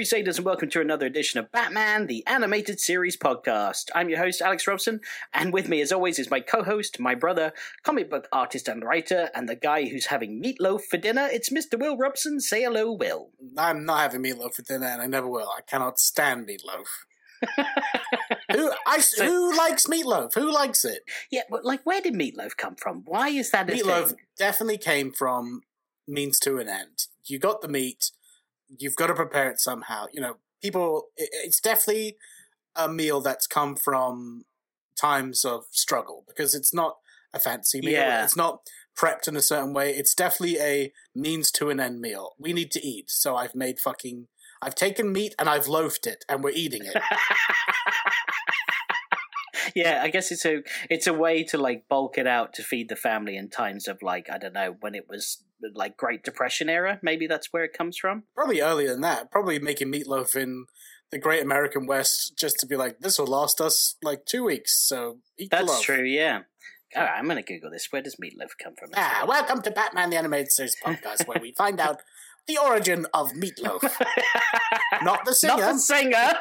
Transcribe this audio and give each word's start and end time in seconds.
Crusaders, 0.00 0.38
and 0.38 0.46
welcome 0.46 0.70
to 0.70 0.80
another 0.80 1.04
edition 1.04 1.38
of 1.40 1.52
Batman, 1.52 2.06
the 2.06 2.26
animated 2.26 2.80
series 2.80 3.18
podcast. 3.18 3.90
I'm 3.94 4.08
your 4.08 4.18
host, 4.18 4.40
Alex 4.40 4.66
Robson, 4.66 5.02
and 5.34 5.52
with 5.52 5.68
me, 5.68 5.82
as 5.82 5.92
always, 5.92 6.18
is 6.18 6.30
my 6.30 6.40
co 6.40 6.62
host, 6.62 6.98
my 6.98 7.14
brother, 7.14 7.52
comic 7.82 8.08
book 8.08 8.26
artist 8.32 8.66
and 8.66 8.82
writer, 8.82 9.28
and 9.34 9.46
the 9.46 9.56
guy 9.56 9.88
who's 9.90 10.06
having 10.06 10.42
meatloaf 10.42 10.84
for 10.84 10.96
dinner. 10.96 11.28
It's 11.30 11.50
Mr. 11.50 11.78
Will 11.78 11.98
Robson. 11.98 12.40
Say 12.40 12.62
hello, 12.62 12.90
Will. 12.90 13.28
I'm 13.58 13.84
not 13.84 13.98
having 13.98 14.22
meatloaf 14.22 14.54
for 14.54 14.62
dinner, 14.62 14.86
and 14.86 15.02
I 15.02 15.06
never 15.06 15.28
will. 15.28 15.50
I 15.54 15.60
cannot 15.60 16.00
stand 16.00 16.48
meatloaf. 16.48 16.86
who 18.52 18.72
I, 18.86 19.00
So- 19.00 19.26
who 19.26 19.54
likes 19.54 19.86
meatloaf? 19.86 20.32
Who 20.32 20.50
likes 20.50 20.82
it? 20.86 21.02
Yeah, 21.30 21.42
but 21.50 21.66
like, 21.66 21.84
where 21.84 22.00
did 22.00 22.14
meatloaf 22.14 22.56
come 22.56 22.76
from? 22.76 23.02
Why 23.04 23.28
is 23.28 23.50
that 23.50 23.68
a 23.68 23.74
Meatloaf 23.74 24.14
definitely 24.38 24.78
came 24.78 25.12
from 25.12 25.60
means 26.08 26.38
to 26.40 26.58
an 26.58 26.68
end. 26.68 27.06
You 27.24 27.38
got 27.38 27.60
the 27.60 27.68
meat, 27.68 28.10
you've 28.78 28.96
got 28.96 29.08
to 29.08 29.14
prepare 29.14 29.50
it 29.50 29.60
somehow. 29.60 30.06
You 30.12 30.20
know, 30.20 30.36
people. 30.62 31.08
It, 31.16 31.30
it's 31.32 31.60
definitely 31.60 32.16
a 32.76 32.88
meal 32.88 33.20
that's 33.20 33.46
come 33.46 33.76
from 33.76 34.44
times 34.96 35.44
of 35.44 35.64
struggle 35.70 36.24
because 36.28 36.54
it's 36.54 36.74
not 36.74 36.96
a 37.32 37.40
fancy 37.40 37.80
meal. 37.80 37.92
Yeah. 37.92 38.24
It's 38.24 38.36
not 38.36 38.60
prepped 38.96 39.28
in 39.28 39.36
a 39.36 39.42
certain 39.42 39.72
way. 39.72 39.94
It's 39.94 40.14
definitely 40.14 40.58
a 40.58 40.92
means 41.14 41.50
to 41.52 41.70
an 41.70 41.80
end 41.80 42.00
meal. 42.00 42.32
We 42.38 42.52
need 42.52 42.70
to 42.72 42.86
eat, 42.86 43.10
so 43.10 43.36
I've 43.36 43.54
made 43.54 43.78
fucking. 43.78 44.28
I've 44.62 44.74
taken 44.74 45.10
meat 45.10 45.34
and 45.38 45.48
I've 45.48 45.68
loafed 45.68 46.06
it, 46.06 46.24
and 46.28 46.44
we're 46.44 46.50
eating 46.50 46.84
it. 46.84 46.96
yeah, 49.74 50.00
I 50.02 50.08
guess 50.08 50.30
it's 50.30 50.44
a 50.44 50.62
it's 50.88 51.06
a 51.06 51.12
way 51.14 51.44
to 51.44 51.58
like 51.58 51.88
bulk 51.88 52.18
it 52.18 52.26
out 52.26 52.54
to 52.54 52.62
feed 52.62 52.88
the 52.88 52.96
family 52.96 53.36
in 53.36 53.48
times 53.48 53.88
of 53.88 54.02
like 54.02 54.28
I 54.30 54.38
don't 54.38 54.54
know 54.54 54.76
when 54.80 54.94
it 54.94 55.06
was 55.08 55.42
like 55.74 55.96
Great 55.96 56.22
Depression 56.22 56.68
era. 56.68 56.98
Maybe 57.02 57.26
that's 57.26 57.52
where 57.52 57.64
it 57.64 57.72
comes 57.72 57.98
from. 57.98 58.24
Probably 58.34 58.60
earlier 58.60 58.88
than 58.90 59.02
that. 59.02 59.30
Probably 59.30 59.58
making 59.58 59.92
meatloaf 59.92 60.34
in 60.34 60.66
the 61.10 61.18
Great 61.18 61.42
American 61.42 61.86
West 61.86 62.34
just 62.38 62.56
to 62.60 62.66
be 62.66 62.76
like, 62.76 63.00
this 63.00 63.18
will 63.18 63.26
last 63.26 63.60
us 63.60 63.96
like 64.02 64.24
two 64.24 64.44
weeks. 64.44 64.86
So 64.86 65.18
That's 65.50 65.82
true. 65.82 66.04
Yeah. 66.04 66.42
All 66.96 67.04
right, 67.04 67.18
I'm 67.18 67.28
gonna 67.28 67.42
Google 67.42 67.70
this. 67.70 67.86
Where 67.90 68.02
does 68.02 68.16
meatloaf 68.16 68.50
come 68.60 68.74
from? 68.76 68.90
Ah, 68.96 69.24
welcome 69.26 69.62
to 69.62 69.70
Batman 69.70 70.10
the 70.10 70.16
Animated 70.16 70.50
Series 70.50 70.74
podcast, 70.84 71.24
where 71.28 71.40
we 71.40 71.52
find 71.52 71.78
out 71.80 72.00
the 72.46 72.58
origin 72.58 73.06
of 73.14 73.32
meatloaf, 73.32 73.82
not 75.02 75.24
the 75.24 75.34
singer. 75.34 75.56
Not 75.56 75.72
the 75.74 75.78
singer. 75.78 76.32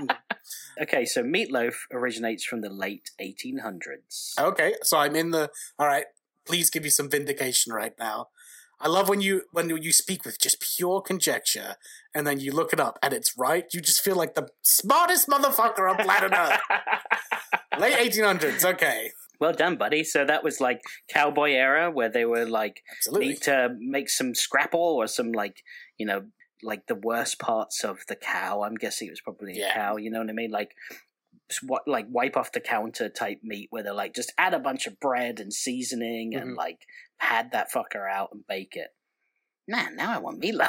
okay, 0.82 1.04
so 1.04 1.22
meatloaf 1.22 1.74
originates 1.92 2.44
from 2.44 2.60
the 2.60 2.70
late 2.70 3.10
1800s. 3.20 4.38
okay, 4.38 4.74
so 4.82 4.98
I'm 4.98 5.16
in 5.16 5.30
the. 5.30 5.50
All 5.78 5.86
right, 5.86 6.06
please 6.46 6.70
give 6.70 6.82
me 6.82 6.90
some 6.90 7.10
vindication 7.10 7.72
right 7.72 7.94
now. 7.98 8.28
I 8.80 8.86
love 8.86 9.08
when 9.08 9.20
you 9.20 9.42
when 9.50 9.68
you 9.70 9.92
speak 9.92 10.24
with 10.24 10.40
just 10.40 10.60
pure 10.60 11.00
conjecture, 11.00 11.76
and 12.14 12.26
then 12.26 12.38
you 12.38 12.52
look 12.52 12.72
it 12.72 12.78
up 12.78 12.98
and 13.02 13.12
it's 13.12 13.36
right. 13.36 13.64
You 13.72 13.80
just 13.80 14.00
feel 14.00 14.16
like 14.16 14.34
the 14.34 14.48
smartest 14.62 15.28
motherfucker 15.28 15.90
on 15.90 15.96
planet 15.96 16.32
Earth. 16.32 16.60
Late 17.78 18.12
1800s. 18.12 18.64
Okay, 18.64 19.10
well 19.40 19.52
done, 19.52 19.76
buddy. 19.76 20.04
So 20.04 20.24
that 20.24 20.42
was 20.44 20.60
like 20.60 20.80
cowboy 21.08 21.52
era, 21.52 21.90
where 21.90 22.08
they 22.08 22.24
were 22.24 22.44
like 22.46 22.82
absolutely. 22.96 23.28
need 23.28 23.42
to 23.42 23.76
make 23.78 24.08
some 24.10 24.34
scrapple 24.34 24.80
or 24.80 25.06
some 25.06 25.32
like 25.32 25.62
you 25.96 26.06
know 26.06 26.26
like 26.62 26.86
the 26.88 26.94
worst 26.96 27.38
parts 27.38 27.84
of 27.84 28.00
the 28.08 28.16
cow. 28.16 28.62
I'm 28.62 28.74
guessing 28.74 29.08
it 29.08 29.12
was 29.12 29.20
probably 29.20 29.60
a 29.60 29.72
cow. 29.72 29.96
You 29.96 30.10
know 30.10 30.18
what 30.20 30.30
I 30.30 30.32
mean? 30.32 30.50
Like 30.50 30.72
what 31.62 31.86
like 31.86 32.06
wipe 32.10 32.36
off 32.36 32.52
the 32.52 32.60
counter 32.60 33.08
type 33.08 33.38
meat 33.42 33.68
where 33.70 33.82
they're 33.82 33.94
like 33.94 34.14
just 34.14 34.32
add 34.36 34.52
a 34.54 34.58
bunch 34.58 34.86
of 34.86 35.00
bread 35.00 35.40
and 35.40 35.52
seasoning 35.52 36.34
and 36.34 36.52
Mhm. 36.52 36.56
like 36.56 36.80
pad 37.18 37.52
that 37.52 37.72
fucker 37.72 38.06
out 38.10 38.30
and 38.32 38.46
bake 38.46 38.76
it. 38.76 38.88
Man, 39.66 39.96
now 39.96 40.12
I 40.12 40.18
want 40.18 40.42
meatloaf. 40.42 40.68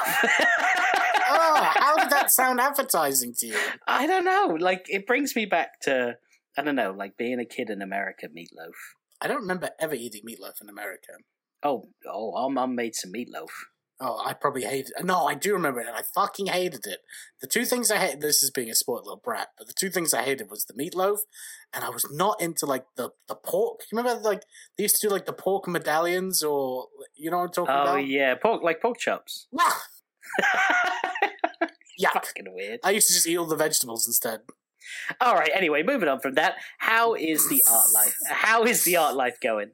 oh, 1.28 1.72
how 1.74 1.96
did 1.96 2.10
that 2.10 2.30
sound 2.30 2.60
advertising 2.60 3.34
to 3.38 3.46
you? 3.48 3.58
I 3.86 4.06
don't 4.06 4.24
know. 4.24 4.56
Like 4.58 4.86
it 4.88 5.06
brings 5.06 5.34
me 5.36 5.44
back 5.44 5.80
to 5.82 6.16
I 6.56 6.62
don't 6.62 6.76
know, 6.76 6.94
like 6.96 7.16
being 7.16 7.40
a 7.40 7.44
kid 7.44 7.70
in 7.70 7.82
America. 7.82 8.28
Meatloaf. 8.28 8.74
I 9.20 9.28
don't 9.28 9.42
remember 9.42 9.70
ever 9.78 9.94
eating 9.94 10.22
meatloaf 10.28 10.60
in 10.62 10.68
America. 10.68 11.12
Oh, 11.62 11.84
oh, 12.06 12.34
our 12.34 12.50
mum 12.50 12.74
made 12.74 12.94
some 12.94 13.12
meatloaf. 13.12 13.50
Oh, 14.02 14.22
I 14.24 14.32
probably 14.32 14.62
hated 14.62 14.92
it. 14.98 15.04
No, 15.04 15.26
I 15.26 15.34
do 15.34 15.52
remember 15.52 15.80
it, 15.80 15.86
and 15.86 15.94
I 15.94 16.00
fucking 16.14 16.46
hated 16.46 16.86
it. 16.86 17.00
The 17.42 17.46
two 17.46 17.66
things 17.66 17.90
I 17.90 17.98
hated, 17.98 18.22
this 18.22 18.42
is 18.42 18.50
being 18.50 18.70
a 18.70 18.74
spoiled 18.74 19.04
little 19.04 19.20
brat, 19.22 19.48
but 19.58 19.66
the 19.66 19.74
two 19.78 19.90
things 19.90 20.14
I 20.14 20.22
hated 20.22 20.48
was 20.48 20.64
the 20.64 20.72
meatloaf, 20.72 21.18
and 21.74 21.84
I 21.84 21.90
was 21.90 22.06
not 22.10 22.40
into, 22.40 22.64
like, 22.64 22.86
the, 22.96 23.10
the 23.28 23.34
pork. 23.34 23.80
You 23.92 23.98
remember, 23.98 24.22
like, 24.22 24.44
they 24.78 24.84
used 24.84 24.98
to 25.02 25.06
do, 25.06 25.12
like, 25.12 25.26
the 25.26 25.34
pork 25.34 25.68
medallions, 25.68 26.42
or, 26.42 26.86
you 27.14 27.30
know 27.30 27.36
what 27.38 27.44
I'm 27.44 27.50
talking 27.50 27.74
Oh 27.74 27.82
about? 27.82 27.94
Oh 27.96 27.98
yeah, 27.98 28.34
pork 28.36 28.62
like 28.62 28.80
pork 28.80 28.98
chops. 28.98 29.48
Wah! 29.52 29.70
Yuck. 32.00 32.12
Fucking 32.12 32.54
weird. 32.54 32.80
I 32.82 32.92
used 32.92 33.08
to 33.08 33.12
just 33.12 33.26
eat 33.26 33.36
all 33.36 33.46
the 33.46 33.56
vegetables 33.56 34.06
instead. 34.06 34.40
All 35.20 35.34
right. 35.34 35.50
Anyway, 35.54 35.82
moving 35.82 36.08
on 36.08 36.20
from 36.20 36.34
that. 36.34 36.56
How 36.78 37.14
is 37.14 37.48
the 37.48 37.62
art 37.70 37.92
life? 37.94 38.16
How 38.28 38.64
is 38.64 38.84
the 38.84 38.96
art 38.96 39.14
life 39.14 39.38
going? 39.40 39.72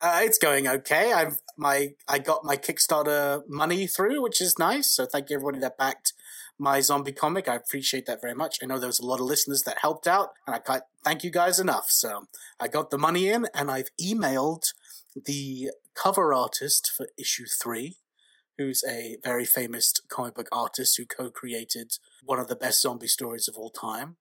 Uh, 0.00 0.20
it's 0.24 0.38
going 0.38 0.66
okay. 0.66 1.12
I've 1.12 1.38
my 1.56 1.90
I 2.08 2.18
got 2.18 2.44
my 2.44 2.56
Kickstarter 2.56 3.42
money 3.48 3.86
through, 3.86 4.20
which 4.22 4.40
is 4.40 4.58
nice. 4.58 4.90
So 4.90 5.06
thank 5.06 5.30
you 5.30 5.36
everybody 5.36 5.60
that 5.60 5.78
backed 5.78 6.12
my 6.58 6.80
zombie 6.80 7.12
comic. 7.12 7.48
I 7.48 7.54
appreciate 7.54 8.06
that 8.06 8.20
very 8.20 8.34
much. 8.34 8.58
I 8.62 8.66
know 8.66 8.78
there 8.78 8.88
was 8.88 9.00
a 9.00 9.06
lot 9.06 9.20
of 9.20 9.26
listeners 9.26 9.62
that 9.62 9.78
helped 9.78 10.06
out, 10.08 10.30
and 10.46 10.56
I 10.56 10.58
can't 10.58 10.82
thank 11.04 11.24
you 11.24 11.30
guys 11.30 11.60
enough. 11.60 11.86
So 11.88 12.24
I 12.58 12.68
got 12.68 12.90
the 12.90 12.98
money 12.98 13.28
in, 13.28 13.46
and 13.54 13.70
I've 13.70 13.90
emailed 14.00 14.72
the 15.14 15.70
cover 15.94 16.32
artist 16.32 16.90
for 16.96 17.06
issue 17.18 17.46
three, 17.46 17.98
who's 18.58 18.82
a 18.88 19.18
very 19.22 19.44
famous 19.44 19.92
comic 20.08 20.34
book 20.34 20.48
artist 20.52 20.96
who 20.96 21.06
co-created 21.06 21.92
one 22.24 22.38
of 22.38 22.48
the 22.48 22.56
best 22.56 22.82
zombie 22.82 23.06
stories 23.06 23.48
of 23.48 23.56
all 23.56 23.70
time. 23.70 24.16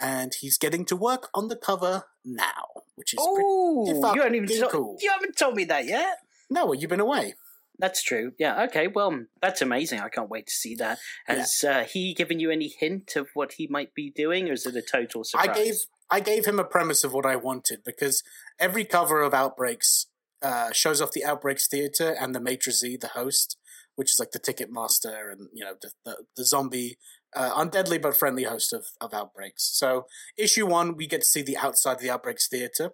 And 0.00 0.32
he's 0.40 0.58
getting 0.58 0.84
to 0.86 0.96
work 0.96 1.28
on 1.34 1.48
the 1.48 1.56
cover 1.56 2.04
now, 2.24 2.66
which 2.94 3.14
is 3.14 3.18
pretty 3.34 3.46
Oh, 3.48 4.12
you 4.14 4.20
haven't 4.22 4.34
even 4.36 4.48
to- 4.48 4.68
cool. 4.70 4.96
you 5.00 5.10
haven't 5.10 5.36
told 5.36 5.54
me 5.56 5.64
that 5.64 5.86
yet. 5.86 6.18
no, 6.50 6.66
well, 6.66 6.74
you've 6.74 6.90
been 6.90 7.00
away. 7.00 7.34
That's 7.80 8.02
true. 8.02 8.32
Yeah. 8.38 8.64
Okay. 8.64 8.88
Well, 8.88 9.26
that's 9.40 9.62
amazing. 9.62 10.00
I 10.00 10.08
can't 10.08 10.28
wait 10.28 10.46
to 10.48 10.52
see 10.52 10.74
that. 10.76 10.98
Has 11.26 11.62
uh, 11.62 11.84
he 11.84 12.12
given 12.12 12.40
you 12.40 12.50
any 12.50 12.68
hint 12.68 13.14
of 13.14 13.28
what 13.34 13.52
he 13.52 13.68
might 13.68 13.94
be 13.94 14.10
doing, 14.10 14.48
or 14.48 14.52
is 14.54 14.66
it 14.66 14.74
a 14.74 14.82
total 14.82 15.22
surprise? 15.22 15.48
I 15.48 15.54
gave 15.54 15.74
I 16.10 16.20
gave 16.20 16.44
him 16.46 16.58
a 16.58 16.64
premise 16.64 17.04
of 17.04 17.12
what 17.12 17.24
I 17.26 17.36
wanted 17.36 17.84
because 17.84 18.24
every 18.58 18.84
cover 18.84 19.20
of 19.22 19.32
Outbreaks 19.32 20.06
uh, 20.42 20.72
shows 20.72 21.00
off 21.00 21.12
the 21.12 21.24
Outbreaks 21.24 21.68
Theater 21.68 22.16
and 22.18 22.34
the 22.34 22.40
Maitre 22.40 22.72
Z, 22.72 22.96
the 22.96 23.08
host, 23.08 23.56
which 23.94 24.12
is 24.12 24.18
like 24.18 24.32
the 24.32 24.38
ticket 24.40 24.70
master 24.72 25.28
and 25.30 25.48
you 25.52 25.64
know 25.64 25.74
the 25.80 25.92
the, 26.04 26.16
the 26.36 26.44
zombie. 26.44 26.98
Uh, 27.36 27.50
undeadly 27.54 27.98
but 28.00 28.16
friendly 28.16 28.44
host 28.44 28.72
of, 28.72 28.86
of 29.02 29.12
Outbreaks. 29.12 29.62
So, 29.78 30.06
issue 30.38 30.66
one, 30.66 30.96
we 30.96 31.06
get 31.06 31.20
to 31.20 31.26
see 31.26 31.42
the 31.42 31.58
outside 31.58 31.96
of 31.96 32.00
the 32.00 32.08
Outbreaks 32.10 32.48
Theater, 32.48 32.92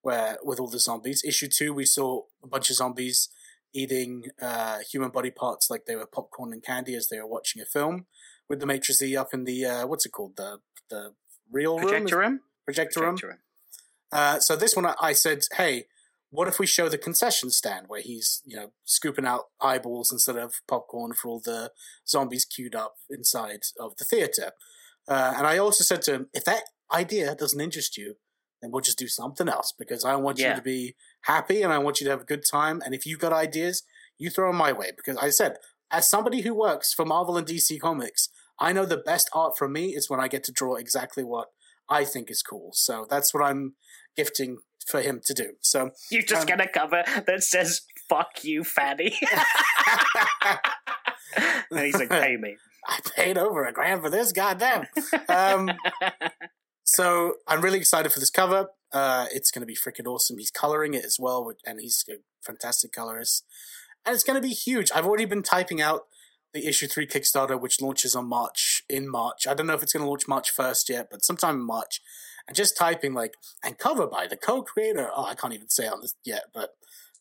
where 0.00 0.38
with 0.42 0.58
all 0.58 0.68
the 0.70 0.78
zombies. 0.78 1.22
Issue 1.22 1.48
two, 1.48 1.74
we 1.74 1.84
saw 1.84 2.22
a 2.42 2.46
bunch 2.46 2.70
of 2.70 2.76
zombies 2.76 3.28
eating 3.74 4.24
uh, 4.40 4.78
human 4.90 5.10
body 5.10 5.30
parts 5.30 5.68
like 5.68 5.84
they 5.84 5.96
were 5.96 6.06
popcorn 6.06 6.52
and 6.52 6.62
candy 6.62 6.94
as 6.94 7.08
they 7.08 7.18
were 7.18 7.26
watching 7.26 7.60
a 7.60 7.66
film. 7.66 8.06
With 8.48 8.60
the 8.60 8.66
Maitre 8.66 8.94
Z 8.94 9.16
up 9.16 9.34
in 9.34 9.44
the 9.44 9.64
uh, 9.66 9.86
what's 9.86 10.06
it 10.06 10.12
called 10.12 10.36
the 10.36 10.60
the 10.88 11.14
real 11.52 11.78
projector 11.78 12.18
room. 12.18 12.40
projector 12.64 13.00
room. 13.00 13.16
Projector 13.16 13.26
room. 13.28 13.38
Uh, 14.12 14.38
so 14.40 14.56
this 14.56 14.74
one, 14.76 14.86
I- 14.86 14.94
I 15.00 15.12
said, 15.12 15.40
"Hey, 15.56 15.86
what 16.34 16.48
if 16.48 16.58
we 16.58 16.66
show 16.66 16.88
the 16.88 16.98
concession 16.98 17.50
stand 17.50 17.86
where 17.88 18.00
he's, 18.00 18.42
you 18.44 18.56
know, 18.56 18.72
scooping 18.84 19.26
out 19.26 19.44
eyeballs 19.60 20.12
instead 20.12 20.36
of 20.36 20.54
popcorn 20.66 21.12
for 21.12 21.28
all 21.28 21.40
the 21.40 21.70
zombies 22.06 22.44
queued 22.44 22.74
up 22.74 22.96
inside 23.08 23.60
of 23.78 23.96
the 23.96 24.04
theater?" 24.04 24.52
Uh, 25.06 25.34
and 25.36 25.46
I 25.46 25.58
also 25.58 25.84
said 25.84 26.02
to 26.02 26.12
him, 26.12 26.30
"If 26.32 26.44
that 26.44 26.64
idea 26.92 27.34
doesn't 27.34 27.60
interest 27.60 27.96
you, 27.96 28.16
then 28.60 28.70
we'll 28.70 28.80
just 28.80 28.98
do 28.98 29.08
something 29.08 29.48
else 29.48 29.74
because 29.78 30.04
I 30.04 30.16
want 30.16 30.38
you 30.38 30.54
to 30.54 30.62
be 30.62 30.96
happy 31.24 31.60
and 31.62 31.72
I 31.72 31.78
want 31.78 32.00
you 32.00 32.06
to 32.06 32.10
have 32.10 32.22
a 32.22 32.24
good 32.24 32.44
time. 32.50 32.80
And 32.84 32.94
if 32.94 33.04
you've 33.04 33.20
got 33.20 33.32
ideas, 33.32 33.82
you 34.16 34.30
throw 34.30 34.48
them 34.48 34.56
my 34.56 34.72
way 34.72 34.90
because 34.96 35.18
I 35.18 35.30
said, 35.30 35.56
as 35.90 36.08
somebody 36.08 36.40
who 36.40 36.54
works 36.54 36.92
for 36.94 37.04
Marvel 37.04 37.36
and 37.36 37.46
DC 37.46 37.78
Comics, 37.78 38.30
I 38.58 38.72
know 38.72 38.86
the 38.86 38.96
best 38.96 39.28
art 39.34 39.58
from 39.58 39.72
me 39.72 39.94
is 39.94 40.08
when 40.08 40.20
I 40.20 40.28
get 40.28 40.44
to 40.44 40.52
draw 40.52 40.76
exactly 40.76 41.24
what 41.24 41.48
I 41.90 42.04
think 42.04 42.30
is 42.30 42.42
cool. 42.42 42.70
So 42.72 43.06
that's 43.08 43.34
what 43.34 43.44
I'm 43.44 43.74
gifting 44.16 44.58
for 44.86 45.00
him 45.00 45.20
to 45.26 45.34
do. 45.34 45.52
So 45.60 45.90
You 46.10 46.22
just 46.22 46.42
Um, 46.42 46.46
get 46.46 46.60
a 46.60 46.68
cover 46.68 47.02
that 47.26 47.42
says 47.42 47.82
"fuck 48.08 48.42
you, 48.44 48.64
fatty," 48.64 49.14
and 51.70 51.80
he's 51.80 51.96
like, 51.98 52.10
"Pay 52.10 52.36
me." 52.36 52.56
I 52.86 52.98
paid 53.16 53.38
over 53.38 53.64
a 53.64 53.72
grand 53.72 54.02
for 54.02 54.10
this, 54.10 54.32
goddamn. 54.32 54.84
Um, 55.28 55.70
so 56.84 57.34
I'm 57.48 57.62
really 57.62 57.78
excited 57.78 58.12
for 58.12 58.20
this 58.20 58.30
cover. 58.30 58.68
Uh, 58.92 59.26
it's 59.32 59.50
going 59.50 59.62
to 59.62 59.66
be 59.66 59.74
freaking 59.74 60.06
awesome. 60.06 60.36
He's 60.38 60.50
coloring 60.50 60.92
it 60.94 61.04
as 61.04 61.16
well, 61.18 61.50
and 61.64 61.80
he's 61.80 62.04
a 62.10 62.16
fantastic 62.44 62.92
colorist. 62.92 63.44
And 64.04 64.14
it's 64.14 64.22
going 64.24 64.40
to 64.40 64.46
be 64.46 64.52
huge. 64.52 64.90
I've 64.94 65.06
already 65.06 65.24
been 65.24 65.42
typing 65.42 65.80
out 65.80 66.02
the 66.52 66.66
issue 66.66 66.86
three 66.86 67.06
Kickstarter, 67.06 67.58
which 67.58 67.80
launches 67.80 68.14
on 68.14 68.28
March. 68.28 68.82
In 68.88 69.08
March, 69.08 69.46
I 69.48 69.54
don't 69.54 69.66
know 69.66 69.74
if 69.74 69.82
it's 69.82 69.94
going 69.94 70.04
to 70.04 70.08
launch 70.08 70.28
March 70.28 70.50
first 70.50 70.88
yet, 70.90 71.08
but 71.10 71.24
sometime 71.24 71.56
in 71.56 71.66
March. 71.66 72.02
And 72.46 72.56
just 72.56 72.76
typing 72.76 73.14
like 73.14 73.34
and 73.62 73.78
cover 73.78 74.06
by 74.06 74.26
the 74.26 74.36
co-creator. 74.36 75.10
Oh, 75.14 75.24
I 75.24 75.34
can't 75.34 75.54
even 75.54 75.70
say 75.70 75.86
on 75.86 76.00
this 76.02 76.14
yet, 76.24 76.44
but 76.52 76.70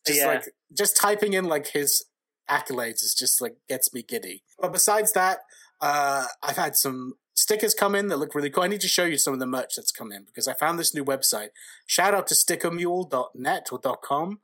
just 0.05 0.19
Yeah. 0.19 0.27
like 0.27 0.53
just 0.77 0.97
typing 0.97 1.33
in 1.33 1.45
like 1.45 1.67
his 1.67 2.03
accolades 2.49 3.03
is 3.03 3.15
just 3.17 3.39
like 3.41 3.55
gets 3.69 3.93
me 3.93 4.03
giddy. 4.03 4.43
But 4.59 4.73
besides 4.73 5.13
that, 5.13 5.39
uh, 5.79 6.25
I've 6.41 6.57
had 6.57 6.75
some 6.75 7.13
stickers 7.35 7.73
come 7.73 7.95
in 7.95 8.07
that 8.09 8.17
look 8.17 8.35
really 8.35 8.49
cool. 8.49 8.63
I 8.63 8.67
need 8.67 8.81
to 8.81 8.87
show 8.87 9.05
you 9.05 9.17
some 9.17 9.33
of 9.33 9.39
the 9.39 9.45
merch 9.47 9.75
that's 9.75 9.91
come 9.91 10.11
in 10.11 10.25
because 10.25 10.47
I 10.47 10.53
found 10.53 10.77
this 10.77 10.93
new 10.93 11.05
website. 11.05 11.49
Shout 11.87 12.13
out 12.13 12.27
to 12.27 12.35
stickermule.net 12.35 13.67
or 13.71 13.79
.com. 14.03 14.41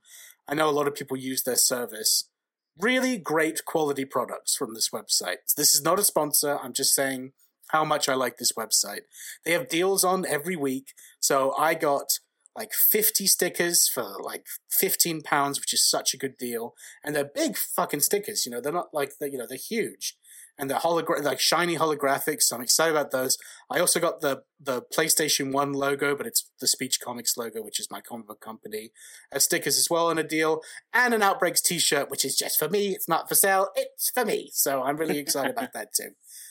I 0.47 0.55
know 0.55 0.69
a 0.69 0.71
lot 0.71 0.87
of 0.87 0.95
people 0.95 1.17
use 1.17 1.43
their 1.43 1.55
service. 1.55 2.29
Really 2.77 3.17
great 3.17 3.65
quality 3.65 4.05
products 4.05 4.55
from 4.55 4.73
this 4.73 4.89
website. 4.89 5.37
This 5.57 5.75
is 5.75 5.83
not 5.83 5.99
a 5.99 6.03
sponsor. 6.03 6.57
I'm 6.63 6.73
just 6.73 6.95
saying 6.95 7.33
how 7.69 7.85
much 7.85 8.09
I 8.09 8.15
like 8.15 8.37
this 8.37 8.51
website. 8.53 9.01
They 9.45 9.51
have 9.51 9.69
deals 9.69 10.03
on 10.03 10.25
every 10.25 10.55
week. 10.55 10.93
So 11.19 11.53
I 11.57 11.73
got 11.73 12.19
like 12.55 12.73
50 12.73 13.27
stickers 13.27 13.87
for 13.87 14.17
like 14.21 14.45
15 14.69 15.21
pounds, 15.21 15.59
which 15.59 15.73
is 15.73 15.89
such 15.89 16.13
a 16.13 16.17
good 16.17 16.37
deal. 16.37 16.73
And 17.03 17.15
they're 17.15 17.23
big 17.23 17.55
fucking 17.55 18.01
stickers, 18.01 18.45
you 18.45 18.51
know, 18.51 18.59
they're 18.59 18.73
not 18.73 18.93
like, 18.93 19.13
they're, 19.19 19.29
you 19.29 19.37
know, 19.37 19.45
they're 19.47 19.57
huge. 19.57 20.17
And 20.57 20.69
they're 20.69 20.79
hologra- 20.79 21.23
like 21.23 21.39
shiny 21.39 21.77
holographics. 21.77 22.43
So 22.43 22.57
I'm 22.57 22.61
excited 22.61 22.91
about 22.91 23.11
those. 23.11 23.37
I 23.69 23.79
also 23.79 24.01
got 24.01 24.19
the, 24.19 24.41
the 24.59 24.81
PlayStation 24.93 25.53
1 25.53 25.71
logo, 25.71 26.17
but 26.17 26.27
it's 26.27 26.51
the 26.59 26.67
Speech 26.67 26.99
Comics 26.99 27.37
logo, 27.37 27.61
which 27.63 27.79
is 27.79 27.89
my 27.89 28.01
comic 28.01 28.27
book 28.27 28.41
company. 28.41 28.91
Uh, 29.33 29.39
stickers 29.39 29.77
as 29.77 29.87
well 29.89 30.09
in 30.09 30.17
a 30.17 30.23
deal. 30.23 30.59
And 30.93 31.13
an 31.13 31.23
Outbreaks 31.23 31.61
t-shirt, 31.61 32.09
which 32.09 32.25
is 32.25 32.35
just 32.35 32.59
for 32.59 32.67
me. 32.67 32.89
It's 32.89 33.07
not 33.07 33.29
for 33.29 33.35
sale. 33.35 33.69
It's 33.73 34.09
for 34.09 34.25
me. 34.25 34.49
So 34.51 34.83
I'm 34.83 34.97
really 34.97 35.19
excited 35.19 35.51
about 35.51 35.71
that 35.73 35.93
too. 35.93 36.09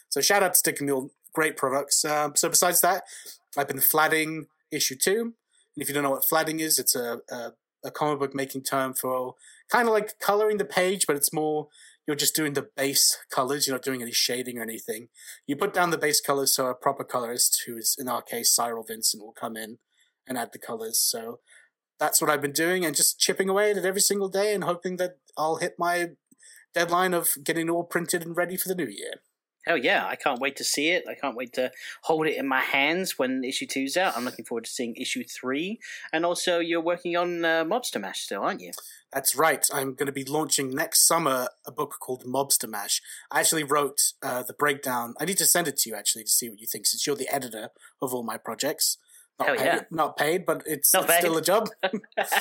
So 0.08 0.20
shout 0.20 0.42
out 0.42 0.54
to 0.54 0.58
Sticker 0.58 0.84
Mule. 0.84 1.10
Great 1.34 1.56
products. 1.56 2.04
Um, 2.04 2.34
so 2.36 2.48
besides 2.48 2.80
that, 2.80 3.04
I've 3.56 3.68
been 3.68 3.80
flatting 3.80 4.46
issue 4.70 4.96
two. 4.96 5.20
And 5.20 5.82
if 5.82 5.88
you 5.88 5.94
don't 5.94 6.02
know 6.02 6.10
what 6.10 6.28
flatting 6.28 6.60
is, 6.60 6.78
it's 6.78 6.96
a, 6.96 7.20
a, 7.30 7.52
a 7.84 7.90
comic 7.90 8.18
book 8.18 8.34
making 8.34 8.62
term 8.62 8.94
for 8.94 9.34
kind 9.70 9.86
of 9.86 9.94
like 9.94 10.18
coloring 10.18 10.56
the 10.56 10.64
page, 10.64 11.06
but 11.06 11.16
it's 11.16 11.32
more 11.32 11.68
you're 12.06 12.16
just 12.16 12.34
doing 12.34 12.54
the 12.54 12.68
base 12.76 13.18
colors. 13.30 13.66
You're 13.66 13.76
not 13.76 13.84
doing 13.84 14.02
any 14.02 14.12
shading 14.12 14.58
or 14.58 14.62
anything. 14.62 15.08
You 15.46 15.56
put 15.56 15.74
down 15.74 15.90
the 15.90 15.98
base 15.98 16.20
colors 16.20 16.54
so 16.54 16.66
a 16.66 16.74
proper 16.74 17.04
colorist, 17.04 17.64
who 17.66 17.76
is 17.76 17.96
in 17.98 18.08
our 18.08 18.22
case 18.22 18.50
Cyril 18.50 18.82
Vincent, 18.82 19.22
will 19.22 19.32
come 19.32 19.56
in 19.56 19.78
and 20.26 20.38
add 20.38 20.52
the 20.52 20.58
colors. 20.58 20.98
So 20.98 21.40
that's 22.00 22.20
what 22.20 22.30
I've 22.30 22.42
been 22.42 22.52
doing 22.52 22.84
and 22.84 22.96
just 22.96 23.18
chipping 23.18 23.48
away 23.48 23.70
at 23.70 23.76
it 23.76 23.84
every 23.84 24.00
single 24.00 24.28
day 24.28 24.54
and 24.54 24.64
hoping 24.64 24.96
that 24.96 25.18
I'll 25.36 25.56
hit 25.56 25.74
my 25.78 26.10
deadline 26.74 27.12
of 27.12 27.30
getting 27.44 27.68
it 27.68 27.70
all 27.70 27.84
printed 27.84 28.24
and 28.24 28.36
ready 28.36 28.56
for 28.56 28.68
the 28.68 28.74
new 28.74 28.86
year. 28.86 29.14
Hell 29.68 29.76
yeah, 29.76 30.06
I 30.06 30.16
can't 30.16 30.40
wait 30.40 30.56
to 30.56 30.64
see 30.64 30.88
it. 30.88 31.04
I 31.06 31.14
can't 31.14 31.36
wait 31.36 31.52
to 31.52 31.70
hold 32.04 32.26
it 32.26 32.38
in 32.38 32.48
my 32.48 32.60
hands 32.60 33.18
when 33.18 33.44
issue 33.44 33.66
two's 33.66 33.98
out. 33.98 34.16
I'm 34.16 34.24
looking 34.24 34.46
forward 34.46 34.64
to 34.64 34.70
seeing 34.70 34.96
issue 34.96 35.22
three. 35.24 35.78
And 36.10 36.24
also, 36.24 36.58
you're 36.58 36.80
working 36.80 37.18
on 37.18 37.44
uh, 37.44 37.64
Mobster 37.64 38.00
Mash 38.00 38.22
still, 38.22 38.42
aren't 38.42 38.62
you? 38.62 38.72
That's 39.12 39.36
right. 39.36 39.66
I'm 39.70 39.92
going 39.92 40.06
to 40.06 40.12
be 40.12 40.24
launching 40.24 40.70
next 40.70 41.06
summer 41.06 41.48
a 41.66 41.70
book 41.70 41.96
called 42.00 42.24
Mobster 42.24 42.66
Mash. 42.66 43.02
I 43.30 43.40
actually 43.40 43.62
wrote 43.62 44.14
uh, 44.22 44.42
the 44.42 44.54
breakdown. 44.54 45.12
I 45.20 45.26
need 45.26 45.36
to 45.36 45.46
send 45.46 45.68
it 45.68 45.76
to 45.78 45.90
you 45.90 45.96
actually 45.96 46.24
to 46.24 46.30
see 46.30 46.48
what 46.48 46.60
you 46.60 46.66
think, 46.66 46.86
since 46.86 47.06
you're 47.06 47.14
the 47.14 47.28
editor 47.28 47.68
of 48.00 48.14
all 48.14 48.22
my 48.22 48.38
projects. 48.38 48.96
Not 49.38 49.48
Hell 49.48 49.56
paid, 49.56 49.64
yeah. 49.64 49.80
not 49.90 50.16
paid, 50.16 50.46
but 50.46 50.62
it's, 50.66 50.92
it's 50.92 51.06
paid. 51.06 51.18
still 51.20 51.36
a 51.36 51.42
job. 51.42 51.68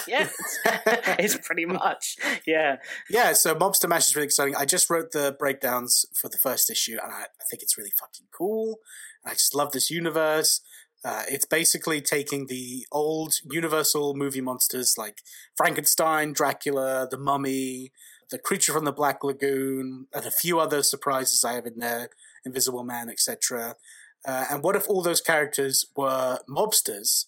yeah, 0.07 0.27
it's, 0.29 0.59
it's 1.35 1.47
pretty 1.47 1.65
much. 1.65 2.15
Yeah. 2.47 2.77
yeah, 3.09 3.33
so 3.33 3.53
Mobster 3.53 3.88
Mash 3.88 4.07
is 4.07 4.15
really 4.15 4.25
exciting. 4.25 4.55
I 4.55 4.65
just 4.65 4.89
wrote 4.89 5.11
the 5.11 5.35
breakdowns 5.38 6.05
for 6.19 6.27
the 6.27 6.39
first 6.39 6.71
issue, 6.71 6.97
and 7.03 7.11
I, 7.11 7.21
I 7.21 7.44
think 7.49 7.61
it's 7.61 7.77
really 7.77 7.94
fucking 7.99 8.27
cool. 8.35 8.79
I 9.25 9.33
just 9.33 9.53
love 9.53 9.73
this 9.73 9.91
universe. 9.91 10.61
Uh, 11.05 11.23
it's 11.29 11.45
basically 11.45 12.01
taking 12.01 12.47
the 12.47 12.85
old 12.91 13.35
Universal 13.49 14.15
movie 14.15 14.41
monsters 14.41 14.95
like 14.97 15.19
Frankenstein, 15.55 16.33
Dracula, 16.33 17.07
the 17.09 17.17
Mummy, 17.17 17.91
the 18.31 18.39
Creature 18.39 18.73
from 18.73 18.85
the 18.85 18.91
Black 18.91 19.23
Lagoon, 19.23 20.07
and 20.13 20.25
a 20.25 20.31
few 20.31 20.59
other 20.59 20.83
surprises 20.83 21.44
I 21.44 21.53
have 21.53 21.65
in 21.65 21.77
there, 21.77 22.09
Invisible 22.45 22.83
Man, 22.83 23.09
etc. 23.09 23.75
Uh, 24.27 24.45
and 24.51 24.63
what 24.63 24.75
if 24.75 24.88
all 24.89 25.01
those 25.01 25.21
characters 25.21 25.85
were 25.95 26.39
mobsters 26.50 27.25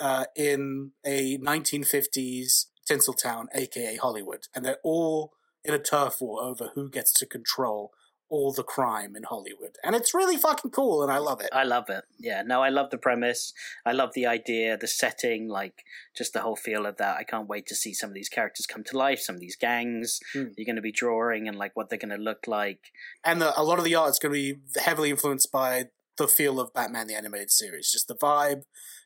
uh, 0.00 0.24
in 0.36 0.90
a 1.06 1.38
1950s 1.38 2.66
Tinseltown, 2.90 3.46
aka 3.54 3.96
Hollywood, 3.96 4.48
and 4.54 4.64
they're 4.64 4.78
all 4.82 5.32
in 5.64 5.72
a 5.72 5.78
turf 5.78 6.16
war 6.20 6.42
over 6.42 6.70
who 6.74 6.90
gets 6.90 7.12
to 7.12 7.26
control 7.26 7.92
all 8.28 8.50
the 8.50 8.62
crime 8.64 9.14
in 9.14 9.24
Hollywood. 9.24 9.76
And 9.84 9.94
it's 9.94 10.14
really 10.14 10.38
fucking 10.38 10.70
cool, 10.70 11.02
and 11.02 11.12
I 11.12 11.18
love 11.18 11.42
it. 11.42 11.50
I 11.52 11.64
love 11.64 11.90
it. 11.90 12.04
Yeah, 12.18 12.42
no, 12.42 12.62
I 12.62 12.70
love 12.70 12.90
the 12.90 12.98
premise. 12.98 13.52
I 13.84 13.92
love 13.92 14.14
the 14.14 14.26
idea, 14.26 14.76
the 14.78 14.86
setting, 14.88 15.48
like 15.48 15.84
just 16.16 16.32
the 16.32 16.40
whole 16.40 16.56
feel 16.56 16.86
of 16.86 16.96
that. 16.96 17.18
I 17.18 17.24
can't 17.24 17.46
wait 17.46 17.66
to 17.66 17.74
see 17.76 17.92
some 17.92 18.08
of 18.08 18.14
these 18.14 18.30
characters 18.30 18.66
come 18.66 18.84
to 18.84 18.96
life, 18.96 19.20
some 19.20 19.34
of 19.34 19.40
these 19.40 19.56
gangs 19.56 20.18
Hmm. 20.32 20.46
you're 20.56 20.64
going 20.64 20.76
to 20.76 20.82
be 20.82 20.92
drawing 20.92 21.46
and 21.46 21.58
like 21.58 21.76
what 21.76 21.90
they're 21.90 21.98
going 21.98 22.16
to 22.16 22.24
look 22.24 22.46
like. 22.48 22.90
And 23.22 23.40
the, 23.40 23.52
a 23.58 23.62
lot 23.62 23.78
of 23.78 23.84
the 23.84 23.94
art 23.94 24.10
is 24.10 24.18
going 24.18 24.32
to 24.34 24.54
be 24.54 24.80
heavily 24.80 25.10
influenced 25.10 25.52
by 25.52 25.88
the 26.22 26.28
feel 26.28 26.60
of 26.60 26.72
Batman 26.72 27.06
the 27.06 27.14
Animated 27.14 27.50
Series, 27.50 27.90
just 27.90 28.08
the 28.08 28.14
vibe. 28.14 28.62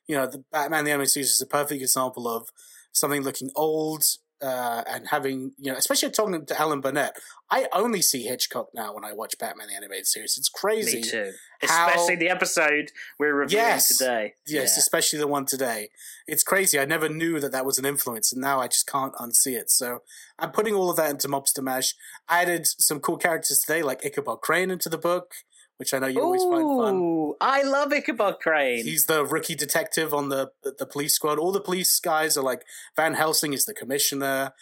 You 0.06 0.16
know, 0.16 0.26
the 0.26 0.44
Batman 0.52 0.84
the 0.84 0.90
Animated 0.92 1.10
Series 1.12 1.30
is 1.30 1.40
a 1.40 1.46
perfect 1.46 1.80
example 1.82 2.28
of 2.28 2.48
something 2.92 3.22
looking 3.22 3.50
old 3.56 4.04
uh, 4.42 4.82
and 4.86 5.08
having, 5.08 5.52
you 5.58 5.72
know, 5.72 5.78
especially 5.78 6.10
talking 6.10 6.44
to 6.44 6.60
Alan 6.60 6.80
Burnett. 6.82 7.16
I 7.50 7.68
only 7.72 8.02
see 8.02 8.22
Hitchcock 8.24 8.68
now 8.74 8.92
when 8.94 9.02
I 9.04 9.12
watch 9.14 9.34
Batman 9.38 9.68
the 9.68 9.74
Animated 9.74 10.06
Series. 10.06 10.36
It's 10.36 10.48
crazy. 10.50 10.98
Me 10.98 11.02
too. 11.02 11.32
how- 11.62 11.86
Especially 11.88 12.16
the 12.16 12.28
episode 12.28 12.90
we're 13.18 13.32
reviewing 13.34 13.64
Yes. 13.64 13.88
today. 13.96 14.34
Yes, 14.46 14.76
especially 14.76 15.18
the 15.20 15.26
one 15.26 15.46
today. 15.46 15.88
It's 16.26 16.42
crazy. 16.42 16.78
I 16.78 16.84
never 16.84 17.08
knew 17.08 17.40
that 17.40 17.52
that 17.52 17.64
was 17.64 17.78
an 17.78 17.86
influence, 17.86 18.30
and 18.30 18.42
now 18.42 18.60
I 18.60 18.68
just 18.68 18.86
can't 18.86 19.14
unsee 19.14 19.56
it. 19.58 19.70
So 19.70 20.02
I'm 20.38 20.50
putting 20.52 20.74
all 20.74 20.90
of 20.90 20.96
that 20.98 21.10
into 21.10 21.28
Mobster 21.28 21.62
Mash. 21.62 21.94
I 22.28 22.42
added 22.42 22.66
some 22.66 23.00
cool 23.00 23.16
characters 23.16 23.60
today, 23.60 23.82
like 23.82 24.04
Ichabod 24.04 24.42
Crane, 24.42 24.70
into 24.70 24.90
the 24.90 24.98
book, 24.98 25.32
which 25.78 25.92
I 25.92 25.98
know 25.98 26.06
you 26.06 26.22
always 26.22 26.42
find 26.42 26.62
fun. 26.62 26.94
Ooh, 26.96 27.36
I 27.40 27.62
love 27.62 27.92
Ichabod 27.92 28.38
Crane. 28.40 28.84
He's 28.84 29.06
the 29.06 29.24
rookie 29.24 29.54
detective 29.54 30.14
on 30.14 30.28
the 30.28 30.50
the 30.62 30.86
police 30.86 31.14
squad. 31.14 31.38
All 31.38 31.52
the 31.52 31.60
police 31.60 31.98
guys 32.00 32.36
are 32.36 32.44
like 32.44 32.64
Van 32.96 33.14
Helsing 33.14 33.52
is 33.52 33.64
the 33.64 33.74
commissioner. 33.74 34.52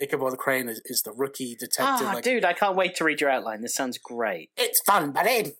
Ichabod 0.00 0.36
Crane 0.38 0.68
is, 0.68 0.80
is 0.86 1.02
the 1.02 1.12
rookie 1.12 1.54
detective. 1.54 2.08
Ah, 2.08 2.12
like, 2.14 2.24
dude, 2.24 2.44
I 2.44 2.52
can't 2.52 2.76
wait 2.76 2.96
to 2.96 3.04
read 3.04 3.20
your 3.20 3.30
outline. 3.30 3.62
This 3.62 3.74
sounds 3.74 3.98
great. 3.98 4.50
it's 4.56 4.80
fun, 4.80 5.12
buddy. 5.12 5.52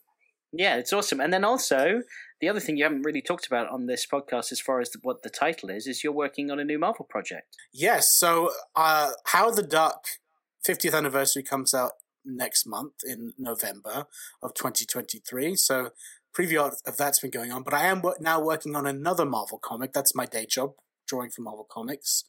Yeah, 0.52 0.76
it's 0.76 0.92
awesome. 0.92 1.20
And 1.20 1.32
then 1.32 1.44
also, 1.44 2.02
the 2.40 2.48
other 2.48 2.60
thing 2.60 2.76
you 2.76 2.84
haven't 2.84 3.02
really 3.02 3.22
talked 3.22 3.46
about 3.46 3.68
on 3.70 3.86
this 3.86 4.06
podcast, 4.06 4.52
as 4.52 4.60
far 4.60 4.80
as 4.80 4.90
the, 4.90 4.98
what 5.02 5.22
the 5.22 5.30
title 5.30 5.70
is, 5.70 5.86
is 5.86 6.04
you're 6.04 6.12
working 6.12 6.50
on 6.50 6.60
a 6.60 6.64
new 6.64 6.78
Marvel 6.78 7.06
project. 7.08 7.56
Yes. 7.72 8.14
So, 8.14 8.50
uh, 8.76 9.12
Howard 9.26 9.56
the 9.56 9.62
Duck 9.62 10.04
50th 10.66 10.94
anniversary 10.94 11.42
comes 11.42 11.74
out 11.74 11.92
next 12.24 12.66
month 12.66 12.94
in 13.04 13.32
November 13.38 14.06
of 14.42 14.54
2023. 14.54 15.56
So, 15.56 15.90
preview 16.36 16.72
of 16.86 16.96
that's 16.96 17.20
been 17.20 17.30
going 17.30 17.52
on. 17.52 17.62
But 17.62 17.74
I 17.74 17.86
am 17.86 18.02
now 18.20 18.40
working 18.40 18.74
on 18.74 18.86
another 18.86 19.24
Marvel 19.24 19.58
comic. 19.58 19.92
That's 19.92 20.14
my 20.14 20.26
day 20.26 20.46
job, 20.46 20.72
drawing 21.06 21.30
for 21.30 21.42
Marvel 21.42 21.66
Comics. 21.70 22.24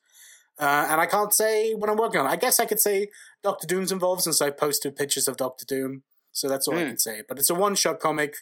Uh, 0.58 0.88
and 0.90 1.02
I 1.02 1.06
can't 1.06 1.34
say 1.34 1.74
what 1.74 1.90
I'm 1.90 1.98
working 1.98 2.22
on. 2.22 2.28
I 2.28 2.36
guess 2.38 2.60
I 2.60 2.66
could 2.66 2.80
say 2.80 3.10
Doctor 3.44 3.68
Doom's 3.68 3.92
involved 3.92 4.22
since 4.22 4.42
I 4.42 4.52
posted 4.52 4.96
pictures 4.96 5.28
of 5.28 5.36
Doctor 5.38 5.66
Doom. 5.66 6.04
So 6.32 6.48
that's 6.48 6.68
all 6.68 6.76
I 6.78 6.84
Hmm. 6.84 6.88
can 6.90 6.98
say. 7.00 7.24
But 7.28 7.40
it's 7.40 7.50
a 7.50 7.56
one 7.56 7.76
shot 7.76 8.00
comic. 8.00 8.36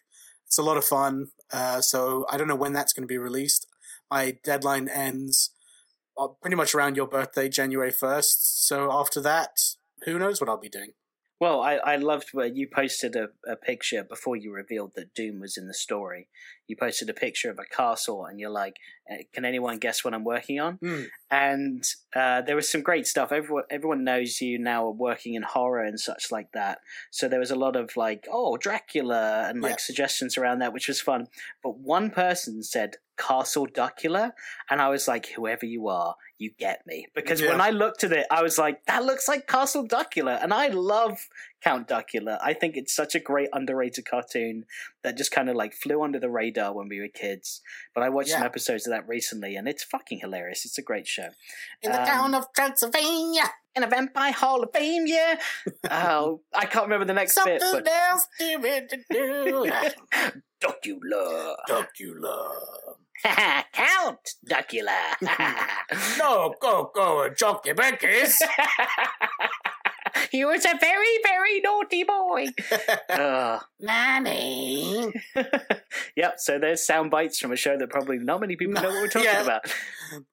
It's 0.46 0.58
a 0.58 0.64
lot 0.64 0.78
of 0.78 0.86
fun. 0.86 1.32
Uh, 1.52 1.82
so 1.82 2.26
I 2.30 2.38
don't 2.38 2.48
know 2.48 2.56
when 2.56 2.74
that's 2.74 2.94
going 2.94 3.04
to 3.04 3.08
be 3.12 3.18
released. 3.18 3.66
My 4.12 4.38
deadline 4.44 4.88
ends 4.90 5.52
uh, 6.18 6.28
pretty 6.28 6.56
much 6.56 6.76
around 6.76 6.96
your 6.96 7.08
birthday, 7.08 7.50
January 7.50 7.92
1st. 7.92 8.66
So 8.68 8.92
after 8.92 9.20
that, 9.22 9.58
who 10.06 10.20
knows 10.20 10.40
what 10.40 10.48
I'll 10.50 10.58
be 10.58 10.70
doing. 10.70 10.92
Well, 11.44 11.60
I, 11.60 11.74
I 11.74 11.96
loved 11.98 12.30
where 12.32 12.46
you 12.48 12.70
posted 12.70 13.18
a, 13.18 13.28
a 13.46 13.58
picture 13.58 14.02
before 14.02 14.38
you 14.38 14.54
revealed 14.54 14.94
that 14.96 15.14
Doom 15.14 15.42
was 15.42 15.58
in 15.58 15.68
the 15.68 15.74
story. 15.74 16.30
You 16.70 16.78
posted 16.78 17.10
a 17.10 17.14
picture 17.14 17.52
of 17.52 17.60
a 17.60 17.66
castle, 17.66 18.24
and 18.24 18.40
you're 18.40 18.50
like, 18.50 18.78
"Eh, 19.12 19.24
"Can 19.34 19.44
anyone 19.44 19.78
guess 19.78 20.06
what 20.06 20.14
I'm 20.14 20.24
working 20.24 20.62
on?" 20.62 20.76
Hmm. 20.76 21.02
And 21.30 21.84
uh, 22.16 22.44
there 22.44 22.56
was 22.56 22.72
some 22.72 22.82
great 22.82 23.06
stuff. 23.08 23.34
Everyone, 23.34 23.66
everyone 23.70 24.06
knows 24.06 24.40
you 24.40 24.58
now 24.58 24.86
are 24.86 24.92
working 24.92 25.34
in 25.34 25.44
horror 25.44 25.84
and 25.84 26.00
such 26.00 26.32
like 26.32 26.54
that. 26.54 26.80
So 27.12 27.28
there 27.28 27.42
was 27.42 27.52
a 27.52 27.58
lot 27.58 27.76
of 27.76 27.98
like, 27.98 28.26
"Oh, 28.32 28.56
Dracula," 28.56 29.46
and 29.50 29.62
like 29.62 29.72
Yeah. 29.72 29.78
suggestions 29.80 30.38
around 30.38 30.60
that, 30.60 30.72
which 30.72 30.88
was 30.88 31.02
fun. 31.02 31.28
But 31.62 31.78
one 31.78 32.10
person 32.10 32.64
said 32.64 32.96
Castle 33.26 33.68
Duckula, 33.68 34.32
and 34.70 34.82
I 34.82 34.90
was 34.90 35.08
like, 35.08 35.28
"Whoever 35.28 35.66
you 35.66 35.88
are, 35.88 36.16
you 36.38 36.52
get 36.58 36.86
me." 36.86 37.08
Because 37.16 37.42
when 37.42 37.62
I 37.62 37.70
looked 37.70 38.04
at 38.04 38.12
it, 38.12 38.26
I 38.30 38.42
was 38.44 38.58
like, 38.58 38.84
"That 38.86 39.06
looks 39.06 39.28
like 39.28 39.48
Castle 39.48 39.88
Duckula," 39.88 40.44
and 40.44 40.54
I 40.54 40.68
love 40.68 41.18
Count 41.64 41.88
Duckula. 41.88 42.38
I 42.42 42.54
think 42.54 42.76
it's 42.76 42.94
such 42.94 43.16
a 43.16 43.20
great 43.20 43.50
underrated 43.54 44.06
cartoon 44.06 44.66
that 45.04 45.18
just 45.18 45.32
kind 45.32 45.50
of 45.50 45.56
like 45.56 45.74
flew 45.74 46.04
under 46.04 46.20
the 46.20 46.30
radar 46.30 46.74
when 46.74 46.90
we 46.90 47.00
were 47.00 47.08
kids. 47.08 47.62
But 47.94 48.04
I 48.04 48.10
watched 48.10 48.32
some 48.32 48.44
episodes 48.44 48.86
of 48.88 48.92
that 48.92 49.08
recently, 49.08 49.56
and 49.56 49.68
it's 49.68 49.84
fucking 49.84 50.20
hilarious. 50.20 50.66
It's 50.66 50.78
a 50.78 50.82
great 50.82 51.08
show. 51.08 51.30
In 51.82 51.92
the 51.92 52.02
Um, 52.02 52.08
town 52.08 52.36
of 52.36 52.48
Transylvania, 52.54 53.44
In 53.76 53.84
a 53.84 53.88
Vampire 53.88 54.34
Hall 54.34 54.62
of 54.64 54.72
Fame, 54.72 55.06
yeah. 55.08 55.40
oh, 55.90 56.42
I 56.54 56.66
can't 56.66 56.86
remember 56.86 57.06
the 57.06 57.14
next 57.14 57.34
something 57.34 57.58
bit, 57.58 57.86
but 57.86 57.88
else 57.88 58.28
to 58.40 58.98
do. 59.10 59.72
Duckula, 60.62 61.56
Duckula. 61.68 62.52
Count 63.74 64.36
Duckula. 64.46 65.16
No, 66.18 66.54
go, 66.60 66.92
go, 66.94 67.30
jockey 67.30 67.74
Beckies. 67.74 68.36
he 70.38 70.44
was 70.44 70.66
a 70.66 70.76
very, 70.80 71.20
very 71.24 71.62
naughty 71.62 72.04
boy. 72.04 72.48
uh, 73.10 73.60
Nanny. 73.80 75.14
yep, 76.18 76.36
so 76.38 76.58
there's 76.58 76.86
sound 76.86 77.12
bites 77.12 77.38
from 77.40 77.52
a 77.52 77.56
show 77.56 77.78
that 77.78 77.90
probably 77.92 78.18
not 78.18 78.42
many 78.42 78.56
people 78.56 78.74
know 78.74 78.90
what 78.90 78.94
we're 79.02 79.08
talking 79.08 79.30
Yeah. 79.32 79.44
about. 79.44 79.62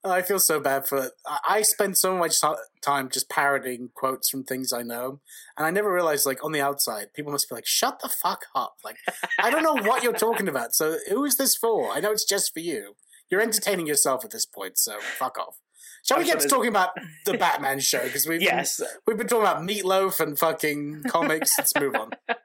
I 0.02 0.22
feel 0.22 0.38
so 0.38 0.58
bad 0.58 0.86
for 0.88 1.04
it. 1.04 1.12
I 1.26 1.38
I 1.60 1.62
spend 1.62 1.98
so 1.98 2.16
much 2.16 2.40
time 2.80 3.08
just 3.10 3.28
parroting 3.28 3.90
quotes 3.94 4.30
from 4.30 4.44
things 4.44 4.72
I 4.72 4.82
know, 4.82 5.20
and 5.58 5.66
I 5.66 5.70
never 5.70 5.92
realized, 5.92 6.24
like, 6.24 6.42
on 6.42 6.52
the 6.52 6.60
outside, 6.62 7.12
people 7.14 7.32
must 7.32 7.48
be 7.50 7.54
like, 7.54 7.66
shut 7.66 8.00
the 8.02 8.08
fuck 8.08 8.46
up. 8.54 8.76
Like, 8.82 8.96
I 9.38 9.50
don't 9.50 9.62
know 9.62 9.74
what 9.88 10.02
you're 10.02 10.12
talking 10.14 10.48
about, 10.48 10.74
so 10.74 10.96
who 11.10 11.24
is 11.26 11.36
this 11.36 11.54
for? 11.56 11.90
I 11.92 12.00
know 12.00 12.12
it's 12.12 12.24
just 12.24 12.54
for 12.54 12.60
you. 12.60 12.94
You're 13.30 13.42
entertaining 13.42 13.86
yourself 13.86 14.24
at 14.24 14.30
this 14.30 14.46
point, 14.46 14.78
so 14.78 14.98
fuck 15.18 15.38
off. 15.38 15.56
Shall 16.04 16.18
we 16.18 16.22
I'm 16.22 16.26
get 16.26 16.32
sure 16.32 16.40
to 16.42 16.48
talking 16.48 16.68
about 16.68 16.90
the 17.26 17.34
Batman 17.38 17.80
show? 17.80 18.02
Because 18.02 18.26
we've 18.26 18.42
Yes. 18.42 18.78
been, 18.78 18.88
we've 19.06 19.18
been 19.18 19.26
talking 19.28 19.46
about 19.46 19.62
meatloaf 19.62 20.20
and 20.20 20.38
fucking 20.38 21.04
comics. 21.08 21.50
Let's 21.58 21.72
move 21.78 21.94
on. 21.94 22.10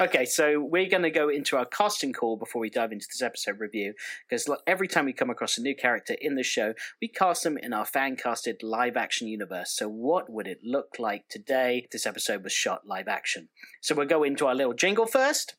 Okay, 0.00 0.24
so 0.24 0.60
we're 0.60 0.88
going 0.88 1.02
to 1.02 1.10
go 1.10 1.28
into 1.28 1.56
our 1.56 1.64
casting 1.66 2.12
call 2.12 2.36
before 2.36 2.60
we 2.60 2.70
dive 2.70 2.92
into 2.92 3.06
this 3.12 3.20
episode 3.20 3.58
review. 3.58 3.92
Because 4.30 4.48
every 4.68 4.86
time 4.86 5.04
we 5.04 5.12
come 5.12 5.30
across 5.30 5.58
a 5.58 5.62
new 5.62 5.74
character 5.74 6.14
in 6.20 6.36
the 6.36 6.44
show, 6.44 6.74
we 7.02 7.08
cast 7.08 7.42
them 7.42 7.58
in 7.58 7.72
our 7.72 7.84
fan 7.84 8.14
casted 8.14 8.62
live 8.62 8.96
action 8.96 9.26
universe. 9.26 9.72
So, 9.74 9.88
what 9.88 10.30
would 10.30 10.46
it 10.46 10.60
look 10.62 10.90
like 11.00 11.24
today 11.28 11.80
if 11.84 11.90
this 11.90 12.06
episode 12.06 12.44
was 12.44 12.52
shot 12.52 12.86
live 12.86 13.08
action? 13.08 13.48
So, 13.80 13.96
we'll 13.96 14.06
go 14.06 14.22
into 14.22 14.46
our 14.46 14.54
little 14.54 14.74
jingle 14.74 15.06
first. 15.06 15.56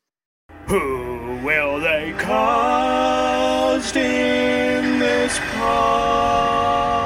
Who 0.68 1.42
will 1.44 1.82
they 1.82 2.14
cast 2.18 3.98
in 3.98 4.98
this 5.00 5.38
part? 5.56 7.05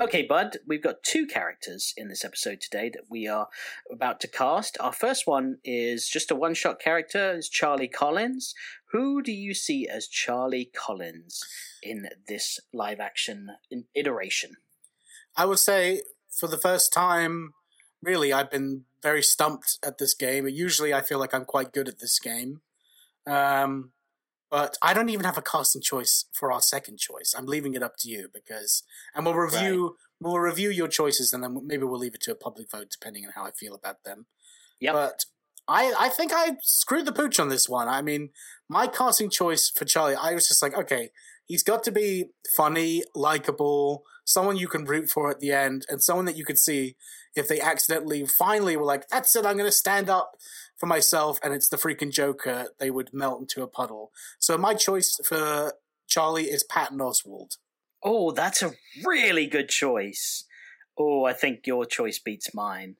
Okay, 0.00 0.22
Bud, 0.22 0.56
we've 0.66 0.82
got 0.82 1.02
two 1.02 1.26
characters 1.26 1.92
in 1.94 2.08
this 2.08 2.24
episode 2.24 2.62
today 2.62 2.88
that 2.88 3.10
we 3.10 3.28
are 3.28 3.48
about 3.92 4.18
to 4.20 4.28
cast. 4.28 4.78
Our 4.80 4.94
first 4.94 5.26
one 5.26 5.58
is 5.62 6.08
just 6.08 6.30
a 6.30 6.34
one 6.34 6.54
shot 6.54 6.80
character, 6.80 7.36
is 7.36 7.50
Charlie 7.50 7.86
Collins. 7.86 8.54
Who 8.92 9.20
do 9.20 9.30
you 9.30 9.52
see 9.52 9.86
as 9.86 10.08
Charlie 10.08 10.70
Collins 10.74 11.44
in 11.82 12.08
this 12.26 12.58
live 12.72 12.98
action 12.98 13.48
iteration? 13.94 14.56
I 15.36 15.44
would 15.44 15.58
say 15.58 16.00
for 16.30 16.46
the 16.46 16.56
first 16.56 16.94
time, 16.94 17.52
really, 18.02 18.32
I've 18.32 18.50
been 18.50 18.84
very 19.02 19.22
stumped 19.22 19.78
at 19.84 19.98
this 19.98 20.14
game. 20.14 20.48
Usually, 20.48 20.94
I 20.94 21.02
feel 21.02 21.18
like 21.18 21.34
I'm 21.34 21.44
quite 21.44 21.74
good 21.74 21.88
at 21.88 21.98
this 21.98 22.18
game. 22.18 22.62
Um, 23.26 23.92
but 24.50 24.76
I 24.82 24.92
don't 24.92 25.08
even 25.08 25.24
have 25.24 25.38
a 25.38 25.42
casting 25.42 25.80
choice 25.80 26.26
for 26.32 26.50
our 26.52 26.60
second 26.60 26.98
choice. 26.98 27.34
I'm 27.36 27.46
leaving 27.46 27.74
it 27.74 27.82
up 27.82 27.96
to 27.98 28.08
you 28.08 28.28
because, 28.32 28.82
and 29.14 29.24
we'll 29.24 29.36
review 29.36 29.96
we'll 30.20 30.38
review 30.38 30.70
your 30.70 30.88
choices, 30.88 31.32
and 31.32 31.42
then 31.42 31.66
maybe 31.66 31.84
we'll 31.84 31.98
leave 31.98 32.14
it 32.14 32.20
to 32.22 32.32
a 32.32 32.36
public 32.36 32.70
vote 32.70 32.88
depending 32.90 33.24
on 33.24 33.32
how 33.34 33.44
I 33.44 33.52
feel 33.52 33.74
about 33.74 34.04
them. 34.04 34.26
Yeah. 34.80 34.92
But 34.92 35.24
I 35.68 35.94
I 35.98 36.08
think 36.08 36.32
I 36.34 36.56
screwed 36.62 37.06
the 37.06 37.12
pooch 37.12 37.38
on 37.38 37.48
this 37.48 37.68
one. 37.68 37.88
I 37.88 38.02
mean, 38.02 38.30
my 38.68 38.86
casting 38.86 39.30
choice 39.30 39.70
for 39.70 39.84
Charlie, 39.84 40.16
I 40.16 40.34
was 40.34 40.48
just 40.48 40.62
like, 40.62 40.76
okay, 40.76 41.10
he's 41.46 41.62
got 41.62 41.84
to 41.84 41.92
be 41.92 42.26
funny, 42.56 43.04
likable, 43.14 44.04
someone 44.24 44.56
you 44.56 44.68
can 44.68 44.84
root 44.84 45.08
for 45.10 45.30
at 45.30 45.40
the 45.40 45.52
end, 45.52 45.86
and 45.88 46.02
someone 46.02 46.24
that 46.26 46.36
you 46.36 46.44
could 46.44 46.58
see 46.58 46.96
if 47.36 47.48
they 47.48 47.60
accidentally 47.60 48.26
finally 48.26 48.76
were 48.76 48.84
like, 48.84 49.08
that's 49.08 49.34
it, 49.36 49.46
I'm 49.46 49.56
going 49.56 49.68
to 49.68 49.72
stand 49.72 50.10
up 50.10 50.32
for 50.80 50.86
myself, 50.86 51.38
and 51.42 51.52
it's 51.52 51.68
the 51.68 51.76
freaking 51.76 52.10
Joker, 52.10 52.68
they 52.78 52.90
would 52.90 53.10
melt 53.12 53.40
into 53.40 53.62
a 53.62 53.66
puddle. 53.68 54.10
So 54.38 54.56
my 54.56 54.72
choice 54.74 55.20
for 55.24 55.74
Charlie 56.08 56.46
is 56.46 56.64
Patton 56.64 56.98
Oswalt. 56.98 57.58
Oh, 58.02 58.30
that's 58.30 58.62
a 58.62 58.72
really 59.04 59.46
good 59.46 59.68
choice. 59.68 60.44
Oh, 60.98 61.26
I 61.26 61.34
think 61.34 61.66
your 61.66 61.84
choice 61.84 62.18
beats 62.18 62.54
mine. 62.54 62.96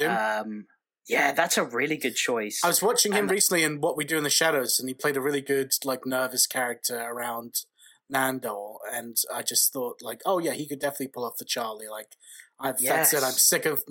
Um, 0.00 0.66
yeah, 1.08 1.32
that's 1.32 1.58
a 1.58 1.64
really 1.64 1.96
good 1.96 2.14
choice. 2.14 2.60
I 2.64 2.68
was 2.68 2.80
watching 2.82 3.12
him 3.12 3.24
and- 3.24 3.30
recently 3.32 3.64
in 3.64 3.80
What 3.80 3.96
We 3.96 4.04
Do 4.04 4.16
in 4.16 4.24
the 4.24 4.30
Shadows, 4.30 4.78
and 4.78 4.88
he 4.88 4.94
played 4.94 5.16
a 5.16 5.20
really 5.20 5.42
good, 5.42 5.72
like, 5.84 6.06
nervous 6.06 6.46
character 6.46 6.98
around 6.98 7.64
Nandor, 8.12 8.76
and 8.92 9.16
I 9.32 9.42
just 9.42 9.72
thought, 9.72 10.02
like, 10.02 10.20
oh 10.24 10.38
yeah, 10.38 10.52
he 10.52 10.68
could 10.68 10.78
definitely 10.78 11.08
pull 11.08 11.24
off 11.24 11.38
the 11.38 11.44
Charlie. 11.44 11.88
Like, 11.88 12.16
I've 12.60 12.78
that's 12.78 13.12
it. 13.12 13.22
I'm 13.22 13.32
sick 13.32 13.66
of 13.66 13.82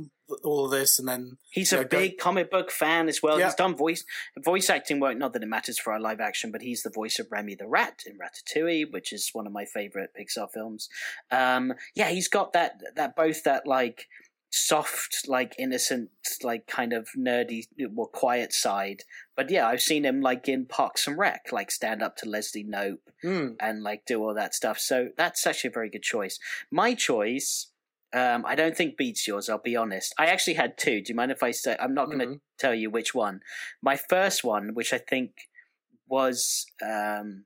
all 0.44 0.66
of 0.66 0.72
this, 0.72 0.98
and 1.00 1.08
then 1.08 1.38
He's 1.52 1.72
Yeah, 1.72 1.80
a 1.80 1.86
go- 1.86 2.00
big 2.00 2.18
comic 2.18 2.50
book 2.50 2.72
fan 2.72 3.08
as 3.10 3.22
well. 3.22 3.38
Yeah. 3.38 3.46
He's 3.46 3.56
done 3.56 3.76
voice 3.76 4.06
voice 4.44 4.70
acting 4.70 5.00
work. 5.00 5.18
Not 5.18 5.34
that 5.34 5.44
it 5.44 5.48
matters 5.48 5.78
for 5.80 5.94
our 5.94 6.00
live 6.00 6.22
action, 6.22 6.52
but 6.52 6.62
he's 6.62 6.84
the 6.84 6.90
voice 6.90 7.20
of 7.20 7.28
Remy 7.32 7.56
the 7.56 7.68
Rat 7.68 8.04
in 8.06 8.18
Ratatouille, 8.18 8.92
which 8.92 9.12
is 9.12 9.30
one 9.34 9.46
of 9.46 9.54
my 9.54 9.66
favorite 9.66 10.12
Pixar 10.18 10.50
films. 10.52 10.90
Um, 11.30 11.74
yeah, 11.94 12.10
he's 12.10 12.28
got 12.28 12.54
that 12.54 12.82
that 12.96 13.16
both 13.16 13.44
that 13.44 13.68
like 13.68 14.08
soft, 14.56 15.28
like 15.28 15.56
innocent, 15.58 16.12
like 16.44 16.68
kind 16.68 16.94
of 16.94 17.10
nerdy, 17.18 17.64
well, 17.92 18.08
quiet 18.08 18.54
side. 18.54 19.02
But 19.36 19.50
yeah, 19.50 19.68
I've 19.68 19.82
seen 19.82 20.06
him 20.06 20.22
like 20.22 20.48
in 20.48 20.66
Parks 20.68 21.08
and 21.08 21.18
Rec, 21.18 21.52
like 21.52 21.72
stand 21.72 22.04
up 22.04 22.16
to 22.18 22.30
Leslie 22.30 22.64
Knope 22.64 23.00
hmm, 23.24 23.54
and 23.60 23.82
like 23.82 24.06
do 24.06 24.22
all 24.24 24.34
that 24.36 24.54
stuff. 24.54 24.78
So 24.78 25.10
that's 25.18 25.46
actually 25.48 25.70
a 25.70 25.74
very 25.74 25.90
good 25.90 26.04
choice. 26.04 26.40
My 26.70 26.94
choice, 26.94 27.72
um, 28.14 28.46
I 28.46 28.56
don't 28.56 28.76
think 28.78 28.96
beats 28.98 29.28
yours. 29.28 29.50
I'll 29.50 29.58
be 29.58 29.76
honest. 29.76 30.14
I 30.20 30.28
actually 30.28 30.54
had 30.54 30.78
two. 30.78 31.02
Do 31.02 31.10
you 31.12 31.16
mind 31.16 31.32
if 31.32 31.42
I 31.44 31.52
say? 31.52 31.76
I'm 31.80 31.94
not 31.94 32.06
going 32.08 32.20
to 32.20 32.26
Mhm. 32.28 32.40
tell 32.60 32.74
you 32.76 32.90
which 32.90 33.14
one. 33.16 33.42
My 33.82 33.96
first 33.96 34.44
one, 34.44 34.74
which 34.74 34.94
I 34.94 34.98
think 35.00 35.32
was 36.08 36.66
um, 36.82 37.46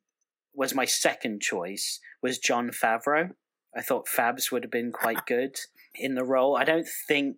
was 0.53 0.73
my 0.73 0.85
second 0.85 1.41
choice, 1.41 1.99
was 2.21 2.39
Jon 2.39 2.69
Favreau. 2.71 3.31
I 3.75 3.81
thought 3.81 4.07
Fabs 4.07 4.51
would 4.51 4.63
have 4.63 4.71
been 4.71 4.91
quite 4.91 5.25
good 5.27 5.55
in 5.95 6.15
the 6.15 6.23
role. 6.23 6.57
I 6.57 6.63
don't 6.63 6.87
think 7.07 7.37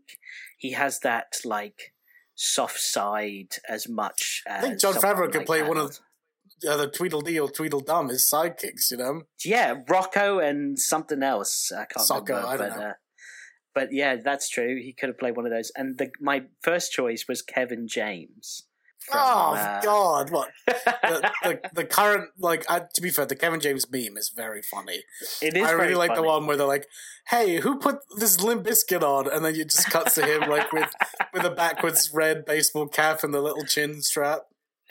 he 0.57 0.71
has 0.71 0.99
that 1.01 1.35
like 1.45 1.93
soft 2.35 2.79
side 2.79 3.55
as 3.67 3.89
much 3.89 4.41
as 4.47 4.63
I 4.63 4.67
think 4.69 4.79
Jon 4.79 4.93
Favreau 4.95 5.25
could 5.31 5.35
like 5.39 5.45
play 5.45 5.61
one 5.63 5.77
of 5.77 5.99
uh, 6.67 6.77
the 6.77 6.87
Tweedledee 6.89 7.39
or 7.39 7.49
Tweedledum, 7.49 8.09
his 8.09 8.23
sidekicks. 8.23 8.91
You 8.91 8.97
know, 8.97 9.21
Yeah, 9.43 9.75
Rocco 9.87 10.39
and 10.39 10.79
something 10.79 11.21
else. 11.21 11.71
I 11.71 11.85
can't 11.85 12.05
Soccer, 12.05 12.33
remember. 12.33 12.47
I 12.47 12.57
don't 12.57 12.69
but, 12.69 12.79
know. 12.79 12.85
Uh, 12.87 12.93
but 13.79 13.93
yeah, 13.93 14.17
that's 14.17 14.49
true. 14.49 14.75
He 14.75 14.91
could 14.91 15.07
have 15.07 15.17
played 15.17 15.37
one 15.37 15.45
of 15.45 15.53
those. 15.53 15.71
And 15.73 15.97
the, 15.97 16.11
my 16.19 16.43
first 16.61 16.91
choice 16.91 17.29
was 17.29 17.41
Kevin 17.41 17.87
James. 17.87 18.63
from, 18.99 19.21
oh 19.21 19.53
uh, 19.55 19.81
God, 19.81 20.31
what 20.31 20.49
the, 20.67 21.31
the 21.43 21.59
the 21.75 21.85
current 21.85 22.31
like? 22.37 22.65
To 22.67 23.01
be 23.01 23.09
fair, 23.09 23.25
the 23.25 23.37
Kevin 23.37 23.61
James 23.61 23.89
meme 23.89 24.17
is 24.17 24.33
very 24.35 24.61
funny. 24.61 25.03
it 25.41 25.55
is 25.55 25.65
I 25.65 25.71
really 25.71 25.95
like 25.95 26.13
the 26.13 26.23
one 26.23 26.45
where 26.45 26.57
they're 26.57 26.67
like, 26.67 26.87
"Hey, 27.29 27.61
who 27.61 27.79
put 27.79 27.99
this 28.17 28.41
Limp 28.41 28.65
Bizkit 28.65 29.01
on?" 29.01 29.31
And 29.31 29.45
then 29.45 29.55
you 29.55 29.63
just 29.63 29.89
cuts 29.89 30.15
to 30.15 30.25
him 30.25 30.49
like 30.49 30.73
with 30.73 30.93
with 31.33 31.45
a 31.45 31.51
backwards 31.51 32.11
red 32.13 32.43
baseball 32.43 32.89
cap 32.89 33.23
and 33.23 33.33
the 33.33 33.39
little 33.39 33.63
chin 33.63 34.01
strap. 34.01 34.41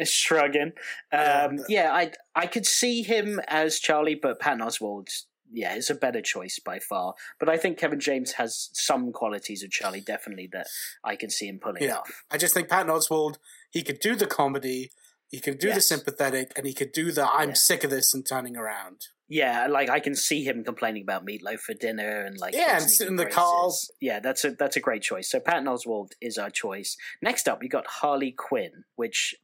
shrugging. 0.02 0.73
Yeah. 1.12 1.49
Um, 1.50 1.59
yeah, 1.68 1.92
I 1.92 2.12
I 2.35 2.47
could 2.47 2.64
see 2.64 3.02
him 3.02 3.38
as 3.49 3.78
Charlie, 3.78 4.14
but 4.14 4.40
Patton 4.40 4.61
Oswalt, 4.61 5.25
yeah, 5.52 5.75
it's 5.75 5.90
a 5.90 5.95
better 5.95 6.21
choice 6.23 6.59
by 6.64 6.78
far. 6.78 7.14
But 7.40 7.49
I 7.49 7.57
think 7.57 7.78
Kevin 7.78 8.00
James 8.00 8.33
has 8.33 8.71
some 8.73 9.12
qualities 9.12 9.62
of 9.62 9.71
Charlie, 9.71 10.00
definitely 10.00 10.49
that 10.52 10.67
I 11.05 11.17
can 11.17 11.31
see 11.31 11.49
him 11.49 11.59
pulling 11.59 11.83
Yeah. 11.83 11.99
off. 11.99 12.25
I 12.31 12.37
just 12.38 12.55
think 12.55 12.69
Patton 12.69 12.93
Oswalt, 12.93 13.37
he 13.71 13.83
could 13.83 14.00
do 14.00 14.14
the 14.17 14.26
comedy, 14.26 14.93
he 15.28 15.40
could 15.40 15.59
do 15.59 15.73
the 15.73 15.81
sympathetic, 15.81 16.52
and 16.57 16.67
he 16.67 16.73
could 16.73 16.93
do 16.93 17.12
the 17.12 17.26
"I'm 17.31 17.50
Yeah. 17.50 17.55
sick 17.55 17.85
of 17.85 17.90
this" 17.90 18.14
and 18.14 18.26
turning 18.26 18.57
around. 18.57 19.09
Yeah, 19.31 19.67
like 19.67 19.90
I 19.90 20.00
can 20.00 20.14
see 20.14 20.43
him 20.43 20.64
complaining 20.64 21.02
about 21.02 21.26
meatloaf 21.26 21.61
for 21.61 21.75
dinner 21.75 22.23
and 22.23 22.38
like 22.38 22.55
Yeah, 22.55 22.78
and 22.81 22.90
sit 22.90 23.09
in 23.09 23.17
the 23.17 23.25
braces. 23.25 23.37
car. 23.37 23.71
Yeah, 24.00 24.21
that's 24.21 24.43
a 24.47 24.52
that's 24.52 24.76
a 24.76 24.81
great 24.81 25.02
choice. 25.02 25.31
So 25.31 25.38
Patton 25.38 25.67
Oswalt 25.67 26.12
is 26.23 26.38
our 26.38 26.49
choice. 26.49 26.97
Next 27.21 27.47
up, 27.47 27.61
we 27.61 27.69
got 27.69 27.87
Harley 27.87 28.33
Quinn, 28.33 28.85
which 28.97 29.35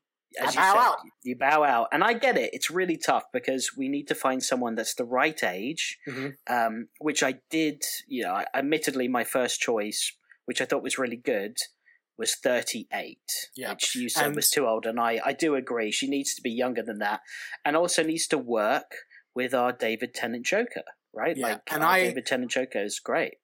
I 0.41 0.47
as 0.47 0.55
you 0.55 0.61
bow 0.61 0.73
said, 0.73 0.81
out. 0.81 0.97
you 1.23 1.37
bow 1.37 1.65
out, 1.65 1.89
and 1.93 2.03
I 2.05 2.13
get 2.15 2.37
it. 2.37 2.51
It's 2.53 2.71
really 2.71 2.97
tough 2.97 3.25
because 3.33 3.73
we 3.77 3.89
need 3.89 4.09
to 4.09 4.15
find 4.15 4.43
someone 4.43 4.75
that's 4.75 4.95
the 4.95 5.05
right 5.05 5.43
age. 5.45 5.99
Mhm. 6.09 6.37
Um, 6.49 6.89
which 6.99 7.23
I 7.23 7.41
did. 7.51 7.83
You 8.09 8.25
know, 8.25 8.45
admittedly, 8.55 9.09
my 9.09 9.25
first 9.25 9.61
choice, 9.61 10.13
which 10.45 10.61
I 10.61 10.65
thought 10.65 10.83
was 10.83 10.99
really 10.99 11.17
good, 11.17 11.57
was 12.17 12.35
38, 12.37 13.19
Yeah. 13.57 13.71
which 13.71 13.95
you 13.97 14.09
said 14.09 14.27
And- 14.27 14.37
was 14.37 14.51
too 14.51 14.67
old. 14.67 14.87
And 14.87 15.01
I, 15.01 15.21
I 15.25 15.33
do 15.33 15.55
agree. 15.57 15.91
She 15.91 16.07
needs 16.09 16.35
to 16.35 16.43
be 16.43 16.51
younger 16.51 16.83
than 16.83 16.99
that 16.99 17.21
and 17.65 17.77
also 17.77 18.03
needs 18.03 18.27
to 18.29 18.39
work 18.39 18.97
with 19.35 19.53
our 19.53 19.73
David 19.73 20.15
Tennant 20.15 20.47
Joker, 20.47 20.85
right? 21.13 21.37
Yeah, 21.37 21.47
Like, 21.55 21.73
and 21.73 21.83
I- 21.83 22.05
David 22.05 22.27
Tennant 22.27 22.53
Joker 22.53 22.83
is 22.83 23.01
great. 23.01 23.39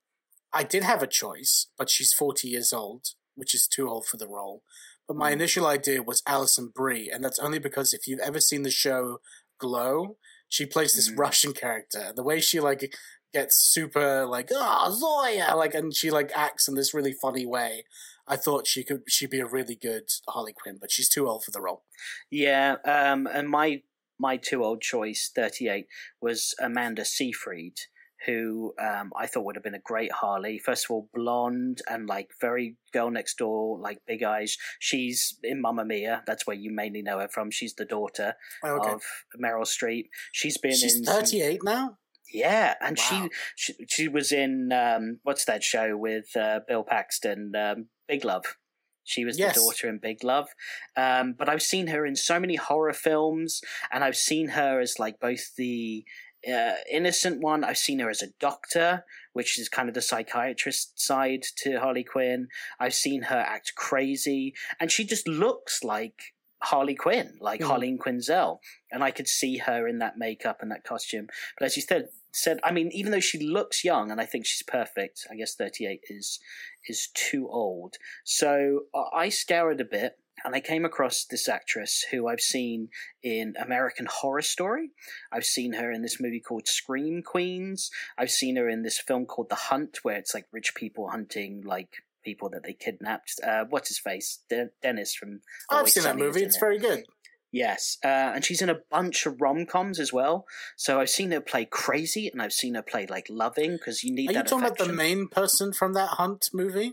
I 0.52 0.62
did 0.64 0.82
have 0.85 1.02
a 1.02 1.06
choice, 1.09 1.66
but 1.76 1.90
she's 1.90 2.12
40 2.12 2.49
years 2.49 2.73
old, 2.73 3.06
which 3.35 3.54
is 3.54 3.66
too 3.68 3.88
old 3.88 4.06
for 4.06 4.16
the 4.16 4.28
role. 4.28 4.62
But 5.11 5.17
my 5.17 5.31
Mm. 5.31 5.40
initial 5.43 5.67
idea 5.67 6.05
was 6.05 6.23
Alison 6.25 6.69
Brie, 6.69 7.11
and 7.11 7.25
that's 7.25 7.40
only 7.40 7.59
because 7.59 7.93
if 7.93 8.07
you've 8.07 8.21
ever 8.21 8.38
seen 8.38 8.62
the 8.62 8.71
show 8.71 9.21
Glow, 9.59 10.19
she 10.49 10.67
plays 10.67 10.95
this 10.95 11.09
Mhm. 11.11 11.19
Russian 11.19 11.52
character. 11.52 12.12
The 12.14 12.23
way 12.23 12.40
she 12.40 12.61
like 12.61 12.95
gets 13.35 13.57
super 13.57 14.25
like 14.25 14.50
oh 14.52 14.93
Zoya 14.93 15.57
like 15.57 15.75
and 15.75 15.93
she 15.93 16.12
like 16.12 16.31
acts 16.37 16.69
in 16.69 16.76
this 16.76 16.95
really 16.95 17.12
funny 17.12 17.45
way. 17.45 17.87
I 18.29 18.37
thought 18.37 18.69
she 18.69 18.85
could 18.85 19.02
she'd 19.09 19.31
be 19.31 19.40
a 19.40 19.47
really 19.47 19.75
good 19.75 20.09
Harley 20.29 20.52
Quinn, 20.52 20.79
but 20.81 20.93
she's 20.93 21.09
too 21.09 21.29
old 21.29 21.43
for 21.45 21.50
the 21.50 21.61
role. 21.61 21.83
Yeah, 22.31 22.76
um, 22.85 23.26
and 23.26 23.49
my 23.49 23.83
my 24.17 24.37
too 24.37 24.62
old 24.62 24.81
choice, 24.81 25.29
38, 25.35 25.88
was 26.21 26.55
Amanda 26.61 27.05
Seyfried, 27.05 27.81
who 28.27 28.75
um, 28.79 29.12
I 29.17 29.27
thought 29.27 29.45
would 29.45 29.57
have 29.57 29.65
been 29.65 29.75
a 29.75 29.81
great 29.81 30.12
Harley. 30.12 30.59
First 30.59 30.87
of 30.87 30.91
all, 30.91 31.09
blonde 31.15 31.81
and 31.91 32.07
like 32.09 32.29
very 32.41 32.77
girl 32.93 33.11
next 33.11 33.39
door, 33.39 33.79
like 33.79 33.99
big 34.07 34.23
eyes. 34.23 34.57
She's 34.79 35.39
in 35.43 35.61
Mamma 35.62 35.85
Mia. 35.85 36.23
That's 36.27 36.47
where 36.47 36.57
you 36.57 36.71
mainly 36.73 37.03
know 37.03 37.19
her 37.21 37.29
from. 37.29 37.50
She's 37.50 37.75
the 37.75 37.85
daughter 37.87 38.35
Oh, 38.62 38.77
okay. 38.81 38.93
of 38.93 39.03
Meryl 39.43 39.62
Streep. 39.65 40.05
She's 40.33 40.59
been 40.59 40.73
She's 40.73 40.97
in 40.97 41.05
some- 41.05 41.17
38 41.25 41.61
now? 41.65 41.97
yeah, 42.33 42.75
and 42.81 42.97
Wow. 42.99 43.29
she, 43.57 43.75
she 43.75 43.87
she 43.89 44.09
was 44.09 44.31
in 44.33 44.71
um, 44.73 45.19
what's 45.25 45.45
that 45.47 45.62
show 45.65 45.97
with 45.97 46.37
uh, 46.37 46.61
Bill 46.69 46.85
Paxton, 46.85 47.53
um, 47.57 47.87
Big 48.07 48.25
Love. 48.25 48.57
She 49.03 49.25
was 49.25 49.39
Yes. 49.39 49.55
the 49.57 49.62
daughter 49.62 49.89
in 49.89 49.99
Big 49.99 50.23
Love. 50.23 50.49
Um, 50.97 51.33
but 51.37 51.49
I've 51.49 51.62
seen 51.62 51.89
her 51.89 52.07
in 52.07 52.15
so 52.15 52.39
many 52.39 52.55
horror 52.55 52.93
films, 52.93 53.61
and 53.91 54.05
I've 54.05 54.17
seen 54.17 54.49
her 54.50 54.79
as 54.79 54.99
like 55.00 55.19
both 55.19 55.57
the 55.57 56.05
uh, 56.49 56.75
innocent 56.90 57.40
one. 57.40 57.64
I've 57.64 57.78
seen 57.78 57.99
her 57.99 58.11
as 58.11 58.23
a 58.23 58.32
doctor, 58.40 59.04
which 59.32 59.59
is 59.59 59.68
kind 59.68 59.88
of 59.88 59.94
the 59.94 60.02
psychiatrist 60.02 61.00
side 61.00 61.44
to 61.56 61.78
Harley 61.78 62.04
Quinn. 62.04 62.49
I've 62.78 62.94
seen 62.94 63.23
her 63.23 63.38
act 63.38 63.75
crazy, 63.75 64.54
and 64.78 64.90
she 64.90 65.04
just 65.04 65.26
looks 65.28 65.85
like 65.85 66.35
Harley 66.62 66.94
Quinn, 66.94 67.38
like 67.40 67.61
Mhm. 67.61 67.68
Harleen 67.68 67.99
Quinzel, 67.99 68.61
and 68.90 69.02
I 69.02 69.11
could 69.11 69.28
see 69.28 69.59
her 69.59 69.88
in 69.88 69.99
that 69.99 70.18
makeup 70.18 70.59
and 70.61 70.70
that 70.70 70.85
costume. 70.85 71.28
But 71.59 71.66
as 71.66 71.76
you 71.76 71.82
said, 71.82 72.11
said, 72.32 72.61
I 72.62 72.70
mean, 72.70 72.90
even 72.92 73.12
though 73.12 73.20
she 73.20 73.38
looks 73.38 73.82
young, 73.82 74.11
and 74.11 74.20
I 74.20 74.26
think 74.26 74.47
she's 74.47 74.62
perfect, 74.62 75.26
I 75.30 75.37
guess 75.37 75.54
thirty-eight 75.54 76.04
is 76.09 76.38
is 76.87 77.09
too 77.14 77.49
old. 77.49 77.97
So 78.25 78.87
uh, 78.94 79.04
I 79.12 79.30
scoured 79.30 79.80
a 79.80 79.85
bit, 79.85 80.18
and 80.44 80.54
I 80.54 80.61
came 80.61 80.85
across 80.85 81.25
this 81.25 81.49
actress 81.49 82.04
who 82.11 82.28
I've 82.28 82.40
seen 82.40 82.88
in 83.23 83.54
American 83.61 84.06
Horror 84.11 84.42
Story. 84.42 84.90
I've 85.32 85.44
seen 85.44 85.75
her 85.75 85.90
in 85.90 86.02
this 86.02 86.20
movie 86.20 86.40
called 86.40 86.68
Scream 86.68 87.23
Queens. 87.23 87.90
I've 88.18 88.30
seen 88.30 88.56
her 88.56 88.68
in 88.68 88.82
this 88.82 88.99
film 88.99 89.26
called 89.26 89.50
The 89.50 89.56
Hunt, 89.56 89.99
where 90.02 90.16
it's 90.16 90.35
like 90.35 90.47
rich 90.52 90.75
people 90.75 91.11
hunting 91.11 91.62
like 91.64 91.90
people 92.25 92.50
that 92.50 92.62
they 92.62 92.73
kidnapped. 92.73 93.35
Uh, 93.44 93.64
what's 93.68 93.88
his 93.88 93.99
face? 93.99 94.40
De- 94.49 94.70
Dennis 94.82 95.14
from. 95.14 95.40
I've 95.70 95.88
seen 95.88 96.04
that 96.04 96.16
movie. 96.16 96.42
It's 96.42 96.56
it. 96.56 96.61
very 96.61 96.78
good. 96.78 97.04
Yes, 97.52 97.99
uh, 98.04 98.06
and 98.06 98.44
she's 98.44 98.62
in 98.62 98.68
a 98.68 98.78
bunch 98.90 99.26
of 99.26 99.40
rom 99.40 99.66
coms 99.66 99.99
as 99.99 100.12
well. 100.12 100.47
So 100.76 101.00
I've 101.00 101.11
seen 101.11 101.32
her 101.32 101.40
play 101.40 101.64
crazy, 101.64 102.28
and 102.28 102.40
I've 102.40 102.52
seen 102.52 102.76
her 102.76 102.82
play 102.82 103.06
like 103.06 103.26
loving 103.28 103.73
because 103.73 104.04
you 104.04 104.14
need 104.14 104.30
Are 104.30 104.35
you 104.35 104.42
talking 104.44 104.66
about 104.66 104.78
the 104.78 104.92
main 104.92 105.26
person 105.26 105.73
from 105.73 105.94
that 105.94 106.11
Hunt 106.11 106.49
movie? 106.52 106.92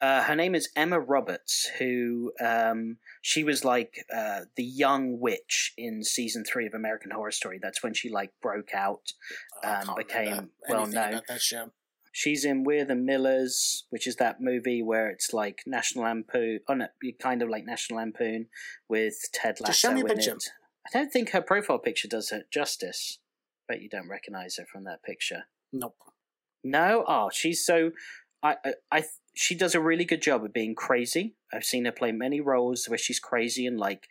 Uh, 0.00 0.22
her 0.24 0.36
name 0.36 0.54
is 0.54 0.68
Emma 0.76 1.00
Roberts, 1.00 1.70
who 1.78 2.32
um, 2.44 2.98
she 3.22 3.42
was 3.42 3.64
like 3.64 4.04
uh, 4.14 4.40
the 4.56 4.64
young 4.64 5.18
witch 5.18 5.72
in 5.78 6.02
season 6.02 6.44
three 6.44 6.66
of 6.66 6.74
American 6.74 7.10
Horror 7.12 7.30
Story. 7.30 7.58
That's 7.62 7.82
when 7.82 7.94
she 7.94 8.10
like 8.10 8.32
broke 8.42 8.74
out. 8.74 9.12
and 9.62 9.88
Um, 9.88 9.94
became 9.96 10.50
well 10.68 10.86
known. 10.86 11.22
She's 12.12 12.46
in 12.46 12.64
We're 12.64 12.86
the 12.86 12.94
Millers, 12.94 13.84
which 13.90 14.06
is 14.06 14.16
that 14.16 14.40
movie 14.40 14.82
where 14.82 15.10
it's 15.10 15.34
like 15.34 15.60
National 15.66 16.04
Lampoon, 16.04 16.60
oh 16.66 16.72
no, 16.72 16.86
kind 17.20 17.42
of 17.42 17.50
like 17.50 17.66
National 17.66 17.98
Lampoon 17.98 18.46
with 18.88 19.16
Ted 19.34 19.60
Lasso 19.60 19.66
Just 19.66 19.80
show 19.80 19.92
me 19.92 20.00
a 20.00 20.04
in 20.04 20.08
picture. 20.08 20.30
it. 20.32 20.44
I 20.86 20.98
don't 20.98 21.12
think 21.12 21.30
her 21.30 21.42
profile 21.42 21.78
picture 21.78 22.08
does 22.08 22.30
her 22.30 22.44
justice. 22.50 23.18
Bet 23.68 23.82
you 23.82 23.90
don't 23.90 24.08
recognize 24.08 24.56
her 24.56 24.64
from 24.64 24.84
that 24.84 25.02
picture. 25.02 25.44
Nope. 25.72 25.96
No, 26.64 27.04
oh, 27.06 27.28
she's 27.32 27.64
so. 27.64 27.90
I, 28.42 28.56
I, 28.64 28.72
I, 28.90 29.04
she 29.36 29.54
does 29.54 29.74
a 29.74 29.80
really 29.80 30.06
good 30.06 30.22
job 30.22 30.44
of 30.44 30.52
being 30.54 30.74
crazy. 30.74 31.34
I've 31.52 31.64
seen 31.64 31.84
her 31.84 31.92
play 31.92 32.10
many 32.10 32.40
roles 32.40 32.86
where 32.86 32.98
she's 32.98 33.20
crazy 33.20 33.66
and 33.66 33.78
like 33.78 34.08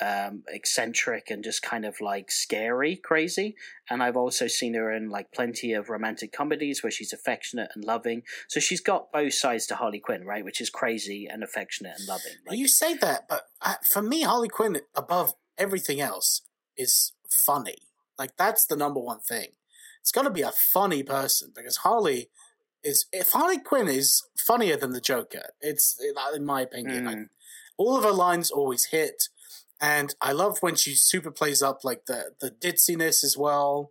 um, 0.00 0.44
eccentric 0.48 1.30
and 1.30 1.44
just 1.44 1.60
kind 1.60 1.84
of 1.84 2.00
like 2.00 2.30
scary 2.30 2.96
crazy. 2.96 3.54
And 3.90 4.02
I've 4.02 4.16
also 4.16 4.46
seen 4.46 4.72
her 4.72 4.90
in 4.90 5.10
like 5.10 5.30
plenty 5.30 5.74
of 5.74 5.90
romantic 5.90 6.32
comedies 6.32 6.82
where 6.82 6.90
she's 6.90 7.12
affectionate 7.12 7.70
and 7.74 7.84
loving. 7.84 8.22
So 8.48 8.60
she's 8.60 8.80
got 8.80 9.12
both 9.12 9.34
sides 9.34 9.66
to 9.66 9.74
Harley 9.74 10.00
Quinn, 10.00 10.24
right? 10.24 10.44
Which 10.44 10.62
is 10.62 10.70
crazy 10.70 11.28
and 11.30 11.44
affectionate 11.44 11.98
and 11.98 12.08
loving. 12.08 12.32
Like, 12.48 12.58
you 12.58 12.66
say 12.66 12.94
that, 12.94 13.28
but 13.28 13.48
for 13.84 14.00
me, 14.00 14.22
Harley 14.22 14.48
Quinn, 14.48 14.80
above 14.94 15.34
everything 15.58 16.00
else, 16.00 16.40
is 16.78 17.12
funny. 17.28 17.76
Like, 18.18 18.38
that's 18.38 18.64
the 18.64 18.76
number 18.76 19.00
one 19.00 19.20
thing. 19.20 19.48
It's 20.00 20.12
got 20.12 20.22
to 20.22 20.30
be 20.30 20.42
a 20.42 20.50
funny 20.50 21.02
person 21.02 21.52
because 21.54 21.76
Harley 21.78 22.30
is. 22.84 23.06
If 23.12 23.32
Harley 23.32 23.58
Quinn 23.58 23.88
is 23.88 24.22
funnier 24.36 24.76
than 24.76 24.92
the 24.92 25.00
Joker, 25.00 25.50
it's, 25.60 25.98
in 26.34 26.44
my 26.44 26.62
opinion. 26.62 27.04
Like, 27.04 27.16
Mm. 27.16 27.28
all 27.78 27.96
of 27.96 28.04
her 28.04 28.10
lines 28.12 28.50
always 28.50 28.86
hit. 28.86 29.28
And 29.80 30.14
I 30.20 30.32
love 30.32 30.58
when 30.60 30.76
she 30.76 30.94
super 30.94 31.30
plays 31.30 31.62
up 31.62 31.84
like 31.84 32.06
the, 32.06 32.32
the 32.40 32.50
ditziness 32.50 33.24
as 33.24 33.36
well. 33.36 33.90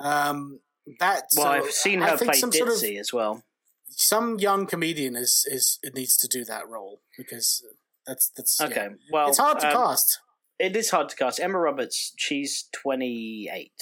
Um, 0.00 0.60
that 0.98 1.24
well, 1.36 1.44
so 1.44 1.50
I've 1.66 1.70
seen 1.72 2.00
her 2.00 2.16
play 2.16 2.34
some 2.34 2.50
sort 2.52 2.70
of- 2.70 2.82
as 2.82 3.12
well. 3.12 3.42
some 3.90 4.38
young 4.38 4.66
comedian 4.66 5.16
is 5.16 5.44
is 5.50 5.78
it 5.82 5.94
needs 5.94 6.16
to 6.16 6.28
do 6.28 6.44
that 6.44 6.66
role 6.68 7.00
because 7.16 7.62
that's 8.06 8.30
that's 8.36 8.56
yeah. 8.60 8.66
Okay, 8.66 8.88
well, 9.12 9.28
it's 9.28 9.38
hard 9.38 9.60
to 9.60 9.66
um, 9.68 9.72
cast. 9.72 10.20
It 10.58 10.74
is 10.76 10.90
hard 10.90 11.08
to 11.10 11.16
cast. 11.16 11.38
Emma 11.40 11.58
Roberts, 11.58 12.12
she's 12.16 12.68
28. 12.72 13.72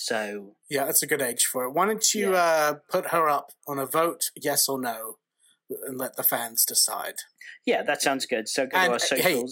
So, 0.00 0.54
Yeah, 0.70 0.84
that's 0.84 1.02
a 1.02 1.08
good 1.08 1.20
age 1.20 1.44
for 1.44 1.64
it. 1.64 1.72
Why 1.72 1.84
don't 1.86 2.14
you 2.14 2.30
Yeah. 2.32 2.42
uh, 2.42 2.74
put 2.88 3.08
her 3.08 3.28
up 3.28 3.50
on 3.66 3.80
a 3.80 3.84
vote, 3.86 4.30
yes 4.36 4.68
or 4.68 4.80
no, 4.80 5.18
and 5.68 5.98
let 5.98 6.14
the 6.16 6.22
fans 6.22 6.64
decide. 6.64 7.16
yeah, 7.66 7.82
that 7.82 8.00
sounds 8.00 8.24
good. 8.24 8.48
So, 8.48 8.64
go 8.66 8.76
And, 8.78 8.98
to 8.98 9.14
our 9.14 9.18
uh, 9.18 9.22
hey. 9.22 9.44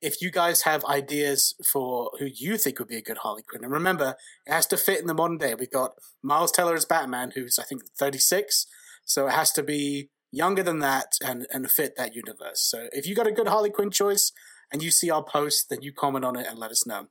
If 0.00 0.22
you 0.22 0.30
guys 0.30 0.62
have 0.62 0.82
ideas 0.86 1.54
for 1.66 2.10
who 2.18 2.26
you 2.26 2.56
think 2.56 2.78
would 2.78 2.88
be 2.88 2.96
a 2.96 3.02
good 3.02 3.18
Harley 3.18 3.42
Quinn, 3.42 3.64
and 3.64 3.72
remember, 3.72 4.16
it 4.46 4.52
has 4.52 4.66
to 4.68 4.78
fit 4.78 5.00
in 5.00 5.06
the 5.06 5.12
modern 5.12 5.36
day. 5.36 5.54
We've 5.54 5.70
got 5.70 5.92
Miles 6.22 6.52
Teller 6.52 6.74
as 6.74 6.86
Batman, 6.86 7.32
who's 7.34 7.58
I 7.58 7.64
think 7.64 7.82
thirty 7.98 8.16
six, 8.18 8.66
so 9.04 9.26
it 9.26 9.32
has 9.32 9.50
to 9.52 9.62
be 9.62 10.08
younger 10.30 10.62
than 10.62 10.78
that 10.78 11.08
and 11.22 11.46
and 11.50 11.70
fit 11.70 11.96
that 11.98 12.14
universe. 12.14 12.60
So 12.62 12.88
if 12.92 13.06
you 13.06 13.14
got 13.14 13.26
a 13.26 13.32
good 13.32 13.48
Harley 13.48 13.68
Quinn 13.70 13.90
choice 13.90 14.32
and 14.72 14.82
you 14.82 14.90
see 14.90 15.10
our 15.10 15.22
post, 15.24 15.68
then 15.68 15.82
you 15.82 15.92
comment 15.92 16.24
on 16.24 16.34
it 16.36 16.46
and 16.48 16.58
let 16.58 16.70
us 16.70 16.86
know. 16.86 17.08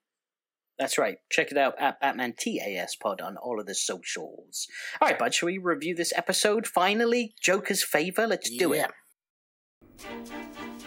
That's 0.80 0.98
right. 0.98 1.18
Check 1.30 1.52
it 1.52 1.58
out 1.58 1.76
at 1.78 2.00
Batman 2.00 2.34
TAS 2.40 2.96
Pod 2.96 3.20
on 3.20 3.36
all 3.36 3.60
of 3.60 3.66
the 3.68 3.76
socials. 3.76 4.66
All 5.02 5.10
right, 5.10 5.20
bud, 5.20 5.34
shall 5.34 5.48
we 5.48 5.58
review 5.58 5.94
this 5.94 6.14
episode 6.16 6.66
finally? 6.66 7.34
Joker's 7.42 7.84
favor? 7.84 8.26
Let's 8.26 8.50
do 8.50 8.74
Yeah. 8.74 8.88
it. 10.00 10.79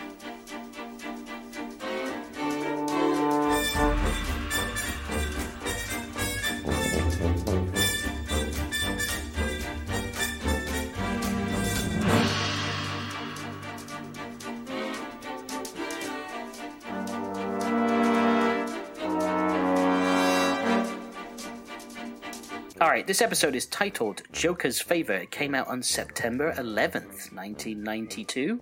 All 22.83 22.89
right, 22.89 23.07
this 23.07 23.23
episode 23.23 23.55
is 23.55 23.67
titled 23.67 24.23
Joker's 24.33 24.81
Favor. 24.81 25.13
It 25.13 25.31
came 25.31 25.55
out 25.55 25.69
on 25.69 25.85
September 25.85 26.53
11th, 26.55 27.33
1992. 27.33 28.61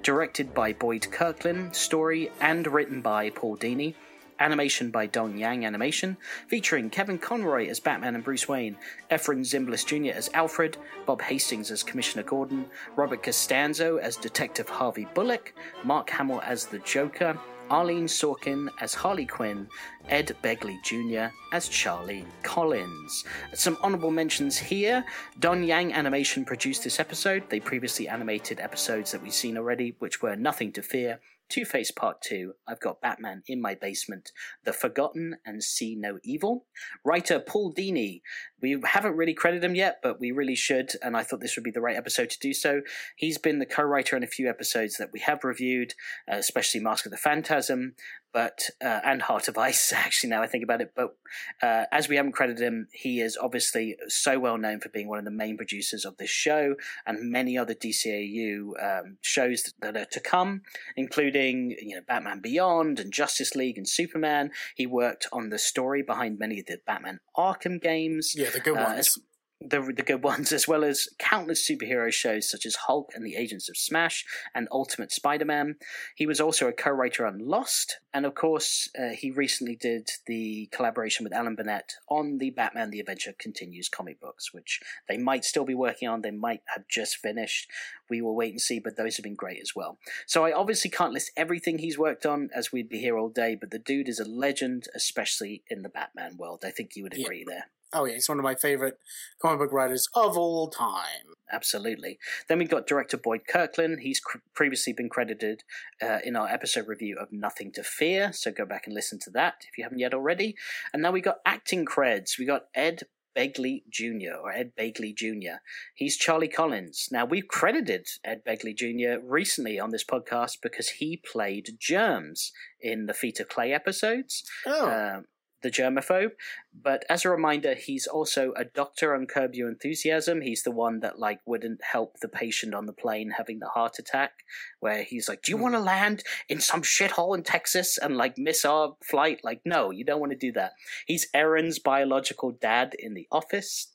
Directed 0.00 0.54
by 0.54 0.72
Boyd 0.72 1.10
Kirkland, 1.10 1.74
story 1.74 2.30
and 2.40 2.68
written 2.68 3.00
by 3.00 3.30
Paul 3.30 3.56
Dini. 3.56 3.96
Animation 4.38 4.92
by 4.92 5.06
Dong 5.06 5.36
Yang 5.36 5.66
Animation, 5.66 6.16
featuring 6.46 6.88
Kevin 6.88 7.18
Conroy 7.18 7.66
as 7.66 7.80
Batman 7.80 8.14
and 8.14 8.22
Bruce 8.22 8.46
Wayne, 8.46 8.76
Efrem 9.10 9.40
Zimbalist 9.40 9.86
Jr. 9.86 10.16
as 10.16 10.30
Alfred, 10.34 10.76
Bob 11.04 11.20
Hastings 11.20 11.72
as 11.72 11.82
Commissioner 11.82 12.22
Gordon, 12.22 12.64
Robert 12.94 13.24
Costanzo 13.24 13.96
as 13.96 14.16
Detective 14.16 14.68
Harvey 14.68 15.08
Bullock, 15.14 15.52
Mark 15.82 16.08
Hamill 16.10 16.40
as 16.42 16.66
the 16.66 16.78
Joker, 16.78 17.36
Arlene 17.70 18.06
Sorkin 18.06 18.68
as 18.80 18.94
Harley 18.94 19.26
Quinn, 19.26 19.68
Ed 20.08 20.34
Begley 20.42 20.82
Jr. 20.82 21.34
as 21.52 21.68
Charlie 21.68 22.24
Collins. 22.42 23.24
Some 23.54 23.76
honorable 23.82 24.10
mentions 24.10 24.56
here. 24.56 25.04
Dong 25.38 25.62
Yang 25.62 25.92
Animation 25.92 26.44
produced 26.44 26.84
this 26.84 26.98
episode. 26.98 27.48
They 27.50 27.60
previously 27.60 28.08
animated 28.08 28.60
episodes 28.60 29.12
that 29.12 29.22
we've 29.22 29.32
seen 29.32 29.58
already, 29.58 29.94
which 29.98 30.22
were 30.22 30.36
Nothing 30.36 30.72
to 30.72 30.82
Fear, 30.82 31.20
Two 31.48 31.64
Face 31.64 31.90
Part 31.90 32.20
2, 32.22 32.52
I've 32.66 32.80
Got 32.80 33.00
Batman 33.00 33.42
in 33.46 33.60
My 33.60 33.74
Basement, 33.74 34.32
The 34.64 34.72
Forgotten, 34.72 35.36
and 35.46 35.62
See 35.62 35.94
No 35.94 36.18
Evil. 36.22 36.66
Writer 37.04 37.40
Paul 37.40 37.72
Dini. 37.72 38.20
We 38.60 38.80
haven't 38.84 39.16
really 39.16 39.34
credited 39.34 39.64
him 39.64 39.74
yet, 39.74 40.00
but 40.02 40.20
we 40.20 40.30
really 40.30 40.54
should, 40.54 40.92
and 41.02 41.16
I 41.16 41.22
thought 41.22 41.40
this 41.40 41.56
would 41.56 41.64
be 41.64 41.70
the 41.70 41.80
right 41.80 41.96
episode 41.96 42.30
to 42.30 42.38
do 42.38 42.52
so. 42.52 42.82
He's 43.16 43.38
been 43.38 43.58
the 43.58 43.66
co 43.66 43.82
writer 43.82 44.16
in 44.16 44.22
a 44.22 44.28
few 44.28 44.48
episodes 44.48 44.96
that 44.98 45.12
we 45.12 45.20
have 45.20 45.44
reviewed, 45.44 45.94
uh, 46.30 46.36
especially 46.36 46.80
Mask 46.80 47.06
of 47.06 47.12
the 47.12 47.16
Phantasm, 47.18 47.94
but 48.32 48.70
uh, 48.84 49.00
and 49.04 49.22
Heart 49.22 49.48
of 49.48 49.58
Ice, 49.58 49.92
actually, 49.96 50.30
now 50.30 50.42
I 50.42 50.46
think 50.46 50.64
about 50.64 50.80
it. 50.80 50.92
But 50.94 51.16
uh, 51.62 51.84
as 51.92 52.08
we 52.08 52.16
haven't 52.16 52.32
credited 52.32 52.62
him, 52.62 52.88
he 52.92 53.20
is 53.20 53.36
obviously 53.40 53.96
so 54.08 54.38
well 54.38 54.58
known 54.58 54.80
for 54.80 54.88
being 54.88 55.08
one 55.08 55.18
of 55.18 55.24
the 55.24 55.30
main 55.30 55.56
producers 55.56 56.04
of 56.04 56.16
this 56.16 56.30
show 56.30 56.74
and 57.06 57.30
many 57.30 57.56
other 57.56 57.74
DCAU 57.74 58.70
um, 58.82 59.18
shows 59.22 59.72
that 59.80 59.96
are 59.96 60.04
to 60.06 60.20
come, 60.20 60.62
including 60.96 61.76
you 61.80 61.96
know 61.96 62.02
Batman 62.06 62.40
Beyond 62.40 63.00
and 63.00 63.12
Justice 63.12 63.54
League 63.54 63.78
and 63.78 63.88
Superman. 63.88 64.50
He 64.74 64.86
worked 64.86 65.26
on 65.32 65.50
the 65.50 65.58
story 65.58 66.02
behind 66.02 66.38
many 66.38 66.60
of 66.60 66.66
the 66.66 66.80
Batman 66.86 67.20
Arkham 67.36 67.80
games. 67.80 68.34
Yeah, 68.36 68.50
the 68.50 68.60
good 68.60 68.76
Uh, 68.76 68.84
ones. 68.84 69.18
The 69.60 69.80
the 69.80 70.02
good 70.02 70.22
ones, 70.22 70.52
as 70.52 70.68
well 70.68 70.84
as 70.84 71.08
countless 71.18 71.68
superhero 71.68 72.12
shows 72.12 72.48
such 72.48 72.64
as 72.64 72.76
Hulk 72.86 73.10
and 73.14 73.26
the 73.26 73.36
Agents 73.36 73.68
of 73.68 73.76
Smash 73.76 74.24
and 74.54 74.68
Ultimate 74.70 75.10
Spider-Man. 75.10 75.76
He 76.14 76.26
was 76.26 76.40
also 76.40 76.68
a 76.68 76.72
co-writer 76.72 77.26
on 77.26 77.38
Lost, 77.38 77.98
and 78.14 78.24
of 78.24 78.34
course, 78.34 78.88
uh, 78.98 79.08
he 79.08 79.30
recently 79.30 79.74
did 79.74 80.10
the 80.26 80.68
collaboration 80.70 81.24
with 81.24 81.32
Alan 81.32 81.56
Burnett 81.56 81.94
on 82.08 82.38
the 82.38 82.50
Batman: 82.50 82.90
The 82.90 83.00
Adventure 83.00 83.34
Continues 83.36 83.88
comic 83.88 84.20
books, 84.20 84.54
which 84.54 84.80
they 85.08 85.18
might 85.18 85.44
still 85.44 85.64
be 85.64 85.74
working 85.74 86.08
on. 86.08 86.22
They 86.22 86.30
might 86.30 86.62
have 86.74 86.86
just 86.88 87.16
finished. 87.16 87.68
We 88.08 88.22
will 88.22 88.36
wait 88.36 88.52
and 88.52 88.60
see, 88.60 88.78
but 88.78 88.96
those 88.96 89.16
have 89.16 89.24
been 89.24 89.34
great 89.34 89.60
as 89.60 89.74
well. 89.74 89.98
So 90.26 90.44
I 90.44 90.52
obviously 90.52 90.90
can't 90.90 91.12
list 91.12 91.32
everything 91.36 91.78
he's 91.78 91.98
worked 91.98 92.24
on, 92.24 92.48
as 92.54 92.70
we'd 92.70 92.88
be 92.88 93.00
here 93.00 93.18
all 93.18 93.28
day. 93.28 93.56
But 93.56 93.70
the 93.70 93.78
dude 93.80 94.08
is 94.08 94.20
a 94.20 94.24
legend, 94.24 94.86
especially 94.94 95.64
in 95.68 95.82
the 95.82 95.88
Batman 95.88 96.36
world. 96.36 96.62
I 96.64 96.70
think 96.70 96.94
you 96.94 97.02
would 97.02 97.14
agree 97.14 97.44
yeah. 97.46 97.54
there. 97.54 97.64
Oh 97.92 98.04
yeah, 98.04 98.14
he's 98.14 98.28
one 98.28 98.38
of 98.38 98.44
my 98.44 98.54
favorite 98.54 98.98
comic 99.40 99.58
book 99.58 99.72
writers 99.72 100.08
of 100.14 100.36
all 100.36 100.68
time. 100.68 101.34
Absolutely. 101.50 102.18
Then 102.48 102.58
we've 102.58 102.68
got 102.68 102.86
director 102.86 103.16
Boyd 103.16 103.42
Kirkland. 103.48 104.00
He's 104.00 104.20
cr- 104.20 104.38
previously 104.54 104.92
been 104.92 105.08
credited 105.08 105.62
uh, 106.02 106.18
in 106.22 106.36
our 106.36 106.48
episode 106.48 106.86
review 106.86 107.16
of 107.18 107.32
Nothing 107.32 107.72
to 107.72 107.82
Fear, 107.82 108.32
so 108.34 108.50
go 108.50 108.66
back 108.66 108.86
and 108.86 108.94
listen 108.94 109.18
to 109.20 109.30
that 109.30 109.64
if 109.70 109.78
you 109.78 109.84
haven't 109.84 110.00
yet 110.00 110.12
already. 110.12 110.56
And 110.92 111.02
now 111.02 111.12
we 111.12 111.22
got 111.22 111.38
acting 111.46 111.86
creds. 111.86 112.38
We 112.38 112.44
got 112.44 112.66
Ed 112.74 113.04
Begley 113.38 113.82
Jr. 113.88 114.34
or 114.42 114.50
Ed 114.50 114.72
Begley 114.76 115.14
Jr. 115.14 115.58
He's 115.94 116.16
Charlie 116.16 116.48
Collins. 116.48 117.08
Now 117.12 117.24
we've 117.24 117.46
credited 117.46 118.08
Ed 118.24 118.42
Begley 118.46 118.74
Jr. 118.76 119.24
recently 119.24 119.78
on 119.78 119.90
this 119.90 120.04
podcast 120.04 120.58
because 120.62 120.88
he 120.88 121.16
played 121.16 121.76
Germs 121.78 122.52
in 122.80 123.06
the 123.06 123.14
Feet 123.14 123.38
of 123.38 123.48
Clay 123.48 123.72
episodes. 123.72 124.42
Oh. 124.66 124.88
Uh, 124.88 125.20
the 125.62 125.70
germaphobe. 125.70 126.30
But 126.72 127.04
as 127.08 127.24
a 127.24 127.30
reminder, 127.30 127.74
he's 127.74 128.06
also 128.06 128.52
a 128.56 128.64
doctor 128.64 129.14
on 129.14 129.26
Curb 129.26 129.54
Your 129.54 129.68
Enthusiasm. 129.68 130.40
He's 130.40 130.62
the 130.62 130.70
one 130.70 131.00
that 131.00 131.18
like 131.18 131.40
wouldn't 131.46 131.82
help 131.82 132.20
the 132.20 132.28
patient 132.28 132.74
on 132.74 132.86
the 132.86 132.92
plane 132.92 133.34
having 133.36 133.58
the 133.58 133.68
heart 133.68 133.98
attack, 133.98 134.32
where 134.80 135.02
he's 135.02 135.28
like, 135.28 135.42
"Do 135.42 135.52
you 135.52 135.58
want 135.58 135.74
to 135.74 135.80
hmm. 135.80 135.86
land 135.86 136.22
in 136.48 136.60
some 136.60 136.82
shithole 136.82 137.36
in 137.36 137.42
Texas 137.42 137.98
and 137.98 138.16
like 138.16 138.38
miss 138.38 138.64
our 138.64 138.96
flight?" 139.04 139.40
Like, 139.42 139.60
no, 139.64 139.90
you 139.90 140.04
don't 140.04 140.20
want 140.20 140.32
to 140.32 140.38
do 140.38 140.52
that. 140.52 140.72
He's 141.06 141.28
Erin's 141.34 141.78
biological 141.78 142.52
dad 142.52 142.94
in 142.98 143.14
The 143.14 143.26
Office. 143.32 143.92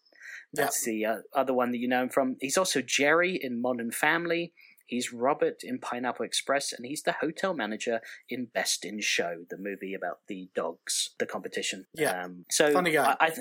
That's 0.55 0.83
the 0.83 1.05
uh, 1.05 1.15
other 1.33 1.53
one 1.53 1.71
that 1.71 1.79
you 1.79 1.87
know 1.87 2.03
him 2.03 2.09
from. 2.09 2.37
He's 2.39 2.57
also 2.57 2.81
Jerry 2.81 3.39
in 3.41 3.59
Modern 3.59 3.91
Family. 3.91 4.53
He's 4.93 5.11
Robert 5.11 5.63
in 5.63 5.79
Pineapple 5.79 6.23
Express, 6.23 6.71
and 6.71 6.85
he's 6.85 7.01
the 7.01 7.13
hotel 7.13 7.55
manager 7.55 7.99
in 8.29 8.45
Best 8.45 8.85
in 8.85 9.01
Show, 9.01 9.45
the 9.49 9.57
movie 9.57 9.95
about 9.95 10.19
the 10.27 10.49
dogs, 10.53 11.15
the 11.17 11.25
competition. 11.25 11.87
Yeah, 11.95 12.25
um, 12.25 12.45
so 12.51 12.71
funny 12.71 12.91
guy. 12.91 13.17
I, 13.19 13.25
I, 13.25 13.31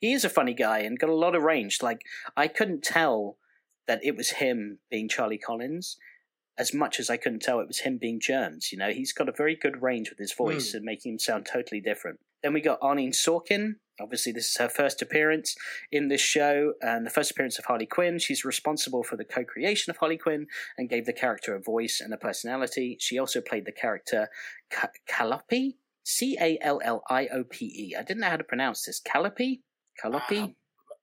he 0.00 0.12
is 0.12 0.26
a 0.26 0.28
funny 0.28 0.52
guy 0.52 0.80
and 0.80 0.98
got 0.98 1.08
a 1.08 1.14
lot 1.14 1.34
of 1.34 1.42
range. 1.42 1.78
Like 1.82 2.02
I 2.36 2.46
couldn't 2.46 2.82
tell 2.82 3.38
that 3.86 4.04
it 4.04 4.18
was 4.18 4.32
him 4.32 4.80
being 4.90 5.08
Charlie 5.08 5.38
Collins 5.38 5.96
as 6.58 6.74
much 6.74 7.00
as 7.00 7.08
I 7.08 7.16
couldn't 7.16 7.40
tell 7.40 7.60
it 7.60 7.68
was 7.68 7.80
him 7.80 7.96
being 7.96 8.20
Germs. 8.20 8.70
You 8.70 8.76
know, 8.76 8.90
he's 8.90 9.14
got 9.14 9.30
a 9.30 9.32
very 9.32 9.56
good 9.56 9.80
range 9.80 10.10
with 10.10 10.18
his 10.18 10.34
voice 10.34 10.72
mm. 10.72 10.74
and 10.74 10.84
making 10.84 11.12
him 11.12 11.18
sound 11.18 11.46
totally 11.50 11.80
different. 11.80 12.20
Then 12.42 12.52
we 12.52 12.60
got 12.60 12.80
Arlene 12.82 13.12
Sorkin. 13.12 13.76
Obviously, 14.00 14.32
this 14.32 14.50
is 14.50 14.56
her 14.56 14.68
first 14.68 15.02
appearance 15.02 15.56
in 15.90 16.08
this 16.08 16.20
show, 16.20 16.74
and 16.80 17.06
the 17.06 17.10
first 17.10 17.30
appearance 17.30 17.58
of 17.58 17.64
Harley 17.64 17.86
Quinn. 17.86 18.18
She's 18.18 18.44
responsible 18.44 19.02
for 19.02 19.16
the 19.16 19.24
co 19.24 19.44
creation 19.44 19.90
of 19.90 19.96
Harley 19.96 20.18
Quinn 20.18 20.46
and 20.76 20.88
gave 20.88 21.06
the 21.06 21.12
character 21.12 21.54
a 21.54 21.60
voice 21.60 22.00
and 22.02 22.12
a 22.12 22.18
personality. 22.18 22.96
She 23.00 23.18
also 23.18 23.40
played 23.40 23.64
the 23.64 23.72
character 23.72 24.28
Calliope, 25.06 25.76
C 26.04 26.36
A 26.40 26.58
L 26.60 26.80
L 26.84 27.02
I 27.08 27.28
O 27.28 27.44
P 27.44 27.66
E. 27.66 27.96
I 27.96 28.02
didn't 28.02 28.20
know 28.20 28.30
how 28.30 28.36
to 28.36 28.44
pronounce 28.44 28.84
this. 28.84 29.00
Calliope? 29.00 29.62
Calliope? 30.00 30.38
Um, 30.38 30.54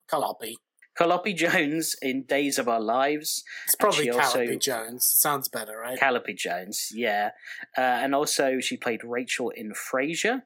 Calliope. 0.10 0.58
Calliope 0.98 1.34
Jones 1.34 1.96
in 2.02 2.24
Days 2.24 2.58
of 2.58 2.70
Our 2.70 2.80
Lives. 2.80 3.44
It's 3.66 3.76
probably 3.76 4.08
Calliope 4.08 4.24
also, 4.24 4.56
Jones. 4.56 5.06
Sounds 5.06 5.50
better, 5.50 5.78
right? 5.78 6.00
Calliope 6.00 6.34
Jones, 6.34 6.90
yeah. 6.94 7.32
Uh, 7.78 7.82
and 7.82 8.16
also, 8.16 8.60
she 8.62 8.78
played 8.78 9.04
Rachel 9.04 9.50
in 9.50 9.74
Frasier 9.74 10.44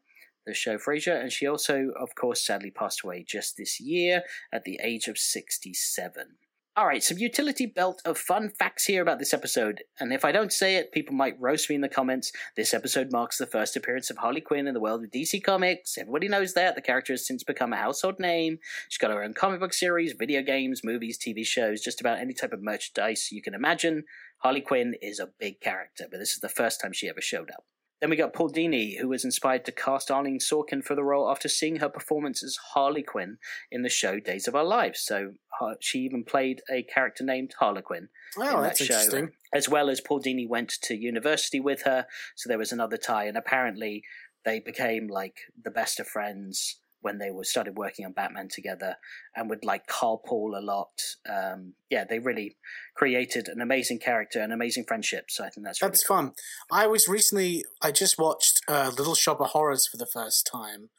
the 0.50 0.56
show 0.56 0.78
Frasier, 0.78 1.20
and 1.20 1.32
she 1.32 1.48
also, 1.48 1.92
of 2.00 2.16
course, 2.16 2.46
sadly 2.46 2.72
passed 2.72 3.04
away 3.04 3.24
just 3.28 3.56
this 3.56 3.80
year 3.80 4.24
at 4.52 4.64
the 4.64 4.80
age 4.84 5.08
of 5.08 5.18
67. 5.18 6.38
All 6.80 6.88
right, 6.88 7.04
some 7.04 7.18
utility 7.18 7.66
belt 7.66 8.02
of 8.06 8.18
fun 8.18 8.50
facts 8.50 8.86
here 8.86 9.02
about 9.02 9.20
this 9.20 9.34
episode. 9.34 9.84
And 10.00 10.14
if 10.14 10.24
I 10.24 10.32
don't 10.32 10.54
say 10.54 10.76
it, 10.78 10.94
people 10.94 11.14
might 11.14 11.38
roast 11.38 11.70
me 11.70 11.76
in 11.76 11.82
the 11.82 11.90
comments. 11.90 12.32
This 12.56 12.74
episode 12.74 13.12
marks 13.12 13.38
the 13.38 13.46
first 13.46 13.76
appearance 13.76 14.10
of 14.10 14.18
Harley 14.18 14.40
Quinn 14.40 14.66
in 14.66 14.74
the 14.74 14.80
world 14.80 15.04
of 15.04 15.12
DC 15.12 15.44
Comics. 15.44 15.98
Everybody 15.98 16.30
knows 16.30 16.54
that. 16.54 16.76
The 16.76 16.82
character 16.82 17.12
has 17.12 17.28
since 17.28 17.44
become 17.44 17.74
a 17.74 17.78
household 17.78 18.18
name. 18.18 18.60
She's 18.88 18.98
got 18.98 19.12
her 19.12 19.24
own 19.24 19.34
comic 19.34 19.60
book 19.60 19.74
series, 19.74 20.14
video 20.14 20.42
games, 20.42 20.82
movies, 20.82 21.20
TV 21.20 21.46
shows, 21.46 21.82
just 21.82 22.00
about 22.00 22.20
any 22.20 22.34
type 22.34 22.54
of 22.54 22.64
merchandise 22.64 23.30
you 23.30 23.42
can 23.42 23.54
imagine. 23.54 24.06
Harley 24.38 24.62
Quinn 24.62 24.96
is 25.02 25.20
a 25.20 25.32
big 25.38 25.60
character, 25.60 26.06
but 26.10 26.20
this 26.20 26.32
is 26.32 26.40
the 26.40 26.48
first 26.48 26.80
time 26.80 26.94
she 26.94 27.10
ever 27.10 27.20
showed 27.20 27.52
up. 27.52 27.66
Then 28.02 28.10
we 28.10 28.16
got 28.16 28.34
Paul 28.34 28.50
Dini, 28.50 28.98
who 28.98 29.10
was 29.10 29.26
inspired 29.26 29.66
to 29.66 29.72
cast 29.72 30.10
Arlene 30.10 30.40
Sorkin 30.40 30.84
for 30.84 30.96
the 30.96 31.04
role 31.04 31.30
after 31.30 31.50
seeing 31.50 31.78
her 31.78 31.90
performance 31.90 32.42
as 32.44 32.58
Harley 32.74 33.04
Quinn 33.04 33.38
in 33.72 33.82
the 33.82 33.90
show 33.90 34.20
Days 34.20 34.48
of 34.48 34.56
Our 34.56 34.64
Lives. 34.64 35.02
So 35.02 35.34
she 35.82 36.00
even 36.00 36.24
played 36.24 36.62
a 36.72 36.84
character 36.84 37.26
named 37.26 37.54
Harlequin 37.60 38.08
oh, 38.38 38.58
in 38.58 38.64
that 38.64 38.78
show. 38.78 38.84
Interesting. 38.84 39.32
As 39.54 39.68
well 39.68 39.90
as 39.90 40.00
Paul 40.00 40.22
Dini 40.22 40.48
went 40.48 40.70
to 40.84 40.96
university 40.96 41.60
with 41.60 41.82
her, 41.84 42.06
so 42.36 42.48
there 42.48 42.58
was 42.58 42.72
another 42.72 42.98
tie. 42.98 43.26
And 43.26 43.38
apparently, 43.38 44.04
they 44.46 44.60
became 44.60 45.08
like 45.08 45.40
the 45.62 45.72
best 45.72 46.00
of 46.00 46.08
friends 46.08 46.78
when 47.02 47.18
they 47.18 47.32
were 47.32 47.44
started 47.44 47.78
working 47.78 48.06
on 48.06 48.12
Batman 48.12 48.50
together 48.50 48.96
and 49.36 49.50
would 49.50 49.64
like 49.64 49.88
carpool 49.88 50.58
a 50.58 50.62
lot. 50.62 51.02
Um, 51.30 51.74
yeah, 51.90 52.04
they 52.04 52.20
really 52.20 52.58
created 52.96 53.48
an 53.48 53.62
amazing 53.62 54.00
character, 54.00 54.42
an 54.42 54.52
amazing 54.52 54.86
friendship. 54.88 55.26
So 55.30 55.44
I 55.44 55.50
think 55.50 55.66
that's 55.66 55.82
really 55.82 55.92
that's 55.92 56.06
cool. 56.06 56.18
fun. 56.18 56.32
I 56.72 56.88
was 56.88 57.08
recently 57.08 57.64
I 57.82 57.92
just 57.92 58.18
watched 58.18 58.62
uh, 58.68 58.92
Little 58.98 59.16
Shop 59.16 59.40
of 59.40 59.48
Horrors 59.48 59.88
for 59.88 59.98
the 59.98 60.06
first 60.06 60.50
time, 60.52 60.90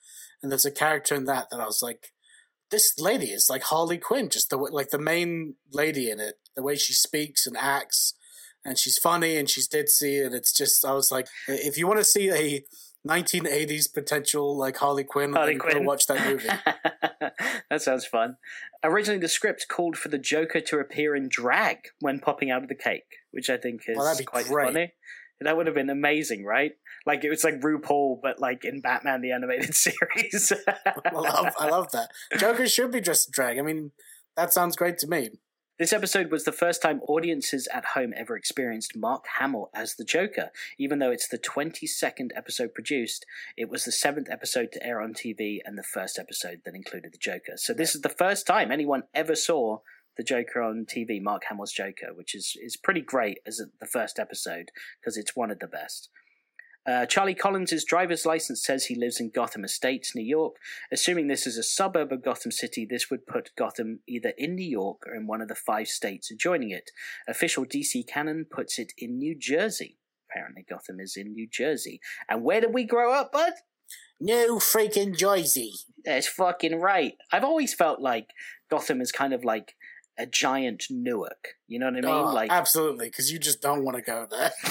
and 0.43 0.51
there's 0.51 0.65
a 0.65 0.71
character 0.71 1.15
in 1.15 1.27
that 1.27 1.49
that 1.51 1.61
I 1.61 1.67
was 1.67 1.83
like, 1.83 2.13
this 2.71 2.99
lady 2.99 3.27
is 3.27 3.49
like 3.51 3.63
Harley 3.65 3.99
Quinn, 3.99 4.31
just 4.31 4.51
the 4.51 4.57
like 4.57 4.91
the 4.91 4.99
main 4.99 5.57
lady 5.73 6.11
in 6.11 6.21
it, 6.21 6.37
the 6.57 6.63
way 6.63 6.77
she 6.77 6.93
speaks 6.93 7.47
and 7.47 7.57
acts. 7.57 8.15
And 8.63 8.79
she's 8.79 8.99
funny 8.99 9.39
and 9.39 9.49
she's 9.49 9.67
ditzy, 9.67 10.25
and 10.25 10.35
it's 10.35 10.53
just 10.53 10.85
I 10.85 10.93
was 10.93 11.11
like, 11.11 11.29
if 11.49 11.79
you 11.79 11.87
want 11.87 11.99
to 11.99 12.05
see 12.05 12.31
a 12.31 12.63
1980s 13.09 13.93
potential 13.93 14.57
like 14.57 14.77
Harley 14.77 15.05
Quinn. 15.05 15.33
Harley 15.33 15.57
Quinn. 15.57 15.85
Watch 15.85 16.07
that 16.07 16.27
movie. 16.27 16.49
that 17.71 17.83
sounds 17.83 18.05
fun. 18.05 18.37
Originally, 18.85 19.19
the 19.19 19.29
script 19.29 19.67
called 19.69 19.97
for 19.97 20.09
the 20.09 20.19
Joker 20.19 20.61
to 20.61 20.79
appear 20.79 21.17
in 21.17 21.29
drag 21.29 21.79
when 22.01 22.19
popping 22.19 22.51
out 22.51 22.63
of 22.63 22.69
the 22.69 22.75
cake, 22.75 23.07
which 23.31 23.49
I 23.49 23.57
think 23.57 23.83
is 23.87 23.97
well, 23.97 24.15
quite 24.27 24.47
great. 24.47 24.67
funny. 24.67 24.93
That 25.43 25.57
would 25.57 25.67
have 25.67 25.75
been 25.75 25.89
amazing, 25.89 26.45
right? 26.45 26.73
Like 27.07 27.25
it 27.25 27.31
was 27.31 27.45
like 27.45 27.61
RuPaul, 27.61 28.19
but 28.23 28.41
like 28.41 28.65
in 28.65 28.83
Batman 28.83 29.23
the 29.23 29.33
animated 29.33 29.75
series. 29.75 30.53
I 30.69 31.11
love, 31.15 31.55
I 31.59 31.69
love 31.69 31.91
that. 31.93 32.11
Joker 32.37 32.69
should 32.69 32.93
be 32.93 33.01
dressed 33.01 33.29
in 33.29 33.33
drag. 33.33 33.59
I 33.59 33.63
mean, 33.63 33.93
that 34.37 34.53
sounds 34.53 34.77
great 34.77 34.99
to 34.99 35.07
me. 35.07 35.31
This 35.81 35.95
episode 35.95 36.31
was 36.31 36.45
the 36.45 36.53
first 36.53 36.83
time 36.83 37.01
audiences 37.09 37.67
at 37.73 37.87
home 37.95 38.13
ever 38.15 38.37
experienced 38.37 38.95
Mark 38.95 39.25
Hamill 39.39 39.71
as 39.73 39.95
the 39.95 40.05
Joker. 40.05 40.51
Even 40.77 40.99
though 40.99 41.11
it's 41.11 41.27
the 41.27 41.39
22nd 41.39 42.33
episode 42.37 42.75
produced, 42.75 43.25
it 43.57 43.71
was 43.71 43.87
the 43.87 43.91
seventh 43.91 44.29
episode 44.31 44.73
to 44.73 44.87
air 44.87 45.01
on 45.01 45.15
TV 45.15 45.61
and 45.65 45.79
the 45.79 45.83
first 45.83 46.19
episode 46.19 46.61
that 46.67 46.75
included 46.75 47.15
the 47.15 47.19
Joker. 47.19 47.55
So 47.57 47.73
this 47.73 47.95
is 47.95 48.03
the 48.03 48.11
first 48.11 48.47
time 48.47 48.71
anyone 48.71 49.05
ever 49.15 49.35
saw 49.35 49.79
the 50.19 50.23
Joker 50.23 50.61
on 50.61 50.85
TV, 50.85 51.19
Mark 51.19 51.45
Hamill's 51.49 51.73
Joker, 51.73 52.13
which 52.13 52.35
is, 52.35 52.59
is 52.63 52.77
pretty 52.77 53.01
great 53.01 53.39
as 53.47 53.63
the 53.81 53.87
first 53.87 54.19
episode 54.19 54.73
because 55.01 55.17
it's 55.17 55.35
one 55.35 55.51
of 55.51 55.61
the 55.61 55.67
best. 55.67 56.11
Uh, 56.87 57.07
Charlie 57.07 57.35
Collins' 57.35 57.85
driver's 57.85 58.25
license 58.25 58.65
says 58.65 58.87
he 58.87 58.95
lives 58.95 59.21
in 59.21 59.31
Gotham 59.31 59.65
Estates, 59.65 60.15
New 60.15 60.25
York. 60.25 60.57
Assuming 60.91 61.29
this 61.29 61.47
is 61.47 61.59
a 61.59 61.63
suburb 61.63 62.11
of 62.13 62.25
Gotham 62.25 62.51
City, 62.51 62.87
this 62.89 63.11
would 63.11 63.27
put 63.27 63.51
Gotham 63.57 64.01
either 64.09 64.33
in 64.39 64.55
New 64.55 64.69
York 64.69 65.03
or 65.07 65.15
in 65.15 65.27
one 65.27 65.41
of 65.41 65.49
the 65.49 65.55
five 65.55 65.89
states 65.89 66.31
adjoining 66.31 66.71
it. 66.71 66.91
Official 67.29 67.65
DC 67.65 68.07
canon 68.07 68.47
puts 68.51 68.79
it 68.79 68.93
in 68.97 69.19
New 69.19 69.37
Jersey. 69.39 69.99
Apparently, 70.31 70.65
Gotham 70.69 71.01
is 71.01 71.17
in 71.17 71.33
New 71.33 71.49
Jersey. 71.49 72.01
And 72.29 72.45
where 72.45 72.61
did 72.61 72.73
we 72.73 72.85
grow 72.85 73.13
up, 73.13 73.33
bud? 73.33 73.53
New 74.21 74.59
freaking 74.59 75.17
Jersey. 75.17 75.73
That's 76.05 76.29
fucking 76.29 76.81
right. 76.81 77.15
I've 77.33 77.45
always 77.45 77.75
felt 77.75 78.01
like 78.01 78.29
Gotham 78.71 79.01
is 79.01 79.13
kind 79.13 79.33
of 79.33 79.45
like 79.45 79.75
a 80.21 80.27
giant 80.27 80.85
Newark. 80.91 81.55
You 81.67 81.79
know 81.79 81.87
what 81.87 81.97
I 81.97 82.01
mean? 82.01 82.11
Oh, 82.11 82.33
like 82.35 82.51
absolutely, 82.51 83.07
because 83.07 83.33
you 83.33 83.39
just 83.39 83.63
don't 83.63 83.85
want 83.85 83.97
to 83.97 84.03
go 84.03 84.27
there. 84.31 84.53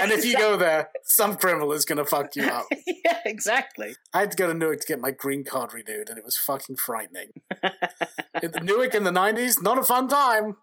and 0.00 0.12
if 0.12 0.24
you 0.24 0.36
go 0.36 0.56
there, 0.56 0.90
some 1.04 1.36
criminal 1.36 1.72
is 1.72 1.84
going 1.84 1.98
to 1.98 2.04
fuck 2.04 2.36
you 2.36 2.44
up. 2.44 2.66
yeah, 2.86 3.20
exactly. 3.24 3.94
I 4.12 4.20
had 4.20 4.32
to 4.32 4.36
go 4.36 4.48
to 4.48 4.54
Newark 4.54 4.80
to 4.80 4.86
get 4.86 5.00
my 5.00 5.12
green 5.12 5.44
card 5.44 5.72
renewed, 5.72 6.10
and 6.10 6.18
it 6.18 6.24
was 6.24 6.36
fucking 6.36 6.76
frightening. 6.76 7.30
Newark 8.62 8.94
in 8.94 9.04
the 9.04 9.12
nineties, 9.12 9.62
not 9.62 9.78
a 9.78 9.82
fun 9.82 10.08
time. 10.08 10.56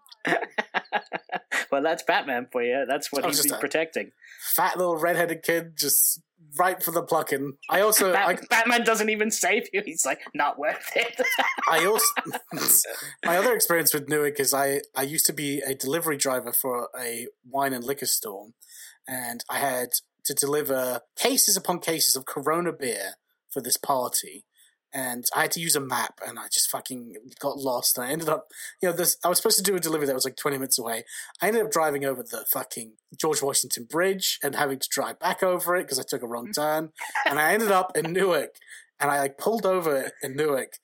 well, 1.72 1.82
that's 1.82 2.02
Batman 2.04 2.46
for 2.52 2.62
you. 2.62 2.84
That's 2.88 3.10
what 3.10 3.24
he's 3.24 3.50
protecting. 3.52 4.12
Fat 4.40 4.78
little 4.78 4.96
redheaded 4.96 5.42
kid 5.42 5.76
just 5.76 6.20
right 6.58 6.82
for 6.82 6.90
the 6.90 7.02
plucking. 7.02 7.54
I 7.70 7.80
also 7.80 8.12
Bat- 8.12 8.28
I, 8.28 8.46
Batman 8.48 8.84
doesn't 8.84 9.10
even 9.10 9.30
save 9.30 9.68
you. 9.72 9.82
He's 9.84 10.04
like, 10.04 10.20
not 10.34 10.58
worth 10.58 10.90
it. 10.94 11.20
I 11.70 11.84
also 11.84 12.04
my 13.24 13.36
other 13.36 13.54
experience 13.54 13.92
with 13.94 14.08
Newark 14.08 14.40
is 14.40 14.54
I 14.54 14.80
I 14.94 15.02
used 15.02 15.26
to 15.26 15.32
be 15.32 15.60
a 15.60 15.74
delivery 15.74 16.16
driver 16.16 16.52
for 16.52 16.88
a 16.98 17.28
wine 17.48 17.72
and 17.72 17.84
liquor 17.84 18.06
store, 18.06 18.48
and 19.06 19.44
I 19.48 19.58
had 19.58 19.90
to 20.24 20.34
deliver 20.34 21.00
cases 21.16 21.56
upon 21.56 21.80
cases 21.80 22.16
of 22.16 22.24
Corona 22.24 22.72
beer 22.72 23.14
for 23.50 23.60
this 23.60 23.76
party. 23.76 24.44
And 24.96 25.24
I 25.34 25.42
had 25.42 25.50
to 25.52 25.60
use 25.60 25.74
a 25.74 25.80
map, 25.80 26.20
and 26.24 26.38
I 26.38 26.44
just 26.44 26.70
fucking 26.70 27.16
got 27.40 27.58
lost. 27.58 27.98
And 27.98 28.06
I 28.06 28.10
ended 28.10 28.28
up, 28.28 28.46
you 28.80 28.88
know, 28.88 28.94
this. 28.94 29.16
I 29.24 29.28
was 29.28 29.38
supposed 29.38 29.56
to 29.56 29.62
do 29.64 29.74
a 29.74 29.80
delivery 29.80 30.06
that 30.06 30.14
was 30.14 30.24
like 30.24 30.36
twenty 30.36 30.56
minutes 30.56 30.78
away. 30.78 31.02
I 31.42 31.48
ended 31.48 31.62
up 31.62 31.72
driving 31.72 32.04
over 32.04 32.22
the 32.22 32.46
fucking 32.52 32.92
George 33.20 33.42
Washington 33.42 33.88
Bridge 33.90 34.38
and 34.42 34.54
having 34.54 34.78
to 34.78 34.88
drive 34.88 35.18
back 35.18 35.42
over 35.42 35.74
it 35.74 35.82
because 35.82 35.98
I 35.98 36.04
took 36.08 36.22
a 36.22 36.28
wrong 36.28 36.48
mm. 36.48 36.54
turn. 36.54 36.90
And 37.26 37.40
I 37.40 37.52
ended 37.52 37.72
up 37.72 37.96
in 37.96 38.12
Newark, 38.12 38.54
and 39.00 39.10
I 39.10 39.18
like 39.18 39.36
pulled 39.36 39.66
over 39.66 40.12
in 40.22 40.36
Newark 40.36 40.78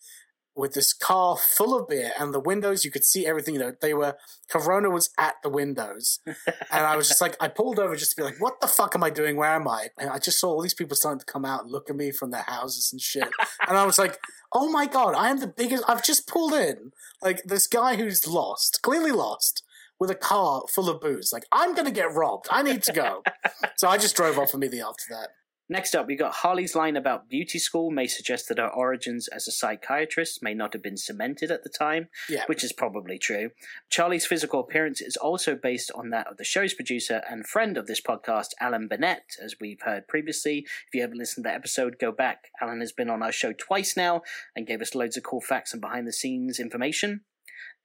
with 0.57 0.75
this 0.75 0.93
car 0.93 1.37
full 1.37 1.79
of 1.79 1.89
beer 1.89 2.13
and 2.19 2.35
the 2.35 2.41
windows 2.41 2.85
you 2.85 2.91
could 2.91 3.05
see 3.05 3.27
everything 3.27 3.55
you 3.55 3.61
know 3.61 3.73
they 3.81 3.95
were 3.95 4.17
corona 4.51 4.91
was 4.91 5.11
at 5.19 5.37
the 5.43 5.49
windows. 5.49 6.21
And 6.73 6.87
i 6.87 6.97
was 6.97 7.09
just 7.09 7.21
like 7.21 7.37
i 7.41 7.49
pulled 7.49 7.79
over 7.79 7.97
just 7.97 8.13
to 8.13 8.17
be 8.17 8.23
like 8.23 8.41
what 8.41 8.61
the 8.61 8.67
fuck 8.67 8.95
am 8.95 9.03
i 9.05 9.11
doing? 9.11 9.37
Where 9.37 9.51
am 9.51 9.69
i? 9.69 9.89
And 9.99 10.11
i 10.11 10.19
just 10.19 10.41
saw 10.41 10.51
all 10.51 10.63
these 10.63 10.75
people 10.75 10.97
starting 10.97 11.21
to 11.21 11.27
come 11.27 11.45
out 11.45 11.63
and 11.63 11.71
look 11.73 11.89
at 11.91 11.97
me 11.97 12.11
from 12.11 12.31
their 12.31 12.45
houses 12.47 12.91
and 12.93 13.01
shit. 13.01 13.29
And 13.69 13.77
i 13.77 13.85
was 13.85 13.99
like 13.99 14.19
oh 14.53 14.69
my 14.71 14.87
god 14.87 15.15
i 15.15 15.31
am 15.31 15.39
the 15.39 15.47
biggest 15.47 15.85
i've 15.89 16.05
just 16.05 16.29
pulled 16.29 16.53
in. 16.55 16.93
Like 17.23 17.43
this 17.45 17.67
guy 17.67 17.97
who's 17.97 18.27
lost 18.27 18.81
clearly 18.83 19.13
lost 19.13 19.63
with 19.99 20.11
a 20.11 20.15
car 20.15 20.63
full 20.69 20.89
of 20.89 21.01
booze. 21.01 21.33
Like 21.33 21.47
i'm 21.53 21.75
gonna 21.75 21.91
get 21.91 22.13
robbed. 22.13 22.47
I 22.51 22.63
need 22.63 22.83
to 22.85 22.93
go. 22.93 23.23
So 23.77 23.89
i 23.89 23.97
just 23.97 24.15
drove 24.15 24.39
off 24.39 24.53
immediately 24.53 24.83
after 24.83 25.05
that 25.11 25.29
Next 25.71 25.95
up, 25.95 26.09
we 26.09 26.17
got 26.17 26.35
Harley's 26.35 26.75
line 26.75 26.97
about 26.97 27.29
beauty 27.29 27.61
school 27.61 27.93
may 27.93 28.09
suggest 28.09 28.49
that 28.49 28.59
her 28.59 28.67
origins 28.67 29.29
as 29.29 29.47
a 29.47 29.53
psychiatrist 29.53 30.43
may 30.43 30.53
not 30.53 30.73
have 30.73 30.83
been 30.83 30.97
cemented 30.97 31.53
at 31.53 31.63
the 31.63 31.69
time, 31.69 32.09
yeah 32.29 32.43
which 32.47 32.65
is 32.65 32.73
probably 32.73 33.19
true. 33.19 33.51
Charlie's 33.89 34.27
physical 34.27 34.59
appearance 34.59 35.01
is 35.01 35.17
also 35.17 35.55
based 35.55 35.93
on 35.95 36.11
that 36.11 36.27
of 36.27 36.39
the 36.39 36.45
show's 36.45 36.75
producer 36.75 37.23
and 37.31 37.47
friend 37.47 37.77
of 37.77 37.87
this 37.87 38.01
podcast, 38.01 38.49
Alan 38.61 38.89
Burnett, 38.89 39.37
as 39.41 39.61
we've 39.61 39.83
heard 39.83 40.09
previously. 40.09 40.67
If 40.89 40.95
you 40.95 41.03
haven't 41.03 41.19
listened 41.19 41.45
to 41.45 41.51
that 41.51 41.55
episode, 41.55 42.01
go 42.01 42.11
back. 42.11 42.49
Alan 42.61 42.81
has 42.81 42.91
been 42.91 43.09
on 43.09 43.23
our 43.23 43.31
show 43.31 43.53
twice 43.53 43.97
now 43.97 44.23
and 44.57 44.67
gave 44.67 44.83
us 44.83 44.97
loads 44.97 45.17
of 45.17 45.23
cool 45.23 45.41
facts 45.41 45.73
and 45.73 45.81
behind 45.81 46.05
the 46.05 46.13
scenes 46.13 46.59
information. 46.59 47.21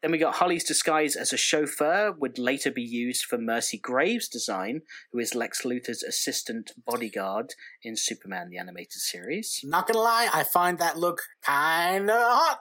Then 0.02 0.12
we 0.12 0.18
got 0.18 0.36
Harley's 0.36 0.64
disguise 0.64 1.16
as 1.16 1.34
a 1.34 1.38
chauffeur 1.38 2.14
would 2.20 2.38
later 2.38 2.70
be 2.70 2.84
used 2.84 3.26
for 3.26 3.38
Mercy 3.38 3.78
Graves' 3.78 4.28
design, 4.28 4.82
who 5.12 5.20
is 5.20 5.34
Lex 5.34 5.64
Luthor's 5.66 6.04
assistant 6.04 6.72
bodyguard 6.86 7.56
in 7.84 7.96
Superman 7.96 8.50
the 8.50 8.58
Animated 8.58 9.02
Series. 9.02 9.62
not 9.64 9.88
gonna 9.88 10.00
lie 10.00 10.30
i 10.34 10.44
find 10.44 10.78
that 10.80 10.98
look 10.98 11.22
kind 11.44 12.10
of 12.10 12.22
hot 12.22 12.60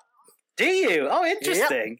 Do 0.57 0.66
you? 0.66 1.09
Oh, 1.11 1.25
interesting. 1.25 1.99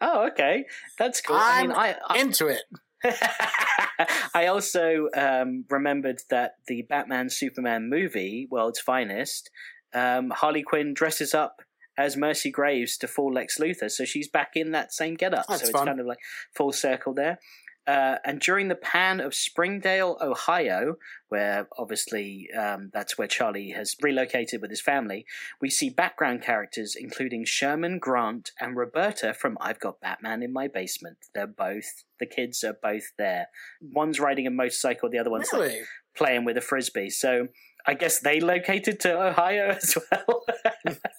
Oh, 0.00 0.26
okay. 0.28 0.64
That's 0.98 1.20
cool. 1.20 1.36
I 1.38 1.62
mean, 1.62 1.72
I, 1.72 1.96
I 2.08 2.18
into 2.18 2.48
it 2.48 2.64
I 4.34 4.46
also 4.46 5.08
um, 5.16 5.64
remembered 5.68 6.20
that 6.30 6.52
the 6.66 6.82
Batman 6.82 7.28
Superman 7.30 7.88
movie, 7.88 8.48
World's 8.50 8.80
Finest, 8.80 9.50
um, 9.92 10.30
Harley 10.30 10.62
Quinn 10.62 10.94
dresses 10.94 11.34
up 11.34 11.62
as 11.96 12.16
Mercy 12.16 12.50
Graves 12.50 12.96
to 12.98 13.08
fool 13.08 13.32
Lex 13.32 13.58
Luthor, 13.58 13.90
so 13.90 14.04
she's 14.04 14.28
back 14.28 14.52
in 14.54 14.72
that 14.72 14.92
same 14.92 15.14
getup. 15.14 15.46
That's 15.48 15.62
so 15.62 15.68
it's 15.68 15.76
fun. 15.76 15.86
kind 15.86 16.00
of 16.00 16.06
like 16.06 16.18
full 16.54 16.72
circle 16.72 17.14
there. 17.14 17.38
Uh, 17.86 18.16
and 18.24 18.40
during 18.40 18.68
the 18.68 18.74
pan 18.74 19.20
of 19.20 19.34
Springdale, 19.34 20.16
Ohio, 20.22 20.96
where 21.28 21.68
obviously 21.76 22.48
um, 22.58 22.90
that's 22.94 23.18
where 23.18 23.28
Charlie 23.28 23.70
has 23.70 23.94
relocated 24.00 24.62
with 24.62 24.70
his 24.70 24.80
family, 24.80 25.26
we 25.60 25.68
see 25.68 25.90
background 25.90 26.40
characters 26.42 26.96
including 26.98 27.44
Sherman 27.44 27.98
Grant 27.98 28.52
and 28.58 28.74
Roberta 28.74 29.34
from 29.34 29.58
I've 29.60 29.80
Got 29.80 30.00
Batman 30.00 30.42
in 30.42 30.50
My 30.52 30.66
Basement. 30.66 31.18
They're 31.34 31.46
both, 31.46 32.04
the 32.18 32.26
kids 32.26 32.64
are 32.64 32.76
both 32.82 33.12
there. 33.18 33.48
One's 33.82 34.18
riding 34.18 34.46
a 34.46 34.50
motorcycle, 34.50 35.10
the 35.10 35.18
other 35.18 35.30
one's 35.30 35.52
like, 35.52 35.84
playing 36.16 36.46
with 36.46 36.56
a 36.56 36.62
frisbee. 36.62 37.10
So 37.10 37.48
I 37.86 37.94
guess 37.94 38.20
they 38.20 38.40
located 38.40 39.00
to 39.00 39.20
Ohio 39.20 39.68
as 39.82 39.96
well. 40.10 40.44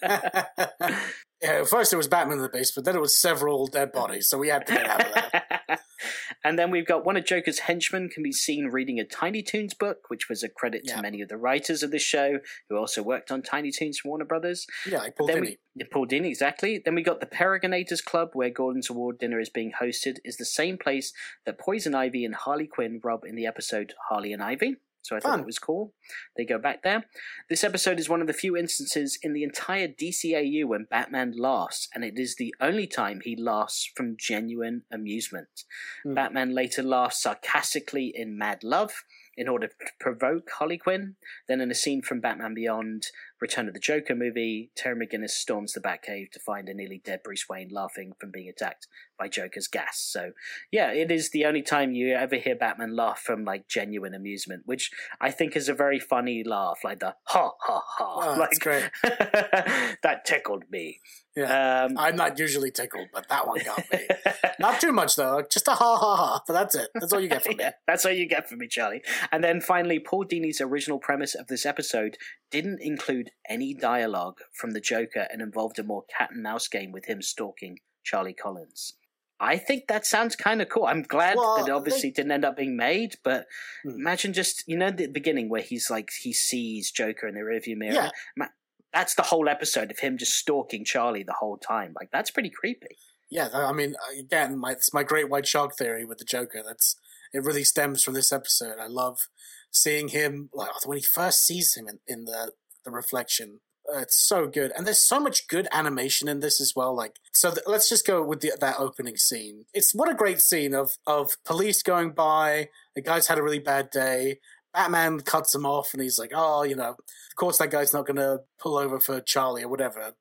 yeah, 1.41 1.63
first 1.63 1.93
it 1.93 1.97
was 1.97 2.07
Batman 2.07 2.37
in 2.37 2.43
the 2.43 2.49
basement, 2.49 2.85
then 2.85 2.95
it 2.95 3.01
was 3.01 3.19
several 3.19 3.67
dead 3.67 3.91
bodies, 3.91 4.27
so 4.27 4.37
we 4.37 4.49
had 4.49 4.65
to 4.67 4.73
get 4.73 4.87
out 4.89 5.05
of 5.05 5.13
there. 5.13 5.79
and 6.43 6.57
then 6.57 6.71
we've 6.71 6.87
got 6.87 7.05
one 7.05 7.17
of 7.17 7.25
Joker's 7.25 7.59
henchmen 7.59 8.09
can 8.09 8.23
be 8.23 8.31
seen 8.31 8.67
reading 8.67 8.99
a 8.99 9.03
Tiny 9.05 9.43
Toons 9.43 9.73
book, 9.73 10.05
which 10.07 10.27
was 10.29 10.43
a 10.43 10.49
credit 10.49 10.81
Yeah. 10.85 10.95
to 10.95 11.01
many 11.01 11.21
of 11.21 11.29
the 11.29 11.37
writers 11.37 11.83
of 11.83 11.91
the 11.91 11.99
show 11.99 12.39
who 12.69 12.77
also 12.77 13.03
worked 13.03 13.31
on 13.31 13.41
Tiny 13.41 13.71
Toons 13.71 13.99
for 13.99 14.09
Warner 14.09 14.25
Brothers. 14.25 14.65
Yeah, 14.89 14.99
like 14.99 15.15
Paul 15.15 15.29
Dini. 15.29 15.57
we 15.77 15.85
Paul 15.91 16.07
Dini, 16.07 16.27
exactly. 16.27 16.81
Then 16.83 16.95
we 16.95 17.03
got 17.03 17.19
the 17.19 17.25
Peregrinators 17.25 18.03
Club, 18.03 18.29
where 18.33 18.49
Gordon's 18.49 18.89
award 18.89 19.19
dinner 19.19 19.39
is 19.39 19.49
being 19.49 19.73
hosted, 19.81 20.17
is 20.23 20.37
the 20.37 20.45
same 20.45 20.77
place 20.77 21.13
that 21.45 21.59
Poison 21.59 21.93
Ivy 21.93 22.25
and 22.25 22.33
Harley 22.33 22.67
Quinn 22.67 22.99
rob 23.03 23.23
in 23.25 23.35
the 23.35 23.45
episode 23.45 23.93
Harley 24.09 24.31
and 24.33 24.41
Ivy. 24.41 24.77
So 25.05 25.15
I 25.15 25.19
thought 25.19 25.29
Fun. 25.29 25.39
that 25.41 25.45
was 25.45 25.59
cool. 25.59 25.93
They 26.35 26.45
go 26.45 26.57
back 26.57 26.81
there. 26.81 27.05
This 27.47 27.63
episode 27.63 27.99
is 27.99 28.09
one 28.09 28.21
of 28.21 28.27
the 28.27 28.33
few 28.33 28.57
instances 28.57 29.19
in 29.21 29.33
the 29.33 29.43
entire 29.43 29.87
DCAU 29.87 30.65
when 30.65 30.87
Batman 30.89 31.33
laughs, 31.37 31.87
and 31.93 32.03
it 32.03 32.17
is 32.17 32.37
the 32.37 32.55
only 32.59 32.87
time 32.87 33.21
he 33.23 33.35
laughs 33.35 33.91
from 33.95 34.17
genuine 34.17 34.81
amusement. 34.91 35.63
Hmm. 36.03 36.15
Batman 36.15 36.55
later 36.55 36.81
laughs 36.81 37.21
sarcastically 37.21 38.11
in 38.15 38.35
Mad 38.35 38.63
Love 38.63 39.03
in 39.37 39.47
order 39.47 39.67
to 39.67 39.73
provoke 39.99 40.49
Harley 40.57 40.77
Quinn. 40.77 41.15
Then, 41.47 41.61
in 41.61 41.71
a 41.71 41.75
scene 41.75 42.01
from 42.01 42.21
Batman 42.21 42.53
Beyond, 42.53 43.07
Return 43.41 43.67
of 43.67 43.73
the 43.73 43.79
Joker 43.79 44.15
movie, 44.15 44.71
Terry 44.75 44.95
McGinnis 44.95 45.31
storms 45.31 45.73
the 45.73 45.81
Batcave 45.81 46.31
to 46.31 46.39
find 46.39 46.69
a 46.69 46.73
nearly 46.73 47.01
dead 47.03 47.21
Bruce 47.23 47.47
Wayne 47.49 47.69
laughing 47.69 48.13
from 48.19 48.31
being 48.31 48.47
attacked 48.47 48.87
by 49.19 49.27
Joker's 49.27 49.67
gas. 49.67 49.99
So, 49.99 50.31
yeah, 50.71 50.91
it 50.91 51.11
is 51.11 51.31
the 51.31 51.45
only 51.45 51.61
time 51.61 51.93
you 51.93 52.13
ever 52.15 52.37
hear 52.37 52.55
Batman 52.55 52.95
laugh 52.95 53.19
from 53.19 53.43
like 53.43 53.67
genuine 53.67 54.13
amusement, 54.13 54.63
which 54.65 54.91
I 55.19 55.31
think 55.31 55.55
is 55.55 55.69
a 55.69 55.73
very 55.73 55.99
funny 55.99 56.43
laugh, 56.43 56.79
like 56.83 56.99
the 56.99 57.15
ha 57.23 57.51
ha 57.59 57.81
ha. 57.85 58.13
Oh, 58.15 58.29
like 58.39 58.49
that's 58.49 58.59
great. 58.59 58.89
that 59.03 60.25
tickled 60.25 60.63
me. 60.69 60.99
Yeah. 61.35 61.83
Um, 61.85 61.97
I'm 61.97 62.15
not 62.15 62.39
usually 62.39 62.71
tickled, 62.71 63.09
but 63.13 63.27
that 63.29 63.45
one 63.47 63.59
got 63.63 63.83
me. 63.91 64.07
not 64.59 64.79
too 64.79 64.91
much 64.93 65.15
though, 65.17 65.43
just 65.51 65.67
a 65.67 65.71
ha 65.71 65.97
ha 65.97 66.15
ha. 66.15 66.43
But 66.47 66.53
that's 66.53 66.75
it. 66.75 66.89
That's 66.93 67.11
all 67.11 67.19
you 67.19 67.27
get 67.27 67.43
from 67.43 67.57
me. 67.57 67.63
Yeah, 67.65 67.71
that's 67.87 68.05
all 68.05 68.11
you 68.11 68.25
get 68.27 68.47
from 68.47 68.59
me, 68.59 68.67
Charlie. 68.67 69.01
And 69.31 69.43
then 69.43 69.59
finally, 69.59 69.99
Paul 69.99 70.23
Dini's 70.23 70.61
original 70.61 70.97
premise 70.99 71.35
of 71.35 71.47
this 71.47 71.65
episode 71.65 72.17
didn't 72.51 72.81
include 72.81 73.31
any 73.49 73.73
dialogue 73.73 74.37
from 74.53 74.71
the 74.71 74.79
Joker 74.79 75.27
and 75.31 75.41
involved 75.41 75.77
a 75.79 75.83
more 75.83 76.03
cat 76.17 76.29
and 76.31 76.41
mouse 76.41 76.67
game 76.69 76.91
with 76.91 77.05
him 77.05 77.21
stalking 77.21 77.79
Charlie 78.03 78.33
Collins. 78.33 78.93
I 79.37 79.57
think 79.57 79.87
that 79.89 80.05
sounds 80.05 80.37
kind 80.37 80.61
of 80.61 80.69
cool. 80.69 80.85
I'm 80.85 81.01
glad 81.03 81.35
Well, 81.35 81.57
that 81.57 81.67
it 81.67 81.73
obviously 81.73 82.09
didn't 82.11 82.31
end 82.31 82.45
up 82.45 82.55
being 82.55 82.77
made, 82.77 83.15
but 83.23 83.47
Hmm. 83.83 83.89
imagine 83.95 84.31
just, 84.31 84.63
you 84.67 84.77
know, 84.77 84.91
the 84.91 85.07
beginning 85.07 85.49
where 85.49 85.61
he's 85.61 85.89
like, 85.89 86.09
he 86.21 86.31
sees 86.31 86.89
Joker 86.91 87.27
in 87.27 87.35
the 87.35 87.41
rearview 87.41 87.75
mirror. 87.75 88.09
Yeah. 88.37 88.47
That's 88.95 89.13
the 89.13 89.23
whole 89.23 89.49
episode 89.49 89.91
of 89.91 89.99
him 89.99 90.17
just 90.17 90.33
stalking 90.33 90.85
Charlie 90.85 91.23
the 91.23 91.35
whole 91.37 91.57
time. 91.57 91.93
Like, 91.99 92.09
that's 92.11 92.31
pretty 92.31 92.49
creepy. 92.49 92.97
Yeah, 93.29 93.49
I 93.53 93.73
mean, 93.73 93.95
again, 94.17 94.57
my 94.57 94.71
it's 94.71 94.93
my 94.93 95.03
great 95.03 95.29
white 95.29 95.45
shark 95.45 95.75
theory 95.77 96.05
with 96.05 96.19
the 96.19 96.25
Joker. 96.25 96.63
That's 96.65 96.95
it. 97.33 97.43
Really 97.43 97.63
stems 97.63 98.03
from 98.03 98.13
this 98.13 98.31
episode. 98.31 98.77
I 98.79 98.87
love 98.87 99.27
seeing 99.71 100.07
him 100.07 100.49
like 100.53 100.69
when 100.85 100.97
he 100.97 101.03
first 101.03 101.45
sees 101.45 101.75
him 101.75 101.87
in, 101.87 101.99
in 102.07 102.25
the 102.25 102.53
the 102.85 102.91
reflection. 102.91 103.59
Uh, 103.93 103.99
it's 103.99 104.15
so 104.15 104.47
good, 104.47 104.71
and 104.75 104.87
there's 104.87 105.03
so 105.03 105.19
much 105.19 105.47
good 105.47 105.67
animation 105.71 106.27
in 106.27 106.39
this 106.39 106.59
as 106.59 106.73
well. 106.75 106.95
Like, 106.95 107.17
so 107.33 107.51
th- 107.51 107.67
let's 107.67 107.87
just 107.87 108.07
go 108.07 108.23
with 108.23 108.39
the, 108.39 108.53
that 108.59 108.79
opening 108.79 109.15
scene. 109.17 109.65
It's 109.73 109.93
what 109.93 110.09
a 110.09 110.15
great 110.15 110.41
scene 110.41 110.73
of 110.73 110.93
of 111.05 111.37
police 111.43 111.83
going 111.83 112.11
by. 112.11 112.69
The 112.95 113.01
guy's 113.01 113.27
had 113.27 113.37
a 113.37 113.43
really 113.43 113.59
bad 113.59 113.89
day. 113.91 114.39
Batman 114.75 115.21
cuts 115.21 115.55
him 115.55 115.65
off, 115.65 115.93
and 115.93 116.01
he's 116.03 116.19
like, 116.19 116.31
"Oh, 116.35 116.63
you 116.63 116.75
know, 116.75 116.89
of 116.89 117.35
course 117.37 117.57
that 117.59 117.71
guy's 117.71 117.93
not 117.93 118.05
going 118.05 118.17
to 118.17 118.41
pull 118.59 118.77
over 118.77 118.99
for 118.99 119.21
Charlie 119.21 119.63
or 119.63 119.69
whatever." 119.69 120.11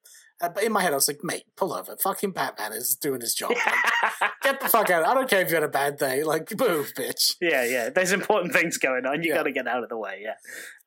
Uh, 0.40 0.48
but 0.48 0.64
in 0.64 0.72
my 0.72 0.82
head, 0.82 0.92
I 0.92 0.96
was 0.96 1.08
like, 1.08 1.20
"Mate, 1.22 1.44
pull 1.56 1.72
over. 1.72 1.96
Fucking 2.02 2.32
Batman 2.32 2.72
is 2.72 2.96
doing 2.96 3.20
his 3.20 3.34
job. 3.34 3.50
Like, 3.52 4.30
get 4.42 4.60
the 4.60 4.68
fuck 4.68 4.90
out. 4.90 5.06
I 5.06 5.14
don't 5.14 5.28
care 5.28 5.40
if 5.40 5.48
you 5.48 5.54
had 5.54 5.64
a 5.64 5.68
bad 5.68 5.96
day. 5.96 6.22
Like, 6.22 6.48
move, 6.58 6.92
bitch." 6.96 7.34
yeah, 7.40 7.64
yeah. 7.64 7.90
There's 7.90 8.12
important 8.12 8.52
things 8.52 8.78
going 8.78 9.06
on. 9.06 9.22
You 9.22 9.30
Yeah. 9.30 9.36
got 9.36 9.42
to 9.44 9.52
get 9.52 9.66
out 9.68 9.82
of 9.82 9.88
the 9.88 9.98
way. 9.98 10.20
Yeah. 10.22 10.34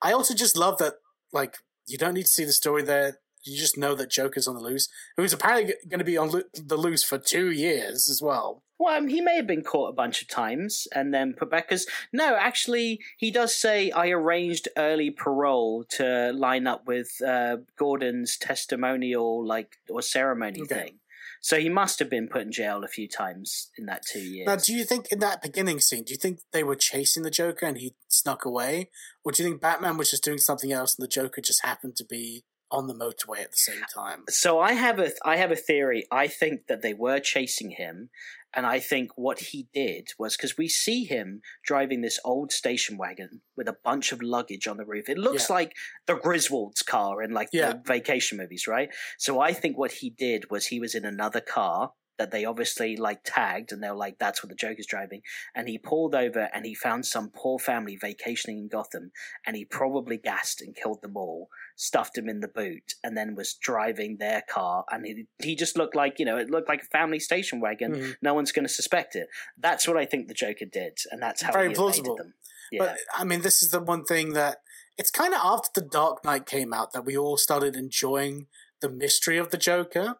I 0.01 0.11
also 0.13 0.33
just 0.33 0.57
love 0.57 0.77
that, 0.79 0.93
like, 1.33 1.57
you 1.87 1.97
don't 1.97 2.13
need 2.13 2.23
to 2.23 2.29
see 2.31 2.45
the 2.45 2.53
story 2.53 2.83
there. 2.83 3.19
You 3.47 3.57
just 3.57 3.77
know 3.77 3.95
that 3.95 4.09
Joker's 4.09 4.47
on 4.47 4.55
the 4.55 4.61
loose, 4.61 4.87
who's 5.15 5.33
apparently 5.33 5.73
going 5.87 5.99
to 5.99 6.05
be 6.05 6.17
on 6.17 6.29
lo- 6.29 6.41
the 6.53 6.77
loose 6.77 7.03
for 7.03 7.17
two 7.17 7.51
years 7.51 8.09
as 8.09 8.21
well. 8.21 8.63
Well, 8.79 8.95
um, 8.95 9.07
he 9.07 9.21
may 9.21 9.35
have 9.37 9.47
been 9.47 9.63
caught 9.63 9.89
a 9.89 9.93
bunch 9.93 10.21
of 10.21 10.27
times 10.27 10.87
and 10.93 11.11
then 11.13 11.33
put 11.33 11.49
back. 11.49 11.67
Because 11.67 11.87
no, 12.13 12.35
actually, 12.35 12.99
he 13.17 13.31
does 13.31 13.55
say 13.55 13.89
I 13.91 14.09
arranged 14.09 14.67
early 14.77 15.09
parole 15.09 15.83
to 15.97 16.31
line 16.33 16.67
up 16.67 16.85
with 16.85 17.09
uh, 17.25 17.57
Gordon's 17.77 18.37
testimonial, 18.37 19.45
like 19.45 19.77
or 19.89 20.01
ceremony 20.01 20.61
Okay. 20.61 20.75
thing. 20.75 20.99
So 21.41 21.59
he 21.59 21.69
must 21.69 21.99
have 21.99 22.09
been 22.09 22.27
put 22.27 22.41
in 22.41 22.51
jail 22.51 22.83
a 22.83 22.87
few 22.87 23.07
times 23.07 23.69
in 23.77 23.85
that 23.85 24.03
two 24.05 24.19
years. 24.19 24.47
Now, 24.47 24.55
do 24.57 24.73
you 24.73 24.83
think 24.83 25.07
in 25.11 25.19
that 25.19 25.41
beginning 25.41 25.79
scene, 25.79 26.03
do 26.03 26.11
you 26.11 26.17
think 26.17 26.39
they 26.51 26.63
were 26.63 26.75
chasing 26.75 27.23
the 27.23 27.29
Joker 27.31 27.65
and 27.65 27.77
he 27.77 27.93
snuck 28.07 28.43
away, 28.43 28.89
or 29.23 29.31
do 29.31 29.41
you 29.43 29.49
think 29.49 29.61
Batman 29.61 29.97
was 29.97 30.09
just 30.11 30.23
doing 30.23 30.39
something 30.39 30.71
else 30.71 30.97
and 30.97 31.03
the 31.03 31.07
Joker 31.07 31.41
just 31.41 31.63
happened 31.63 31.95
to 31.97 32.05
be 32.05 32.43
on 32.71 32.87
the 32.87 32.93
motorway 32.93 33.41
at 33.41 33.51
the 33.51 33.57
same 33.57 33.81
time? 33.93 34.23
So 34.29 34.59
I 34.59 34.73
have 34.73 34.99
a 34.99 35.11
I 35.23 35.37
have 35.37 35.51
a 35.51 35.55
theory. 35.55 36.05
I 36.11 36.27
think 36.27 36.67
that 36.67 36.81
they 36.81 36.93
were 36.93 37.19
chasing 37.19 37.71
him, 37.71 38.09
and 38.53 38.65
I 38.65 38.79
think 38.79 39.11
what 39.15 39.39
he 39.39 39.67
did 39.73 40.09
was 40.17 40.35
because 40.35 40.57
we 40.57 40.67
see 40.67 41.05
him 41.05 41.41
driving 41.63 42.01
this 42.01 42.19
old 42.25 42.51
station 42.51 42.97
wagon 42.97 43.41
with 43.55 43.67
a 43.67 43.77
bunch 43.83 44.11
of 44.11 44.21
luggage 44.21 44.67
on 44.67 44.77
the 44.77 44.85
roof. 44.85 45.09
It 45.09 45.17
looks 45.17 45.49
Yeah. 45.49 45.55
like 45.55 45.73
the 46.05 46.15
Griswold's 46.15 46.81
car 46.81 47.21
in 47.21 47.31
like 47.31 47.49
Yeah. 47.51 47.73
the 47.73 47.81
vacation 47.85 48.37
movies, 48.37 48.67
right? 48.67 48.89
So 49.17 49.39
I 49.39 49.53
think 49.53 49.77
what 49.77 49.93
he 49.93 50.09
did 50.09 50.49
was 50.49 50.67
he 50.67 50.79
was 50.79 50.95
in 50.95 51.05
another 51.05 51.41
car 51.41 51.93
that 52.17 52.31
they 52.31 52.45
obviously 52.45 52.97
like 52.97 53.19
tagged 53.23 53.71
and 53.71 53.83
they 53.83 53.89
were 53.89 53.95
like, 53.95 54.17
that's 54.19 54.43
what 54.43 54.49
the 54.49 54.55
Joker's 54.55 54.87
driving. 54.87 55.21
And 55.55 55.67
he 55.69 55.77
pulled 55.77 56.15
over 56.15 56.49
and 56.53 56.65
he 56.65 56.73
found 56.73 57.05
some 57.05 57.29
poor 57.29 57.59
family 57.59 57.95
vacationing 57.95 58.57
in 58.57 58.67
Gotham 58.67 59.11
and 59.45 59.55
he 59.55 59.65
probably 59.65 60.17
gassed 60.17 60.61
and 60.61 60.75
killed 60.75 61.01
them 61.01 61.15
all, 61.15 61.49
stuffed 61.75 62.15
them 62.15 62.27
in 62.27 62.39
the 62.39 62.47
boot, 62.47 62.95
and 63.03 63.15
then 63.15 63.35
was 63.35 63.53
driving 63.53 64.17
their 64.17 64.41
car. 64.49 64.85
And 64.91 65.05
he, 65.05 65.25
he 65.41 65.55
just 65.55 65.77
looked 65.77 65.95
like, 65.95 66.19
you 66.19 66.25
know, 66.25 66.37
it 66.37 66.49
looked 66.49 66.69
like 66.69 66.81
a 66.83 66.85
family 66.87 67.19
station 67.19 67.59
wagon. 67.59 67.93
Mhm. 67.93 68.15
No 68.21 68.33
one's 68.33 68.51
going 68.51 68.67
to 68.67 68.73
suspect 68.73 69.15
it. 69.15 69.27
That's 69.57 69.87
what 69.87 69.97
I 69.97 70.05
think 70.05 70.27
the 70.27 70.33
Joker 70.33 70.65
did. 70.65 70.97
And 71.11 71.21
that's 71.21 71.41
how 71.41 71.53
Very 71.53 71.69
he 71.69 71.75
plausible. 71.75 72.15
them. 72.15 72.33
Yeah. 72.71 72.79
But 72.79 72.97
I 73.15 73.23
mean, 73.23 73.41
this 73.41 73.61
is 73.61 73.69
the 73.69 73.79
one 73.79 74.03
thing 74.03 74.33
that 74.33 74.57
it's 74.97 75.11
kind 75.11 75.33
of 75.33 75.39
after 75.43 75.79
the 75.79 75.87
Dark 75.87 76.25
Knight 76.25 76.45
came 76.45 76.73
out 76.73 76.91
that 76.93 77.05
we 77.05 77.15
all 77.15 77.37
started 77.37 77.75
enjoying 77.75 78.47
the 78.81 78.89
mystery 78.89 79.37
of 79.37 79.51
the 79.51 79.57
Joker. 79.57 80.15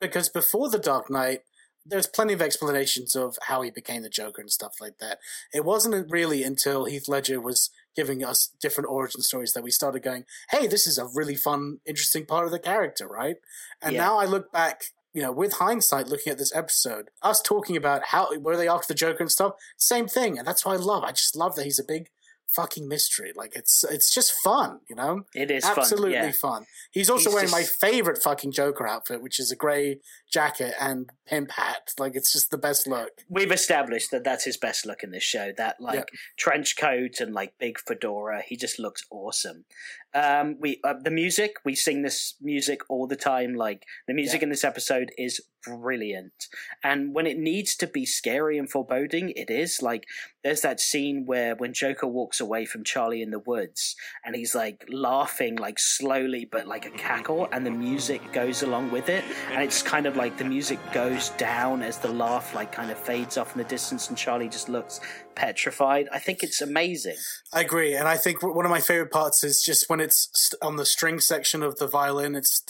Because 0.00 0.28
before 0.28 0.68
the 0.70 0.78
Dark 0.78 1.10
Knight, 1.10 1.40
there's 1.84 2.06
plenty 2.06 2.34
of 2.34 2.42
explanations 2.42 3.16
of 3.16 3.38
how 3.44 3.62
he 3.62 3.70
became 3.70 4.02
the 4.02 4.10
Joker 4.10 4.42
and 4.42 4.50
stuff 4.50 4.74
like 4.80 4.98
that. 4.98 5.18
It 5.54 5.64
wasn't 5.64 6.10
really 6.10 6.42
until 6.42 6.84
Heath 6.84 7.08
Ledger 7.08 7.40
was 7.40 7.70
giving 7.96 8.22
us 8.22 8.50
different 8.60 8.90
origin 8.90 9.22
stories 9.22 9.54
that 9.54 9.62
we 9.64 9.70
started 9.70 10.02
going, 10.02 10.24
hey, 10.50 10.66
this 10.66 10.86
is 10.86 10.98
a 10.98 11.08
really 11.14 11.34
fun, 11.34 11.78
interesting 11.86 12.26
part 12.26 12.44
of 12.44 12.52
the 12.52 12.58
character, 12.58 13.08
right? 13.08 13.36
And 13.80 13.94
Yeah. 13.94 14.04
now 14.04 14.18
I 14.18 14.26
look 14.26 14.52
back, 14.52 14.84
you 15.14 15.22
know, 15.22 15.32
with 15.32 15.54
hindsight, 15.54 16.08
looking 16.08 16.30
at 16.30 16.38
this 16.38 16.54
episode, 16.54 17.08
us 17.22 17.40
talking 17.40 17.76
about 17.76 18.06
how 18.06 18.36
were 18.38 18.56
they 18.56 18.68
after 18.68 18.88
the 18.88 18.98
Joker 18.98 19.22
and 19.22 19.32
stuff, 19.32 19.54
same 19.76 20.06
thing, 20.06 20.38
and 20.38 20.46
that's 20.46 20.64
what 20.64 20.74
I 20.74 20.82
love. 20.82 21.02
I 21.04 21.12
just 21.12 21.34
love 21.34 21.56
that 21.56 21.64
he's 21.64 21.78
a 21.78 21.84
big 21.84 22.10
fucking 22.48 22.88
mystery. 22.88 23.32
Like 23.34 23.54
it's 23.54 23.84
it's 23.84 24.12
just 24.12 24.32
fun, 24.32 24.80
you 24.88 24.96
know, 24.96 25.22
it 25.34 25.50
is 25.50 25.64
absolutely 25.64 26.14
fun. 26.14 26.24
Yeah. 26.24 26.32
fun. 26.32 26.66
He's 26.90 27.10
also 27.10 27.30
He's 27.30 27.34
wearing 27.34 27.50
my 27.50 27.62
favorite 27.62 28.22
fucking 28.22 28.52
Joker 28.52 28.86
outfit, 28.86 29.22
which 29.22 29.38
is 29.38 29.50
a 29.50 29.56
grey 29.56 30.00
jacket 30.32 30.74
and 30.80 31.10
pimp 31.26 31.50
hat. 31.52 31.92
Like 31.98 32.16
it's 32.16 32.32
just 32.32 32.50
the 32.50 32.58
best 32.58 32.86
look. 32.86 33.10
We've 33.28 33.52
established 33.52 34.10
that 34.10 34.24
that's 34.24 34.44
his 34.44 34.56
best 34.56 34.86
look 34.86 35.02
in 35.02 35.10
this 35.10 35.22
show. 35.22 35.52
That 35.56 35.76
like 35.80 35.96
Yeah. 36.12 36.18
trench 36.36 36.76
coat 36.76 37.20
and 37.20 37.32
like 37.34 37.52
big 37.58 37.78
fedora. 37.78 38.42
He 38.46 38.56
just 38.56 38.78
looks 38.78 39.02
awesome. 39.10 39.64
Um, 40.14 40.56
we 40.58 40.80
uh, 40.84 40.94
the 41.02 41.10
music 41.10 41.56
we 41.64 41.74
sing 41.74 42.02
this 42.02 42.34
music 42.40 42.80
all 42.88 43.06
the 43.06 43.16
time. 43.16 43.54
Like 43.54 43.84
the 44.06 44.14
music 44.14 44.40
Yeah. 44.40 44.44
in 44.46 44.50
this 44.50 44.64
episode 44.64 45.10
is 45.18 45.40
brilliant, 45.66 46.46
and 46.82 47.14
when 47.14 47.26
it 47.26 47.36
needs 47.36 47.76
to 47.76 47.86
be 47.86 48.06
scary 48.06 48.56
and 48.58 48.70
foreboding, 48.70 49.30
it 49.36 49.50
is. 49.50 49.82
Like 49.82 50.04
there's 50.42 50.62
that 50.62 50.80
scene 50.80 51.24
where 51.26 51.54
when 51.56 51.74
Joker 51.74 52.06
walks 52.06 52.40
away 52.40 52.64
from 52.64 52.84
Charlie 52.84 53.20
in 53.20 53.30
the 53.30 53.38
woods, 53.38 53.96
and 54.24 54.34
he's 54.34 54.54
like 54.54 54.84
laughing 54.88 55.56
like 55.56 55.78
slowly 55.78 56.48
but 56.50 56.66
like 56.66 56.86
a 56.86 56.90
cackle, 56.90 57.48
and 57.52 57.66
the 57.66 57.70
music 57.70 58.32
goes 58.32 58.62
along 58.62 58.90
with 58.90 59.08
it, 59.10 59.24
and 59.52 59.62
it's 59.62 59.82
kind 59.82 60.06
of 60.06 60.16
like 60.16 60.38
the 60.38 60.44
music 60.44 60.78
goes 60.92 61.30
down 61.30 61.82
as 61.82 61.98
the 61.98 62.08
laugh 62.12 62.54
like 62.54 62.72
kind 62.72 62.90
of 62.90 62.98
fades 62.98 63.36
off 63.36 63.52
in 63.54 63.58
the 63.58 63.68
distance, 63.68 64.08
and 64.08 64.16
Charlie 64.16 64.48
just 64.48 64.70
looks 64.70 65.00
petrified. 65.38 66.08
I 66.12 66.18
think 66.18 66.42
it's 66.42 66.60
amazing. 66.60 67.16
I 67.52 67.60
agree, 67.60 67.94
and 67.94 68.08
I 68.08 68.16
think 68.16 68.42
one 68.42 68.64
of 68.64 68.70
my 68.70 68.80
favorite 68.80 69.12
parts 69.12 69.44
is 69.44 69.62
just 69.62 69.88
when 69.88 70.00
it's 70.00 70.52
on 70.60 70.76
the 70.76 70.84
string 70.84 71.20
section 71.20 71.62
of 71.62 71.78
the 71.78 71.86
violin. 71.86 72.34
It's 72.34 72.60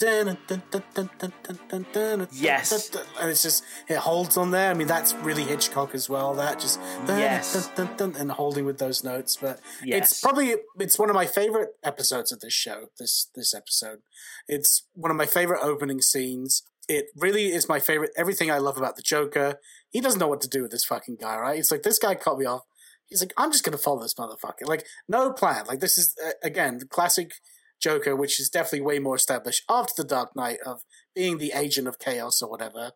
yes, 2.31 2.95
and 3.19 3.29
it's 3.29 3.41
just 3.41 3.63
it 3.87 3.97
holds 3.97 4.37
on 4.37 4.51
there. 4.51 4.69
I 4.69 4.75
mean, 4.75 4.87
that's 4.87 5.13
really 5.15 5.43
Hitchcock 5.43 5.95
as 5.95 6.07
well. 6.07 6.33
That 6.35 6.59
just 6.59 6.79
yes. 7.07 7.69
and 7.77 8.31
holding 8.31 8.65
with 8.65 8.77
those 8.77 9.03
notes. 9.03 9.35
But 9.35 9.59
yes. 9.83 10.11
it's 10.11 10.21
probably 10.21 10.55
it's 10.79 10.99
one 10.99 11.09
of 11.09 11.15
my 11.15 11.25
favorite 11.25 11.69
episodes 11.83 12.31
of 12.31 12.39
this 12.39 12.53
show. 12.53 12.89
This 12.99 13.29
this 13.35 13.53
episode, 13.55 13.99
it's 14.47 14.83
one 14.93 15.09
of 15.09 15.17
my 15.17 15.25
favorite 15.25 15.61
opening 15.63 16.01
scenes. 16.01 16.63
It 16.89 17.05
really 17.15 17.53
is 17.53 17.69
my 17.69 17.79
favorite. 17.79 18.11
Everything 18.17 18.51
I 18.51 18.57
love 18.57 18.77
about 18.77 18.95
the 18.95 19.01
Joker. 19.01 19.55
He 19.89 20.01
doesn't 20.01 20.19
know 20.19 20.27
what 20.27 20.41
to 20.41 20.49
do 20.49 20.63
with 20.63 20.71
this 20.71 20.83
fucking 20.83 21.17
guy, 21.21 21.37
right? 21.37 21.59
It's 21.59 21.71
like 21.71 21.83
this 21.83 21.99
guy 21.99 22.15
cut 22.15 22.37
me 22.37 22.45
off. 22.45 22.63
He's 23.05 23.21
like, 23.21 23.33
I'm 23.37 23.51
just 23.51 23.63
gonna 23.63 23.77
follow 23.77 24.01
this 24.01 24.15
motherfucker. 24.15 24.67
Like, 24.67 24.85
no 25.07 25.31
plan. 25.31 25.65
Like, 25.67 25.79
this 25.79 25.97
is 25.97 26.15
uh, 26.23 26.31
again 26.43 26.79
the 26.79 26.85
classic 26.85 27.31
Joker, 27.79 28.15
which 28.15 28.39
is 28.39 28.49
definitely 28.49 28.81
way 28.81 28.99
more 28.99 29.15
established 29.15 29.63
after 29.69 29.93
the 29.97 30.07
Dark 30.07 30.35
Knight 30.35 30.59
of 30.65 30.81
being 31.15 31.37
the 31.37 31.53
agent 31.55 31.87
of 31.87 31.99
chaos 31.99 32.41
or 32.41 32.49
whatever. 32.49 32.91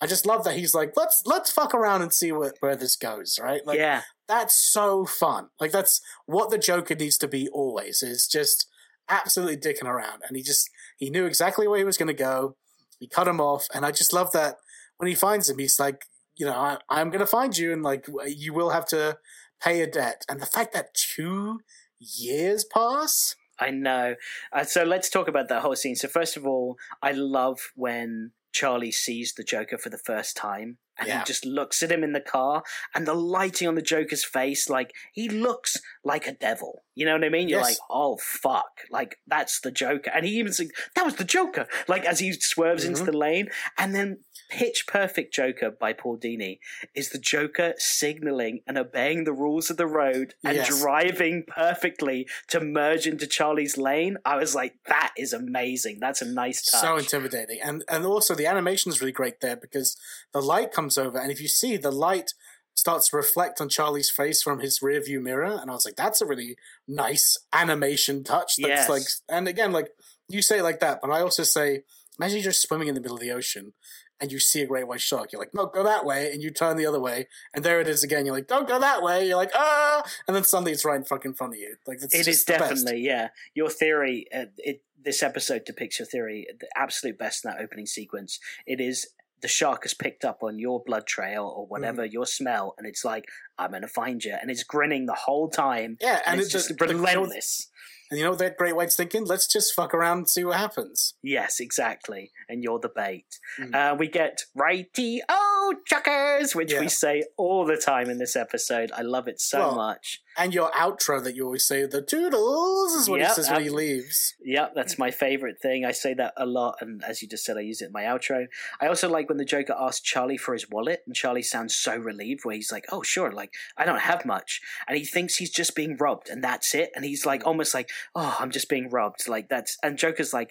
I 0.00 0.06
just 0.06 0.26
love 0.26 0.44
that 0.44 0.56
he's 0.56 0.74
like, 0.74 0.92
let's 0.96 1.22
let's 1.24 1.52
fuck 1.52 1.74
around 1.74 2.02
and 2.02 2.12
see 2.12 2.32
where, 2.32 2.52
where 2.60 2.76
this 2.76 2.96
goes, 2.96 3.38
right? 3.40 3.64
Like, 3.64 3.78
yeah, 3.78 4.02
that's 4.28 4.56
so 4.56 5.04
fun. 5.04 5.48
Like 5.60 5.72
that's 5.72 6.00
what 6.26 6.50
the 6.50 6.58
Joker 6.58 6.94
needs 6.94 7.18
to 7.18 7.28
be 7.28 7.48
always 7.48 8.02
is 8.02 8.26
just 8.26 8.66
absolutely 9.08 9.56
dicking 9.56 9.88
around. 9.88 10.22
And 10.26 10.36
he 10.36 10.42
just 10.42 10.68
he 10.96 11.10
knew 11.10 11.26
exactly 11.26 11.68
where 11.68 11.78
he 11.78 11.84
was 11.84 11.96
going 11.96 12.08
to 12.08 12.14
go. 12.14 12.56
He 12.98 13.08
cut 13.08 13.28
him 13.28 13.40
off, 13.40 13.66
and 13.74 13.84
I 13.84 13.90
just 13.90 14.12
love 14.12 14.32
that 14.32 14.56
when 14.96 15.08
he 15.08 15.14
finds 15.14 15.48
him, 15.48 15.58
he's 15.58 15.78
like, 15.78 16.06
you 16.36 16.46
know, 16.46 16.52
I, 16.52 16.78
I'm 16.88 17.10
going 17.10 17.20
to 17.20 17.26
find 17.26 17.56
you, 17.56 17.72
and 17.72 17.82
like 17.82 18.06
you 18.26 18.52
will 18.52 18.70
have 18.70 18.86
to 18.86 19.18
pay 19.62 19.80
a 19.80 19.86
debt. 19.86 20.24
And 20.28 20.40
the 20.40 20.46
fact 20.46 20.72
that 20.74 20.94
two 20.94 21.60
years 21.98 22.64
pass. 22.64 23.36
I 23.58 23.70
know. 23.70 24.16
Uh, 24.52 24.64
so 24.64 24.82
let's 24.82 25.08
talk 25.08 25.28
about 25.28 25.48
that 25.48 25.62
whole 25.62 25.76
scene. 25.76 25.94
So 25.94 26.08
first 26.08 26.36
of 26.36 26.46
all, 26.46 26.76
I 27.02 27.12
love 27.12 27.60
when 27.76 28.32
Charlie 28.52 28.92
sees 28.92 29.34
the 29.34 29.44
Joker 29.44 29.78
for 29.78 29.90
the 29.90 29.98
first 29.98 30.36
time. 30.36 30.78
And 30.98 31.08
Yeah. 31.08 31.18
he 31.18 31.24
just 31.24 31.44
looks 31.44 31.82
at 31.82 31.90
him 31.90 32.04
in 32.04 32.12
the 32.12 32.20
car, 32.20 32.62
and 32.94 33.06
the 33.06 33.14
lighting 33.14 33.66
on 33.68 33.74
the 33.74 33.82
Joker's 33.82 34.24
face, 34.24 34.68
like 34.70 34.92
he 35.12 35.28
looks 35.28 35.76
like 36.04 36.26
a 36.26 36.32
devil. 36.32 36.82
You 36.94 37.06
know 37.06 37.14
what 37.14 37.24
I 37.24 37.28
mean? 37.28 37.48
You're 37.48 37.58
Yes. 37.60 37.70
like, 37.70 37.78
oh 37.90 38.16
fuck, 38.18 38.82
like 38.90 39.18
that's 39.26 39.60
the 39.60 39.72
Joker. 39.72 40.10
And 40.14 40.24
he 40.24 40.38
even 40.38 40.52
says, 40.52 40.70
"That 40.94 41.04
was 41.04 41.16
the 41.16 41.24
Joker!" 41.24 41.66
Like 41.88 42.04
as 42.04 42.20
he 42.20 42.32
swerves 42.32 42.84
into 42.84 43.02
Mhm. 43.02 43.06
the 43.06 43.16
lane, 43.16 43.50
and 43.76 43.94
then 43.94 44.18
Pitch 44.50 44.86
Perfect 44.86 45.32
Joker 45.34 45.70
by 45.70 45.92
Paul 45.94 46.18
Dini 46.18 46.58
is 46.94 47.08
the 47.10 47.18
Joker 47.18 47.72
signaling 47.78 48.60
and 48.66 48.76
obeying 48.78 49.24
the 49.24 49.32
rules 49.32 49.70
of 49.70 49.76
the 49.78 49.86
road 49.86 50.34
and 50.44 50.56
Yes. 50.56 50.68
driving 50.68 51.44
perfectly 51.48 52.28
to 52.48 52.60
merge 52.60 53.06
into 53.06 53.26
Charlie's 53.26 53.76
lane. 53.78 54.18
I 54.24 54.36
was 54.36 54.54
like, 54.54 54.74
that 54.86 55.12
is 55.16 55.32
amazing. 55.32 55.98
That's 55.98 56.20
a 56.22 56.26
nice 56.26 56.62
touch. 56.62 56.82
So 56.82 56.96
intimidating, 56.98 57.60
and 57.62 57.82
and 57.88 58.04
also 58.04 58.34
the 58.34 58.46
animation 58.46 58.92
is 58.92 59.00
really 59.00 59.12
great 59.12 59.40
there 59.40 59.56
because 59.56 59.96
the 60.32 60.42
light 60.42 60.70
comes 60.70 60.83
over, 60.98 61.18
and 61.18 61.30
if 61.30 61.40
you 61.40 61.48
see 61.48 61.76
the 61.76 61.90
light 61.90 62.32
starts 62.76 63.08
to 63.10 63.16
reflect 63.16 63.60
on 63.60 63.68
Charlie's 63.68 64.10
face 64.10 64.42
from 64.42 64.58
his 64.60 64.82
rear 64.82 65.00
view 65.00 65.20
mirror, 65.20 65.58
and 65.60 65.70
I 65.70 65.74
was 65.74 65.84
like, 65.84 65.96
that's 65.96 66.20
a 66.20 66.26
really 66.26 66.56
nice 66.88 67.36
animation 67.52 68.24
touch. 68.24 68.56
That's 68.58 68.68
Yes. 68.68 68.88
like, 68.88 69.02
and 69.28 69.46
again, 69.48 69.72
like 69.72 69.90
you 70.28 70.42
say 70.42 70.60
like 70.60 70.80
that, 70.80 70.98
but 71.00 71.10
I 71.10 71.20
also 71.20 71.44
say, 71.44 71.82
imagine 72.18 72.38
you're 72.38 72.44
just 72.44 72.62
swimming 72.62 72.88
in 72.88 72.94
the 72.94 73.00
middle 73.00 73.16
of 73.16 73.20
the 73.22 73.30
ocean. 73.32 73.74
And 74.20 74.30
you 74.30 74.38
see 74.38 74.62
a 74.62 74.66
great 74.66 74.86
white 74.86 75.00
shark, 75.00 75.32
you're 75.32 75.40
like, 75.40 75.52
no, 75.54 75.66
go 75.66 75.82
that 75.82 76.04
way, 76.06 76.30
and 76.32 76.40
you 76.40 76.50
turn 76.50 76.76
the 76.76 76.86
other 76.86 77.00
way, 77.00 77.26
and 77.52 77.64
there 77.64 77.80
it 77.80 77.88
is 77.88 78.04
again. 78.04 78.24
You're 78.24 78.34
like, 78.34 78.46
don't 78.46 78.66
go 78.66 78.78
that 78.78 79.02
way. 79.02 79.26
You're 79.26 79.36
like, 79.36 79.50
ah, 79.54 80.04
and 80.26 80.36
then 80.36 80.44
suddenly 80.44 80.70
it's 80.70 80.84
right 80.84 80.96
in 80.96 81.04
fucking 81.04 81.34
front 81.34 81.52
of 81.54 81.58
you. 81.58 81.74
Like 81.84 81.96
it's 82.00 82.14
It 82.14 82.18
just 82.18 82.28
is 82.28 82.44
the 82.44 82.52
best. 82.52 82.70
definitely, 82.70 83.00
yeah. 83.04 83.28
Your 83.54 83.68
theory, 83.68 84.26
uh, 84.34 84.46
it 84.58 84.82
this 85.02 85.22
episode 85.22 85.64
depicts 85.66 85.98
your 85.98 86.06
theory 86.06 86.46
the 86.58 86.68
absolute 86.76 87.18
best 87.18 87.44
in 87.44 87.50
that 87.50 87.60
opening 87.60 87.86
sequence. 87.86 88.38
It 88.66 88.80
is 88.80 89.08
the 89.44 89.48
shark 89.48 89.84
has 89.84 89.92
picked 89.94 90.24
up 90.24 90.38
on 90.42 90.58
your 90.58 90.82
blood 90.84 91.06
trail 91.06 91.44
or 91.56 91.66
whatever 91.66 92.02
Mm-hmm. 92.02 92.12
your 92.16 92.26
smell, 92.26 92.74
and 92.78 92.86
it's 92.86 93.04
like 93.04 93.26
I'm 93.58 93.70
to 93.82 93.86
find 93.88 94.24
you, 94.24 94.34
and 94.40 94.50
it's 94.50 94.64
grinning 94.64 95.04
the 95.06 95.12
whole 95.26 95.48
time, 95.50 95.98
Yeah, 96.00 96.14
and, 96.26 96.32
and 96.32 96.40
it's 96.40 96.48
it- 96.48 96.52
just 96.52 96.68
the- 96.70 96.74
the- 96.86 96.94
relentless. 96.94 97.68
And 98.10 98.18
you 98.18 98.24
know 98.24 98.30
what 98.32 98.38
that 98.40 98.58
great 98.58 98.76
white's 98.76 98.96
thinking? 98.96 99.24
Let's 99.24 99.46
just 99.50 99.74
fuck 99.74 99.94
around 99.94 100.18
and 100.18 100.28
see 100.30 100.44
what 100.44 100.56
happens. 100.58 101.14
Yes, 101.22 101.58
exactly. 101.58 102.32
And 102.50 102.62
you're 102.62 102.78
the 102.78 102.90
bait. 102.94 103.24
Mm. 103.58 103.74
Uh, 103.74 103.94
we 103.96 104.08
get 104.08 104.42
righty 104.54 105.22
oh 105.28 105.74
chuckers, 105.86 106.54
which 106.54 106.72
Yeah. 106.72 106.80
we 106.80 106.88
say 106.88 107.24
all 107.38 107.64
the 107.64 107.76
time 107.78 108.10
in 108.10 108.18
this 108.18 108.36
episode. 108.36 108.92
I 108.94 109.00
love 109.02 109.26
it 109.26 109.40
so 109.40 109.58
Well, 109.58 109.74
much. 109.76 110.20
And 110.36 110.52
your 110.52 110.70
outro 110.72 111.22
that 111.22 111.36
you 111.36 111.44
always 111.44 111.64
say, 111.64 111.86
the 111.86 112.02
toodles, 112.02 112.92
is 112.92 113.08
what 113.08 113.20
Yep, 113.20 113.28
he 113.28 113.34
says 113.34 113.50
when 113.50 113.62
he 113.62 113.70
leaves. 113.70 114.34
Yep, 114.44 114.72
that's 114.74 114.98
my 114.98 115.10
favorite 115.10 115.60
thing. 115.60 115.84
I 115.84 115.92
say 115.92 116.14
that 116.14 116.34
a 116.36 116.46
lot, 116.46 116.76
and 116.80 117.04
as 117.04 117.22
you 117.22 117.28
just 117.28 117.44
said, 117.44 117.56
I 117.56 117.60
use 117.60 117.80
it 117.80 117.86
in 117.86 117.92
my 117.92 118.02
outro. 118.02 118.46
I 118.80 118.88
also 118.88 119.08
like 119.08 119.28
when 119.28 119.38
the 119.38 119.44
Joker 119.44 119.74
asks 119.78 120.00
Charlie 120.00 120.36
for 120.36 120.52
his 120.52 120.68
wallet, 120.68 121.02
and 121.06 121.14
Charlie 121.14 121.42
sounds 121.42 121.76
so 121.76 121.96
relieved, 121.96 122.44
where 122.44 122.56
he's 122.56 122.72
like, 122.72 122.86
"Oh, 122.90 123.02
sure, 123.02 123.30
like 123.30 123.54
I 123.76 123.84
don't 123.84 124.00
have 124.00 124.24
much," 124.24 124.60
and 124.88 124.98
he 124.98 125.04
thinks 125.04 125.36
he's 125.36 125.50
just 125.50 125.76
being 125.76 125.96
robbed, 125.96 126.28
and 126.28 126.42
that's 126.42 126.74
it. 126.74 126.90
And 126.96 127.04
he's 127.04 127.24
like, 127.24 127.46
almost 127.46 127.74
like, 127.74 127.90
"Oh, 128.14 128.36
I'm 128.40 128.50
just 128.50 128.68
being 128.68 128.90
robbed." 128.90 129.28
Like 129.28 129.48
that's, 129.48 129.78
and 129.82 129.98
Joker's 129.98 130.32
like, 130.32 130.50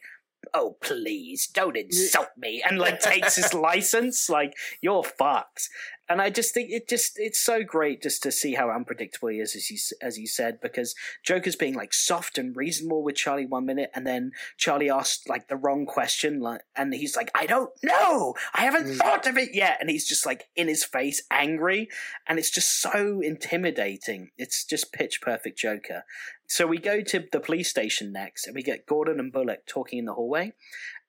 oh 0.54 0.76
please 0.82 1.48
don't 1.48 1.78
insult 1.78 2.30
me 2.38 2.62
and 2.68 2.78
like 2.78 3.00
takes 3.00 3.36
his 3.36 3.54
license 3.54 4.30
like 4.30 4.54
you're 4.82 5.04
fucked 5.04 5.70
and 6.10 6.22
i 6.22 6.30
just 6.30 6.54
think 6.54 6.70
it 6.72 6.88
just 6.88 7.14
it's 7.18 7.40
so 7.40 7.64
great 7.64 8.02
just 8.02 8.24
to 8.24 8.32
see 8.32 8.56
how 8.56 8.70
unpredictable 8.70 9.30
he 9.30 9.40
is 9.40 9.56
as 9.56 9.70
you 9.70 9.78
as 10.02 10.18
you 10.18 10.28
said 10.28 10.60
because 10.62 10.96
joker's 11.24 11.56
being 11.56 11.74
like 11.74 11.94
soft 11.94 12.38
and 12.38 12.56
reasonable 12.56 13.04
with 13.04 13.16
charlie 13.16 13.46
one 13.46 13.66
minute 13.66 13.92
and 13.96 14.06
then 14.06 14.32
charlie 14.58 14.90
asked 14.90 15.30
like 15.30 15.48
the 15.48 15.56
wrong 15.56 15.86
question 15.86 16.40
like 16.40 16.62
and 16.76 16.94
he's 16.94 17.16
like 17.16 17.32
i 17.36 17.46
don't 17.46 17.72
know! 17.84 18.34
I 18.54 18.62
haven't 18.62 18.86
mm. 18.86 18.96
thought 18.96 19.28
of 19.28 19.38
it 19.38 19.50
yet! 19.54 19.78
And 19.80 19.90
he's 19.90 20.08
just 20.08 20.26
like 20.26 20.48
in 20.56 20.68
his 20.68 20.84
face 20.84 21.24
angry. 21.32 21.90
And 22.28 22.40
it's 22.40 22.52
just 22.52 22.82
so 22.82 23.22
intimidating. 23.22 24.32
It's 24.38 24.66
just 24.66 24.94
pitch 24.94 25.22
perfect 25.22 25.58
joker. 25.58 26.04
So 26.48 26.68
we 26.68 26.78
go 26.78 27.02
to 27.02 27.26
the 27.32 27.40
police 27.40 27.70
station 27.70 28.12
next, 28.12 28.46
and 28.46 28.56
we 28.56 28.64
get 28.64 28.86
Gordon 28.86 29.20
and 29.20 29.32
Bullock 29.32 29.66
talking 29.66 30.00
in 30.00 30.06
the 30.06 30.14
hallway. 30.14 30.54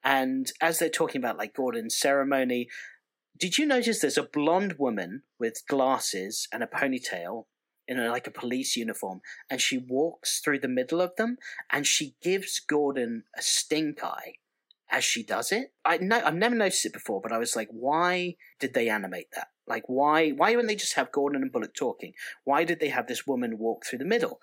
And 0.02 0.50
as 0.60 0.78
they're 0.78 0.88
talking 0.88 1.20
about 1.20 1.38
like 1.38 1.54
Gordon's 1.54 1.96
ceremony, 1.96 2.68
did 3.36 3.58
you 3.58 3.66
notice 3.66 4.00
there's 4.00 4.18
a 4.18 4.22
blonde 4.22 4.74
woman 4.78 5.22
with 5.38 5.66
glasses 5.68 6.48
and 6.52 6.62
a 6.62 6.66
ponytail 6.66 7.44
in 7.86 7.98
a, 7.98 8.10
like 8.10 8.26
a 8.26 8.30
police 8.30 8.76
uniform, 8.76 9.20
and 9.50 9.60
she 9.60 9.78
walks 9.78 10.40
through 10.40 10.60
the 10.60 10.68
middle 10.68 11.00
of 11.00 11.16
them, 11.16 11.36
and 11.70 11.86
she 11.86 12.16
gives 12.22 12.60
Gordon 12.60 13.24
a 13.36 13.42
stink 13.42 14.02
eye 14.02 14.34
as 14.90 15.04
she 15.04 15.22
does 15.22 15.52
it. 15.52 15.72
I 15.84 15.98
know 15.98 16.22
I've 16.24 16.34
never 16.34 16.54
noticed 16.54 16.86
it 16.86 16.92
before, 16.92 17.20
but 17.20 17.32
I 17.32 17.38
was 17.38 17.56
like, 17.56 17.68
why 17.70 18.36
did 18.60 18.74
they 18.74 18.88
animate 18.88 19.28
that? 19.34 19.48
Like, 19.66 19.84
why 19.86 20.30
why 20.30 20.50
wouldn't 20.50 20.68
they 20.68 20.76
just 20.76 20.94
have 20.94 21.12
Gordon 21.12 21.42
and 21.42 21.52
Bullock 21.52 21.74
talking? 21.74 22.12
Why 22.44 22.64
did 22.64 22.80
they 22.80 22.90
have 22.90 23.06
this 23.06 23.26
woman 23.26 23.58
walk 23.58 23.84
through 23.84 23.98
the 23.98 24.04
middle? 24.04 24.40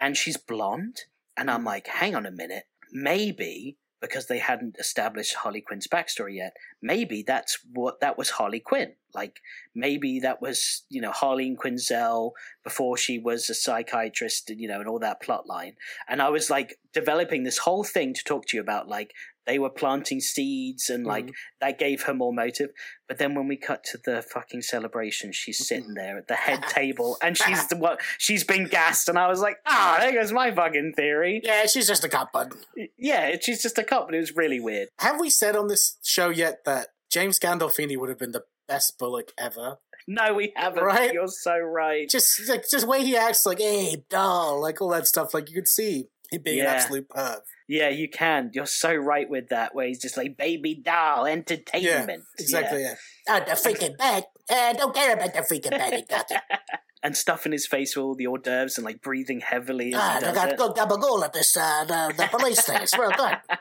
and 0.00 0.16
she's 0.16 0.36
blonde. 0.36 1.02
And 1.36 1.50
I'm 1.50 1.64
like, 1.64 1.86
hang 1.86 2.14
on 2.14 2.26
a 2.26 2.30
minute. 2.30 2.64
Maybe 2.92 3.78
because 4.06 4.26
they 4.26 4.38
hadn't 4.38 4.76
established 4.78 5.34
Harley 5.34 5.60
Quinn's 5.60 5.88
backstory 5.88 6.36
yet, 6.36 6.56
maybe 6.82 7.22
that's 7.22 7.58
what 7.72 8.00
that 8.00 8.18
was 8.18 8.30
Harley 8.30 8.60
Quinn. 8.60 8.94
Like 9.14 9.40
maybe 9.74 10.20
that 10.20 10.40
was, 10.42 10.84
you 10.88 11.00
know, 11.00 11.10
Harleen 11.10 11.56
Quinzel 11.56 12.32
before 12.62 12.96
she 12.96 13.18
was 13.18 13.48
a 13.48 13.54
psychiatrist, 13.54 14.50
you 14.50 14.68
know, 14.68 14.80
and 14.80 14.88
all 14.88 14.98
that 15.00 15.22
plot 15.22 15.46
line. 15.46 15.74
And 16.08 16.20
I 16.20 16.28
was 16.30 16.50
like 16.50 16.78
developing 16.92 17.42
this 17.42 17.58
whole 17.58 17.84
thing 17.84 18.14
to 18.14 18.24
talk 18.24 18.46
to 18.46 18.56
you 18.56 18.60
about 18.60 18.88
like 18.88 19.12
they 19.46 19.58
were 19.58 19.70
planting 19.70 20.20
seeds 20.20 20.88
and 20.88 21.04
like 21.04 21.26
mm. 21.26 21.32
that 21.60 21.78
gave 21.78 22.02
her 22.02 22.14
more 22.14 22.32
motive. 22.32 22.70
But 23.08 23.18
then 23.18 23.34
when 23.34 23.48
we 23.48 23.56
cut 23.56 23.84
to 23.84 23.98
the 24.02 24.22
fucking 24.22 24.62
celebration, 24.62 25.32
she's 25.32 25.66
sitting 25.66 25.84
mm-hmm. 25.84 25.94
there 25.94 26.18
at 26.18 26.28
the 26.28 26.34
head 26.34 26.62
table 26.68 27.16
and 27.22 27.36
she's 27.36 27.66
the 27.68 27.76
what 27.76 28.00
she's 28.18 28.44
been 28.44 28.66
gassed, 28.66 29.08
and 29.08 29.18
I 29.18 29.28
was 29.28 29.40
like, 29.40 29.58
ah, 29.66 29.98
there 30.00 30.12
goes 30.12 30.32
my 30.32 30.50
fucking 30.50 30.94
theory. 30.96 31.40
Yeah, 31.44 31.66
she's 31.66 31.86
just 31.86 32.04
a 32.04 32.08
cop, 32.08 32.32
bud. 32.32 32.54
Yeah, 32.96 33.36
she's 33.40 33.62
just 33.62 33.78
a 33.78 33.84
cop, 33.84 34.06
but 34.06 34.14
it 34.14 34.20
was 34.20 34.34
really 34.34 34.60
weird. 34.60 34.88
Have 34.98 35.20
we 35.20 35.30
said 35.30 35.56
on 35.56 35.68
this 35.68 35.98
show 36.02 36.30
yet 36.30 36.64
that 36.64 36.88
James 37.10 37.38
Gandolfini 37.38 37.98
would 37.98 38.08
have 38.08 38.18
been 38.18 38.32
the 38.32 38.44
best 38.66 38.98
Bullock 38.98 39.32
ever? 39.38 39.78
No, 40.06 40.34
we 40.34 40.52
haven't. 40.56 40.84
Right? 40.84 41.12
You're 41.12 41.28
so 41.28 41.58
right. 41.58 42.08
Just 42.08 42.48
like 42.48 42.64
just 42.70 42.86
way 42.86 43.04
he 43.04 43.16
acts, 43.16 43.46
like, 43.46 43.58
hey, 43.58 44.04
doll, 44.10 44.60
like 44.60 44.80
all 44.80 44.90
that 44.90 45.06
stuff. 45.06 45.34
Like 45.34 45.48
you 45.48 45.54
could 45.54 45.68
see 45.68 46.08
him 46.30 46.42
being 46.42 46.58
yeah. 46.58 46.64
an 46.64 46.76
absolute 46.76 47.08
perv. 47.08 47.40
Yeah, 47.66 47.88
you 47.88 48.10
can. 48.10 48.50
You're 48.52 48.66
so 48.66 48.94
right 48.94 49.28
with 49.28 49.48
that. 49.48 49.74
Where 49.74 49.86
he's 49.86 50.02
just 50.02 50.16
like 50.16 50.36
baby 50.36 50.74
doll 50.74 51.26
entertainment. 51.26 52.24
Yeah, 52.38 52.42
exactly. 52.42 52.82
Yeah. 52.82 52.94
yeah. 53.28 53.36
Oh, 53.36 53.44
the 53.46 53.52
freaking 53.52 53.96
bed. 53.96 54.24
Uh, 54.50 54.74
don't 54.74 54.94
care 54.94 55.14
about 55.14 55.32
the 55.32 55.40
freaking 55.40 55.70
bed. 55.70 56.04
Got 56.08 56.30
it. 56.30 56.42
and 57.04 57.16
stuffing 57.16 57.52
his 57.52 57.66
face 57.66 57.94
with 57.94 58.02
all 58.02 58.14
the 58.14 58.26
hors 58.26 58.38
d'oeuvres 58.38 58.78
and 58.78 58.84
like 58.84 59.02
breathing 59.02 59.40
heavily. 59.40 59.92
ah, 59.94 60.16
I 60.16 60.32
got 60.32 60.56
good 60.56 60.72
gabagool 60.72 61.22
at 61.22 61.32
this 61.34 61.56
uh, 61.56 61.84
the, 61.84 62.14
the 62.16 62.28
police 62.28 62.62
thing. 62.62 62.78
It's 62.80 62.98
real 62.98 63.12
good. 63.12 63.36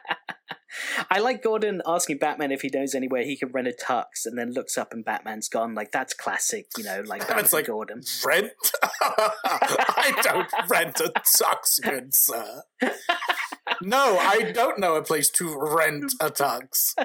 I 1.09 1.19
like 1.19 1.43
Gordon 1.43 1.82
asking 1.86 2.17
Batman 2.17 2.51
if 2.51 2.61
he 2.61 2.69
knows 2.74 2.95
anywhere 2.95 3.24
he 3.24 3.38
can 3.38 3.51
rent 3.51 3.67
a 3.67 3.71
tux, 3.71 4.26
and 4.26 4.38
then 4.38 4.53
looks 4.53 4.78
up 4.78 4.93
and 4.93 5.03
Batman's 5.03 5.49
gone. 5.49 5.76
Like 5.76 5.91
that's 5.91 6.13
classic, 6.13 6.67
you 6.78 6.84
know. 6.84 7.01
Like 7.05 7.28
Batman's 7.28 7.53
like 7.53 7.67
Gordon. 7.67 8.01
Rent? 8.26 8.51
I 9.01 10.19
don't 10.21 10.69
rent 10.69 10.99
a 10.99 11.11
tux, 11.38 11.82
good 11.82 12.13
sir. 12.13 12.63
no, 13.82 14.17
I 14.17 14.51
don't 14.53 14.80
know 14.80 14.95
a 14.95 15.03
place 15.03 15.30
to 15.32 15.55
rent 15.57 16.13
a 16.19 16.30
tux. 16.30 16.93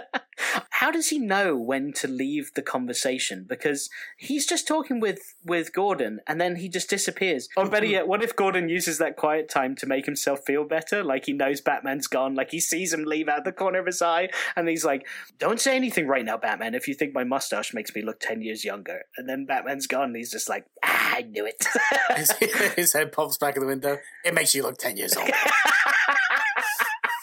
How 0.70 0.92
does 0.92 1.08
he 1.08 1.18
know 1.18 1.56
when 1.56 1.92
to 1.94 2.06
leave 2.06 2.52
the 2.54 2.62
conversation? 2.62 3.44
Because 3.48 3.90
he's 4.16 4.46
just 4.46 4.68
talking 4.68 5.00
with 5.00 5.34
with 5.44 5.72
Gordon, 5.72 6.20
and 6.26 6.40
then 6.40 6.56
he 6.56 6.68
just 6.68 6.88
disappears. 6.88 7.48
Or 7.56 7.68
better 7.68 7.86
yet, 7.86 8.06
what 8.06 8.22
if 8.22 8.36
Gordon 8.36 8.68
uses 8.68 8.98
that 8.98 9.16
quiet 9.16 9.48
time 9.48 9.74
to 9.76 9.86
make 9.86 10.06
himself 10.06 10.40
feel 10.46 10.64
better? 10.64 11.02
Like 11.02 11.26
he 11.26 11.32
knows 11.32 11.60
Batman's 11.60 12.06
gone, 12.06 12.34
like 12.34 12.52
he 12.52 12.60
sees 12.60 12.92
him 12.92 13.04
leave 13.04 13.28
out 13.28 13.44
the 13.44 13.52
corner 13.58 13.80
of 13.80 13.86
his 13.86 14.00
eye, 14.02 14.28
and 14.56 14.68
he's 14.68 14.84
like, 14.84 15.06
"Don't 15.38 15.60
say 15.60 15.76
anything 15.76 16.06
right 16.06 16.24
now, 16.24 16.36
Batman. 16.36 16.74
If 16.74 16.88
you 16.88 16.94
think 16.94 17.14
my 17.14 17.24
mustache 17.24 17.74
makes 17.74 17.94
me 17.94 18.02
look 18.02 18.20
ten 18.20 18.42
years 18.42 18.64
younger." 18.64 19.02
And 19.16 19.28
then 19.28 19.46
Batman's 19.46 19.86
gone, 19.86 20.04
and 20.04 20.16
he's 20.16 20.30
just 20.30 20.48
like, 20.48 20.64
ah, 20.84 21.16
"I 21.16 21.22
knew 21.22 21.46
it." 21.46 21.64
his, 22.16 22.32
his 22.76 22.92
head 22.92 23.12
pops 23.12 23.38
back 23.38 23.56
in 23.56 23.62
the 23.62 23.68
window. 23.68 23.98
It 24.24 24.34
makes 24.34 24.54
you 24.54 24.62
look 24.62 24.78
ten 24.78 24.96
years 24.96 25.16
old. 25.16 25.30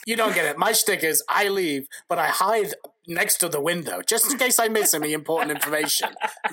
You 0.05 0.15
don't 0.15 0.35
get 0.35 0.45
it. 0.45 0.57
My 0.57 0.71
shtick 0.71 1.03
is 1.03 1.23
I 1.27 1.47
leave, 1.47 1.87
but 2.07 2.19
I 2.19 2.27
hide 2.27 2.73
next 3.07 3.37
to 3.37 3.49
the 3.49 3.59
window 3.59 4.01
just 4.05 4.31
in 4.31 4.37
case 4.37 4.59
I 4.59 4.67
miss 4.67 4.93
any 4.93 5.13
important 5.13 5.51
information. 5.51 6.09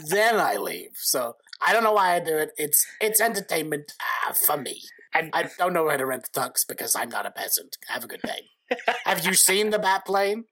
then 0.06 0.36
I 0.36 0.56
leave. 0.56 0.92
So 0.94 1.36
I 1.64 1.72
don't 1.74 1.84
know 1.84 1.92
why 1.92 2.14
I 2.14 2.20
do 2.20 2.38
it. 2.38 2.50
It's 2.56 2.86
it's 3.00 3.20
entertainment 3.20 3.92
uh, 4.26 4.32
for 4.32 4.56
me. 4.56 4.80
I, 5.14 5.28
I 5.34 5.50
don't 5.58 5.74
know 5.74 5.84
where 5.84 5.98
to 5.98 6.06
rent 6.06 6.26
the 6.32 6.40
tux 6.40 6.66
because 6.66 6.96
I'm 6.96 7.10
not 7.10 7.26
a 7.26 7.30
peasant. 7.30 7.76
Have 7.88 8.04
a 8.04 8.08
good 8.08 8.22
day. 8.22 8.48
Have 9.04 9.24
you 9.24 9.34
seen 9.34 9.70
the 9.70 9.78
bat 9.78 10.04
plane? 10.04 10.44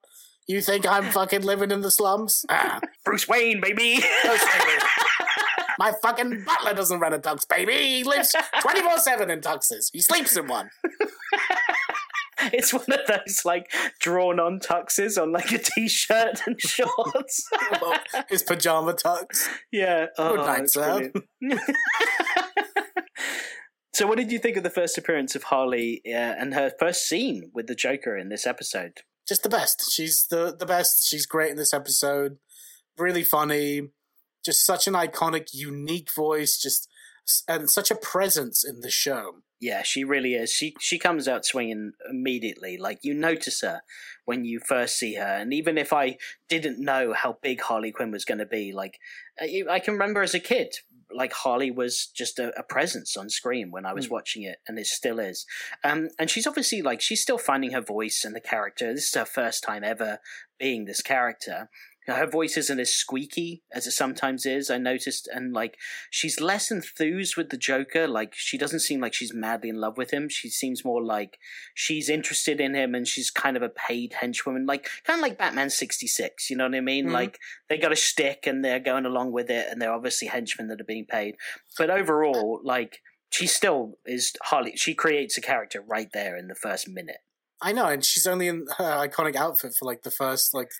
You 0.46 0.60
think 0.60 0.86
I'm 0.86 1.04
fucking 1.12 1.42
living 1.42 1.70
in 1.70 1.80
the 1.80 1.90
slums? 1.90 2.44
Uh, 2.48 2.80
Bruce 3.04 3.28
Wayne, 3.28 3.60
baby. 3.60 4.00
Bruce 4.24 4.44
Wayne. 4.44 4.78
My 5.78 5.92
fucking 6.02 6.44
butler 6.44 6.74
doesn't 6.74 6.98
rent 6.98 7.14
a 7.14 7.18
tux, 7.18 7.48
baby. 7.48 7.72
He 7.76 8.04
lives 8.04 8.34
24 8.60 8.98
7 8.98 9.30
in 9.30 9.40
tuxes. 9.40 9.90
He 9.92 10.00
sleeps 10.00 10.36
in 10.36 10.48
one. 10.48 10.68
it's 12.52 12.72
one 12.74 12.84
of 12.88 13.00
those 13.06 13.42
like 13.44 13.70
drawn 14.00 14.40
on 14.40 14.58
tuxes 14.58 15.20
on 15.20 15.32
like 15.32 15.52
a 15.52 15.58
t-shirt 15.58 16.42
and 16.46 16.60
shorts. 16.60 17.48
His 18.28 18.42
pajama 18.42 18.94
tux. 18.94 19.48
Yeah. 19.70 20.06
Oh, 20.18 20.36
Good 20.36 20.46
night, 20.46 20.68
sir. 20.70 21.12
So, 24.00 24.06
what 24.06 24.16
did 24.16 24.32
you 24.32 24.38
think 24.38 24.56
of 24.56 24.62
the 24.62 24.70
first 24.70 24.96
appearance 24.96 25.34
of 25.34 25.42
Harley 25.42 26.00
uh, 26.06 26.12
and 26.12 26.54
her 26.54 26.72
first 26.80 27.06
scene 27.06 27.50
with 27.52 27.66
the 27.66 27.74
Joker 27.74 28.16
in 28.16 28.30
this 28.30 28.46
episode? 28.46 29.00
Just 29.28 29.42
the 29.42 29.50
best. 29.50 29.92
She's 29.92 30.26
the 30.26 30.56
the 30.58 30.64
best. 30.64 31.06
She's 31.06 31.26
great 31.26 31.50
in 31.50 31.58
this 31.58 31.74
episode. 31.74 32.38
Really 32.96 33.24
funny. 33.24 33.90
Just 34.42 34.64
such 34.64 34.86
an 34.86 34.94
iconic, 34.94 35.48
unique 35.52 36.10
voice. 36.10 36.56
Just 36.56 36.88
and 37.46 37.68
such 37.68 37.90
a 37.90 37.94
presence 37.94 38.64
in 38.64 38.80
the 38.80 38.90
show. 38.90 39.42
Yeah, 39.60 39.82
she 39.82 40.02
really 40.02 40.32
is. 40.32 40.50
She 40.50 40.74
she 40.80 40.98
comes 40.98 41.28
out 41.28 41.44
swinging 41.44 41.92
immediately. 42.08 42.78
Like 42.78 43.00
you 43.02 43.12
notice 43.12 43.60
her 43.60 43.82
when 44.24 44.46
you 44.46 44.60
first 44.60 44.98
see 44.98 45.16
her, 45.16 45.36
and 45.36 45.52
even 45.52 45.76
if 45.76 45.92
I 45.92 46.16
didn't 46.48 46.82
know 46.82 47.12
how 47.12 47.36
big 47.42 47.60
Harley 47.60 47.92
Quinn 47.92 48.12
was 48.12 48.24
going 48.24 48.38
to 48.38 48.46
be, 48.46 48.72
like 48.72 48.98
I 49.38 49.78
can 49.78 49.92
remember 49.92 50.22
as 50.22 50.32
a 50.32 50.40
kid, 50.40 50.76
like 51.14 51.32
Harley 51.32 51.70
was 51.70 52.06
just 52.14 52.38
a, 52.38 52.58
a 52.58 52.62
presence 52.62 53.16
on 53.16 53.28
screen 53.28 53.70
when 53.70 53.86
I 53.86 53.92
was 53.92 54.08
mm. 54.08 54.12
watching 54.12 54.42
it, 54.42 54.58
and 54.66 54.78
it 54.78 54.86
still 54.86 55.18
is. 55.18 55.46
Um, 55.84 56.08
and 56.18 56.30
she's 56.30 56.46
obviously 56.46 56.82
like 56.82 57.00
she's 57.00 57.22
still 57.22 57.38
finding 57.38 57.72
her 57.72 57.80
voice 57.80 58.24
and 58.24 58.34
the 58.34 58.40
character. 58.40 58.92
This 58.92 59.08
is 59.08 59.14
her 59.14 59.24
first 59.24 59.62
time 59.62 59.84
ever 59.84 60.18
being 60.58 60.84
this 60.84 61.02
character, 61.02 61.70
her 62.06 62.26
voice 62.26 62.56
isn't 62.56 62.80
as 62.80 62.92
squeaky 62.92 63.62
as 63.72 63.86
it 63.86 63.92
sometimes 63.92 64.46
is. 64.46 64.70
I 64.70 64.78
noticed, 64.78 65.28
and 65.32 65.52
like 65.52 65.76
she's 66.10 66.40
less 66.40 66.70
enthused 66.70 67.36
with 67.36 67.50
the 67.50 67.56
Joker. 67.56 68.08
Like 68.08 68.34
she 68.34 68.56
doesn't 68.56 68.80
seem 68.80 69.00
like 69.00 69.14
she's 69.14 69.34
madly 69.34 69.68
in 69.68 69.76
love 69.76 69.96
with 69.96 70.10
him. 70.10 70.28
She 70.28 70.48
seems 70.48 70.84
more 70.84 71.02
like 71.02 71.38
she's 71.74 72.08
interested 72.08 72.60
in 72.60 72.74
him, 72.74 72.94
and 72.94 73.06
she's 73.06 73.30
kind 73.30 73.56
of 73.56 73.62
a 73.62 73.68
paid 73.68 74.14
henchwoman, 74.22 74.66
like 74.66 74.88
kind 75.04 75.18
of 75.18 75.22
like 75.22 75.38
Batman 75.38 75.70
sixty 75.70 76.06
six. 76.06 76.50
You 76.50 76.56
know 76.56 76.64
what 76.64 76.74
I 76.74 76.80
mean? 76.80 77.06
Mm-hmm. 77.06 77.14
Like 77.14 77.38
they 77.68 77.78
got 77.78 77.92
a 77.92 77.96
stick 77.96 78.46
and 78.46 78.64
they're 78.64 78.80
going 78.80 79.06
along 79.06 79.32
with 79.32 79.50
it, 79.50 79.66
and 79.70 79.80
they're 79.80 79.92
obviously 79.92 80.28
henchmen 80.28 80.68
that 80.68 80.80
are 80.80 80.84
being 80.84 81.06
paid. 81.06 81.36
But 81.76 81.90
overall, 81.90 82.60
like 82.64 83.00
she 83.30 83.46
still 83.46 83.98
is 84.06 84.32
Harley. 84.42 84.72
She 84.76 84.94
creates 84.94 85.38
a 85.38 85.40
character 85.40 85.82
right 85.86 86.08
there 86.12 86.36
in 86.36 86.48
the 86.48 86.54
first 86.54 86.88
minute. 86.88 87.18
I 87.62 87.72
know, 87.72 87.86
and 87.86 88.04
she's 88.04 88.26
only 88.26 88.48
in 88.48 88.66
her 88.78 89.06
iconic 89.06 89.36
outfit 89.36 89.74
for 89.78 89.84
like 89.84 90.02
the 90.02 90.10
first 90.10 90.54
like 90.54 90.70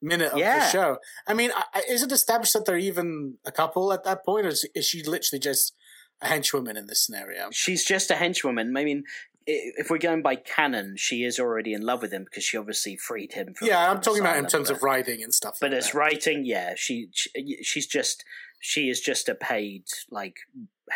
minute 0.00 0.32
of 0.32 0.38
yeah. 0.38 0.58
the 0.60 0.70
show. 0.70 0.98
I 1.26 1.34
mean, 1.34 1.50
is 1.88 2.02
it 2.02 2.12
established 2.12 2.52
that 2.52 2.64
they're 2.64 2.78
even 2.78 3.34
a 3.44 3.52
couple 3.52 3.92
at 3.92 4.04
that 4.04 4.24
point, 4.24 4.46
or 4.46 4.50
is, 4.50 4.66
is 4.74 4.86
she 4.86 5.02
literally 5.02 5.40
just 5.40 5.74
a 6.20 6.26
henchwoman 6.26 6.76
in 6.76 6.86
this 6.86 7.04
scenario? 7.04 7.48
She's 7.52 7.84
just 7.84 8.10
a 8.10 8.14
henchwoman. 8.14 8.78
I 8.78 8.84
mean, 8.84 9.04
if 9.46 9.90
we're 9.90 9.98
going 9.98 10.22
by 10.22 10.36
canon, 10.36 10.96
she 10.96 11.24
is 11.24 11.38
already 11.38 11.72
in 11.72 11.82
love 11.82 12.02
with 12.02 12.12
him 12.12 12.24
because 12.24 12.44
she 12.44 12.56
obviously 12.56 12.96
freed 12.96 13.32
him. 13.32 13.54
From 13.54 13.68
yeah, 13.68 13.90
I'm 13.90 14.00
talking 14.00 14.20
about 14.20 14.36
in 14.36 14.46
terms 14.46 14.68
of 14.70 14.82
writing 14.82 15.22
and 15.22 15.32
stuff. 15.32 15.56
But 15.60 15.70
like 15.70 15.78
as 15.78 15.94
writing, 15.94 16.44
yeah, 16.44 16.74
she, 16.76 17.08
she 17.12 17.58
she's 17.62 17.86
just 17.86 18.24
she 18.60 18.90
is 18.90 19.00
just 19.00 19.28
a 19.28 19.34
paid 19.34 19.84
like 20.10 20.36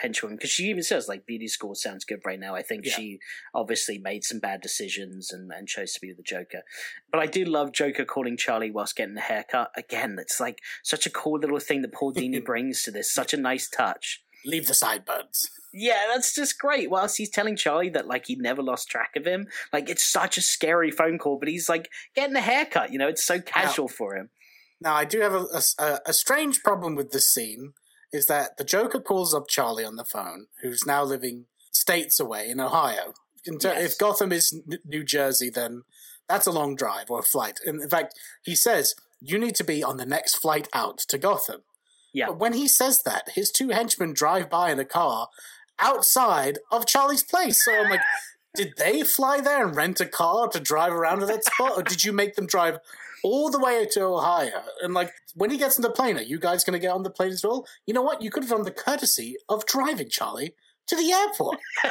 henchwoman 0.02 0.32
because 0.36 0.50
she 0.50 0.64
even 0.64 0.82
says 0.82 1.08
like 1.08 1.26
beauty 1.26 1.48
school 1.48 1.74
sounds 1.74 2.04
good 2.04 2.20
right 2.24 2.38
now. 2.40 2.54
I 2.54 2.62
think 2.62 2.84
Yeah. 2.86 2.94
she 2.94 3.18
obviously 3.54 3.98
made 3.98 4.24
some 4.24 4.38
bad 4.38 4.60
decisions 4.60 5.32
and, 5.32 5.50
and 5.52 5.68
chose 5.68 5.92
to 5.94 6.00
be 6.00 6.12
the 6.12 6.22
Joker. 6.22 6.62
But 7.10 7.20
I 7.20 7.26
do 7.26 7.44
love 7.44 7.72
Joker 7.72 8.04
calling 8.04 8.36
Charlie 8.36 8.70
whilst 8.70 8.96
getting 8.96 9.16
a 9.16 9.20
haircut. 9.20 9.70
Again, 9.76 10.16
it's 10.20 10.40
like 10.40 10.58
such 10.82 11.06
a 11.06 11.10
cool 11.10 11.38
little 11.38 11.58
thing 11.60 11.82
that 11.82 11.92
Paul 11.92 12.12
Dini 12.12 12.44
brings 12.44 12.82
to 12.84 12.90
this. 12.90 13.12
Such 13.12 13.32
a 13.34 13.36
nice 13.36 13.68
touch. 13.68 14.24
Leave 14.44 14.66
the 14.66 14.74
sideburns. 14.74 15.50
Yeah, 15.72 16.04
that's 16.12 16.34
just 16.34 16.58
great. 16.58 16.90
Whilst 16.90 17.16
he's 17.16 17.30
telling 17.30 17.56
Charlie 17.56 17.88
that 17.90 18.06
like 18.06 18.26
he 18.26 18.34
never 18.36 18.62
lost 18.62 18.88
track 18.90 19.12
of 19.16 19.24
him, 19.24 19.46
like 19.72 19.88
it's 19.88 20.04
such 20.04 20.36
a 20.36 20.42
scary 20.42 20.90
phone 20.90 21.16
call, 21.18 21.38
but 21.38 21.48
he's 21.48 21.68
like 21.68 21.88
getting 22.14 22.36
a 22.36 22.40
haircut. 22.40 22.92
You 22.92 22.98
know, 22.98 23.08
it's 23.08 23.24
so 23.24 23.40
casual 23.40 23.88
for 23.88 24.16
him. 24.16 24.30
Now, 24.80 24.94
I 24.94 25.04
do 25.04 25.20
have 25.20 25.32
a, 25.32 25.46
a, 25.78 26.00
a 26.06 26.12
strange 26.12 26.62
problem 26.64 26.96
with 26.96 27.12
this 27.12 27.32
scene 27.32 27.72
is 28.12 28.26
that 28.26 28.56
the 28.58 28.64
Joker 28.64 29.00
calls 29.00 29.34
up 29.34 29.48
Charlie 29.48 29.84
on 29.84 29.96
the 29.96 30.04
phone, 30.04 30.46
who's 30.62 30.84
now 30.86 31.02
living 31.02 31.46
states 31.70 32.20
away 32.20 32.48
in 32.50 32.60
Ohio. 32.60 33.14
In 33.44 33.58
ter- 33.58 33.72
Yes. 33.74 33.92
If 33.92 33.98
Gotham 33.98 34.32
is 34.32 34.52
N- 34.52 34.78
New 34.84 35.02
Jersey, 35.02 35.50
then 35.50 35.82
that's 36.28 36.46
a 36.46 36.52
long 36.52 36.76
drive 36.76 37.10
or 37.10 37.20
a 37.20 37.24
flight. 37.24 37.58
And 37.66 37.80
in 37.80 37.88
fact, 37.88 38.18
he 38.42 38.54
says, 38.54 38.94
You 39.20 39.38
need 39.38 39.54
to 39.56 39.64
be 39.64 39.82
on 39.82 39.96
the 39.96 40.06
next 40.06 40.36
flight 40.36 40.68
out 40.74 40.98
to 40.98 41.18
Gotham. 41.18 41.62
Yeah. 42.12 42.26
But 42.26 42.38
when 42.38 42.52
he 42.52 42.68
says 42.68 43.02
that, 43.04 43.30
his 43.34 43.50
two 43.50 43.70
henchmen 43.70 44.12
drive 44.12 44.50
by 44.50 44.70
in 44.70 44.78
a 44.78 44.84
car 44.84 45.28
outside 45.78 46.58
of 46.70 46.86
Charlie's 46.86 47.24
place. 47.24 47.64
So 47.64 47.74
I'm 47.74 47.90
like, 47.90 48.00
did 48.54 48.74
they 48.76 49.02
fly 49.02 49.40
there 49.40 49.66
and 49.66 49.74
rent 49.74 50.00
a 50.00 50.06
car 50.06 50.48
to 50.48 50.60
drive 50.60 50.92
around 50.92 51.20
to 51.20 51.26
that 51.26 51.44
spot? 51.44 51.72
Or 51.76 51.82
did 51.82 52.04
you 52.04 52.12
make 52.12 52.34
them 52.34 52.46
drive 52.46 52.78
all 53.24 53.50
the 53.50 53.58
way 53.58 53.86
to 53.92 54.02
Ohio? 54.02 54.62
And 54.82 54.94
like, 54.94 55.12
when 55.34 55.50
he 55.50 55.58
gets 55.58 55.78
on 55.78 55.82
the 55.82 55.90
plane, 55.90 56.18
are 56.18 56.22
you 56.22 56.38
guys 56.38 56.64
going 56.64 56.78
to 56.78 56.84
get 56.84 56.92
on 56.92 57.02
the 57.02 57.10
plane 57.10 57.32
as 57.32 57.44
well? 57.44 57.66
You 57.86 57.94
know 57.94 58.02
what? 58.02 58.22
You 58.22 58.30
could 58.30 58.42
have 58.42 58.50
done 58.50 58.64
the 58.64 58.70
courtesy 58.70 59.36
of 59.48 59.64
driving 59.66 60.10
Charlie 60.10 60.54
to 60.88 60.96
the 60.96 61.12
airport. 61.12 61.58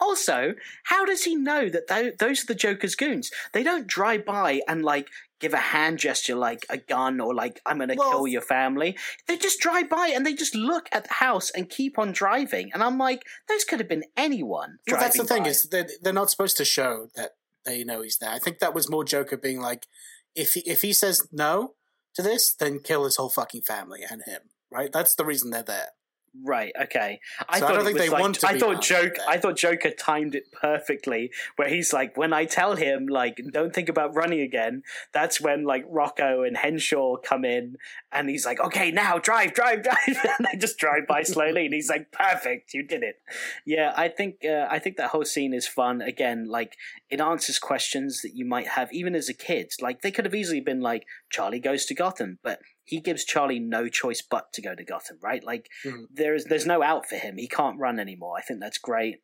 Also, 0.00 0.54
how 0.84 1.04
does 1.04 1.24
he 1.24 1.36
know 1.36 1.68
that 1.68 1.86
tho- 1.86 2.12
those 2.18 2.42
are 2.42 2.46
the 2.46 2.54
Joker's 2.54 2.94
goons? 2.96 3.30
They 3.52 3.62
don't 3.62 3.86
drive 3.86 4.24
by 4.24 4.62
and 4.66 4.82
like 4.82 5.08
give 5.38 5.52
a 5.52 5.58
hand 5.58 5.98
gesture 5.98 6.34
like 6.34 6.64
a 6.70 6.78
gun 6.78 7.20
or 7.20 7.34
like 7.34 7.60
I'm 7.66 7.76
going 7.78 7.90
to 7.90 7.94
Well- 7.94 8.10
kill 8.10 8.26
your 8.26 8.40
family. 8.40 8.96
They 9.28 9.36
just 9.36 9.60
drive 9.60 9.88
by 9.90 10.08
and 10.14 10.24
they 10.24 10.32
just 10.34 10.54
look 10.54 10.88
at 10.92 11.04
the 11.04 11.14
house 11.14 11.50
and 11.50 11.68
keep 11.68 11.98
on 11.98 12.12
driving. 12.12 12.70
And 12.72 12.82
I'm 12.82 12.96
like, 12.98 13.22
those 13.48 13.64
could 13.64 13.80
have 13.80 13.88
been 13.88 14.04
anyone. 14.16 14.78
Well, 14.90 14.98
that's 14.98 15.18
the 15.18 15.24
thing 15.24 15.42
by. 15.44 15.50
is 15.50 15.68
they're, 15.70 15.86
they're 16.02 16.12
not 16.12 16.30
supposed 16.30 16.56
to 16.56 16.64
show 16.64 17.08
that 17.16 17.32
they 17.64 17.84
know 17.84 18.00
he's 18.02 18.16
there. 18.18 18.30
I 18.30 18.38
think 18.38 18.58
that 18.60 18.74
was 18.74 18.90
more 18.90 19.04
Joker 19.04 19.36
being 19.36 19.60
like, 19.60 19.86
if 20.34 20.54
he, 20.54 20.60
if 20.60 20.82
he 20.82 20.92
says 20.92 21.26
no 21.30 21.74
to 22.14 22.22
this, 22.22 22.54
then 22.58 22.80
kill 22.80 23.04
his 23.04 23.16
whole 23.16 23.30
fucking 23.30 23.62
family 23.62 24.00
and 24.10 24.22
him. 24.26 24.42
Right? 24.72 24.90
That's 24.90 25.14
the 25.14 25.24
reason 25.24 25.50
they're 25.50 25.62
there. 25.62 25.88
Right. 26.44 26.72
Okay. 26.80 27.20
I 27.48 27.58
So 27.58 27.66
I 27.66 27.68
thought 27.68 27.74
don't 27.74 27.84
think 27.84 27.98
they 27.98 28.08
like, 28.08 28.20
want 28.20 28.40
to 28.40 28.46
I 28.46 28.58
thought 28.58 28.74
like 28.76 28.82
joke. 28.82 29.16
I 29.28 29.38
thought 29.38 29.56
Joker 29.56 29.90
timed 29.90 30.34
it 30.34 30.52
perfectly, 30.52 31.30
where 31.56 31.68
he's 31.68 31.92
like, 31.92 32.16
when 32.16 32.32
I 32.32 32.44
tell 32.44 32.76
him 32.76 33.06
like, 33.06 33.40
don't 33.52 33.72
think 33.74 33.88
about 33.88 34.14
running 34.14 34.40
again. 34.40 34.82
That's 35.12 35.40
when 35.40 35.64
like 35.64 35.84
Rocco 35.88 36.42
and 36.42 36.56
Henshaw 36.56 37.16
come 37.16 37.44
in, 37.44 37.76
and 38.12 38.28
he's 38.28 38.44
like, 38.44 38.60
okay, 38.60 38.90
now 38.90 39.18
drive, 39.18 39.54
drive, 39.54 39.82
drive, 39.84 39.98
and 40.06 40.48
they 40.50 40.58
just 40.58 40.78
drive 40.78 41.06
by 41.06 41.22
slowly, 41.22 41.66
and 41.66 41.74
he's 41.74 41.88
like, 41.90 42.12
perfect, 42.12 42.74
you 42.74 42.82
did 42.82 43.02
it. 43.02 43.20
Yeah, 43.64 43.92
I 43.96 44.08
think 44.08 44.44
uh, 44.44 44.66
I 44.70 44.78
think 44.78 44.96
that 44.96 45.10
whole 45.10 45.24
scene 45.24 45.54
is 45.54 45.66
fun. 45.66 46.02
Again, 46.02 46.46
like 46.48 46.76
it 47.10 47.20
answers 47.20 47.58
questions 47.58 48.22
that 48.22 48.34
you 48.34 48.44
might 48.44 48.68
have 48.68 48.92
even 48.92 49.14
as 49.14 49.28
a 49.28 49.34
kid. 49.34 49.70
Like 49.80 50.02
they 50.02 50.10
could 50.10 50.24
have 50.24 50.34
easily 50.34 50.60
been 50.60 50.80
like, 50.80 51.06
Charlie 51.30 51.60
goes 51.60 51.86
to 51.86 51.94
Gotham, 51.94 52.38
but 52.42 52.60
he 52.86 53.00
gives 53.00 53.24
Charlie 53.24 53.58
no 53.58 53.88
choice 53.88 54.22
but 54.22 54.52
to 54.54 54.62
go 54.62 54.74
to 54.74 54.84
Gotham, 54.84 55.18
right? 55.22 55.44
Like 55.44 55.68
Mhm. 55.84 56.06
there's 56.10 56.44
there's 56.44 56.64
no 56.66 56.82
out 56.82 57.06
for 57.08 57.16
him. 57.16 57.36
He 57.36 57.48
can't 57.48 57.78
run 57.78 57.98
anymore. 57.98 58.36
I 58.38 58.42
think 58.42 58.60
that's 58.60 58.78
great. 58.78 59.16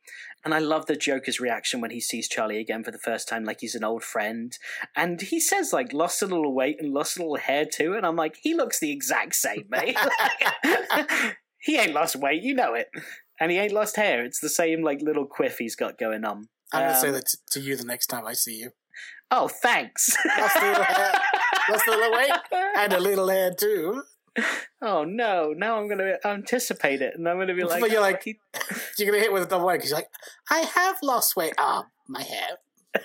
And 0.45 0.53
I 0.53 0.59
love 0.59 0.87
the 0.87 0.97
Joker's 0.97 1.39
reaction 1.41 1.81
when 1.81 1.93
he 1.93 2.01
sees 2.01 2.29
Charlie 2.29 2.59
again 2.59 2.83
for 2.85 2.91
the 2.91 2.99
first 2.99 3.29
time, 3.29 3.45
like 3.45 3.61
he's 3.61 3.75
an 3.77 3.85
old 3.85 4.03
friend. 4.03 4.53
And 4.97 5.21
he 5.21 5.39
says 5.41 5.73
like 5.73 5.93
lost 5.93 6.21
a 6.23 6.27
little 6.27 6.55
weight 6.55 6.77
and 6.81 6.93
lost 6.93 7.17
a 7.17 7.21
little 7.21 7.37
hair 7.37 7.65
too. 7.65 7.95
And 7.95 8.05
I'm 8.05 8.17
like, 8.17 8.37
he 8.43 8.53
looks 8.55 8.79
the 8.81 8.91
exact 8.91 9.35
same, 9.37 9.67
mate. 9.69 9.97
he 11.61 11.79
ain't 11.79 11.93
lost 11.95 12.17
weight, 12.17 12.43
you 12.43 12.55
know 12.55 12.75
it. 12.75 12.89
And 13.41 13.51
he 13.51 13.59
ain't 13.59 13.73
lost 13.73 13.97
hair. 13.97 14.25
It's 14.25 14.41
the 14.41 14.49
same 14.49 14.83
like 14.83 15.01
little 15.01 15.27
quiff 15.27 15.59
he's 15.59 15.77
got 15.77 15.99
going 15.99 16.25
on. 16.25 16.49
I'm 16.73 16.83
going 16.83 16.95
to 16.95 17.01
say 17.01 17.09
Um, 17.09 17.15
that 17.15 17.27
t- 17.27 17.39
to 17.51 17.61
you 17.61 17.77
the 17.77 17.85
next 17.85 18.07
time 18.07 18.27
I 18.27 18.33
see 18.35 18.59
you. 18.59 18.71
Oh, 19.35 19.49
thanks. 19.49 20.15
Lost 20.39 20.57
a 20.57 20.61
little 20.67 20.85
hair, 20.85 21.13
lost 21.71 21.87
a 21.87 21.91
little 21.91 22.13
weight, 22.13 22.31
and 22.77 22.93
a 22.93 23.01
little 23.01 23.29
hair 23.29 23.51
too. 23.59 24.03
Oh 24.83 25.05
no! 25.05 25.53
Now 25.57 25.79
I'm 25.79 25.87
going 25.89 25.99
to 25.99 26.19
anticipate 26.27 27.01
it, 27.01 27.15
and 27.17 27.27
I'm 27.29 27.37
going 27.37 27.49
to 27.49 27.55
be 27.55 27.65
like, 27.65 27.81
But 27.81 27.91
you're 27.91 28.01
oh, 28.01 28.03
like- 28.03 28.25
You're 28.99 29.09
going 29.11 29.19
to 29.19 29.25
hit 29.25 29.33
with 29.33 29.43
a 29.45 29.47
double 29.47 29.67
weight 29.67 29.77
because 29.77 29.91
you're 29.91 29.99
like, 29.99 30.09
I 30.51 30.61
have 30.61 30.99
lost 31.03 31.35
weight. 31.37 31.55
Ah, 31.59 31.87
my 32.09 32.23
hair. 32.23 32.59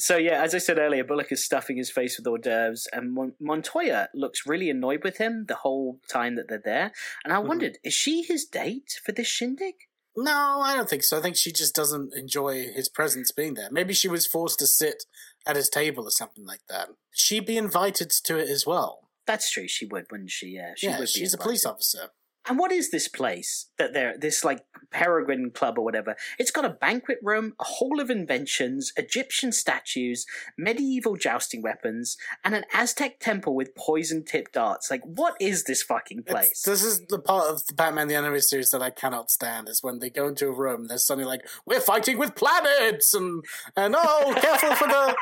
So 0.00 0.16
yeah, 0.16 0.42
as 0.44 0.54
I 0.54 0.58
said 0.58 0.78
earlier, 0.78 1.02
Bullock 1.02 1.32
is 1.32 1.44
stuffing 1.44 1.76
his 1.76 1.90
face 1.90 2.16
with 2.16 2.26
hors 2.28 2.38
d'oeuvres, 2.38 2.86
and 2.92 3.12
Mon- 3.12 3.34
Montoya 3.40 4.08
looks 4.14 4.46
really 4.46 4.70
annoyed 4.70 5.02
with 5.02 5.18
him 5.18 5.46
the 5.48 5.56
whole 5.56 5.98
time 6.08 6.36
that 6.36 6.48
they're 6.48 6.62
there. 6.64 6.92
And 7.24 7.32
I 7.32 7.38
Mhm. 7.38 7.48
wondered, 7.48 7.78
is 7.82 7.94
she 7.94 8.22
his 8.22 8.44
date 8.44 9.00
for 9.04 9.10
this 9.10 9.26
shindig? 9.26 9.74
No, 10.20 10.60
I 10.64 10.74
don't 10.74 10.90
think 10.90 11.04
so. 11.04 11.16
I 11.16 11.20
think 11.20 11.36
she 11.36 11.52
just 11.52 11.76
doesn't 11.76 12.12
enjoy 12.12 12.64
his 12.74 12.88
presence 12.88 13.30
being 13.30 13.54
there. 13.54 13.68
Maybe 13.70 13.94
she 13.94 14.08
was 14.08 14.26
forced 14.26 14.58
to 14.58 14.66
sit 14.66 15.04
at 15.46 15.54
his 15.54 15.68
table 15.68 16.04
or 16.04 16.10
something 16.10 16.44
like 16.44 16.62
that. 16.68 16.88
She'd 17.12 17.46
be 17.46 17.56
invited 17.56 18.10
to 18.10 18.36
it 18.36 18.48
as 18.48 18.66
well. 18.66 19.10
That's 19.28 19.48
true. 19.48 19.68
She 19.68 19.86
would, 19.86 20.06
wouldn't 20.10 20.30
she? 20.30 20.48
Yeah, 20.48 20.72
she 20.76 20.88
yeah, 20.88 20.98
would. 20.98 21.04
be 21.04 21.20
she's 21.20 21.34
a 21.34 21.38
police 21.38 21.64
officer. 21.64 22.08
And 22.48 22.58
what 22.58 22.72
is 22.72 22.90
this 22.90 23.08
place 23.08 23.66
that 23.78 23.92
they're 23.92 24.16
this 24.18 24.44
like 24.44 24.64
Peregrine 24.90 25.50
Club 25.50 25.78
or 25.78 25.84
whatever? 25.84 26.16
It's 26.38 26.50
got 26.50 26.64
a 26.64 26.70
banquet 26.70 27.18
room, 27.22 27.52
a 27.60 27.64
hall 27.64 28.00
of 28.00 28.10
inventions, 28.10 28.92
Egyptian 28.96 29.52
statues, 29.52 30.24
medieval 30.56 31.16
jousting 31.16 31.60
weapons, 31.62 32.16
and 32.44 32.54
an 32.54 32.64
Aztec 32.72 33.20
temple 33.20 33.54
with 33.54 33.74
poison 33.74 34.24
tipped 34.24 34.54
darts. 34.54 34.90
Like, 34.90 35.02
what 35.04 35.34
is 35.40 35.64
this 35.64 35.82
fucking 35.82 36.20
It's- 36.20 36.32
place? 36.34 36.62
this 36.62 36.82
is 36.82 37.06
the 37.08 37.18
part 37.18 37.48
of 37.50 37.66
the 37.66 37.74
Batman 37.74 38.08
the 38.08 38.14
Animated 38.14 38.44
Series 38.44 38.70
that 38.70 38.82
I 38.82 38.90
cannot 38.90 39.30
stand. 39.30 39.68
Is 39.68 39.82
when 39.82 39.98
they 39.98 40.10
go 40.10 40.28
into 40.28 40.46
a 40.48 40.52
room, 40.52 40.86
they're 40.86 40.98
suddenly 40.98 41.28
like, 41.28 41.46
"We're 41.66 41.80
fighting 41.80 42.18
with 42.18 42.34
planets," 42.34 43.12
and 43.12 43.44
and 43.76 43.94
oh, 43.96 44.34
careful 44.40 44.74
for 44.74 44.88
the 44.88 45.16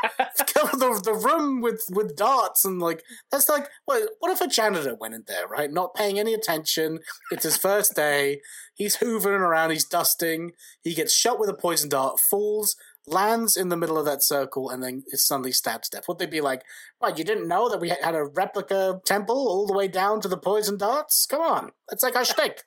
careful 0.46 0.78
the, 0.78 1.00
the 1.04 1.14
room 1.14 1.60
with 1.60 1.84
with 1.90 2.14
darts, 2.16 2.64
and 2.64 2.80
like 2.80 3.02
that's 3.30 3.48
like, 3.48 3.68
what? 3.84 4.10
What 4.20 4.30
if 4.30 4.40
a 4.40 4.46
janitor 4.46 4.94
went 4.94 5.14
in 5.14 5.24
there, 5.26 5.48
right, 5.48 5.70
not 5.70 5.94
paying 5.94 6.18
any 6.18 6.34
attention? 6.34 7.00
It's 7.30 7.44
his 7.44 7.56
first 7.56 7.94
day. 7.94 8.40
He's 8.74 8.98
hoovering 8.98 9.40
around. 9.40 9.70
He's 9.70 9.84
dusting. 9.84 10.52
He 10.82 10.94
gets 10.94 11.14
shot 11.14 11.38
with 11.38 11.48
a 11.48 11.54
poison 11.54 11.88
dart, 11.88 12.20
falls. 12.20 12.76
Lands 13.08 13.56
in 13.56 13.68
the 13.68 13.76
middle 13.76 13.98
of 13.98 14.04
that 14.06 14.24
circle 14.24 14.68
and 14.68 14.82
then 14.82 15.04
is 15.08 15.24
suddenly 15.24 15.52
stabbed 15.52 15.84
to 15.84 15.90
death. 15.90 16.08
Would 16.08 16.18
they 16.18 16.26
be 16.26 16.40
like, 16.40 16.62
what, 16.98 17.18
you 17.18 17.24
didn't 17.24 17.46
know 17.46 17.68
that 17.68 17.80
we 17.80 17.90
had 17.90 18.16
a 18.16 18.24
replica 18.24 19.00
temple 19.04 19.36
all 19.36 19.66
the 19.66 19.72
way 19.72 19.86
down 19.86 20.20
to 20.22 20.28
the 20.28 20.36
poison 20.36 20.76
darts? 20.76 21.24
Come 21.26 21.40
on. 21.40 21.70
That's 21.88 22.02
like 22.02 22.16
our 22.16 22.24
shtick. 22.24 22.64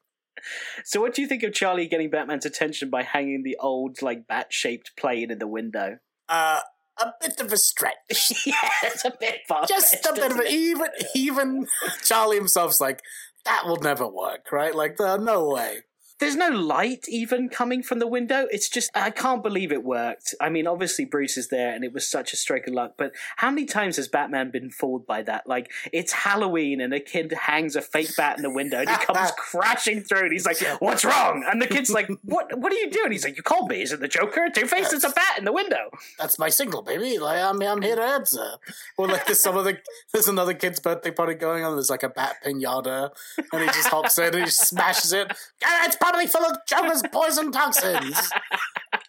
So, 0.86 1.02
what 1.02 1.14
do 1.14 1.22
you 1.22 1.28
think 1.28 1.44
of 1.44 1.54
Charlie 1.54 1.88
getting 1.88 2.10
Batman's 2.10 2.46
attention 2.46 2.90
by 2.90 3.04
hanging 3.04 3.44
the 3.44 3.58
old, 3.60 4.02
like, 4.02 4.28
bat 4.28 4.48
shaped 4.54 4.92
plane 4.98 5.32
in 5.32 5.40
the 5.40 5.48
window? 5.48 5.98
Uh, 6.30 6.62
a 6.98 7.14
bit 7.22 7.40
of 7.40 7.52
a 7.52 7.58
stretch. 7.58 7.96
yeah, 8.46 8.54
it's 8.84 9.06
a 9.06 9.14
bit 9.20 9.40
far. 9.48 9.66
Just 9.66 10.06
a 10.06 10.14
bit 10.14 10.32
of 10.32 10.40
a, 10.40 10.48
even, 10.50 10.88
even 11.16 11.68
Charlie 12.04 12.38
himself's 12.38 12.82
like, 12.82 13.02
that 13.46 13.66
will 13.66 13.78
never 13.78 14.08
work, 14.08 14.52
right? 14.52 14.74
Like, 14.76 15.00
uh, 15.00 15.18
no 15.18 15.50
way. 15.50 15.80
There's 16.20 16.36
no 16.36 16.50
light 16.50 17.06
even 17.08 17.50
coming 17.50 17.82
from 17.82 18.00
the 18.00 18.08
window. 18.08 18.48
It's 18.52 18.68
just, 18.70 18.92
I 18.96 19.10
can't 19.10 19.42
believe 19.42 19.72
it 19.72 19.84
worked. 19.84 20.36
I 20.42 20.50
mean, 20.50 20.68
obviously 20.68 21.06
Bruce 21.06 21.38
is 21.38 21.48
there 21.48 21.74
and 21.74 21.84
it 21.84 21.94
was 21.94 22.08
such 22.08 22.34
a 22.34 22.36
stroke 22.36 22.68
of 22.68 22.74
luck, 22.74 22.96
but 22.98 23.14
how 23.38 23.50
many 23.50 23.66
times 23.66 23.96
has 23.96 24.08
Batman 24.08 24.52
been 24.52 24.70
fooled 24.70 25.08
by 25.08 25.22
that? 25.24 25.48
Like, 25.48 25.72
it's 25.94 26.12
Halloween 26.12 26.82
and 26.82 26.94
a 26.94 27.00
kid 27.00 27.32
hangs 27.32 27.76
a 27.76 27.82
fake 27.82 28.16
bat 28.18 28.38
in 28.38 28.44
the 28.44 28.50
window 28.50 28.80
and 28.80 28.90
he 28.90 28.96
comes 28.98 29.32
crashing 29.38 30.02
through 30.02 30.24
and 30.24 30.32
he's 30.32 30.46
like, 30.46 30.60
what's 30.82 31.06
wrong? 31.06 31.46
And 31.50 31.62
the 31.62 31.68
kid's 31.68 31.90
like, 31.90 32.10
what, 32.24 32.58
what 32.58 32.74
are 32.74 32.78
you 32.78 32.90
doing? 32.92 33.12
He's 33.12 33.24
like, 33.24 33.38
you 33.38 33.44
called 33.44 33.70
me. 33.70 33.82
Is 33.82 33.94
it 33.94 34.00
the 34.00 34.08
Joker? 34.08 34.50
Two-Face, 34.54 34.92
it's 34.94 35.04
a 35.04 35.10
bat 35.10 35.38
in 35.38 35.46
the 35.46 35.54
window. 35.54 35.90
That's 36.18 36.38
my 36.38 36.50
signal, 36.50 36.82
baby. 36.82 37.18
Like, 37.18 37.42
I'm, 37.42 37.62
I'm 37.62 37.82
here 37.82 37.96
to 37.96 38.04
answer. 38.04 38.58
Or 38.98 39.08
like, 39.08 39.26
there's 39.26 39.42
some 39.42 39.58
other, 39.58 39.82
there's 40.14 40.28
another 40.28 40.54
kid's 40.54 40.80
birthday 40.80 41.12
party 41.12 41.36
going 41.36 41.64
on. 41.64 41.76
There's 41.76 41.90
like 41.90 42.04
a 42.04 42.10
bat 42.10 42.38
pinata, 42.46 43.12
and 43.54 43.62
he 43.62 43.68
just 43.68 43.88
hops 43.88 44.18
in 44.18 44.34
and 44.34 44.44
he 44.44 44.50
smashes 44.50 45.14
it. 45.14 45.32
"Ah, 45.64 45.86
it's 45.86 45.96
probably 46.10 46.28
full 46.28 46.46
of 46.46 46.58
Joker's 46.68 47.04
poison 47.12 47.52
toxins. 47.52 48.32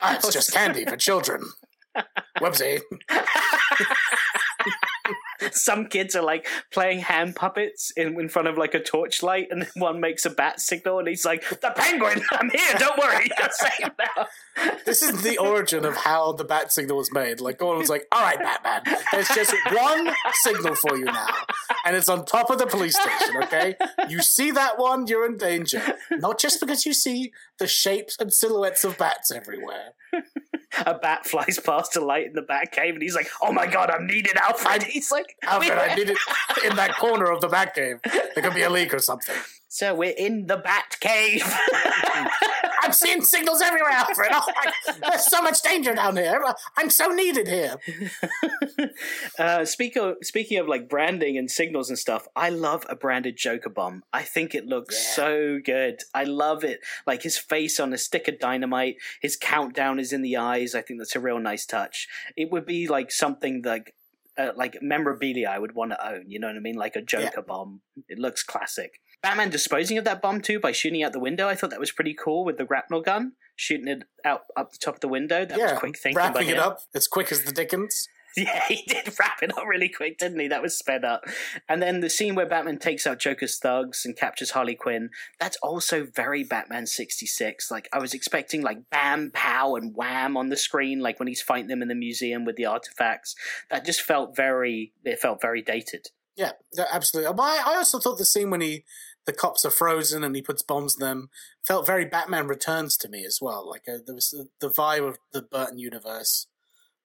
Ah, 0.02 0.16
it's 0.16 0.32
just 0.32 0.52
candy 0.52 0.86
for 0.86 0.96
children. 0.96 1.42
Whoopsie. 2.38 2.80
some 5.52 5.86
kids 5.86 6.14
are 6.14 6.22
like 6.22 6.46
playing 6.72 7.00
hand 7.00 7.36
puppets 7.36 7.92
in, 7.96 8.18
in 8.20 8.28
front 8.28 8.48
of 8.48 8.56
like 8.56 8.74
a 8.74 8.80
torchlight, 8.80 9.48
and 9.50 9.66
one 9.76 10.00
makes 10.00 10.24
a 10.24 10.30
bat 10.30 10.60
signal, 10.60 10.98
and 10.98 11.08
he's 11.08 11.24
like, 11.24 11.48
"The 11.48 11.72
penguin, 11.76 12.22
I'm 12.32 12.50
here. 12.50 12.74
Don't 12.78 12.98
worry, 12.98 13.28
I'll 13.38 13.50
save 13.50 13.90
now." 13.98 14.26
This 14.84 15.02
is 15.02 15.22
the 15.22 15.38
origin 15.38 15.84
of 15.84 15.96
how 15.96 16.32
the 16.32 16.44
bat 16.44 16.72
signal 16.72 16.96
was 16.96 17.12
made. 17.12 17.40
Like 17.40 17.58
Gordon 17.58 17.80
was 17.80 17.90
like, 17.90 18.06
"All 18.12 18.22
right, 18.22 18.38
Batman, 18.38 18.96
there's 19.12 19.28
just 19.28 19.54
one 19.72 20.10
signal 20.32 20.74
for 20.74 20.96
you 20.96 21.04
now, 21.04 21.28
and 21.84 21.96
it's 21.96 22.08
on 22.08 22.24
top 22.24 22.50
of 22.50 22.58
the 22.58 22.66
police 22.66 22.98
station. 22.98 23.42
Okay, 23.42 23.76
you 24.08 24.22
see 24.22 24.50
that 24.50 24.78
one, 24.78 25.06
you're 25.06 25.26
in 25.26 25.36
danger. 25.36 25.82
Not 26.10 26.38
just 26.38 26.60
because 26.60 26.86
you 26.86 26.92
see 26.92 27.32
the 27.58 27.66
shapes 27.66 28.16
and 28.18 28.32
silhouettes 28.32 28.84
of 28.84 28.98
bats 28.98 29.30
everywhere. 29.30 29.94
A 30.86 30.94
bat 30.94 31.26
flies 31.26 31.58
past 31.58 31.96
a 31.96 32.00
light 32.00 32.26
in 32.26 32.32
the 32.34 32.42
bat 32.42 32.72
cave, 32.72 32.94
and 32.94 33.02
he's 33.02 33.14
like, 33.14 33.28
"Oh 33.42 33.52
my 33.52 33.66
god, 33.66 33.90
I'm 33.90 34.06
needed, 34.06 34.36
Alfred." 34.36 34.82
He's 34.90 35.10
like, 35.10 35.36
Alfred, 35.42 35.78
I 35.78 35.94
need 35.94 36.10
it 36.10 36.18
in 36.64 36.76
that 36.76 36.96
corner 36.96 37.30
of 37.30 37.40
the 37.40 37.48
bat 37.48 37.74
cave. 37.74 38.00
There 38.02 38.42
could 38.42 38.54
be 38.54 38.62
a 38.62 38.70
leak 38.70 38.92
or 38.94 38.98
something. 38.98 39.34
So 39.72 39.94
we're 39.94 40.14
in 40.18 40.48
the 40.48 40.56
bat 40.56 40.96
cave. 40.98 41.44
I'm 42.82 42.92
seeing 42.92 43.22
signals 43.22 43.62
everywhere, 43.62 43.92
Alfred. 43.92 44.30
Oh 44.32 44.44
my, 44.48 44.94
there's 45.10 45.26
so 45.26 45.40
much 45.40 45.62
danger 45.62 45.94
down 45.94 46.16
here. 46.16 46.42
I'm 46.76 46.90
so 46.90 47.10
needed 47.10 47.46
here. 47.46 47.76
uh, 49.38 49.64
speak 49.64 49.94
of, 49.94 50.16
speaking 50.22 50.58
of 50.58 50.66
like 50.66 50.88
branding 50.88 51.38
and 51.38 51.48
signals 51.48 51.88
and 51.88 51.96
stuff, 51.96 52.26
I 52.34 52.50
love 52.50 52.84
a 52.88 52.96
branded 52.96 53.36
Joker 53.36 53.68
bomb. 53.68 54.02
I 54.12 54.22
think 54.22 54.56
it 54.56 54.66
looks 54.66 54.96
yeah. 54.96 55.14
so 55.14 55.60
good. 55.64 56.00
I 56.12 56.24
love 56.24 56.64
it. 56.64 56.80
Like 57.06 57.22
his 57.22 57.38
face 57.38 57.78
on 57.78 57.92
a 57.92 57.98
stick 57.98 58.26
of 58.26 58.40
dynamite, 58.40 58.96
his 59.22 59.36
countdown 59.36 60.00
is 60.00 60.12
in 60.12 60.22
the 60.22 60.36
eyes. 60.36 60.74
I 60.74 60.82
think 60.82 60.98
that's 60.98 61.14
a 61.14 61.20
real 61.20 61.38
nice 61.38 61.64
touch. 61.64 62.08
It 62.36 62.50
would 62.50 62.66
be 62.66 62.88
like 62.88 63.12
something 63.12 63.62
like 63.64 63.94
uh, 64.38 64.50
like 64.56 64.78
memorabilia 64.80 65.48
I 65.48 65.58
would 65.58 65.74
want 65.74 65.92
to 65.92 66.06
own. 66.06 66.24
You 66.28 66.38
know 66.38 66.46
what 66.46 66.56
I 66.56 66.60
mean? 66.60 66.76
Like 66.76 66.96
a 66.96 67.02
Joker 67.02 67.30
yeah. 67.36 67.42
bomb. 67.46 67.80
It 68.08 68.18
looks 68.18 68.42
classic. 68.42 69.00
Batman 69.22 69.50
disposing 69.50 69.98
of 69.98 70.04
that 70.04 70.22
bomb 70.22 70.40
too 70.40 70.58
by 70.58 70.72
shooting 70.72 71.02
out 71.02 71.12
the 71.12 71.20
window. 71.20 71.48
I 71.48 71.54
thought 71.54 71.70
that 71.70 71.80
was 71.80 71.92
pretty 71.92 72.14
cool 72.14 72.44
with 72.44 72.56
the 72.56 72.64
grapnel 72.64 73.02
gun, 73.02 73.32
shooting 73.56 73.88
it 73.88 74.04
out 74.24 74.42
up 74.56 74.72
the 74.72 74.78
top 74.78 74.94
of 74.94 75.00
the 75.00 75.08
window. 75.08 75.44
That 75.44 75.58
yeah, 75.58 75.72
was 75.72 75.80
quick 75.80 75.98
thinking. 75.98 76.16
Wrapping 76.16 76.48
it 76.48 76.58
up 76.58 76.80
as 76.94 77.06
quick 77.06 77.30
as 77.30 77.44
the 77.44 77.52
Dickens. 77.52 78.08
Yeah, 78.36 78.62
he 78.68 78.82
did 78.86 79.12
wrap 79.18 79.42
it 79.42 79.56
up 79.56 79.66
really 79.66 79.88
quick, 79.88 80.18
didn't 80.18 80.38
he? 80.38 80.48
That 80.48 80.62
was 80.62 80.78
sped 80.78 81.04
up. 81.04 81.24
And 81.68 81.82
then 81.82 82.00
the 82.00 82.08
scene 82.08 82.34
where 82.34 82.46
Batman 82.46 82.78
takes 82.78 83.06
out 83.06 83.18
Joker's 83.18 83.58
thugs 83.58 84.04
and 84.04 84.16
captures 84.16 84.52
Harley 84.52 84.74
Quinn, 84.74 85.10
that's 85.38 85.56
also 85.58 86.04
very 86.04 86.44
Batman 86.44 86.86
66. 86.86 87.70
Like, 87.70 87.88
I 87.92 87.98
was 87.98 88.14
expecting, 88.14 88.62
like, 88.62 88.88
bam, 88.90 89.30
pow, 89.34 89.74
and 89.74 89.94
wham 89.94 90.36
on 90.36 90.48
the 90.48 90.56
screen, 90.56 91.00
like 91.00 91.18
when 91.18 91.28
he's 91.28 91.42
fighting 91.42 91.68
them 91.68 91.82
in 91.82 91.88
the 91.88 91.94
museum 91.94 92.44
with 92.44 92.56
the 92.56 92.66
artifacts. 92.66 93.34
That 93.70 93.84
just 93.84 94.00
felt 94.00 94.36
very, 94.36 94.92
it 95.04 95.18
felt 95.18 95.40
very 95.40 95.62
dated. 95.62 96.08
Yeah, 96.36 96.52
absolutely. 96.92 97.34
I 97.38 97.74
also 97.76 97.98
thought 97.98 98.16
the 98.16 98.24
scene 98.24 98.50
when 98.50 98.60
he 98.60 98.84
the 99.26 99.32
cops 99.32 99.64
are 99.64 99.70
frozen 99.70 100.24
and 100.24 100.34
he 100.34 100.42
puts 100.42 100.62
bombs 100.62 100.96
in 100.98 101.06
them 101.06 101.28
felt 101.62 101.86
very 101.86 102.04
Batman 102.04 102.48
Returns 102.48 102.96
to 102.98 103.08
me 103.08 103.24
as 103.24 103.38
well. 103.40 103.68
Like 103.68 103.82
uh, 103.88 103.98
there 104.04 104.14
was 104.14 104.34
the 104.60 104.70
vibe 104.70 105.06
of 105.06 105.18
the 105.32 105.42
Burton 105.42 105.78
universe 105.78 106.46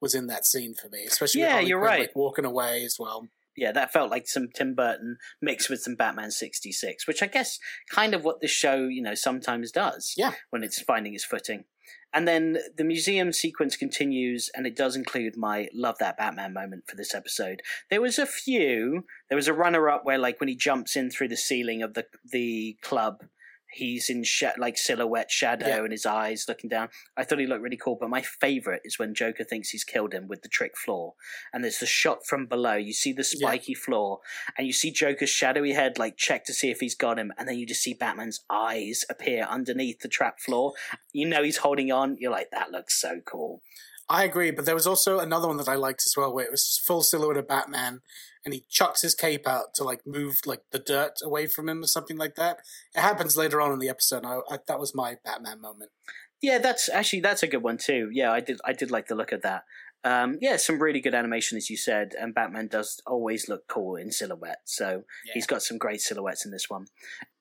was 0.05 0.13
in 0.13 0.27
that 0.27 0.45
scene 0.45 0.75
for 0.75 0.87
me, 0.87 1.03
especially 1.03 1.41
yeah, 1.41 1.59
you're 1.59 1.79
Quinn, 1.79 1.89
right. 1.89 1.99
Like, 2.01 2.15
walking 2.15 2.45
away 2.45 2.85
as 2.85 2.97
well. 2.99 3.27
Yeah, 3.57 3.71
that 3.71 3.91
felt 3.91 4.11
like 4.11 4.27
some 4.27 4.49
Tim 4.53 4.75
Burton 4.75 5.17
mixed 5.41 5.67
with 5.67 5.81
some 5.81 5.95
Batman 5.95 6.29
'66, 6.29 7.07
which 7.07 7.23
I 7.23 7.27
guess 7.27 7.57
kind 7.89 8.13
of 8.13 8.23
what 8.23 8.39
the 8.39 8.47
show, 8.47 8.87
you 8.87 9.01
know, 9.01 9.15
sometimes 9.15 9.71
does. 9.71 10.13
Yeah, 10.15 10.33
when 10.51 10.63
it's 10.63 10.79
finding 10.79 11.15
its 11.15 11.25
footing. 11.25 11.63
And 12.13 12.27
then 12.27 12.59
the 12.77 12.83
museum 12.83 13.33
sequence 13.33 13.75
continues, 13.75 14.51
and 14.55 14.67
it 14.67 14.75
does 14.75 14.95
include 14.95 15.35
my 15.35 15.67
love 15.73 15.97
that 15.99 16.17
Batman 16.17 16.53
moment 16.53 16.83
for 16.87 16.95
this 16.95 17.15
episode. 17.15 17.61
There 17.89 18.01
was 18.01 18.19
a 18.19 18.25
few. 18.25 19.05
There 19.29 19.35
was 19.35 19.49
a 19.49 19.53
runner 19.53 19.89
up 19.89 20.05
where, 20.05 20.19
like, 20.19 20.39
when 20.39 20.47
he 20.47 20.55
jumps 20.55 20.95
in 20.95 21.09
through 21.09 21.29
the 21.29 21.35
ceiling 21.35 21.81
of 21.81 21.93
the 21.93 22.05
the 22.23 22.77
club, 22.81 23.23
he's 23.75 24.09
in 24.09 24.23
sh- 24.23 24.43
like 24.57 24.77
silhouette 24.77 25.29
shadow 25.29 25.67
yeah. 25.67 25.83
and 25.83 25.91
his 25.91 26.05
eyes 26.05 26.45
looking 26.47 26.69
down. 26.69 26.89
I 27.17 27.23
thought 27.23 27.39
he 27.39 27.45
looked 27.45 27.61
really 27.61 27.77
cool, 27.77 27.97
but 27.99 28.09
my 28.09 28.21
favorite 28.21 28.81
is 28.85 28.97
when 28.97 29.13
Joker 29.13 29.43
thinks 29.43 29.69
he's 29.69 29.83
killed 29.83 30.13
him 30.13 30.27
with 30.27 30.41
the 30.41 30.49
trick 30.49 30.77
floor, 30.77 31.13
and 31.53 31.63
there's 31.63 31.79
the 31.79 31.85
shot 31.85 32.25
from 32.25 32.45
below. 32.45 32.75
You 32.75 32.93
see 32.93 33.13
the 33.13 33.23
spiky 33.23 33.73
yeah. 33.73 33.83
floor, 33.83 34.19
and 34.57 34.65
you 34.65 34.73
see 34.73 34.91
Joker's 34.91 35.29
shadowy 35.29 35.73
head 35.73 35.99
like 35.99 36.17
check 36.17 36.45
to 36.45 36.53
see 36.53 36.71
if 36.71 36.79
he's 36.79 36.95
got 36.95 37.19
him, 37.19 37.31
and 37.37 37.47
then 37.47 37.57
you 37.57 37.65
just 37.65 37.83
see 37.83 37.93
Batman's 37.93 38.43
eyes 38.49 39.03
appear 39.09 39.43
underneath 39.43 39.99
the 39.99 40.07
trap 40.07 40.39
floor. 40.39 40.73
You 41.11 41.27
know 41.27 41.43
he's 41.43 41.57
holding 41.57 41.91
on. 41.91 42.17
You're 42.19 42.31
like, 42.31 42.51
that 42.51 42.71
looks 42.71 42.99
so 42.99 43.19
cool. 43.25 43.61
I 44.07 44.23
agree, 44.23 44.51
but 44.51 44.65
there 44.65 44.75
was 44.75 44.87
also 44.87 45.19
another 45.19 45.47
one 45.47 45.57
that 45.57 45.67
I 45.67 45.75
liked 45.75 46.03
as 46.05 46.15
well, 46.15 46.33
where 46.33 46.45
it 46.45 46.51
was 46.51 46.79
full 46.85 47.01
silhouette 47.01 47.37
of 47.37 47.47
Batman, 47.47 48.01
and 48.45 48.53
he 48.53 48.65
chucks 48.69 49.01
his 49.01 49.15
cape 49.15 49.47
out 49.47 49.73
to 49.73 49.83
like 49.83 50.01
move 50.05 50.39
like 50.45 50.61
the 50.71 50.79
dirt 50.79 51.15
away 51.23 51.47
from 51.47 51.67
him 51.67 51.83
or 51.83 51.87
something 51.87 52.17
like 52.17 52.35
that. 52.35 52.59
It 52.95 53.01
happens 53.01 53.35
later 53.35 53.59
on 53.59 53.71
in 53.71 53.79
the 53.79 53.89
episode. 53.89 54.23
I, 54.23 54.39
I, 54.49 54.59
that 54.67 54.79
was 54.79 54.93
my 54.93 55.17
Batman 55.25 55.59
moment. 55.59 55.91
Yeah, 56.41 56.59
that's 56.59 56.87
actually 56.89 57.21
that's 57.21 57.43
a 57.43 57.47
good 57.47 57.63
one 57.63 57.77
too. 57.77 58.09
Yeah, 58.11 58.31
I 58.31 58.39
did 58.39 58.59
I 58.63 58.73
did 58.73 58.91
like 58.91 59.07
the 59.07 59.15
look 59.15 59.31
of 59.31 59.41
that. 59.41 59.63
Um, 60.03 60.37
yeah, 60.39 60.57
some 60.57 60.79
really 60.79 61.01
good 61.01 61.15
animation 61.15 61.57
as 61.57 61.69
you 61.71 61.77
said, 61.77 62.13
and 62.19 62.35
Batman 62.35 62.67
does 62.67 63.01
always 63.07 63.49
look 63.49 63.67
cool 63.67 63.95
in 63.95 64.11
silhouette. 64.11 64.61
So 64.65 65.03
yeah. 65.25 65.33
he's 65.33 65.47
got 65.47 65.63
some 65.63 65.79
great 65.79 66.01
silhouettes 66.01 66.45
in 66.45 66.51
this 66.51 66.69
one. 66.69 66.85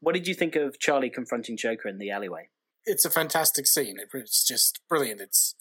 What 0.01 0.15
did 0.15 0.27
you 0.27 0.35
think 0.35 0.57
of 0.57 0.79
Charlie 0.79 1.11
confronting 1.11 1.59
Joker 1.59 1.89
in 1.89 1.99
the 1.99 2.11
alleyway? 2.11 2.49
It's 2.87 3.05
a 3.05 3.11
fantastic 3.11 3.67
scene. 3.67 3.97
It's 4.15 4.47
just 4.47 4.81
brilliant. 4.89 5.21
It's 5.21 5.55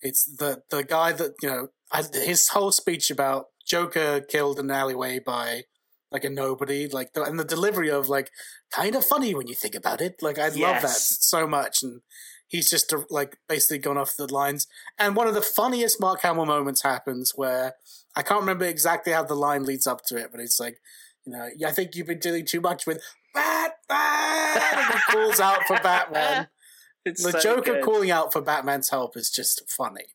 it's 0.00 0.24
the 0.24 0.62
the 0.70 0.84
guy 0.84 1.12
that 1.12 1.32
you 1.42 1.48
know 1.48 1.68
his 2.12 2.48
whole 2.48 2.70
speech 2.70 3.10
about 3.10 3.46
Joker 3.66 4.20
killed 4.20 4.58
in 4.58 4.66
an 4.66 4.70
alleyway 4.70 5.18
by 5.18 5.64
like 6.10 6.24
a 6.24 6.30
nobody, 6.30 6.88
like 6.88 7.12
the, 7.12 7.24
and 7.24 7.38
the 7.38 7.44
delivery 7.44 7.90
of 7.90 8.08
like 8.08 8.30
kind 8.70 8.94
of 8.94 9.04
funny 9.04 9.34
when 9.34 9.48
you 9.48 9.54
think 9.54 9.74
about 9.74 10.00
it. 10.00 10.22
Like 10.22 10.38
I 10.38 10.46
yes. 10.46 10.58
love 10.58 10.82
that 10.82 10.90
so 10.90 11.46
much, 11.46 11.82
and 11.82 12.02
he's 12.46 12.70
just 12.70 12.92
uh, 12.92 13.02
like 13.10 13.36
basically 13.48 13.78
gone 13.78 13.98
off 13.98 14.16
the 14.16 14.32
lines. 14.32 14.66
And 14.98 15.16
one 15.16 15.26
of 15.26 15.34
the 15.34 15.42
funniest 15.42 16.00
Mark 16.00 16.22
Hamill 16.22 16.46
moments 16.46 16.82
happens 16.82 17.32
where 17.34 17.74
I 18.16 18.22
can't 18.22 18.40
remember 18.40 18.64
exactly 18.64 19.12
how 19.12 19.24
the 19.24 19.34
line 19.34 19.64
leads 19.64 19.86
up 19.86 20.02
to 20.06 20.16
it, 20.16 20.28
but 20.30 20.40
it's 20.40 20.60
like, 20.60 20.78
you 21.26 21.32
know, 21.32 21.48
I 21.66 21.72
think 21.72 21.96
you've 21.96 22.06
been 22.06 22.20
dealing 22.20 22.46
too 22.46 22.60
much 22.60 22.86
with 22.86 23.02
Batman. 23.34 24.62
and 24.72 24.94
he 24.94 25.12
calls 25.12 25.40
out 25.40 25.64
for 25.66 25.76
Batman. 25.82 26.48
It's 27.06 27.22
the 27.22 27.32
so 27.32 27.38
Joker 27.38 27.74
good. 27.74 27.84
calling 27.84 28.10
out 28.10 28.32
for 28.32 28.40
Batman's 28.40 28.88
help 28.88 29.14
is 29.14 29.28
just 29.28 29.62
funny. 29.68 30.13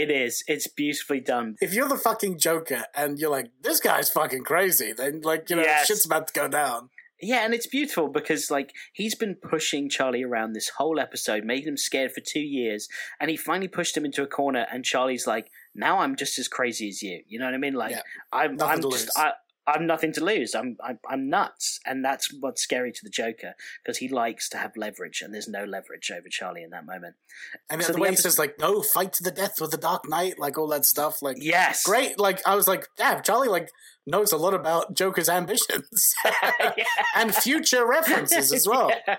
It 0.00 0.10
is. 0.10 0.42
It's 0.48 0.66
beautifully 0.66 1.20
done. 1.20 1.56
If 1.60 1.74
you're 1.74 1.88
the 1.88 1.98
fucking 1.98 2.38
Joker 2.38 2.84
and 2.96 3.18
you're 3.18 3.30
like, 3.30 3.50
this 3.60 3.80
guy's 3.80 4.08
fucking 4.08 4.44
crazy, 4.44 4.94
then 4.94 5.20
like, 5.20 5.50
you 5.50 5.56
know, 5.56 5.62
yes. 5.62 5.86
shit's 5.86 6.06
about 6.06 6.28
to 6.28 6.32
go 6.32 6.48
down. 6.48 6.88
Yeah, 7.22 7.44
and 7.44 7.52
it's 7.52 7.66
beautiful 7.66 8.08
because 8.08 8.50
like 8.50 8.72
he's 8.94 9.14
been 9.14 9.34
pushing 9.34 9.90
Charlie 9.90 10.22
around 10.22 10.54
this 10.54 10.70
whole 10.70 10.98
episode, 10.98 11.44
making 11.44 11.68
him 11.68 11.76
scared 11.76 12.12
for 12.12 12.22
two 12.22 12.40
years, 12.40 12.88
and 13.20 13.30
he 13.30 13.36
finally 13.36 13.68
pushed 13.68 13.94
him 13.94 14.06
into 14.06 14.22
a 14.22 14.26
corner, 14.26 14.66
and 14.72 14.86
Charlie's 14.86 15.26
like, 15.26 15.50
"Now 15.74 15.98
I'm 15.98 16.16
just 16.16 16.38
as 16.38 16.48
crazy 16.48 16.88
as 16.88 17.02
you." 17.02 17.22
You 17.28 17.38
know 17.38 17.44
what 17.44 17.52
I 17.52 17.58
mean? 17.58 17.74
Like 17.74 17.90
yeah, 17.90 18.00
I'm, 18.32 18.56
I'm 18.62 18.80
just, 18.80 19.10
I, 19.18 19.32
I'm 19.66 19.86
nothing 19.86 20.12
to 20.14 20.24
lose. 20.24 20.54
I'm, 20.54 20.76
I'm 20.82 20.98
I'm 21.08 21.28
nuts, 21.28 21.80
and 21.86 22.04
that's 22.04 22.32
what's 22.40 22.62
scary 22.62 22.92
to 22.92 23.00
the 23.02 23.10
Joker 23.10 23.54
because 23.84 23.98
he 23.98 24.08
likes 24.08 24.48
to 24.50 24.58
have 24.58 24.76
leverage, 24.76 25.22
and 25.22 25.32
there's 25.32 25.48
no 25.48 25.64
leverage 25.64 26.10
over 26.10 26.28
Charlie 26.28 26.62
in 26.62 26.70
that 26.70 26.86
moment. 26.86 27.16
And 27.68 27.82
so 27.82 27.92
the, 27.92 28.00
way 28.00 28.08
episode, 28.08 28.18
he 28.18 28.22
says 28.22 28.38
like, 28.38 28.58
"No, 28.58 28.82
fight 28.82 29.12
to 29.14 29.22
the 29.22 29.30
death 29.30 29.60
with 29.60 29.70
the 29.70 29.76
Dark 29.76 30.08
Knight," 30.08 30.38
like 30.38 30.58
all 30.58 30.68
that 30.68 30.84
stuff. 30.84 31.22
Like, 31.22 31.36
yes, 31.40 31.84
great. 31.84 32.18
Like 32.18 32.40
I 32.46 32.54
was 32.54 32.66
like, 32.66 32.86
damn, 32.96 33.22
Charlie 33.22 33.48
like 33.48 33.68
knows 34.06 34.32
a 34.32 34.36
lot 34.36 34.54
about 34.54 34.94
Joker's 34.94 35.28
ambitions 35.28 36.14
and 37.14 37.34
future 37.34 37.86
references 37.86 38.52
as 38.52 38.66
well. 38.66 38.90
Yeah. 39.06 39.16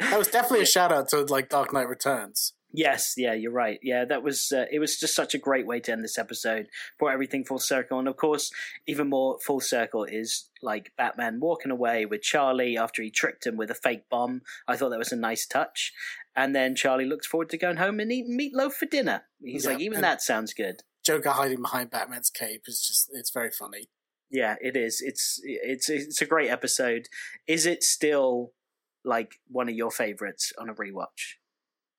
That 0.00 0.18
was 0.18 0.28
definitely 0.28 0.62
a 0.62 0.66
shout 0.66 0.92
out 0.92 1.08
to 1.10 1.22
like 1.22 1.48
Dark 1.48 1.72
Knight 1.72 1.88
Returns. 1.88 2.52
Yes, 2.76 3.14
yeah, 3.16 3.32
you're 3.32 3.52
right. 3.52 3.80
Yeah, 3.82 4.04
that 4.04 4.22
was 4.22 4.52
uh, 4.52 4.66
it 4.70 4.80
was 4.80 5.00
just 5.00 5.16
such 5.16 5.34
a 5.34 5.38
great 5.38 5.66
way 5.66 5.80
to 5.80 5.92
end 5.92 6.04
this 6.04 6.18
episode. 6.18 6.68
Brought 6.98 7.14
everything 7.14 7.42
full 7.42 7.58
circle, 7.58 7.98
and 7.98 8.06
of 8.06 8.18
course, 8.18 8.52
even 8.86 9.08
more 9.08 9.38
full 9.40 9.60
circle 9.60 10.04
is 10.04 10.50
like 10.60 10.92
Batman 10.98 11.40
walking 11.40 11.70
away 11.70 12.04
with 12.04 12.20
Charlie 12.20 12.76
after 12.76 13.02
he 13.02 13.10
tricked 13.10 13.46
him 13.46 13.56
with 13.56 13.70
a 13.70 13.74
fake 13.74 14.10
bomb. 14.10 14.42
I 14.68 14.76
thought 14.76 14.90
that 14.90 14.98
was 14.98 15.10
a 15.10 15.16
nice 15.16 15.46
touch. 15.46 15.94
And 16.36 16.54
then 16.54 16.74
Charlie 16.76 17.06
looks 17.06 17.26
forward 17.26 17.48
to 17.48 17.56
going 17.56 17.78
home 17.78 17.98
and 17.98 18.12
eating 18.12 18.38
meatloaf 18.38 18.72
for 18.72 18.84
dinner. 18.84 19.22
He's 19.42 19.64
yeah, 19.64 19.70
like, 19.70 19.80
even 19.80 20.02
that 20.02 20.20
sounds 20.20 20.52
good. 20.52 20.82
Joker 21.02 21.30
hiding 21.30 21.62
behind 21.62 21.90
Batman's 21.90 22.28
cape 22.28 22.64
is 22.66 22.86
just 22.86 23.08
it's 23.14 23.30
very 23.30 23.50
funny. 23.50 23.88
Yeah, 24.30 24.56
it 24.60 24.76
is. 24.76 25.00
It's 25.00 25.40
it's 25.42 25.88
it's 25.88 26.20
a 26.20 26.26
great 26.26 26.50
episode. 26.50 27.08
Is 27.46 27.64
it 27.64 27.82
still 27.82 28.52
like 29.02 29.36
one 29.48 29.70
of 29.70 29.74
your 29.74 29.90
favorites 29.90 30.52
on 30.58 30.68
a 30.68 30.74
rewatch? 30.74 31.36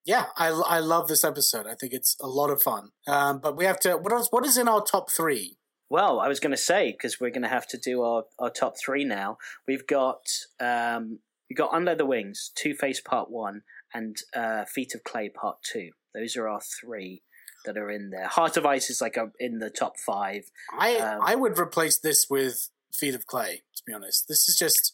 Yeah, 0.07 0.27
I, 0.37 0.47
I 0.47 0.79
love 0.79 1.09
this 1.09 1.25
episode. 1.25 1.67
I 1.67 1.75
think 1.75 1.91
it's 1.91 2.15
a 2.21 2.27
lot 2.27 2.49
of 2.49 2.63
fun. 2.63 2.91
Um, 3.07 3.39
but 3.39 3.57
we 3.57 3.65
have 3.65 3.77
to. 3.81 3.97
What 3.97 4.13
else? 4.13 4.29
What 4.31 4.45
is 4.45 4.57
in 4.57 4.69
our 4.69 4.81
top 4.81 5.11
three? 5.11 5.57
Well, 5.89 6.21
I 6.21 6.29
was 6.29 6.39
going 6.39 6.51
to 6.51 6.57
say 6.57 6.93
because 6.93 7.19
we're 7.19 7.29
going 7.29 7.43
to 7.43 7.49
have 7.49 7.67
to 7.67 7.77
do 7.77 8.01
our, 8.01 8.23
our 8.39 8.49
top 8.49 8.75
three 8.79 9.03
now. 9.03 9.37
We've 9.67 9.85
got 9.85 10.21
um, 10.61 11.19
we've 11.49 11.57
got 11.57 11.73
On 11.73 11.83
Leather 11.83 12.05
Wings, 12.05 12.51
Two 12.55 12.73
Face 12.73 13.01
Part 13.01 13.29
One, 13.29 13.63
and 13.93 14.15
uh, 14.33 14.63
Feet 14.63 14.95
of 14.95 15.03
Clay 15.03 15.27
Part 15.27 15.57
Two. 15.61 15.89
Those 16.15 16.37
are 16.37 16.47
our 16.47 16.61
three 16.61 17.23
that 17.65 17.77
are 17.77 17.91
in 17.91 18.09
there. 18.09 18.27
Heart 18.27 18.55
of 18.55 18.65
Ice 18.65 18.89
is 18.89 19.01
like 19.01 19.17
a, 19.17 19.31
in 19.41 19.59
the 19.59 19.69
top 19.69 19.99
five. 19.99 20.43
I 20.71 20.95
Um, 20.95 21.19
I 21.21 21.35
would 21.35 21.59
replace 21.59 21.99
this 21.99 22.27
with 22.29 22.69
Feet 22.93 23.13
of 23.13 23.27
Clay. 23.27 23.63
To 23.75 23.83
be 23.85 23.93
honest, 23.93 24.29
this 24.29 24.47
is 24.47 24.57
just 24.57 24.93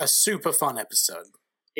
a 0.00 0.08
super 0.08 0.52
fun 0.52 0.78
episode. 0.78 1.26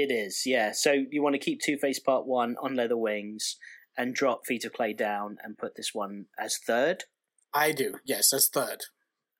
It 0.00 0.12
is, 0.12 0.42
yeah. 0.46 0.70
So 0.72 0.92
you 1.10 1.22
want 1.24 1.34
to 1.34 1.40
keep 1.40 1.60
Two 1.60 1.76
Face 1.76 1.98
Part 1.98 2.24
One 2.24 2.54
on 2.62 2.76
Leather 2.76 2.96
Wings 2.96 3.56
and 3.96 4.14
drop 4.14 4.46
Feet 4.46 4.64
of 4.64 4.72
Clay 4.72 4.92
down 4.92 5.38
and 5.42 5.58
put 5.58 5.74
this 5.74 5.90
one 5.92 6.26
as 6.38 6.56
third. 6.56 7.04
I 7.52 7.72
do, 7.72 7.94
yes, 8.04 8.32
as 8.32 8.48
third. 8.48 8.82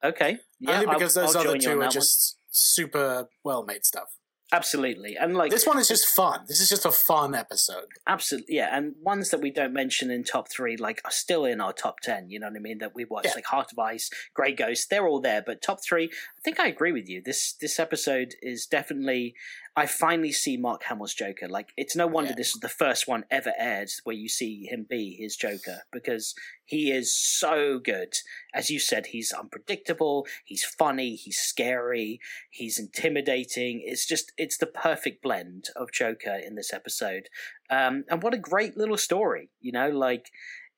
Okay, 0.03 0.39
yeah, 0.59 0.73
Only 0.81 0.87
I'll- 0.89 0.95
because 0.95 1.15
those 1.15 1.37
I'll 1.37 1.43
other 1.49 1.59
join 1.59 1.61
you 1.63 1.69
on 1.69 1.75
two 1.75 1.79
are 1.79 1.81
that 1.83 1.87
one. 1.87 1.93
just 1.93 2.39
super 2.51 3.29
well 3.45 3.65
made 3.65 3.85
stuff. 3.85 4.09
absolutely, 4.51 5.15
and 5.17 5.37
like 5.37 5.51
This 5.51 5.67
one 5.67 5.79
is 5.79 5.89
just 5.89 6.07
fun. 6.09 6.41
This 6.49 6.61
is 6.61 6.69
just 6.71 6.87
a 6.87 6.91
fun 6.91 7.35
episode. 7.35 7.85
Absolutely, 8.07 8.57
yeah, 8.57 8.77
and 8.77 8.95
ones 9.03 9.29
that 9.31 9.41
we 9.43 9.51
don't 9.51 9.73
mention 9.75 10.11
in 10.11 10.25
top 10.25 10.51
three, 10.51 10.77
like, 10.77 11.01
are 11.05 11.11
still 11.11 11.45
in 11.45 11.61
our 11.61 11.73
top 11.73 11.97
ten. 12.03 12.31
You 12.31 12.41
know 12.41 12.47
what 12.49 12.57
I 12.57 12.61
mean? 12.61 12.79
That 12.79 12.95
we 12.95 13.05
watched, 13.05 13.27
Yeah. 13.27 13.35
like 13.35 13.45
Heart 13.47 13.73
of 13.73 13.79
Ice, 13.79 14.09
Grey 14.35 14.53
Ghost, 14.55 14.89
they're 14.91 15.07
all 15.07 15.21
there. 15.21 15.43
But 15.47 15.61
top 15.63 15.79
three, 15.87 16.07
I 16.07 16.41
think 16.43 16.59
I 16.59 16.67
agree 16.67 16.93
with 16.93 17.09
you. 17.09 17.21
This 17.25 17.53
this 17.61 17.79
episode 17.79 18.35
is 18.43 18.67
definitely. 18.67 19.35
I 19.79 19.87
finally 19.87 20.33
see 20.33 20.57
Mark 20.57 20.83
Hamill's 20.85 21.15
Joker. 21.15 21.49
Like, 21.49 21.73
it's 21.77 21.95
no 21.97 22.07
wonder 22.07 22.31
Yeah. 22.31 22.37
this 22.37 22.49
is 22.55 22.61
the 22.61 22.69
first 22.69 23.07
one 23.07 23.25
ever 23.31 23.53
aired 23.59 23.91
where 24.05 24.17
you 24.17 24.29
see 24.29 24.65
him 24.65 24.87
be 24.89 25.15
his 25.19 25.37
Joker 25.37 25.83
because 25.93 26.35
he 26.65 26.91
is 26.91 27.15
so 27.17 27.79
good. 27.79 28.15
As 28.53 28.71
you 28.71 28.79
said, 28.81 29.07
he's 29.07 29.33
unpredictable. 29.33 30.27
He's 30.45 30.65
funny. 30.65 31.15
He's 31.15 31.39
scary. 31.39 32.21
He's 32.51 32.79
intimidating. 32.79 33.81
It's 33.85 34.05
just 34.07 34.33
it's 34.37 34.59
the 34.59 34.67
perfect 34.67 35.23
blend 35.23 35.67
of 35.77 35.93
Joker 35.93 36.35
in 36.35 36.57
this 36.57 36.73
episode. 36.73 37.29
Um, 37.71 38.05
and 38.11 38.23
what 38.23 38.35
a 38.35 38.39
great 38.39 38.77
little 38.77 38.99
story, 38.99 39.51
you 39.61 39.73
know, 39.73 39.89
like 39.91 40.27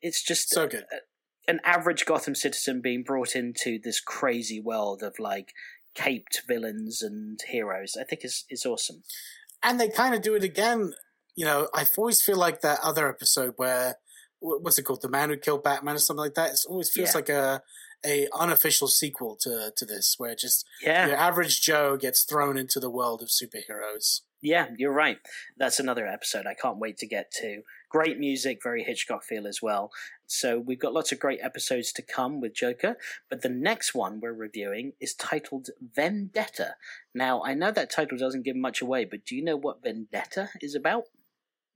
it's 0.02 0.22
just 0.22 0.50
So 0.50 0.66
good. 0.68 0.84
an 1.48 1.60
average 1.64 2.04
Gotham 2.06 2.34
citizen 2.34 2.80
being 2.80 3.02
brought 3.02 3.34
into 3.34 3.78
this 3.82 4.00
crazy 4.00 4.60
world 4.60 5.02
of 5.02 5.18
like 5.18 5.52
caped 5.94 6.42
villains 6.48 7.02
and 7.02 7.38
heroes. 7.48 7.96
I 8.00 8.04
think 8.04 8.24
is 8.24 8.44
is 8.50 8.64
awesome. 8.66 9.02
and 9.62 9.78
they 9.80 9.88
kind 9.88 10.14
of 10.14 10.22
do 10.22 10.34
it 10.34 10.44
again. 10.44 10.92
You 11.36 11.44
know, 11.44 11.68
I 11.74 11.84
always 11.96 12.20
feel 12.22 12.36
like 12.36 12.60
that 12.62 12.80
other 12.82 13.08
episode 13.08 13.54
where 13.56 13.96
what's 14.40 14.78
it 14.78 14.82
called, 14.84 15.02
the 15.02 15.08
man 15.08 15.28
who 15.28 15.36
killed 15.36 15.62
Batman 15.64 15.96
or 15.96 15.98
something 15.98 16.20
like 16.24 16.34
that. 16.34 16.50
It 16.52 16.60
always 16.68 16.90
feels 16.90 17.10
Yeah. 17.10 17.14
like 17.16 17.28
a 17.28 17.62
a 18.04 18.28
unofficial 18.32 18.88
sequel 18.88 19.36
to 19.42 19.72
to 19.76 19.84
this, 19.84 20.14
where 20.18 20.34
just 20.34 20.66
Yeah, 20.82 21.06
your 21.08 21.16
average 21.16 21.60
Joe 21.60 21.96
gets 21.98 22.24
thrown 22.24 22.56
into 22.56 22.80
the 22.80 22.88
world 22.90 23.20
of 23.22 23.28
superheroes. 23.28 24.22
Yeah, 24.42 24.68
you're 24.76 24.92
right. 24.92 25.18
That's 25.56 25.78
another 25.78 26.06
episode 26.06 26.46
I 26.46 26.54
can't 26.54 26.78
wait 26.78 26.96
to 26.98 27.06
get 27.06 27.30
to. 27.40 27.62
Great 27.88 28.18
music, 28.18 28.60
very 28.62 28.84
Hitchcock 28.84 29.24
feel 29.24 29.46
as 29.46 29.60
well. 29.60 29.90
So 30.26 30.58
we've 30.58 30.78
got 30.78 30.92
lots 30.92 31.12
of 31.12 31.18
great 31.18 31.40
episodes 31.42 31.92
to 31.92 32.02
come 32.02 32.40
with 32.40 32.54
Joker, 32.54 32.96
but 33.28 33.42
the 33.42 33.48
next 33.48 33.94
one 33.94 34.20
we're 34.20 34.32
reviewing 34.32 34.92
is 35.00 35.14
titled 35.14 35.68
Vendetta. 35.80 36.76
Now, 37.14 37.42
I 37.42 37.54
know 37.54 37.70
that 37.72 37.90
title 37.90 38.16
doesn't 38.16 38.44
give 38.44 38.56
much 38.56 38.80
away, 38.80 39.04
but 39.04 39.24
do 39.26 39.34
you 39.34 39.44
know 39.44 39.56
what 39.56 39.82
Vendetta 39.82 40.50
is 40.62 40.74
about? 40.74 41.04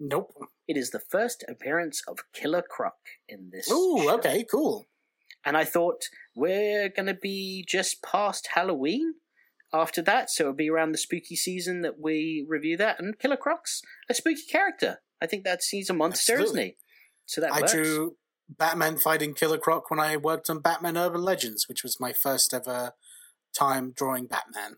Nope. 0.00 0.32
It 0.66 0.76
is 0.76 0.90
the 0.90 1.00
first 1.00 1.44
appearance 1.48 2.02
of 2.08 2.20
Killer 2.32 2.62
Croc 2.62 2.96
in 3.28 3.50
this. 3.52 3.70
Ooh, 3.70 4.02
show. 4.04 4.14
okay, 4.14 4.44
cool. 4.50 4.86
And 5.44 5.56
I 5.56 5.64
thought 5.64 6.04
we're 6.34 6.88
going 6.88 7.06
to 7.06 7.14
be 7.14 7.64
just 7.68 8.02
past 8.02 8.48
Halloween 8.54 9.14
after 9.74 10.00
that, 10.02 10.30
so 10.30 10.44
it'll 10.44 10.54
be 10.54 10.70
around 10.70 10.92
the 10.92 10.98
spooky 10.98 11.36
season 11.36 11.82
that 11.82 11.98
we 12.00 12.46
review 12.48 12.76
that. 12.78 13.00
And 13.00 13.18
Killer 13.18 13.36
Croc's 13.36 13.82
a 14.08 14.14
spooky 14.14 14.44
character. 14.50 14.98
I 15.20 15.26
think 15.26 15.44
that's 15.44 15.68
he's 15.68 15.90
a 15.90 15.94
monster, 15.94 16.38
isn't 16.40 16.56
he? 16.56 16.76
So 17.26 17.40
that 17.40 17.52
I 17.52 17.60
works. 17.62 17.72
drew 17.72 18.16
Batman 18.48 18.98
fighting 18.98 19.34
Killer 19.34 19.58
Croc 19.58 19.90
when 19.90 19.98
I 20.00 20.16
worked 20.16 20.48
on 20.48 20.60
Batman 20.60 20.96
Urban 20.96 21.22
Legends, 21.22 21.68
which 21.68 21.82
was 21.82 21.98
my 21.98 22.12
first 22.12 22.54
ever 22.54 22.92
time 23.56 23.92
drawing 23.96 24.26
Batman 24.26 24.76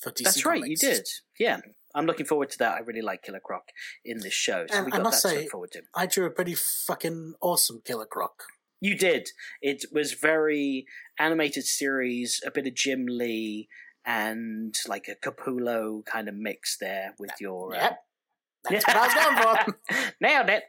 for 0.00 0.10
DC. 0.10 0.24
That's 0.24 0.44
right, 0.44 0.62
you 0.64 0.76
did. 0.76 1.06
Yeah, 1.38 1.60
I'm 1.94 2.06
looking 2.06 2.26
forward 2.26 2.50
to 2.50 2.58
that. 2.58 2.74
I 2.74 2.80
really 2.80 3.02
like 3.02 3.22
Killer 3.22 3.40
Croc 3.42 3.64
in 4.04 4.18
this 4.18 4.32
show, 4.34 4.66
so 4.68 4.76
And 4.76 4.86
we 4.86 4.92
I 4.92 4.96
got 4.96 4.98
that 4.98 5.04
must 5.04 5.22
to 5.22 5.28
say- 5.28 5.42
look 5.42 5.50
forward 5.52 5.72
to. 5.72 5.82
I 5.94 6.06
drew 6.06 6.26
a 6.26 6.30
pretty 6.30 6.54
fucking 6.54 7.34
awesome 7.40 7.80
Killer 7.84 8.06
Croc. 8.06 8.42
You 8.80 8.96
did. 8.98 9.28
It 9.62 9.84
was 9.92 10.12
very 10.12 10.84
animated 11.18 11.64
series, 11.64 12.40
a 12.44 12.50
bit 12.50 12.66
of 12.66 12.74
Jim 12.74 13.06
Lee, 13.08 13.68
and 14.04 14.74
like 14.88 15.08
a 15.08 15.14
Capullo 15.16 16.04
kind 16.04 16.28
of 16.28 16.34
mix 16.34 16.76
there 16.78 17.14
with 17.18 17.32
your. 17.40 17.74
uh, 17.74 17.78
Yep. 17.80 17.98
That's 18.70 18.86
what 18.86 18.96
I 18.96 19.06
was 19.06 19.14
going 19.14 19.66
for. 19.66 20.12
Nailed 20.22 20.48
it. 20.48 20.62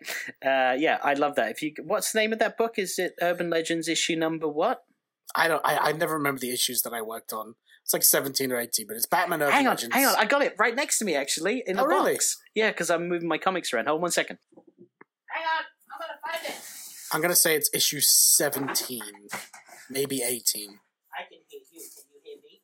Uh, 0.46 0.76
yeah, 0.78 0.98
I 1.02 1.14
love 1.14 1.36
that. 1.36 1.52
If 1.52 1.62
you, 1.62 1.74
what's 1.86 2.12
the 2.12 2.20
name 2.20 2.34
of 2.34 2.40
that 2.40 2.58
book? 2.58 2.74
Is 2.78 3.00
it 3.00 3.14
Urban 3.22 3.50
Legends 3.50 3.88
issue 3.88 4.18
number 4.18 4.50
what? 4.50 4.84
I 5.34 5.48
don't. 5.48 5.62
I, 5.66 5.78
I 5.78 5.92
never 5.94 6.16
remember 6.16 6.40
the 6.42 6.52
issues 6.52 6.82
that 6.82 6.92
I 6.94 7.02
worked 7.02 7.32
on. 7.32 7.56
It's 7.84 7.94
like 7.94 8.04
seventeen 8.04 8.52
or 8.52 8.58
eighteen, 8.60 8.86
but 8.88 8.98
it's 8.98 9.06
Batman 9.06 9.42
Urban 9.42 9.54
hang 9.54 9.68
on, 9.68 9.76
Legends. 9.76 9.96
hang 9.96 10.06
on. 10.08 10.16
I 10.18 10.26
got 10.26 10.42
it 10.42 10.56
right 10.60 10.76
next 10.76 11.00
to 11.00 11.06
me 11.06 11.16
actually 11.16 11.64
in 11.66 11.78
the 11.78 11.84
Oh, 11.84 11.88
really? 11.88 12.14
box. 12.16 12.38
Yeah, 12.54 12.70
because 12.72 12.90
I'm 12.90 13.08
moving 13.08 13.30
my 13.30 13.38
comics 13.38 13.74
around. 13.74 13.86
Hold 13.88 14.00
on 14.00 14.02
one 14.02 14.12
second. 14.12 14.40
Hang 15.30 15.44
on, 15.44 15.64
I'm 15.94 16.00
gonna 16.00 16.20
find 16.44 16.54
it. 16.54 16.62
I'm 17.14 17.22
gonna 17.22 17.36
say 17.36 17.56
it's 17.56 17.70
issue 17.74 18.02
seventeen, 18.02 19.04
maybe 19.90 20.22
eighteen. 20.22 20.80
I 21.18 21.24
can 21.30 21.40
hear 21.48 21.62
you. 21.72 21.80
Can 21.80 22.04
you 22.12 22.20
hear 22.24 22.38
me? 22.44 22.62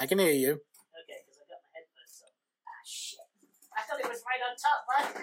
I 0.00 0.06
can 0.06 0.18
hear 0.18 0.32
you. 0.32 0.52
Okay, 0.52 1.20
because 1.24 1.38
I 1.40 1.44
got 1.48 1.60
my 1.62 1.70
headphones 1.76 2.22
on. 2.24 2.32
Ah, 2.66 2.82
shit. 2.84 3.20
I 3.76 3.82
thought 3.86 4.00
it 4.00 4.08
was 4.08 4.22
right 4.26 4.42
on 4.42 4.54
top, 4.56 4.80
but 4.88 5.04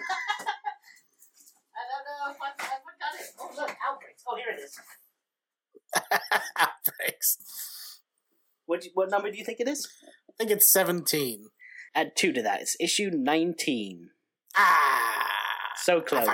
I 1.76 1.82
don't 1.88 2.04
know 2.06 2.30
if 2.32 2.38
I, 2.40 2.50
I 2.56 2.78
forgot 2.82 3.12
it. 3.18 3.26
Oh, 3.38 3.50
look, 3.56 3.76
outbreaks. 3.86 4.22
Oh, 4.26 4.36
here 4.36 4.54
it 4.56 4.60
is. 4.60 4.78
Thanks. 7.00 8.00
What, 8.66 8.82
do- 8.82 8.90
what 8.94 9.10
number 9.10 9.30
do 9.30 9.38
you 9.38 9.44
think 9.44 9.60
it 9.60 9.68
is? 9.68 9.88
I 10.28 10.32
think 10.38 10.50
it's 10.50 10.70
seventeen. 10.72 11.46
Add 11.94 12.12
two 12.16 12.32
to 12.32 12.42
that. 12.42 12.60
It's 12.62 12.76
issue 12.78 13.10
19. 13.12 14.10
Ah, 14.56 15.26
So 15.76 16.00
close. 16.00 16.28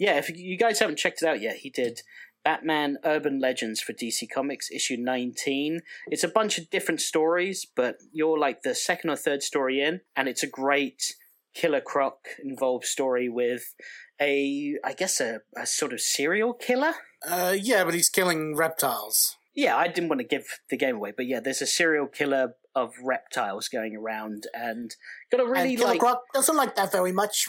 Yeah, 0.00 0.18
if 0.18 0.28
you 0.36 0.58
guys 0.58 0.80
haven't 0.80 0.98
checked 0.98 1.22
it 1.22 1.28
out 1.28 1.40
yet, 1.40 1.58
he 1.58 1.70
did 1.70 2.00
Batman 2.44 2.98
Urban 3.04 3.40
Legends 3.40 3.80
for 3.80 3.94
DC 3.94 4.28
Comics, 4.32 4.70
issue 4.70 4.96
19. 4.98 5.80
It's 6.08 6.24
a 6.24 6.28
bunch 6.28 6.58
of 6.58 6.70
different 6.70 7.00
stories, 7.00 7.66
but 7.74 7.96
you're 8.12 8.38
like 8.38 8.62
the 8.62 8.74
second 8.74 9.10
or 9.10 9.16
third 9.16 9.42
story 9.42 9.80
in, 9.80 10.02
and 10.14 10.28
it's 10.28 10.42
a 10.42 10.48
great 10.48 11.14
Killer 11.54 11.80
Croc 11.80 12.18
involved 12.42 12.84
story 12.84 13.28
with 13.28 13.74
a, 14.20 14.74
I 14.84 14.92
guess, 14.92 15.20
a, 15.20 15.40
a 15.56 15.66
sort 15.66 15.92
of 15.92 16.00
serial 16.00 16.52
killer. 16.52 16.92
Uh, 17.26 17.56
yeah, 17.58 17.84
but 17.84 17.94
he's 17.94 18.10
killing 18.10 18.56
reptiles. 18.56 19.36
Yeah, 19.54 19.76
I 19.76 19.86
didn't 19.88 20.08
want 20.08 20.20
to 20.20 20.26
give 20.26 20.44
the 20.68 20.76
game 20.76 20.96
away, 20.96 21.12
but 21.16 21.26
yeah, 21.26 21.40
there's 21.40 21.62
a 21.62 21.66
serial 21.66 22.08
killer 22.08 22.54
of 22.74 22.92
reptiles 23.02 23.68
going 23.68 23.96
around, 23.96 24.48
and 24.52 24.94
got 25.30 25.40
a 25.40 25.46
really 25.46 25.70
and 25.70 25.78
Killer 25.78 25.90
like 25.90 26.00
Croc 26.00 26.22
doesn't 26.34 26.56
like 26.56 26.74
that 26.74 26.90
very 26.90 27.12
much. 27.12 27.48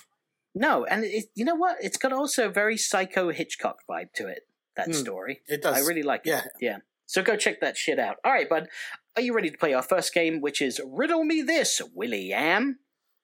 no, 0.53 0.85
and 0.85 1.03
it, 1.03 1.25
you 1.33 1.43
know 1.43 1.55
what? 1.55 1.77
It's 1.81 1.97
got 1.97 2.13
also 2.13 2.45
a 2.45 2.51
very 2.51 2.77
psycho 2.77 3.31
Hitchcock 3.31 3.79
vibe 3.89 4.13
to 4.15 4.27
it. 4.27 4.43
That 4.75 4.87
Hmm. 4.87 4.93
story. 4.93 5.41
It 5.47 5.61
does. 5.61 5.75
I 5.77 5.79
really 5.87 6.03
like 6.03 6.21
it. 6.25 6.29
Yeah. 6.29 6.43
Yeah. 6.59 6.77
So 7.05 7.21
go 7.21 7.35
check 7.37 7.59
that 7.61 7.77
shit 7.77 7.99
out. 7.99 8.17
All 8.23 8.31
right, 8.31 8.49
bud. 8.49 8.67
Are 9.15 9.21
you 9.21 9.33
ready 9.33 9.49
to 9.51 9.57
play 9.57 9.73
our 9.73 9.81
first 9.83 10.13
game, 10.13 10.41
which 10.41 10.61
is 10.61 10.81
Riddle 10.85 11.23
Me 11.23 11.41
This, 11.41 11.81
Willie 11.93 12.33
Am? 12.33 12.79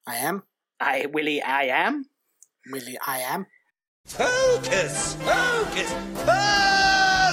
I 0.08 0.16
am. 0.18 0.43
I, 0.80 1.06
Willie, 1.08 1.41
I 1.41 1.64
am? 1.64 2.06
Really, 2.68 2.97
I 3.06 3.20
am. 3.20 3.47
Focus! 4.06 5.16
Focus! 5.16 5.91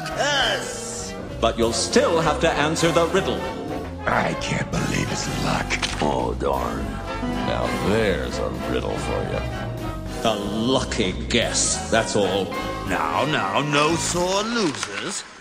Focus! 0.08 1.14
But 1.40 1.56
you'll 1.58 1.72
still 1.72 2.20
have 2.20 2.40
to 2.40 2.50
answer 2.50 2.90
the 2.90 3.06
riddle. 3.06 3.40
I 4.06 4.34
can't 4.40 4.70
believe 4.70 5.08
his 5.08 5.28
luck. 5.44 5.66
Oh, 6.02 6.34
darn. 6.40 6.84
Now 7.46 7.66
there's 7.88 8.38
a 8.38 8.48
riddle 8.70 8.96
for 8.96 9.22
you. 9.32 9.40
A 10.24 10.34
lucky 10.34 11.12
guess, 11.28 11.90
that's 11.90 12.16
all. 12.16 12.46
Now, 12.88 13.24
now, 13.26 13.60
no 13.60 13.94
sore 13.96 14.42
losers. 14.42 15.24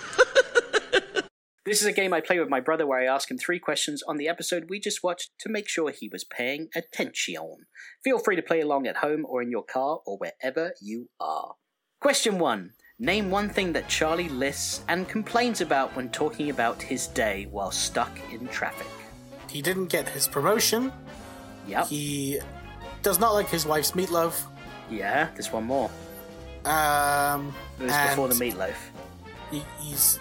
This 1.68 1.82
is 1.82 1.88
a 1.88 1.92
game 1.92 2.14
I 2.14 2.22
play 2.22 2.40
with 2.40 2.48
my 2.48 2.62
brother 2.62 2.88
where 2.88 3.02
I 3.02 3.14
ask 3.14 3.30
him 3.30 3.38
three 3.38 3.60
questions 3.60 4.02
on 4.02 4.16
the 4.16 4.30
episode 4.30 4.70
we 4.70 4.80
just 4.80 5.04
watched 5.04 5.32
to 5.42 5.50
make 5.50 5.68
sure 5.68 5.92
he 5.92 6.08
was 6.08 6.24
paying 6.24 6.70
attention. 6.74 7.66
Feel 8.06 8.20
free 8.20 8.38
to 8.38 8.42
play 8.42 8.62
along 8.62 8.88
at 8.88 8.96
home 8.96 9.26
or 9.28 9.42
in 9.42 9.52
your 9.52 9.66
car 9.66 10.00
or 10.06 10.18
wherever 10.18 10.72
you 10.82 11.10
are. 11.20 11.56
Question 12.00 12.40
one 12.40 12.72
Name 13.00 13.30
one 13.30 13.50
thing 13.50 13.74
that 13.74 13.90
Charlie 13.90 14.30
lists 14.30 14.86
and 14.88 15.10
complains 15.10 15.60
about 15.60 15.94
when 15.94 16.08
talking 16.08 16.52
about 16.52 16.82
his 16.82 17.08
day 17.08 17.50
while 17.52 17.72
stuck 17.72 18.18
in 18.32 18.48
traffic. 18.48 18.88
He 19.50 19.62
didn't 19.62 19.88
get 19.88 20.08
his 20.08 20.26
promotion. 20.26 20.94
Yep. 21.68 21.88
He 21.88 22.40
does 23.02 23.20
not 23.20 23.34
like 23.34 23.50
his 23.50 23.66
wife's 23.66 23.92
meatloaf. 23.92 24.46
Yeah, 24.90 25.28
there's 25.34 25.52
one 25.52 25.66
more. 25.66 25.92
Um, 26.68 27.54
It 27.80 27.84
was 27.84 28.10
before 28.10 28.28
the 28.28 28.36
meatloaf. 28.36 28.76
He, 29.52 29.64
he's 29.80 30.20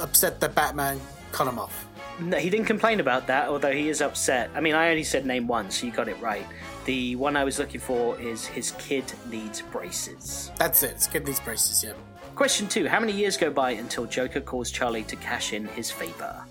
upset 0.00 0.40
that 0.40 0.54
Batman 0.54 1.00
cut 1.30 1.46
him 1.46 1.58
off. 1.58 1.86
No, 2.20 2.36
he 2.36 2.50
didn't 2.50 2.66
complain 2.66 3.00
about 3.00 3.26
that, 3.26 3.48
although 3.48 3.72
he 3.72 3.88
is 3.88 4.00
upset. 4.00 4.50
I 4.54 4.60
mean, 4.60 4.74
I 4.74 4.90
only 4.90 5.04
said 5.04 5.26
name 5.26 5.46
one, 5.46 5.70
so 5.70 5.86
you 5.86 5.92
got 5.92 6.08
it 6.08 6.20
right. 6.20 6.46
The 6.84 7.16
one 7.16 7.36
I 7.36 7.44
was 7.44 7.58
looking 7.58 7.80
for 7.80 8.18
is 8.20 8.44
his 8.46 8.72
kid 8.72 9.04
needs 9.30 9.62
braces. 9.62 10.50
That's 10.56 10.82
it. 10.82 10.92
It's 10.92 11.06
kid 11.06 11.24
these 11.24 11.40
braces, 11.40 11.82
yeah. 11.84 11.92
Question 12.34 12.68
two 12.68 12.88
How 12.88 13.00
many 13.00 13.12
years 13.12 13.36
go 13.36 13.50
by 13.50 13.72
until 13.72 14.06
Joker 14.06 14.40
calls 14.40 14.70
Charlie 14.70 15.04
to 15.04 15.16
cash 15.16 15.52
in 15.52 15.66
his 15.68 15.90
favor? 15.90 16.44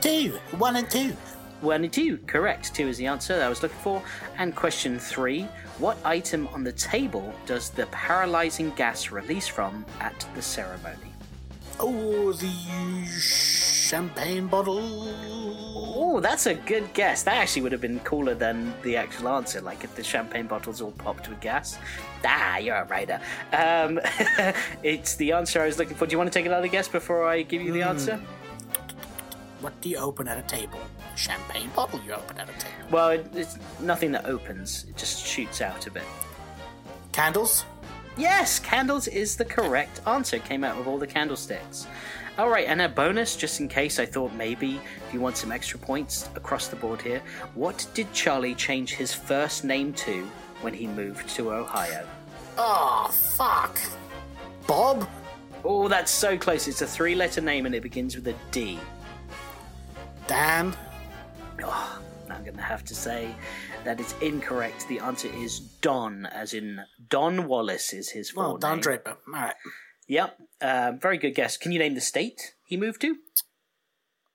Two, 0.00 0.38
one 0.58 0.76
and 0.76 0.90
two. 0.90 1.16
One 1.60 1.82
and 1.82 1.92
two, 1.92 2.18
correct. 2.26 2.74
Two 2.74 2.86
is 2.88 2.98
the 2.98 3.06
answer 3.06 3.34
that 3.36 3.44
I 3.44 3.48
was 3.48 3.62
looking 3.62 3.78
for. 3.78 4.02
And 4.36 4.54
question 4.54 4.98
three 4.98 5.48
What 5.78 5.96
item 6.04 6.48
on 6.48 6.64
the 6.64 6.72
table 6.72 7.32
does 7.46 7.70
the 7.70 7.86
paralyzing 7.86 8.70
gas 8.70 9.12
release 9.12 9.46
from 9.46 9.86
at 10.00 10.26
the 10.34 10.42
ceremony? 10.42 11.12
Oh, 11.78 12.32
the 12.32 13.06
champagne 13.08 14.48
bottle. 14.48 14.80
Oh, 15.94 16.18
that's 16.18 16.46
a 16.46 16.54
good 16.54 16.92
guess. 16.94 17.22
That 17.22 17.36
actually 17.36 17.62
would 17.62 17.70
have 17.70 17.80
been 17.80 18.00
cooler 18.00 18.34
than 18.34 18.74
the 18.82 18.96
actual 18.96 19.28
answer, 19.28 19.60
like 19.60 19.84
if 19.84 19.94
the 19.94 20.02
champagne 20.02 20.48
bottles 20.48 20.80
all 20.80 20.90
popped 20.90 21.28
with 21.28 21.38
gas. 21.40 21.78
Ah, 22.24 22.58
you're 22.58 22.74
a 22.74 22.84
writer. 22.86 23.20
Um, 23.52 24.00
it's 24.82 25.14
the 25.14 25.30
answer 25.30 25.62
I 25.62 25.66
was 25.66 25.78
looking 25.78 25.96
for. 25.96 26.06
Do 26.06 26.12
you 26.12 26.18
want 26.18 26.32
to 26.32 26.36
take 26.36 26.46
another 26.46 26.66
guess 26.66 26.88
before 26.88 27.28
I 27.28 27.42
give 27.42 27.62
you 27.62 27.72
the 27.72 27.82
answer? 27.82 28.20
What 29.60 29.80
do 29.80 29.88
you 29.88 29.96
open 29.96 30.28
at 30.28 30.38
a 30.38 30.42
table? 30.42 30.80
A 31.12 31.16
champagne 31.16 31.70
bottle 31.74 32.00
you 32.06 32.12
open 32.12 32.38
at 32.38 32.48
a 32.48 32.52
table. 32.52 32.88
Well, 32.90 33.10
it, 33.10 33.28
it's 33.34 33.58
nothing 33.80 34.12
that 34.12 34.26
opens, 34.26 34.86
it 34.88 34.96
just 34.96 35.24
shoots 35.24 35.60
out 35.60 35.86
a 35.86 35.90
bit. 35.90 36.04
Candles? 37.12 37.64
Yes, 38.16 38.58
candles 38.58 39.08
is 39.08 39.36
the 39.36 39.44
correct 39.44 40.00
answer. 40.06 40.36
It 40.36 40.44
came 40.44 40.64
out 40.64 40.76
with 40.76 40.86
all 40.86 40.98
the 40.98 41.06
candlesticks. 41.06 41.86
All 42.36 42.48
right, 42.48 42.66
and 42.68 42.80
a 42.80 42.88
bonus, 42.88 43.36
just 43.36 43.58
in 43.60 43.68
case 43.68 43.98
I 43.98 44.06
thought 44.06 44.32
maybe 44.34 44.80
if 45.06 45.14
you 45.14 45.20
want 45.20 45.36
some 45.36 45.50
extra 45.50 45.78
points 45.78 46.28
across 46.36 46.68
the 46.68 46.76
board 46.76 47.02
here. 47.02 47.20
What 47.54 47.86
did 47.94 48.12
Charlie 48.12 48.54
change 48.54 48.94
his 48.94 49.12
first 49.12 49.64
name 49.64 49.92
to 49.94 50.24
when 50.60 50.74
he 50.74 50.86
moved 50.86 51.28
to 51.30 51.52
Ohio? 51.52 52.06
Oh, 52.56 53.08
fuck. 53.12 53.78
Bob? 54.66 55.08
Oh, 55.64 55.88
that's 55.88 56.10
so 56.10 56.38
close. 56.38 56.68
It's 56.68 56.82
a 56.82 56.86
three 56.86 57.14
letter 57.14 57.40
name 57.40 57.66
and 57.66 57.74
it 57.74 57.82
begins 57.82 58.14
with 58.14 58.28
a 58.28 58.34
D. 58.50 58.78
Dan? 60.28 60.76
Oh, 61.64 62.00
I'm 62.30 62.44
going 62.44 62.56
to 62.56 62.62
have 62.62 62.84
to 62.84 62.94
say 62.94 63.34
that 63.84 63.98
is 63.98 64.14
incorrect. 64.20 64.86
The 64.86 65.00
answer 65.00 65.28
is 65.34 65.58
Don, 65.80 66.26
as 66.26 66.52
in 66.52 66.80
Don 67.08 67.48
Wallace 67.48 67.92
is 67.94 68.10
his 68.10 68.30
full 68.30 68.42
Well, 68.42 68.58
Don 68.58 68.72
name. 68.76 68.80
Draper. 68.82 69.16
All 69.26 69.32
right. 69.32 69.54
Yep, 70.06 70.38
uh, 70.60 70.92
very 71.00 71.16
good 71.18 71.34
guess. 71.34 71.56
Can 71.56 71.72
you 71.72 71.78
name 71.78 71.94
the 71.94 72.00
state 72.00 72.54
he 72.64 72.76
moved 72.76 73.00
to? 73.00 73.16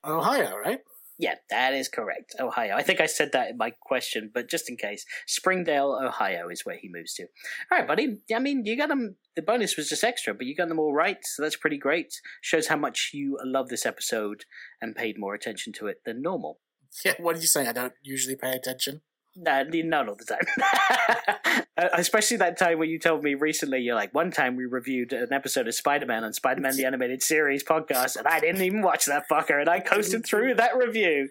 Ohio, 0.04 0.58
right? 0.58 0.80
Yeah, 1.20 1.36
that 1.50 1.74
is 1.74 1.90
correct. 1.90 2.36
Ohio. 2.40 2.76
I 2.76 2.82
think 2.82 3.00
I 3.00 3.06
said 3.06 3.32
that 3.34 3.52
in 3.52 3.58
my 3.58 3.72
question, 3.72 4.32
but 4.34 4.50
just 4.50 4.70
in 4.70 4.78
case, 4.78 5.06
Springdale, 5.28 6.00
Ohio 6.04 6.50
is 6.50 6.66
where 6.66 6.78
he 6.78 6.90
moves 6.90 7.14
to. 7.16 7.24
All 7.72 7.78
right, 7.78 7.88
buddy. 7.88 8.22
I 8.34 8.40
mean, 8.40 8.66
you 8.66 8.76
got 8.76 8.90
them. 8.90 9.16
The 9.36 9.42
bonus 9.42 9.78
was 9.78 9.90
just 9.90 10.04
extra, 10.04 10.34
but 10.34 10.48
you 10.48 10.56
got 10.56 10.70
them 10.70 10.80
all 10.80 10.94
right, 10.94 11.18
so 11.24 11.44
that's 11.44 11.56
pretty 11.56 11.78
great. 11.78 12.14
Shows 12.42 12.68
how 12.68 12.78
much 12.78 13.12
you 13.14 13.38
love 13.44 13.70
this 13.70 13.86
episode 13.86 14.46
and 14.82 14.96
paid 14.96 15.20
more 15.20 15.36
attention 15.36 15.72
to 15.74 15.88
it 15.88 16.02
than 16.06 16.22
normal. 16.22 16.60
Yeah, 17.04 17.14
what 17.18 17.34
did 17.34 17.42
you 17.42 17.48
say? 17.48 17.66
I 17.68 17.72
don't 17.72 17.94
usually 18.04 18.36
pay 18.36 18.52
attention. 18.52 19.02
No, 19.36 19.64
not 19.64 20.10
all 20.10 20.16
the 20.16 20.26
time. 20.26 21.64
Uh, 21.76 21.90
Especially 21.94 22.38
that 22.38 22.56
time 22.56 22.78
when 22.78 22.88
you 22.88 23.00
told 23.00 23.24
me 23.24 23.34
recently, 23.34 23.80
you're 23.80 23.96
like, 23.96 24.14
one 24.14 24.30
time 24.30 24.56
we 24.56 24.66
reviewed 24.66 25.12
an 25.12 25.34
episode 25.34 25.68
of 25.68 25.74
Spider 25.74 26.06
Man 26.06 26.24
on 26.24 26.32
Spider 26.32 26.62
Man 26.62 26.78
the 26.78 26.86
Animated 26.86 27.24
Series 27.24 27.64
podcast, 27.64 28.16
and 28.16 28.28
I 28.28 28.40
didn't 28.40 28.62
even 28.62 28.84
watch 28.84 29.06
that 29.08 29.24
fucker, 29.28 29.60
and 29.60 29.68
I 29.68 29.80
coasted 29.80 30.24
through 30.26 30.54
that 30.56 30.78
review. 30.78 31.30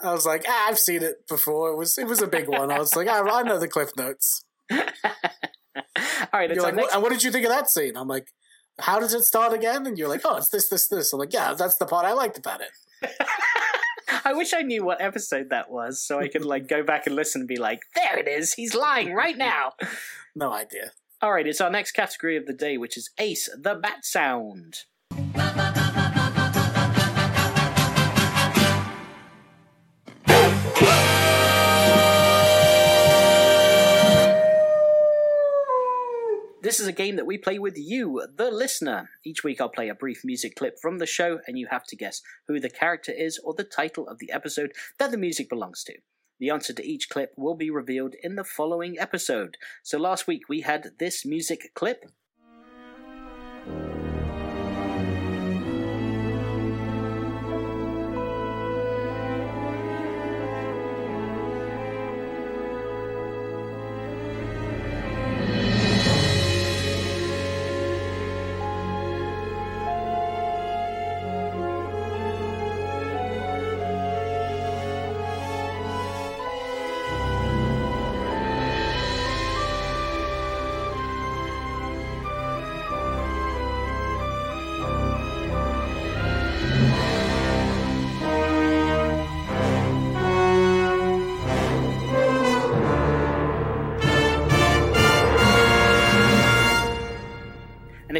I 0.00 0.12
was 0.12 0.24
like, 0.24 0.44
ah, 0.46 0.68
I've 0.68 0.78
seen 0.78 1.02
it 1.02 1.26
before. 1.28 1.72
It 1.72 1.76
was 1.76 1.98
it 1.98 2.06
was 2.06 2.22
a 2.22 2.28
big 2.28 2.48
one. 2.48 2.70
I 2.70 2.78
was 2.78 2.94
like, 2.94 3.08
ah, 3.10 3.24
I 3.24 3.42
know 3.42 3.58
the 3.58 3.66
cliff 3.66 3.90
notes. 3.96 4.44
All 4.70 4.78
right, 6.32 6.48
You're 6.50 6.62
like, 6.62 6.76
next 6.76 6.86
what, 6.86 6.94
and 6.94 7.02
what 7.02 7.10
did 7.10 7.24
you 7.24 7.32
think 7.32 7.44
of 7.44 7.50
that 7.50 7.68
scene? 7.68 7.96
I'm 7.96 8.06
like, 8.06 8.28
how 8.78 9.00
does 9.00 9.12
it 9.12 9.24
start 9.24 9.52
again? 9.52 9.88
And 9.88 9.98
you're 9.98 10.08
like, 10.08 10.22
oh, 10.24 10.36
it's 10.36 10.50
this, 10.50 10.68
this, 10.68 10.86
this. 10.86 11.12
I'm 11.12 11.18
like, 11.18 11.32
yeah, 11.32 11.54
that's 11.54 11.78
the 11.78 11.86
part 11.86 12.06
I 12.06 12.12
liked 12.12 12.38
about 12.38 12.60
it. 12.60 13.10
I 14.24 14.32
wish 14.32 14.52
I 14.54 14.62
knew 14.62 14.84
what 14.84 15.00
episode 15.00 15.50
that 15.50 15.70
was 15.70 16.02
so 16.02 16.18
I 16.18 16.28
could 16.28 16.44
like 16.44 16.68
go 16.68 16.82
back 16.82 17.06
and 17.06 17.16
listen 17.16 17.42
and 17.42 17.48
be 17.48 17.56
like, 17.56 17.80
there 17.94 18.18
it 18.18 18.28
is, 18.28 18.54
he's 18.54 18.74
lying 18.74 19.12
right 19.14 19.36
now. 19.36 19.72
No 20.36 20.52
idea. 20.52 20.92
All 21.20 21.32
right, 21.32 21.44
it's 21.44 21.60
our 21.60 21.70
next 21.70 21.90
category 21.90 22.36
of 22.36 22.46
the 22.46 22.52
day, 22.52 22.78
which 22.78 22.96
is 22.96 23.10
Ace 23.18 23.48
the 23.60 23.74
Bat 23.74 24.04
Sound. 24.04 24.84
This 36.70 36.78
is 36.78 36.86
a 36.86 36.92
game 36.92 37.16
that 37.16 37.26
we 37.26 37.36
play 37.36 37.58
with 37.58 37.76
you, 37.76 38.24
the 38.36 38.48
listener. 38.48 39.10
Each 39.24 39.42
week 39.42 39.60
I'll 39.60 39.68
play 39.68 39.88
a 39.88 39.94
brief 39.96 40.20
music 40.24 40.54
clip 40.54 40.78
from 40.80 40.98
the 40.98 41.04
show, 41.04 41.40
and 41.48 41.58
you 41.58 41.66
have 41.68 41.84
to 41.86 41.96
guess 41.96 42.22
who 42.46 42.60
the 42.60 42.70
character 42.70 43.10
is 43.10 43.40
or 43.42 43.54
the 43.54 43.64
title 43.64 44.06
of 44.06 44.20
the 44.20 44.30
episode 44.30 44.70
that 45.00 45.10
the 45.10 45.16
music 45.16 45.48
belongs 45.48 45.82
to. 45.82 45.94
The 46.38 46.50
answer 46.50 46.72
to 46.72 46.86
each 46.86 47.08
clip 47.08 47.32
will 47.36 47.56
be 47.56 47.70
revealed 47.70 48.14
in 48.22 48.36
the 48.36 48.44
following 48.44 49.00
episode. 49.00 49.56
So 49.82 49.98
last 49.98 50.28
week 50.28 50.42
we 50.48 50.60
had 50.60 50.92
this 51.00 51.26
music 51.26 51.72
clip. 51.74 52.04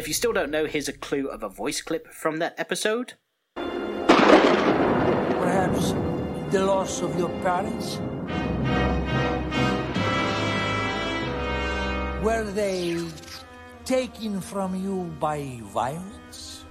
If 0.01 0.07
you 0.07 0.15
still 0.15 0.33
don't 0.33 0.49
know, 0.49 0.65
here's 0.65 0.87
a 0.87 0.93
clue 0.93 1.27
of 1.27 1.43
a 1.43 1.49
voice 1.49 1.79
clip 1.79 2.07
from 2.07 2.37
that 2.37 2.55
episode. 2.57 3.13
Perhaps 5.43 5.93
the 6.49 6.65
loss 6.65 7.03
of 7.03 7.15
your 7.19 7.29
parents? 7.43 7.99
Were 12.25 12.49
they 12.51 13.05
taken 13.85 14.41
from 14.41 14.73
you 14.73 15.03
by 15.19 15.59
violence? 15.65 16.65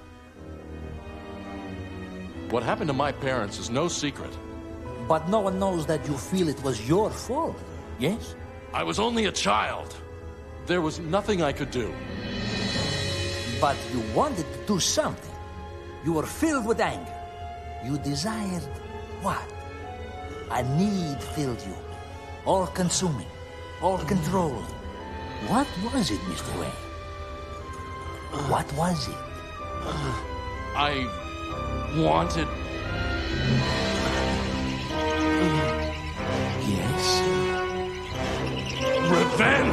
What 2.49 2.63
happened 2.63 2.89
to 2.89 2.93
my 2.93 3.13
parents 3.13 3.59
is 3.59 3.69
no 3.69 3.87
secret. 3.87 4.37
But 5.07 5.29
no 5.29 5.39
one 5.39 5.57
knows 5.57 5.85
that 5.85 6.05
you 6.05 6.17
feel 6.17 6.49
it 6.49 6.61
was 6.63 6.85
your 6.85 7.09
fault, 7.09 7.57
yes? 7.97 8.35
I 8.73 8.83
was 8.83 8.99
only 8.99 9.27
a 9.27 9.31
child. 9.31 9.95
There 10.65 10.81
was 10.81 10.99
nothing 10.99 11.41
I 11.41 11.53
could 11.53 11.71
do. 11.71 11.93
But 13.61 13.77
you 13.93 14.01
wanted 14.15 14.51
to 14.51 14.59
do 14.65 14.79
something. 14.79 15.35
You 16.03 16.13
were 16.13 16.25
filled 16.25 16.65
with 16.65 16.79
anger. 16.81 17.13
You 17.85 17.99
desired 17.99 18.63
what? 19.21 19.45
A 20.49 20.63
need 20.75 21.21
filled 21.21 21.61
you. 21.61 21.75
All 22.45 22.65
consuming, 22.65 23.27
all 23.79 23.99
controlling. 23.99 24.65
What 25.47 25.67
was 25.93 26.09
it, 26.09 26.19
Mr. 26.21 26.59
Wayne? 26.59 26.81
What 28.49 28.65
was 28.73 29.07
it? 29.07 29.15
I 30.75 31.05
wanted. 31.97 32.47
Yes? 36.67 37.05
Revenge! 39.11 39.70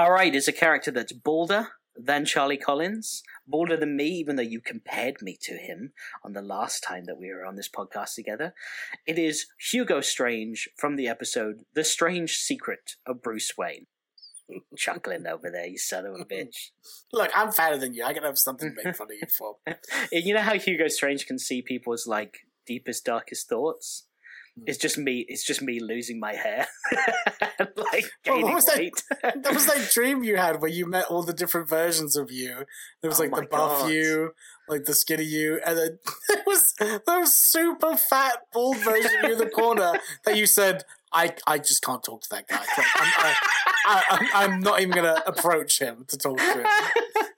All 0.00 0.12
right, 0.12 0.34
is 0.34 0.48
a 0.48 0.52
character 0.52 0.90
that's 0.90 1.12
balder 1.12 1.72
than 1.94 2.24
Charlie 2.24 2.56
Collins, 2.56 3.22
balder 3.46 3.76
than 3.76 3.98
me, 3.98 4.06
even 4.06 4.36
though 4.36 4.42
you 4.42 4.62
compared 4.62 5.20
me 5.20 5.36
to 5.42 5.58
him 5.58 5.92
on 6.24 6.32
the 6.32 6.40
last 6.40 6.82
time 6.82 7.04
that 7.04 7.18
we 7.18 7.30
were 7.30 7.44
on 7.44 7.56
this 7.56 7.68
podcast 7.68 8.14
together. 8.14 8.54
It 9.06 9.18
is 9.18 9.44
Hugo 9.70 10.00
Strange 10.00 10.70
from 10.78 10.96
the 10.96 11.06
episode 11.06 11.66
The 11.74 11.84
Strange 11.84 12.38
Secret 12.38 12.92
of 13.06 13.20
Bruce 13.20 13.52
Wayne. 13.58 13.88
Chuckling 14.74 15.26
over 15.26 15.50
there, 15.50 15.66
you 15.66 15.76
son 15.76 16.06
of 16.06 16.14
a 16.18 16.24
bitch. 16.24 16.70
Look, 17.12 17.30
I'm 17.34 17.52
fatter 17.52 17.76
than 17.76 17.92
you. 17.92 18.02
I 18.02 18.14
can 18.14 18.22
have 18.22 18.38
something 18.38 18.74
to 18.74 18.82
make 18.82 18.96
fun 18.96 19.08
of 19.08 19.16
you 19.20 19.28
for. 19.28 19.56
you 20.12 20.32
know 20.32 20.40
how 20.40 20.54
Hugo 20.54 20.88
Strange 20.88 21.26
can 21.26 21.38
see 21.38 21.60
people's 21.60 22.06
like 22.06 22.38
deepest, 22.66 23.04
darkest 23.04 23.50
thoughts? 23.50 24.06
It's 24.66 24.78
just 24.78 24.98
me. 24.98 25.24
It's 25.28 25.44
just 25.44 25.62
me 25.62 25.80
losing 25.80 26.18
my 26.20 26.34
hair, 26.34 26.66
like 27.58 27.76
Well, 27.76 28.02
gaining 28.24 28.42
what 28.44 28.54
was 28.54 28.66
that? 28.66 28.78
weight. 28.78 29.02
That 29.22 29.54
was 29.54 29.66
that 29.66 29.90
dream 29.92 30.22
you 30.22 30.36
had 30.36 30.60
where 30.60 30.70
you 30.70 30.86
met 30.86 31.06
all 31.06 31.22
the 31.22 31.32
different 31.32 31.68
versions 31.68 32.16
of 32.16 32.30
you. 32.30 32.64
There 33.00 33.08
was 33.10 33.20
Oh 33.20 33.24
like 33.24 33.34
the 33.34 33.46
buff 33.46 33.80
God. 33.82 33.90
you, 33.90 34.30
like 34.68 34.84
the 34.84 34.94
skinny 34.94 35.24
you, 35.24 35.60
and 35.64 35.76
then 35.78 35.98
there 36.28 36.42
was 36.46 36.74
there 36.78 37.00
was 37.20 37.36
super 37.36 37.96
fat 37.96 38.38
bald 38.52 38.78
version 38.78 39.10
of 39.18 39.24
you 39.28 39.32
in 39.32 39.38
the 39.38 39.50
corner 39.50 39.92
that 40.24 40.36
you 40.36 40.46
said, 40.46 40.84
"I 41.12 41.34
I 41.46 41.58
just 41.58 41.82
can't 41.82 42.02
talk 42.02 42.22
to 42.22 42.28
that 42.30 42.48
guy. 42.48 42.56
Like, 42.58 42.86
I'm, 42.96 43.34
I, 43.86 44.30
I'm 44.34 44.60
not 44.60 44.80
even 44.80 44.94
gonna 44.94 45.22
approach 45.26 45.78
him 45.80 46.04
to 46.08 46.16
talk 46.18 46.38
to 46.38 46.44
him 46.60 46.66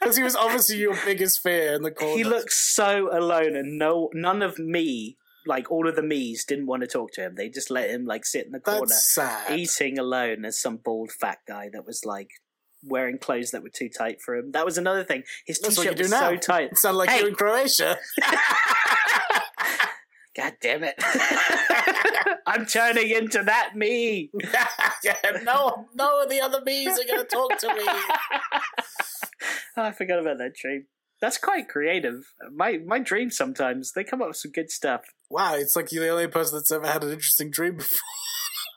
because 0.00 0.16
he 0.16 0.22
was 0.22 0.34
obviously 0.36 0.76
your 0.78 0.96
biggest 1.04 1.42
fear 1.42 1.74
in 1.74 1.82
the 1.82 1.90
corner." 1.90 2.16
he 2.16 2.24
looks 2.24 2.56
so 2.58 3.08
alone, 3.16 3.56
and 3.56 3.78
no, 3.78 4.10
none 4.12 4.42
of 4.42 4.58
me, 4.58 5.16
like 5.46 5.70
all 5.70 5.88
of 5.88 5.96
the 5.96 6.02
me's, 6.02 6.44
didn't 6.44 6.66
want 6.66 6.82
to 6.82 6.88
talk 6.88 7.12
to 7.12 7.22
him. 7.22 7.34
They 7.36 7.48
just 7.48 7.70
let 7.70 7.90
him 7.90 8.04
like 8.04 8.24
sit 8.24 8.46
in 8.46 8.52
the 8.52 8.60
corner, 8.60 8.94
eating 9.50 9.98
alone 9.98 10.44
as 10.44 10.60
some 10.60 10.76
bald 10.76 11.10
fat 11.12 11.38
guy 11.48 11.68
that 11.72 11.86
was 11.86 12.04
like 12.04 12.30
wearing 12.84 13.18
clothes 13.18 13.52
that 13.52 13.62
were 13.62 13.68
too 13.70 13.88
tight 13.88 14.20
for 14.20 14.34
him. 14.34 14.50
That 14.52 14.64
was 14.64 14.76
another 14.78 15.04
thing. 15.04 15.22
His 15.46 15.58
That's 15.60 15.76
t-shirt 15.76 15.98
was 15.98 16.10
now. 16.10 16.30
so 16.30 16.36
tight. 16.36 16.76
Sound 16.76 16.96
like 16.96 17.10
Hey. 17.10 17.20
you 17.20 17.28
in 17.28 17.34
Croatia. 17.34 17.96
God 20.34 20.54
damn 20.62 20.82
it! 20.82 20.94
I'm 22.46 22.64
turning 22.64 23.10
into 23.10 23.42
that 23.42 23.76
me. 23.76 24.30
yeah, 25.04 25.14
no, 25.42 25.88
no, 25.94 26.26
the 26.26 26.40
other 26.40 26.62
bees 26.64 26.98
are 26.98 27.04
gonna 27.06 27.24
talk 27.24 27.58
to 27.58 27.68
me. 27.74 27.82
Oh, 29.76 29.82
I 29.82 29.92
forgot 29.92 30.20
about 30.20 30.38
that 30.38 30.54
dream. 30.54 30.86
That's 31.20 31.36
quite 31.36 31.68
creative. 31.68 32.32
My 32.50 32.78
my 32.86 32.98
dreams 32.98 33.36
sometimes 33.36 33.92
they 33.92 34.04
come 34.04 34.22
up 34.22 34.28
with 34.28 34.38
some 34.38 34.52
good 34.52 34.70
stuff. 34.70 35.02
Wow, 35.32 35.54
it's 35.54 35.74
like 35.74 35.90
you're 35.92 36.04
the 36.04 36.10
only 36.10 36.26
person 36.26 36.58
that's 36.58 36.70
ever 36.70 36.86
had 36.86 37.02
an 37.02 37.10
interesting 37.10 37.50
dream 37.50 37.76
before. 37.76 37.98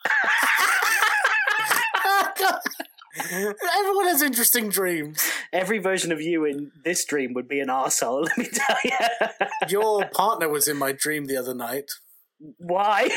Everyone 3.78 4.08
has 4.08 4.22
interesting 4.22 4.70
dreams. 4.70 5.22
Every 5.52 5.80
version 5.80 6.14
of 6.14 6.22
you 6.22 6.46
in 6.46 6.72
this 6.86 7.04
dream 7.04 7.34
would 7.34 7.50
be 7.50 7.60
an 7.60 7.68
arsehole, 7.68 8.24
let 8.24 8.38
me 8.38 8.48
tell 8.48 8.78
you. 8.86 8.92
Your 9.68 10.06
partner 10.06 10.48
was 10.48 10.70
in 10.70 10.78
my 10.78 10.94
dream 10.94 11.26
the 11.26 11.36
other 11.36 11.54
night. 11.54 11.92
Why? 12.40 13.10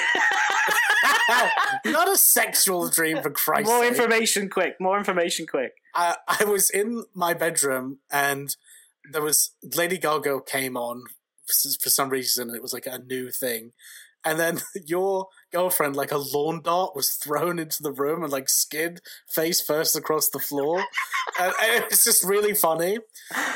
Not 1.84 2.09
a 2.09 2.16
sexual 2.16 2.89
dream, 2.89 3.22
for 3.22 3.30
Christ's 3.30 3.70
More 3.70 3.84
sake. 3.84 3.91
information 3.93 4.51
quick. 4.51 4.80
More 4.80 4.99
information 4.99 5.47
quick. 5.47 5.74
I, 5.95 6.16
I 6.26 6.43
was 6.43 6.70
in 6.70 7.05
my 7.14 7.34
bedroom 7.34 7.99
and 8.11 8.57
there 9.12 9.22
was 9.22 9.53
Lady 9.76 9.97
Gaga 9.97 10.41
came 10.45 10.76
on 10.76 11.05
for 11.80 11.90
some 11.90 12.11
reason. 12.11 12.55
It 12.55 12.62
was 12.62 12.72
like 12.72 12.86
a 12.86 12.99
new 12.99 13.30
thing. 13.30 13.72
And 14.24 14.38
then 14.38 14.61
your 14.86 15.28
girlfriend, 15.53 15.96
like 15.96 16.12
a 16.12 16.18
lawn 16.18 16.62
dart, 16.62 16.94
was 16.94 17.11
thrown 17.11 17.59
into 17.59 17.82
the 17.82 17.92
room 17.92 18.22
and 18.22 18.32
like 18.32 18.49
skid 18.49 19.01
face 19.28 19.61
first 19.61 19.96
across 19.96 20.28
the 20.28 20.38
floor. 20.38 20.78
and, 21.40 21.53
and 21.62 21.84
it's 21.84 22.05
just 22.05 22.24
really 22.24 22.55
funny, 22.55 22.99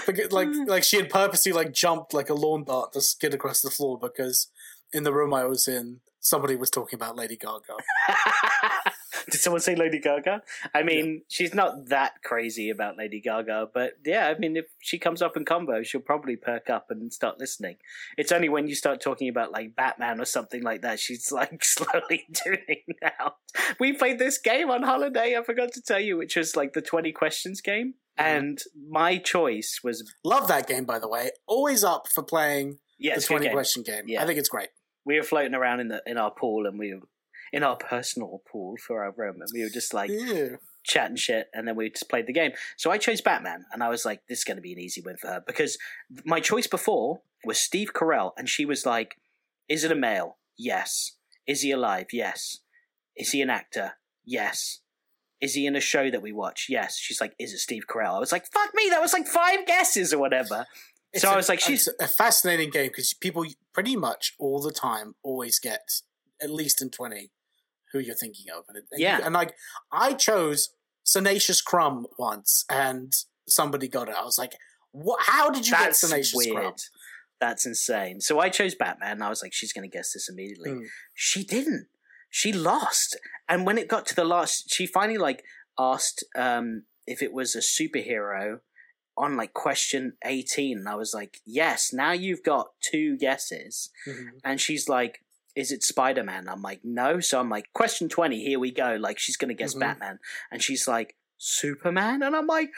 because 0.07 0.33
like 0.33 0.49
hmm. 0.49 0.65
like 0.65 0.85
she 0.85 0.97
had 0.97 1.11
purposely 1.11 1.53
like 1.53 1.73
jumped 1.73 2.15
like 2.15 2.31
a 2.31 2.35
lawn 2.35 2.65
dart 2.65 2.93
to 2.93 3.01
skid 3.01 3.35
across 3.35 3.61
the 3.61 3.71
floor 3.71 3.99
because 3.99 4.49
in 4.93 5.05
the 5.05 5.13
room 5.13 5.35
I 5.35 5.45
was 5.45 5.67
in, 5.67 6.01
somebody 6.21 6.57
was 6.57 6.71
talking 6.71 6.97
about 6.97 7.17
Lady 7.17 7.37
Gaga. 7.37 7.77
Did 9.33 9.41
someone 9.41 9.61
say 9.61 9.75
Lady 9.75 9.99
Gaga? 9.99 10.43
I 10.75 10.83
mean, 10.83 11.23
she's 11.29 11.55
not 11.55 11.89
that 11.89 12.23
crazy 12.23 12.69
about 12.69 12.99
Lady 12.99 13.19
Gaga, 13.19 13.69
but 13.73 13.95
yeah, 14.05 14.29
I 14.29 14.39
mean, 14.39 14.59
if 14.59 14.67
she 14.79 14.99
comes 14.99 15.23
up 15.23 15.39
in 15.39 15.47
combo, 15.47 15.83
she'll 15.83 16.03
probably 16.03 16.37
perk 16.37 16.69
up 16.69 16.91
and 16.91 17.11
start 17.11 17.39
listening. 17.41 17.77
It's 18.19 18.31
only 18.31 18.51
when 18.51 18.69
you 18.69 18.75
start 18.75 19.01
talking 19.01 19.31
about 19.31 19.51
like 19.51 19.75
Batman 19.75 20.21
or 20.21 20.27
something 20.27 20.63
like 20.63 20.83
that, 20.83 21.01
she's 21.01 21.33
like 21.33 21.65
slowly 21.65 22.27
tuning 22.35 22.85
out. 23.03 23.37
We 23.81 23.95
played 23.95 24.19
this 24.19 24.37
game 24.37 24.71
on 24.71 24.83
holiday, 24.83 25.35
I 25.37 25.43
forgot 25.43 25.73
to 25.73 25.83
tell 25.83 26.01
you, 26.01 26.19
which 26.19 26.37
was 26.37 26.55
like 26.55 26.75
the 26.75 26.83
20 26.83 27.11
questions 27.13 27.63
game. 27.63 27.95
Mm-hmm. 28.19 28.37
And 28.37 28.63
my 28.91 29.17
choice 29.17 29.81
was, 29.83 30.13
Love 30.23 30.47
that 30.49 30.67
game, 30.67 30.85
by 30.85 30.99
the 30.99 31.09
way. 31.09 31.31
Always 31.47 31.83
up 31.83 32.07
for 32.07 32.23
playing 32.23 32.79
yeah, 32.99 33.15
the 33.15 33.23
20 33.23 33.47
game. 33.47 33.53
question 33.55 33.83
game. 33.83 34.05
Yeah. 34.07 34.23
I 34.23 34.27
think 34.27 34.39
it's 34.39 34.51
great. 34.51 34.69
we 35.07 35.17
were 35.17 35.23
floating 35.23 35.55
around 35.55 35.81
in 35.81 35.89
the 35.89 36.03
in 36.07 36.19
our 36.19 36.31
pool 36.31 36.67
and 36.67 36.79
we 36.79 36.95
were 36.95 37.01
in 37.53 37.63
our 37.63 37.77
personal 37.77 38.43
pool 38.51 38.77
for 38.85 39.05
our 39.05 39.13
room 39.17 39.37
and 39.41 39.49
we 39.53 39.63
were 39.63 39.71
just 39.71 39.93
like 39.93 40.11
chatting 40.85 41.17
shit 41.17 41.47
and 41.53 41.69
then 41.69 41.77
we 41.77 41.91
just 41.91 42.09
played 42.09 42.27
the 42.27 42.33
game. 42.33 42.53
So 42.77 42.91
i 42.91 42.99
chose 42.99 43.21
batman 43.21 43.65
and 43.73 43.83
i 43.83 43.89
was 43.89 44.05
like 44.05 44.23
this 44.29 44.39
is 44.39 44.45
going 44.45 44.57
to 44.57 44.63
be 44.63 44.73
an 44.73 44.81
easy 44.81 45.01
win 45.01 45.17
for 45.17 45.29
her 45.29 45.43
because 45.47 45.79
my 46.25 46.41
choice 46.41 46.67
before 46.67 47.21
was 47.45 47.59
steve 47.59 47.93
carell 47.93 48.33
and 48.37 48.49
she 48.49 48.65
was 48.65 48.87
like 48.87 49.17
is 49.69 49.85
it 49.85 49.93
a 49.93 49.97
male? 49.97 50.39
Yes. 50.59 51.13
Is 51.47 51.63
he 51.63 51.71
alive? 51.71 52.07
Yes. 52.13 52.59
Is 53.17 53.31
he 53.31 53.41
an 53.41 53.49
actor? 53.49 53.93
Yes. 54.25 54.81
Is 55.41 55.55
he 55.55 55.67
in 55.67 55.77
a 55.77 55.81
show 55.81 56.11
that 56.11 56.23
we 56.23 56.33
watch? 56.33 56.67
Yes. 56.69 56.99
She's 56.99 57.21
like 57.21 57.35
is 57.39 57.53
it 57.53 57.59
steve 57.59 57.85
carell? 57.89 58.17
I 58.17 58.19
was 58.19 58.33
like 58.33 58.47
fuck 58.47 58.75
me 58.75 58.89
that 58.91 59.01
was 59.01 59.13
like 59.13 59.27
five 59.27 59.67
guesses 59.67 60.13
or 60.13 60.19
whatever. 60.19 60.67
So 61.15 61.29
I 61.29 61.35
I 61.35 61.37
was 61.37 61.49
like, 61.49 61.61
she's 61.61 61.89
a 62.01 62.09
fascinating 62.09 62.71
game 62.71 62.89
because 62.89 63.13
people 63.13 63.45
pretty 63.75 63.97
much 63.97 64.35
all 64.39 64.63
the 64.63 64.73
time 64.73 65.15
always 65.23 65.59
get 65.59 65.81
at 66.41 66.51
least 66.51 66.81
in 66.81 66.91
twenty 66.91 67.31
who 67.93 67.99
you're 67.99 68.15
thinking 68.15 68.47
of, 68.57 68.65
and, 68.69 68.79
it, 68.79 68.85
and 68.91 69.01
you- 69.01 69.07
Yeah. 69.07 69.21
and 69.25 69.35
like 69.35 69.55
I 69.91 70.15
chose 70.15 70.71
Senacious 71.05 71.61
Crumb 71.61 72.07
once, 72.19 72.65
and 72.71 73.13
somebody 73.49 73.89
got 73.89 74.09
it. 74.09 74.15
I 74.19 74.25
was 74.25 74.39
like, 74.39 74.53
"What? 74.93 75.21
How 75.23 75.51
did 75.51 75.67
you 75.67 75.73
that's 75.73 76.01
get 76.03 76.09
Senacious 76.09 76.35
weird. 76.35 76.57
Crumb?" 76.57 76.75
That's 77.41 77.67
insane. 77.67 78.21
So 78.21 78.39
I 78.39 78.51
chose 78.51 78.77
Batman. 78.77 79.13
And 79.15 79.25
I 79.25 79.29
was 79.29 79.43
like, 79.43 79.53
she's 79.53 79.73
going 79.73 79.83
to 79.91 79.93
guess 79.93 80.13
this 80.13 80.29
immediately. 80.29 80.71
Mm. 80.71 80.87
She 81.13 81.43
didn't. 81.43 81.89
She 82.31 82.53
lost. 82.53 83.17
And 83.49 83.67
when 83.67 83.79
it 83.79 83.89
got 83.89 84.07
to 84.07 84.15
the 84.15 84.25
last, 84.25 84.73
she 84.73 84.87
finally 84.87 85.19
like 85.19 85.43
asked 85.77 86.23
um, 86.37 86.85
if 87.05 87.21
it 87.21 87.33
was 87.33 87.57
a 87.57 87.59
superhero 87.59 88.61
on 89.17 89.37
like 89.37 89.55
question 89.55 90.13
18. 90.25 90.79
And 90.79 90.89
I 90.89 90.95
was 90.95 91.13
like, 91.15 91.41
yes, 91.45 91.93
now 91.93 92.13
you've 92.13 92.45
got 92.45 92.69
two 92.81 93.17
guesses. 93.19 93.91
Mhm. 94.07 94.29
And 94.45 94.61
she's 94.61 94.89
like, 94.89 95.25
is 95.55 95.71
it 95.73 95.83
Spider 95.83 96.23
Man? 96.23 96.49
I'm 96.49 96.63
like, 96.63 96.81
no. 96.85 97.21
So 97.21 97.39
I'm 97.41 97.49
like, 97.51 97.73
question 97.75 98.09
20, 98.09 98.43
here 98.43 98.59
we 98.59 98.71
go. 98.71 98.97
Like, 99.01 99.19
she's 99.19 99.37
going 99.37 99.49
to 99.51 99.55
guess 99.55 99.75
Mhm. 99.75 99.81
Batman. 99.81 100.19
And 100.51 100.63
she's 100.63 100.87
like, 100.89 101.15
Superman? 101.39 102.23
And 102.23 102.35
I'm 102.37 102.47
like, 102.47 102.71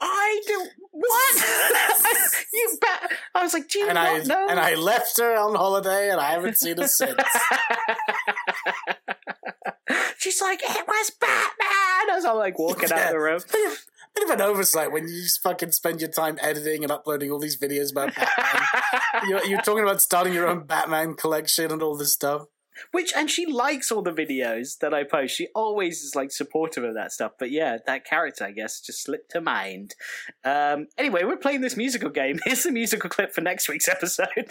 I 0.00 0.40
do 0.46 0.66
what? 0.92 1.36
you 2.54 2.78
bat? 2.80 3.12
I 3.34 3.42
was 3.42 3.52
like, 3.52 3.68
do 3.68 3.80
you 3.80 3.88
And 3.88 3.98
I 3.98 4.18
know? 4.22 4.46
and 4.48 4.58
I 4.58 4.74
left 4.74 5.18
her 5.20 5.36
on 5.36 5.54
holiday, 5.54 6.10
and 6.10 6.18
I 6.18 6.30
haven't 6.32 6.56
seen 6.56 6.78
her 6.78 6.86
since. 6.88 7.20
She's 10.18 10.40
like, 10.40 10.60
it 10.62 10.86
was 10.86 11.10
Batman. 11.20 12.16
As 12.16 12.24
I'm 12.24 12.36
like 12.36 12.58
walking 12.58 12.90
out 12.92 12.98
Yeah. 12.98 13.10
the 13.12 13.18
room. 13.20 13.40
bit, 14.14 14.24
of, 14.24 14.30
an 14.30 14.40
oversight 14.40 14.92
when 14.92 15.08
you 15.08 15.24
fucking 15.42 15.72
spend 15.72 16.00
your 16.00 16.10
time 16.10 16.38
editing 16.40 16.82
and 16.82 16.92
uploading 16.92 17.30
all 17.30 17.38
these 17.38 17.58
videos 17.58 17.92
about 17.92 18.14
Batman. 18.14 18.62
you're, 19.28 19.44
you're 19.46 19.62
talking 19.62 19.82
about 19.82 20.00
starting 20.00 20.32
your 20.32 20.46
own 20.46 20.66
Batman 20.66 21.14
collection 21.14 21.70
and 21.70 21.82
all 21.82 21.96
this 21.96 22.12
stuff. 22.12 22.46
Which 22.92 23.12
and 23.14 23.30
she 23.30 23.46
likes 23.46 23.92
all 23.92 24.02
the 24.02 24.12
videos 24.12 24.78
that 24.78 24.94
I 24.94 25.04
post. 25.04 25.34
She 25.34 25.48
always 25.54 26.02
is 26.02 26.14
like 26.14 26.30
supportive 26.32 26.84
of 26.84 26.94
that 26.94 27.12
stuff. 27.12 27.32
But 27.38 27.50
yeah, 27.50 27.76
that 27.86 28.04
character, 28.04 28.44
I 28.44 28.52
guess, 28.52 28.80
just 28.80 29.02
slipped 29.02 29.34
her 29.34 29.40
mind. 29.40 29.94
Um, 30.44 30.86
anyway, 30.96 31.24
we're 31.24 31.36
playing 31.36 31.60
this 31.60 31.76
musical 31.76 32.10
game. 32.10 32.38
Here's 32.44 32.62
the 32.62 32.72
musical 32.72 33.10
clip 33.10 33.34
for 33.34 33.42
next 33.42 33.68
week's 33.68 33.88
episode. 33.88 34.50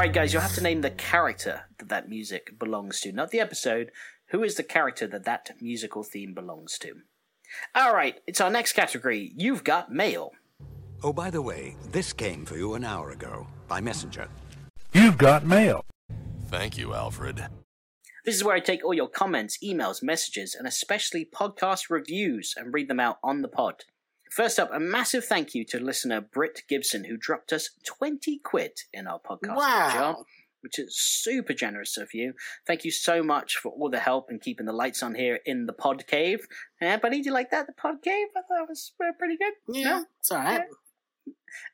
All 0.00 0.06
right, 0.06 0.14
guys, 0.14 0.32
you'll 0.32 0.40
have 0.40 0.54
to 0.54 0.62
name 0.62 0.80
the 0.80 0.88
character 0.88 1.64
that 1.78 1.90
that 1.90 2.08
music 2.08 2.58
belongs 2.58 3.02
to, 3.02 3.12
not 3.12 3.32
the 3.32 3.40
episode. 3.40 3.90
Who 4.30 4.42
is 4.42 4.54
the 4.54 4.62
character 4.62 5.06
that 5.06 5.24
that 5.24 5.50
musical 5.60 6.02
theme 6.02 6.32
belongs 6.32 6.78
to? 6.78 7.02
All 7.74 7.94
right, 7.94 8.14
it's 8.26 8.40
our 8.40 8.48
next 8.48 8.72
category. 8.72 9.30
You've 9.36 9.62
got 9.62 9.92
mail. 9.92 10.32
Oh, 11.02 11.12
by 11.12 11.28
the 11.28 11.42
way, 11.42 11.76
this 11.92 12.14
came 12.14 12.46
for 12.46 12.56
you 12.56 12.72
an 12.72 12.82
hour 12.82 13.10
ago 13.10 13.46
by 13.68 13.82
messenger. 13.82 14.26
You've 14.94 15.18
got 15.18 15.44
mail. 15.44 15.84
Thank 16.46 16.78
you, 16.78 16.94
Alfred. 16.94 17.48
This 18.24 18.36
is 18.36 18.42
where 18.42 18.56
I 18.56 18.60
take 18.60 18.82
all 18.82 18.94
your 18.94 19.10
comments, 19.10 19.58
emails, 19.62 20.02
messages, 20.02 20.54
and 20.54 20.66
especially 20.66 21.28
podcast 21.30 21.90
reviews 21.90 22.54
and 22.56 22.72
read 22.72 22.88
them 22.88 23.00
out 23.00 23.18
on 23.22 23.42
the 23.42 23.48
pod. 23.48 23.84
First 24.30 24.58
up, 24.60 24.70
a 24.72 24.78
massive 24.80 25.24
thank 25.24 25.54
you 25.54 25.64
to 25.66 25.80
listener 25.80 26.20
Britt 26.20 26.62
Gibson, 26.68 27.04
who 27.04 27.16
dropped 27.16 27.52
us 27.52 27.70
20 27.84 28.38
quid 28.44 28.78
in 28.92 29.06
our 29.06 29.18
podcast 29.20 29.56
Wow. 29.56 29.90
jar, 29.92 30.16
which 30.60 30.78
is 30.78 30.96
super 30.96 31.52
generous 31.52 31.96
of 31.96 32.14
you. 32.14 32.34
Thank 32.66 32.84
you 32.84 32.90
so 32.92 33.22
much 33.24 33.56
for 33.56 33.72
all 33.72 33.90
the 33.90 33.98
help 33.98 34.30
and 34.30 34.40
keeping 34.40 34.66
the 34.66 34.72
lights 34.72 35.02
on 35.02 35.14
here 35.16 35.40
in 35.46 35.66
the 35.66 35.72
pod 35.72 36.06
cave. 36.06 36.46
Eh, 36.80 36.96
buddy, 36.98 37.16
did 37.18 37.26
you 37.26 37.32
like 37.32 37.50
that? 37.50 37.66
The 37.66 37.72
pod 37.72 38.02
cave? 38.02 38.28
I 38.36 38.42
thought 38.42 38.62
it 38.62 38.68
was 38.68 38.92
pretty 39.18 39.36
good. 39.36 39.52
Yeah, 39.68 39.98
No? 39.98 40.04
it's 40.20 40.30
all 40.30 40.38
right. 40.38 40.62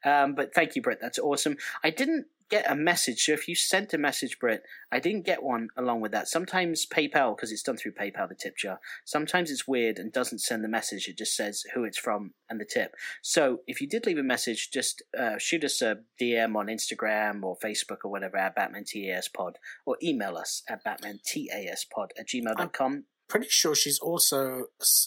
Um, 0.05 0.35
but 0.35 0.55
thank 0.55 0.77
you, 0.77 0.83
Britt. 0.83 0.99
That's 1.01 1.19
awesome. 1.19 1.57
I 1.85 1.91
didn't 1.91 2.27
get 2.49 2.71
a 2.71 2.77
message, 2.77 3.25
so 3.25 3.33
if 3.33 3.49
you 3.49 3.57
sent 3.57 3.93
a 3.93 3.99
message, 3.99 4.39
Britt, 4.39 4.63
I 4.93 5.01
didn't 5.01 5.27
get 5.27 5.43
one 5.43 5.69
along 5.77 6.01
with 6.01 6.13
that. 6.13 6.29
Sometimes 6.29 6.87
PayPal, 6.87 7.37
because 7.37 7.51
it's 7.51 7.63
done 7.65 7.77
through 7.77 7.93
PayPal, 7.93 8.29
the 8.29 8.37
tip 8.37 8.57
jar. 8.57 8.79
Sometimes 9.05 9.51
it's 9.51 9.67
weird 9.67 9.99
and 9.99 10.13
doesn't 10.13 10.39
send 10.39 10.63
the 10.63 10.69
message. 10.69 11.09
It 11.09 11.19
just 11.19 11.35
says 11.35 11.65
who 11.75 11.83
it's 11.83 11.99
from 11.99 12.35
and 12.49 12.61
the 12.61 12.65
tip. 12.65 12.95
So 13.21 13.63
if 13.67 13.81
you 13.81 13.89
did 13.89 14.07
leave 14.07 14.19
a 14.19 14.23
message, 14.23 14.71
just 14.71 15.03
uh, 15.19 15.39
shoot 15.39 15.65
us 15.65 15.83
a 15.83 15.99
DM 16.21 16.55
on 16.55 16.67
Instagram 16.69 17.43
or 17.43 17.57
Facebook 17.59 17.99
or 18.05 18.13
whatever 18.13 18.37
at 18.37 18.55
Batman 18.55 18.85
TAS 18.85 19.27
Pod, 19.29 19.59
or 19.85 19.97
email 20.01 20.37
us 20.37 20.63
at 20.69 20.85
Batman 20.85 21.19
TAS 21.27 21.85
Pod 21.85 22.13
at 22.17 22.29
gmail.com. 22.29 23.07
Pretty 23.29 23.49
sure 23.49 23.75
she's 23.75 23.99
also 23.99 24.67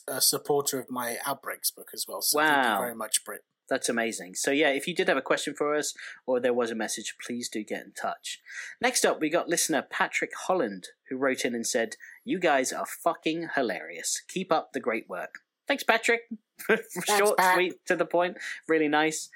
a 0.09 0.19
supporter 0.19 0.77
of 0.77 0.89
my 0.91 1.15
Outbreaks 1.25 1.71
book 1.71 1.91
as 1.93 2.03
well. 2.05 2.21
So 2.21 2.37
thank 2.39 2.65
Wow. 2.65 2.73
you 2.73 2.79
very 2.83 2.95
much, 2.95 3.23
Britt. 3.23 3.43
That's 3.69 3.89
amazing. 3.89 4.35
So 4.35 4.51
yeah, 4.51 4.69
if 4.69 4.87
you 4.87 4.95
did 4.95 5.07
have 5.07 5.17
a 5.17 5.21
question 5.21 5.53
for 5.55 5.75
us 5.75 5.93
or 6.25 6.39
there 6.39 6.53
was 6.53 6.71
a 6.71 6.75
message, 6.75 7.15
please 7.25 7.47
do 7.49 7.63
get 7.63 7.85
in 7.85 7.91
touch. 7.91 8.39
Next 8.81 9.05
up, 9.05 9.19
we 9.21 9.29
got 9.29 9.47
listener 9.47 9.83
Patrick 9.89 10.31
Holland 10.47 10.87
who 11.09 11.17
wrote 11.17 11.45
in 11.45 11.53
and 11.55 11.65
said, 11.67 11.95
"You 12.25 12.39
guys 12.39 12.73
are 12.73 12.85
fucking 12.85 13.49
hilarious. 13.55 14.21
Keep 14.27 14.51
up 14.51 14.73
the 14.73 14.79
great 14.79 15.07
work." 15.07 15.35
Thanks, 15.67 15.83
Patrick. 15.83 16.21
Short, 16.67 17.37
Pat. 17.37 17.55
sweet, 17.55 17.73
to 17.85 17.95
the 17.95 18.05
point. 18.05 18.37
Really 18.67 18.87
nice. 18.87 19.29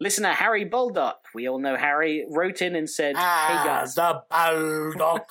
Listener 0.00 0.32
Harry 0.32 0.64
Baldock, 0.64 1.18
we 1.34 1.48
all 1.48 1.58
know 1.60 1.76
Harry, 1.76 2.26
wrote 2.30 2.60
in 2.62 2.74
and 2.76 2.88
said, 2.90 3.16
"Hey 3.16 3.22
Ah, 3.24 3.62
guys." 3.64 3.94
the 3.94 4.22
Baldock. 4.30 5.28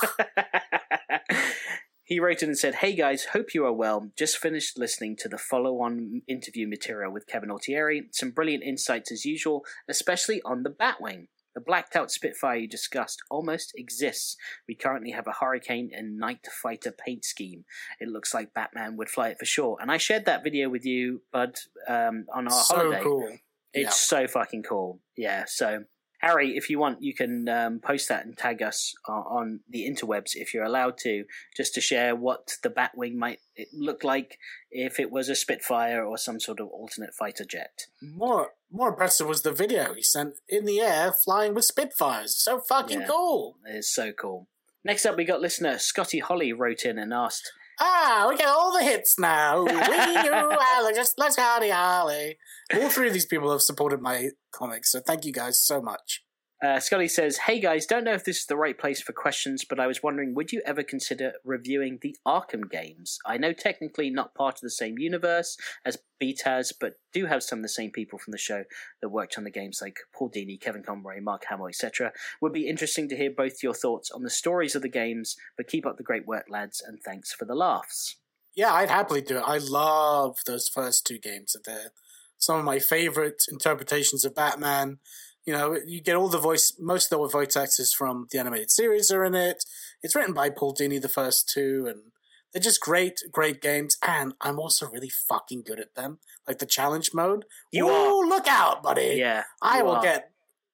he 2.14 2.20
wrote 2.20 2.44
in 2.44 2.50
and 2.50 2.58
said, 2.58 2.76
Hey 2.76 2.94
guys, 2.96 3.26
hope 3.34 3.56
you 3.56 3.66
are 3.66 3.74
well. 3.74 4.12
Just 4.16 4.38
finished 4.38 4.78
listening 4.78 5.16
to 5.18 5.28
the 5.28 5.38
follow 5.40 5.82
on 5.82 6.22
interview 6.28 6.68
material 6.68 7.12
with 7.12 7.26
Kevin 7.26 7.50
Altieri. 7.50 8.04
Some 8.12 8.30
brilliant 8.30 8.64
insights 8.64 9.12
as 9.12 9.26
usual, 9.26 9.66
especially 9.90 10.40
on 10.46 10.62
the 10.62 10.70
Batwing. 10.70 11.28
The 11.56 11.62
blacked 11.62 11.96
out 11.96 12.12
Spitfire 12.12 12.58
you 12.58 12.68
discussed 12.68 13.24
almost 13.32 13.74
exists. 13.76 14.38
We 14.68 14.76
currently 14.76 15.10
have 15.12 15.26
a 15.26 15.34
Hurricane 15.40 15.90
and 15.92 16.20
Night 16.20 16.46
Fighter 16.62 16.92
paint 16.92 17.26
scheme. 17.26 17.66
It 18.00 18.10
looks 18.10 18.32
like 18.32 18.54
Batman 18.54 18.96
would 18.98 19.10
fly 19.10 19.30
it 19.30 19.40
for 19.40 19.46
sure. 19.46 19.78
And 19.82 19.92
I 19.92 19.98
shared 19.98 20.26
that 20.26 20.44
video 20.44 20.70
with 20.70 20.86
you, 20.86 21.24
Bud, 21.32 21.56
um, 21.88 22.26
on 22.34 22.48
our 22.48 22.62
so 22.62 22.76
holiday. 22.76 23.02
cool. 23.02 23.38
It's 23.74 24.00
so 24.00 24.28
fucking 24.28 24.64
cool. 24.64 25.00
Yeah. 25.18 25.46
So, 25.48 25.86
Harry, 26.24 26.56
if 26.56 26.70
you 26.70 26.80
want, 26.80 27.02
you 27.02 27.14
can 27.14 27.50
um, 27.50 27.80
post 27.80 28.08
that 28.08 28.26
and 28.26 28.38
tag 28.38 28.64
us 28.64 28.94
on, 29.10 29.24
on 29.24 29.60
the 29.70 29.86
interwebs 29.86 30.36
if 30.36 30.54
you're 30.54 30.64
allowed 30.64 30.98
to, 31.00 31.26
just 31.56 31.74
to 31.74 31.82
share 31.82 32.16
what 32.16 32.54
the 32.64 32.70
Batwing 32.70 33.16
might 33.16 33.40
look 33.74 34.06
like 34.06 34.38
if 34.72 35.02
it 35.02 35.12
was 35.12 35.28
a 35.28 35.36
Spitfire 35.36 36.02
or 36.02 36.18
some 36.18 36.40
sort 36.40 36.62
of 36.62 36.70
alternate 36.70 37.14
fighter 37.14 37.44
jet. 37.44 37.88
More 38.02 38.52
more 38.72 38.88
impressive 38.90 39.28
was 39.28 39.42
the 39.42 39.52
video 39.52 39.94
he 39.94 40.02
sent 40.02 40.36
in 40.48 40.64
the 40.64 40.80
air 40.80 41.12
flying 41.12 41.54
with 41.54 41.66
Spitfires. 41.66 42.38
So 42.38 42.62
fucking 42.62 43.02
Yeah. 43.02 43.08
cool. 43.08 43.58
It's 43.66 43.94
so 43.94 44.14
cool. 44.14 44.48
Next 44.86 45.06
up, 45.06 45.18
we 45.18 45.26
got 45.26 45.42
listener 45.42 45.78
Scotty 45.78 46.20
Holly 46.20 46.54
wrote 46.54 46.86
in 46.86 46.98
and 46.98 47.14
asked, 47.14 47.52
Ah, 47.80 48.28
we 48.30 48.38
get 48.38 48.48
all 48.48 48.72
the 48.78 48.84
hits 48.84 49.18
now. 49.18 49.64
We 49.64 49.72
knew 49.72 50.58
Alex, 50.62 50.98
just 50.98 51.14
let's 51.18 51.36
Hardy 51.36 51.70
Harley. 51.70 52.38
All 52.74 52.90
three 52.90 53.08
of 53.08 53.14
these 53.14 53.26
people 53.26 53.52
have 53.52 53.62
supported 53.62 54.02
my 54.02 54.30
comics, 54.52 54.92
so 54.92 55.00
thank 55.00 55.26
you 55.26 55.34
guys 55.34 55.60
so 55.60 55.82
much. 55.82 56.24
Uh, 56.64 56.80
Scotty 56.80 57.10
says, 57.10 57.40
Hey 57.40 57.60
guys, 57.60 57.86
don't 57.86 58.06
know 58.06 58.14
if 58.14 58.24
this 58.24 58.40
is 58.40 58.46
the 58.46 58.56
right 58.56 58.78
place 58.78 59.02
for 59.02 59.12
questions, 59.12 59.66
but 59.66 59.82
I 59.82 59.88
was 59.88 60.02
wondering, 60.02 60.34
would 60.34 60.54
you 60.54 60.62
ever 60.66 60.82
consider 60.82 61.34
reviewing 61.44 62.00
the 62.02 62.16
Arkham 62.26 62.72
games? 62.72 63.20
I 63.26 63.36
know 63.36 63.52
technically 63.52 64.10
not 64.10 64.34
part 64.34 64.56
of 64.56 64.62
the 64.62 64.70
same 64.70 64.98
universe 64.98 65.58
as 65.84 65.98
BTAS, 66.22 66.72
but 66.80 66.94
do 67.12 67.26
have 67.26 67.44
some 67.44 67.60
of 67.60 67.64
the 67.64 67.70
same 67.70 67.92
people 67.92 68.18
from 68.18 68.32
the 68.32 68.38
show 68.38 68.64
that 69.02 69.10
worked 69.10 69.38
on 69.38 69.44
the 69.44 69.52
games 69.52 69.80
like 69.82 69.98
Paul 70.14 70.30
Dini, 70.30 70.60
Kevin 70.60 70.84
Conroy, 70.84 71.20
Mark 71.20 71.44
Hamill, 71.50 71.68
etc. 71.68 72.14
Would 72.40 72.54
be 72.54 72.70
interesting 72.70 73.10
to 73.10 73.18
hear 73.18 73.30
both 73.30 73.62
your 73.62 73.74
thoughts 73.74 74.10
on 74.10 74.24
the 74.24 74.30
stories 74.30 74.74
of 74.74 74.84
the 74.84 74.88
games, 74.88 75.36
but 75.58 75.68
keep 75.68 75.86
up 75.86 75.98
the 75.98 76.04
great 76.04 76.26
work, 76.26 76.46
lads, 76.50 76.82
and 76.82 77.04
thanks 77.04 77.34
for 77.34 77.44
the 77.44 77.56
laughs. 77.56 78.16
Yeah, 78.56 78.72
I'd 78.72 78.90
happily 78.90 79.22
do 79.22 79.40
it. 79.40 79.44
I 79.46 79.58
love 79.58 80.40
those 80.46 80.70
first 80.70 81.06
two 81.06 81.18
games. 81.18 81.58
They're 81.66 81.92
some 82.38 82.58
of 82.60 82.64
my 82.64 82.80
favorite 82.80 83.44
interpretations 83.52 84.24
of 84.24 84.34
Batman. 84.34 85.00
You 85.46 85.54
know, 85.54 85.78
you 85.86 86.02
get 86.02 86.16
all 86.16 86.30
the 86.30 86.38
voice, 86.38 86.74
most 86.80 87.12
of 87.12 87.20
the 87.20 87.28
voice 87.28 87.56
actors 87.58 87.94
from 87.94 88.28
the 88.32 88.40
animated 88.40 88.72
series 88.72 89.12
are 89.12 89.26
in 89.26 89.36
it. 89.36 89.64
It's 90.02 90.16
written 90.16 90.34
by 90.34 90.50
Paul 90.50 90.74
Dini, 90.74 91.02
the 91.02 91.10
first 91.10 91.50
two, 91.50 91.86
and 91.88 92.12
they're 92.54 92.62
just 92.62 92.80
great, 92.80 93.20
great 93.32 93.62
games. 93.62 93.98
And 94.06 94.34
I'm 94.40 94.60
also 94.60 94.88
really 94.88 95.10
fucking 95.10 95.64
good 95.66 95.80
at 95.80 95.96
them. 95.96 96.20
Like 96.48 96.60
the 96.60 96.66
challenge 96.66 97.12
mode. 97.14 97.46
You 97.72 97.90
Ooh, 97.90 98.28
look 98.28 98.48
out, 98.48 98.84
buddy. 98.84 99.16
Yeah. 99.18 99.44
I 99.62 99.82
will 99.82 99.96
are. 99.96 100.04
get. 100.04 100.32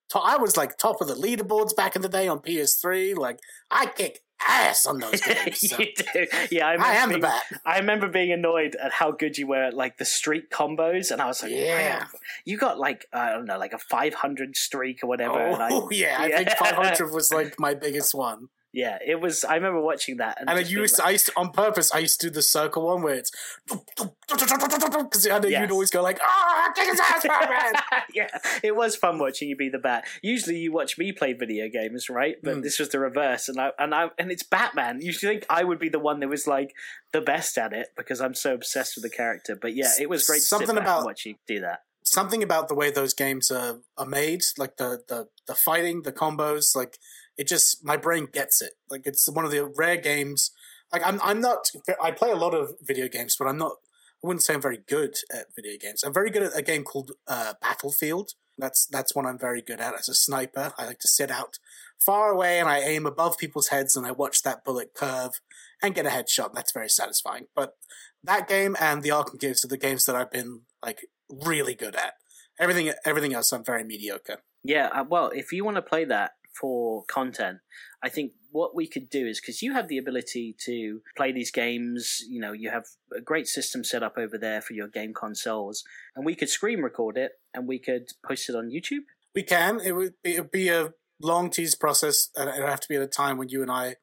To- 0.10 0.20
I 0.20 0.38
was 0.38 0.58
like 0.58 0.78
top 0.78 1.02
of 1.02 1.08
the 1.08 1.16
leaderboards 1.16 1.76
back 1.76 1.96
in 1.96 2.02
the 2.02 2.10
day 2.10 2.28
on 2.28 2.40
PS3. 2.40 3.16
Like 3.16 3.40
I 3.72 3.86
kick 3.88 4.22
ass 4.48 4.86
on 4.86 5.00
those 5.00 5.22
games. 5.22 5.60
so 5.70 5.78
you 5.80 5.94
do. 5.96 6.26
Yeah, 6.52 6.68
I, 6.68 6.72
remember 6.74 6.86
I 6.86 6.96
am 6.96 7.10
the 7.10 7.14
being- 7.16 7.22
bat. 7.22 7.44
I 7.66 7.80
remember 7.80 8.08
being 8.08 8.32
annoyed 8.32 8.76
at 8.76 8.92
how 8.92 9.12
good 9.12 9.38
you 9.38 9.48
were 9.48 9.64
at 9.64 9.74
like 9.74 9.98
the 9.98 10.06
streak 10.06 10.50
combos, 10.50 11.12
and 11.12 11.22
I 11.22 11.28
was 11.28 11.44
like, 11.44 11.52
Yeah. 11.52 12.00
"Wow, 12.00 12.06
you 12.46 12.58
got 12.58 12.80
like 12.80 13.08
I 13.14 13.32
don't 13.32 13.46
know, 13.46 13.58
like 13.58 13.74
a 13.74 13.78
500 13.80 14.56
streak 14.58 15.04
or 15.04 15.08
whatever." 15.08 15.40
and 15.40 15.62
I- 15.62 15.70
Oh 15.72 15.90
yeah, 15.92 16.18
I 16.20 16.32
think 16.32 16.50
500 16.52 17.12
was 17.14 17.32
like 17.34 17.60
my 17.60 17.74
biggest 17.74 18.14
one. 18.16 18.50
Yeah, 18.74 18.98
it 19.06 19.20
was. 19.20 19.44
I 19.44 19.56
remember 19.56 19.82
watching 19.82 20.18
that, 20.18 20.38
and, 20.40 20.50
And 20.50 20.60
I 20.60 20.62
used, 20.62 21.00
like- 21.00 21.08
I 21.08 21.12
used 21.12 21.26
to, 21.28 21.34
on 21.38 21.52
purpose. 21.52 21.92
I 21.94 22.00
used 22.00 22.20
to 22.22 22.28
do 22.28 22.32
the 22.34 22.42
circle 22.42 22.86
one 22.86 23.02
where 23.02 23.16
it's 23.16 23.32
because 23.68 25.28
I 25.28 25.40
know 25.40 25.48
Yes. 25.48 25.62
you'd 25.62 25.72
always 25.72 25.90
go 25.90 26.02
like, 26.02 26.20
"Ah, 26.22 26.72
kick 26.76 26.88
his 26.90 27.00
ass, 27.00 27.24
Batman!" 27.24 27.74
yeah, 28.14 28.28
it 28.64 28.76
was 28.76 28.96
fun 28.96 29.20
watching 29.20 29.50
you 29.50 29.56
be 29.56 29.70
the 29.70 29.80
bat. 29.80 30.06
Usually, 30.22 30.58
you 30.58 30.72
watch 30.72 30.98
me 30.98 31.12
play 31.12 31.34
video 31.34 31.68
games, 31.70 32.10
right? 32.10 32.36
But 32.44 32.58
Mm. 32.58 32.64
this 32.64 32.80
was 32.80 32.90
the 32.90 33.00
reverse, 33.00 33.50
and 33.50 33.60
I 33.60 33.72
and 33.80 33.94
I 33.94 34.10
and 34.18 34.32
it's 34.32 34.44
Batman. 34.44 35.02
You 35.02 35.14
think 35.14 35.46
I 35.50 35.64
would 35.64 35.80
be 35.80 35.90
the 35.90 36.00
one 36.00 36.20
that 36.20 36.28
was 36.30 36.48
like 36.48 36.74
the 37.12 37.22
best 37.22 37.58
at 37.58 37.74
it 37.74 37.88
because 37.98 38.22
I'm 38.22 38.34
so 38.36 38.54
obsessed 38.54 38.96
with 38.96 39.04
the 39.04 39.10
character. 39.10 39.56
But 39.56 39.76
yeah, 39.76 39.92
it 40.00 40.10
was 40.10 40.26
great 40.28 40.40
to 40.40 40.46
Something 40.46 40.78
about- 40.78 41.06
watching 41.06 41.36
you 41.48 41.56
do 41.56 41.62
that. 41.62 41.84
Something 42.04 42.42
about 42.42 42.70
the 42.70 42.74
way 42.76 42.90
those 42.90 43.14
games 43.14 43.52
are, 43.52 43.82
are 43.96 44.06
made, 44.06 44.42
like 44.58 44.78
the, 44.78 45.04
the 45.08 45.28
the 45.46 45.54
fighting, 45.54 46.02
the 46.04 46.12
combos, 46.12 46.76
like 46.76 46.98
it 47.40 47.48
just 47.48 47.84
my 47.86 47.96
brain 47.96 48.28
gets 48.32 48.62
it. 48.62 48.74
Like 48.90 49.04
it's 49.08 49.32
one 49.32 49.46
of 49.46 49.52
the 49.52 49.66
rare 49.66 49.96
games. 49.96 50.52
Like 50.92 51.02
I'm 51.06 51.22
I'm 51.24 51.40
not. 51.40 51.72
I 52.04 52.12
play 52.12 52.32
a 52.32 52.36
lot 52.36 52.54
of 52.54 52.74
video 52.82 53.08
games, 53.08 53.36
but 53.40 53.48
I'm 53.48 53.58
not. 53.58 53.78
I 54.22 54.28
wouldn't 54.28 54.44
say 54.44 54.54
I'm 54.54 54.62
very 54.62 54.80
good 54.86 55.16
at 55.34 55.46
video 55.56 55.78
games. 55.80 56.04
I'm 56.04 56.14
very 56.14 56.30
good 56.30 56.44
at 56.44 56.58
a 56.58 56.62
game 56.62 56.84
called 56.84 57.14
uh, 57.28 57.54
Battlefield. 57.62 58.32
That's 58.58 58.86
that's 58.86 59.16
one 59.16 59.26
I'm 59.26 59.40
very 59.40 59.62
good 59.62 59.80
at 59.80 59.98
as 59.98 60.10
a 60.10 60.14
sniper. 60.14 60.74
I 60.78 60.86
like 60.86 61.00
to 61.00 61.08
sit 61.08 61.32
out 61.32 61.60
far 61.98 62.30
away 62.30 62.60
and 62.60 62.68
I 62.68 62.80
aim 62.80 63.06
above 63.06 63.38
people's 63.38 63.70
heads 63.70 63.96
and 63.96 64.06
I 64.06 64.12
watch 64.12 64.44
that 64.44 64.66
bullet 64.66 64.94
curve 64.94 65.40
and 65.82 65.96
get 65.96 66.06
a 66.06 66.10
headshot. 66.10 66.54
That's 66.54 66.74
very 66.74 66.90
satisfying. 66.90 67.46
But 67.56 67.76
that 68.22 68.50
game 68.50 68.76
and 68.82 69.02
the 69.02 69.10
Arkham 69.10 69.40
games 69.40 69.64
are 69.64 69.70
the 69.70 69.78
games 69.78 70.04
that 70.06 70.16
I've 70.18 70.32
been 70.32 70.64
like 70.84 71.06
really 71.30 71.74
good 71.74 71.96
at. 71.96 72.16
Everything 72.60 72.92
everything 73.06 73.34
else 73.34 73.54
I'm 73.54 73.64
very 73.64 73.86
mediocre. 73.86 74.40
Yeah, 74.62 74.88
uh, 74.88 75.06
well, 75.08 75.32
if 75.34 75.54
you 75.54 75.64
want 75.64 75.76
to 75.76 75.82
play 75.82 76.04
that 76.04 76.32
for 76.60 77.04
content, 77.06 77.60
I 78.04 78.10
think 78.10 78.34
what 78.52 78.76
we 78.76 78.88
could 78.88 79.10
do 79.10 79.28
is 79.28 79.40
because 79.40 79.62
you 79.62 79.74
have 79.74 79.88
the 79.88 79.98
ability 79.98 80.56
to 80.66 81.02
play 81.16 81.32
these 81.32 81.52
games, 81.52 82.24
you 82.28 82.40
know, 82.40 82.52
you 82.52 82.70
have 82.70 82.86
a 83.16 83.22
great 83.22 83.48
system 83.48 83.84
set 83.84 84.04
up 84.04 84.18
over 84.18 84.38
there 84.38 84.62
for 84.62 84.74
your 84.74 84.88
game 84.88 85.14
consoles, 85.14 85.84
and 86.16 86.26
we 86.26 86.36
could 86.36 86.50
screen 86.50 86.82
record 86.82 87.18
it 87.18 87.34
and 87.54 87.68
we 87.68 87.80
could 87.80 88.12
post 88.26 88.50
it 88.50 88.56
on 88.56 88.70
YouTube. 88.70 89.06
We 89.36 89.44
can. 89.44 89.80
It 89.80 89.92
would 89.92 90.14
be, 90.24 90.36
it 90.36 90.42
would 90.42 90.52
be 90.52 90.70
a 90.70 90.94
long 91.22 91.50
tease 91.50 91.76
process, 91.76 92.30
and 92.36 92.50
it 92.50 92.60
would 92.60 92.70
have 92.70 92.82
to 92.82 92.90
be 92.90 92.96
at 92.96 93.02
a 93.02 93.08
time 93.08 93.38
when 93.38 93.50
you 93.50 93.62
and 93.62 93.72
I 93.72 93.96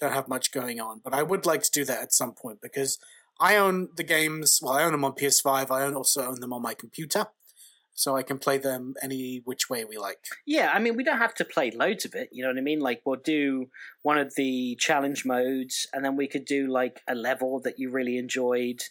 don't 0.00 0.12
have 0.12 0.28
much 0.28 0.52
going 0.52 0.80
on. 0.80 1.00
But 1.02 1.14
I 1.14 1.22
would 1.22 1.46
like 1.46 1.62
to 1.62 1.70
do 1.70 1.84
that 1.84 2.02
at 2.02 2.12
some 2.12 2.32
point 2.32 2.60
because 2.60 2.98
I 3.40 3.56
own 3.56 3.88
the 3.96 4.04
games. 4.04 4.60
Well, 4.62 4.74
I 4.74 4.84
own 4.84 4.92
them 4.92 5.04
on 5.04 5.12
PS5. 5.12 5.70
I 5.70 5.92
also 5.92 6.26
own 6.26 6.40
them 6.40 6.52
on 6.52 6.62
my 6.62 6.74
computer. 6.74 7.26
So 7.98 8.16
I 8.16 8.22
can 8.22 8.38
play 8.38 8.58
them 8.58 8.94
any 9.02 9.42
which 9.44 9.68
way 9.68 9.84
we 9.84 9.98
like. 9.98 10.18
Yeah, 10.46 10.70
I 10.72 10.78
mean, 10.78 10.94
we 10.96 11.02
don't 11.02 11.18
have 11.18 11.34
to 11.34 11.44
play 11.44 11.72
loads 11.72 12.04
of 12.04 12.14
it. 12.14 12.28
You 12.30 12.44
know 12.44 12.48
what 12.50 12.56
I 12.56 12.60
mean? 12.60 12.78
Like, 12.78 13.02
we'll 13.04 13.16
do 13.16 13.70
one 14.02 14.18
of 14.18 14.36
the 14.36 14.76
challenge 14.78 15.24
modes, 15.24 15.88
and 15.92 16.04
then 16.04 16.14
we 16.14 16.28
could 16.28 16.44
do 16.44 16.68
like 16.68 17.00
a 17.08 17.16
level 17.16 17.60
that 17.64 17.80
you 17.80 17.90
really 17.90 18.16
enjoyed, 18.16 18.82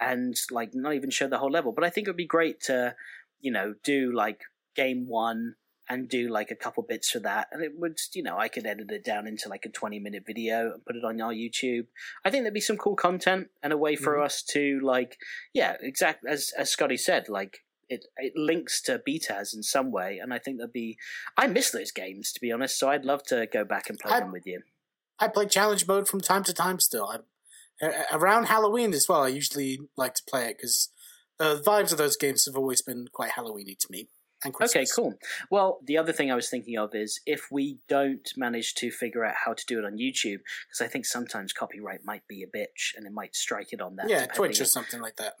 and 0.00 0.34
like 0.50 0.70
not 0.72 0.94
even 0.94 1.10
show 1.10 1.28
the 1.28 1.36
whole 1.38 1.50
level. 1.50 1.72
But 1.72 1.84
I 1.84 1.90
think 1.90 2.06
it 2.06 2.10
would 2.10 2.16
be 2.16 2.26
great 2.26 2.60
to, 2.62 2.96
you 3.38 3.52
know, 3.52 3.74
do 3.84 4.12
like 4.14 4.40
game 4.74 5.06
one 5.08 5.56
and 5.86 6.08
do 6.08 6.28
like 6.28 6.50
a 6.50 6.56
couple 6.56 6.82
bits 6.82 7.10
for 7.10 7.18
that. 7.20 7.48
And 7.52 7.62
it 7.62 7.72
would, 7.76 7.98
you 8.14 8.22
know, 8.22 8.38
I 8.38 8.48
could 8.48 8.64
edit 8.64 8.90
it 8.90 9.04
down 9.04 9.26
into 9.26 9.50
like 9.50 9.66
a 9.66 9.68
20 9.68 9.98
minute 9.98 10.24
video 10.26 10.72
and 10.72 10.84
put 10.86 10.96
it 10.96 11.04
on 11.04 11.20
our 11.20 11.34
YouTube. 11.34 11.86
I 12.24 12.30
think 12.30 12.44
there'd 12.44 12.54
be 12.54 12.60
some 12.60 12.78
cool 12.78 12.96
content 12.96 13.48
and 13.62 13.74
a 13.74 13.76
way 13.76 13.94
for 13.94 14.14
Mhm. 14.14 14.24
us 14.24 14.42
to 14.54 14.80
like, 14.82 15.18
yeah, 15.52 15.76
exactly 15.82 16.30
as, 16.30 16.52
as 16.56 16.70
Scotty 16.70 16.96
said, 16.96 17.28
like, 17.28 17.58
it, 17.88 18.06
it 18.16 18.32
links 18.36 18.80
to 18.82 19.00
BTAS 19.06 19.54
in 19.54 19.62
some 19.62 19.90
way, 19.90 20.18
and 20.22 20.32
I 20.32 20.38
think 20.38 20.58
there'd 20.58 20.72
be. 20.72 20.96
I 21.36 21.46
miss 21.46 21.70
those 21.70 21.90
games 21.90 22.32
to 22.32 22.40
be 22.40 22.52
honest, 22.52 22.78
so 22.78 22.88
I'd 22.88 23.04
love 23.04 23.22
to 23.24 23.46
go 23.46 23.64
back 23.64 23.88
and 23.88 23.98
play 23.98 24.12
I- 24.12 24.20
them 24.20 24.32
with 24.32 24.46
you. 24.46 24.62
I 25.20 25.28
play 25.28 25.46
challenge 25.46 25.86
mode 25.86 26.08
from 26.08 26.20
time 26.20 26.42
to 26.42 26.52
time 26.52 26.80
still. 26.80 27.08
I'm, 27.08 27.22
around 28.12 28.46
Halloween 28.46 28.92
as 28.92 29.08
well, 29.08 29.22
I 29.22 29.28
usually 29.28 29.78
like 29.96 30.14
to 30.14 30.22
play 30.28 30.46
it 30.46 30.56
because 30.58 30.90
the 31.38 31.62
vibes 31.64 31.92
of 31.92 31.98
those 31.98 32.16
games 32.16 32.46
have 32.46 32.56
always 32.56 32.82
been 32.82 33.06
quite 33.12 33.32
Halloweeny 33.32 33.78
to 33.78 33.86
me. 33.90 34.08
Okay, 34.60 34.84
cool. 34.94 35.14
Well, 35.50 35.80
the 35.86 35.96
other 35.96 36.12
thing 36.12 36.30
I 36.30 36.34
was 36.34 36.50
thinking 36.50 36.76
of 36.76 36.94
is 36.94 37.20
if 37.24 37.46
we 37.50 37.78
don't 37.88 38.28
manage 38.36 38.74
to 38.74 38.90
figure 38.90 39.24
out 39.24 39.34
how 39.42 39.54
to 39.54 39.64
do 39.66 39.78
it 39.78 39.86
on 39.86 39.96
YouTube, 39.96 40.40
because 40.68 40.82
I 40.82 40.86
think 40.86 41.06
sometimes 41.06 41.52
copyright 41.52 42.00
might 42.04 42.26
be 42.28 42.42
a 42.42 42.46
bitch 42.46 42.94
and 42.96 43.06
it 43.06 43.12
might 43.12 43.34
strike 43.34 43.72
it 43.72 43.80
on 43.80 43.96
that. 43.96 44.08
Yeah, 44.08 44.26
Twitch 44.26 44.60
or 44.60 44.66
something 44.66 45.00
like 45.00 45.16
that. 45.16 45.34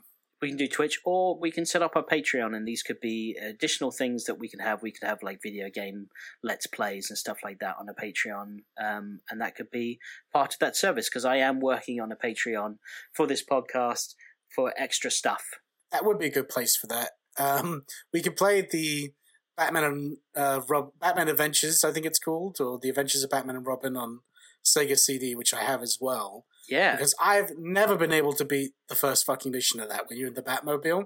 We 0.44 0.50
can 0.50 0.58
do 0.58 0.68
Twitch, 0.68 1.00
or 1.06 1.38
we 1.38 1.50
can 1.50 1.64
set 1.64 1.80
up 1.80 1.96
a 1.96 2.02
Patreon, 2.02 2.54
and 2.54 2.68
these 2.68 2.82
could 2.82 3.00
be 3.00 3.34
additional 3.42 3.90
things 3.90 4.24
that 4.24 4.38
we 4.38 4.46
can 4.46 4.60
have. 4.60 4.82
We 4.82 4.92
could 4.92 5.08
have 5.08 5.22
like 5.22 5.40
video 5.42 5.70
game 5.70 6.08
let's 6.42 6.66
plays 6.66 7.08
and 7.08 7.16
stuff 7.16 7.38
like 7.42 7.60
that 7.60 7.76
on 7.80 7.88
a 7.88 7.94
Patreon, 7.94 8.58
um, 8.78 9.20
and 9.30 9.40
that 9.40 9.54
could 9.56 9.70
be 9.70 9.98
part 10.34 10.52
of 10.52 10.58
that 10.58 10.76
service 10.76 11.08
because 11.08 11.24
I 11.24 11.36
am 11.36 11.60
working 11.60 11.98
on 11.98 12.12
a 12.12 12.16
Patreon 12.16 12.76
for 13.14 13.26
this 13.26 13.42
podcast 13.42 14.16
for 14.54 14.74
extra 14.76 15.10
stuff. 15.10 15.44
That 15.90 16.04
would 16.04 16.18
be 16.18 16.26
a 16.26 16.30
good 16.30 16.50
place 16.50 16.76
for 16.76 16.88
that. 16.88 17.12
Um, 17.38 17.84
we 18.12 18.20
could 18.20 18.36
play 18.36 18.68
the 18.70 19.14
Batman 19.56 19.84
and 19.84 20.16
uh, 20.36 20.60
Rob 20.68 20.90
Batman 21.00 21.28
Adventures, 21.28 21.84
I 21.84 21.90
think 21.90 22.04
it's 22.04 22.18
called, 22.18 22.58
or 22.60 22.78
the 22.78 22.90
Adventures 22.90 23.24
of 23.24 23.30
Batman 23.30 23.56
and 23.56 23.66
Robin 23.66 23.96
on 23.96 24.20
Sega 24.62 24.98
CD, 24.98 25.34
which 25.34 25.54
I 25.54 25.62
have 25.62 25.80
as 25.80 25.96
well. 25.98 26.44
Yeah, 26.68 26.92
Because 26.96 27.14
I've 27.20 27.50
never 27.58 27.96
been 27.96 28.12
able 28.12 28.32
to 28.34 28.44
beat 28.44 28.72
the 28.88 28.94
first 28.94 29.26
fucking 29.26 29.52
mission 29.52 29.80
of 29.80 29.88
that 29.88 30.08
when 30.08 30.18
you're 30.18 30.28
in 30.28 30.34
the 30.34 30.42
Batmobile. 30.42 31.04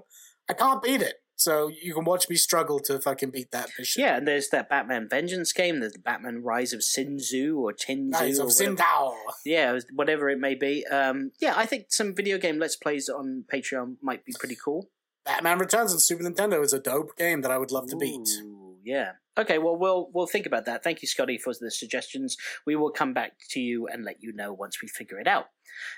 I 0.49 0.53
can't 0.53 0.81
beat 0.81 1.01
it. 1.01 1.15
So 1.35 1.69
you 1.69 1.93
can 1.93 2.03
watch 2.03 2.27
me 2.29 2.35
struggle 2.35 2.81
to 2.81 2.99
fucking 2.99 3.29
beat 3.29 3.51
that 3.51 3.69
mission. 3.79 4.01
yeah, 4.03 4.17
and 4.17 4.27
there's 4.27 4.49
that 4.49 4.67
Batman 4.67 5.07
Vengeance 5.09 5.53
game, 5.53 5.79
there's 5.79 5.93
the 5.93 5.99
Batman 5.99 6.43
Rise 6.43 6.73
of 6.73 6.81
Sinzu 6.81 7.55
or 7.55 7.71
Tinzu, 7.71 8.11
Rise 8.11 8.39
of 8.39 8.47
Sindao. 8.49 9.13
yeah, 9.45 9.79
whatever 9.93 10.29
it 10.29 10.37
may 10.37 10.55
be. 10.55 10.85
Um, 10.87 11.31
yeah, 11.39 11.53
I 11.55 11.65
think 11.65 11.85
some 11.91 12.13
video 12.13 12.37
game 12.37 12.59
let's 12.59 12.75
plays 12.75 13.07
on 13.07 13.45
Patreon 13.53 13.95
might 14.01 14.25
be 14.25 14.33
pretty 14.37 14.57
cool. 14.61 14.89
Batman 15.23 15.59
Returns 15.59 15.93
on 15.93 15.99
Super 15.99 16.23
Nintendo 16.23 16.61
is 16.61 16.73
a 16.73 16.79
dope 16.79 17.15
game 17.15 17.39
that 17.41 17.51
I 17.51 17.57
would 17.57 17.71
love 17.71 17.87
to 17.87 17.95
beat. 17.95 18.27
Ooh, 18.43 18.75
yeah. 18.83 19.11
Okay. 19.39 19.57
Well, 19.57 19.77
we'll 19.77 20.09
we'll 20.13 20.27
think 20.27 20.45
about 20.45 20.65
that. 20.65 20.83
Thank 20.83 21.01
you, 21.01 21.07
Scotty, 21.07 21.37
for 21.37 21.53
the 21.59 21.71
suggestions. 21.71 22.37
We 22.65 22.75
will 22.75 22.91
come 22.91 23.13
back 23.13 23.33
to 23.51 23.59
you 23.59 23.87
and 23.87 24.03
let 24.03 24.21
you 24.21 24.33
know 24.33 24.51
once 24.53 24.81
we 24.81 24.87
figure 24.87 25.19
it 25.19 25.27
out. 25.27 25.45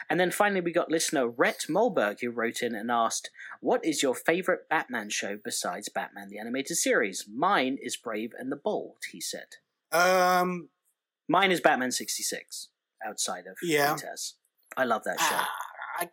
And 0.09 0.19
then 0.19 0.31
finally, 0.31 0.61
we 0.61 0.71
got 0.71 0.91
listener 0.91 1.27
Rhett 1.27 1.65
Molberg 1.67 2.21
who 2.21 2.29
wrote 2.29 2.61
in 2.61 2.75
and 2.75 2.91
asked, 2.91 3.31
"What 3.59 3.83
is 3.83 4.03
your 4.03 4.13
favorite 4.15 4.69
Batman 4.69 5.09
show 5.09 5.37
besides 5.43 5.89
Batman 5.89 6.29
the 6.29 6.39
Animated 6.39 6.77
Series?" 6.77 7.25
Mine 7.27 7.77
is 7.81 7.97
Brave 7.97 8.31
and 8.37 8.51
the 8.51 8.57
Bold. 8.57 8.97
He 9.11 9.19
said. 9.19 9.47
Um, 9.91 10.69
Mine 11.27 11.51
is 11.51 11.61
Batman 11.61 11.91
sixty 11.91 12.23
six. 12.23 12.69
Outside 13.03 13.47
of 13.47 13.57
Yeah. 13.63 13.95
I 14.77 14.83
love 14.85 15.03
that 15.05 15.19
show. 15.19 15.25
ah, 15.31 15.49
I, 15.99 16.03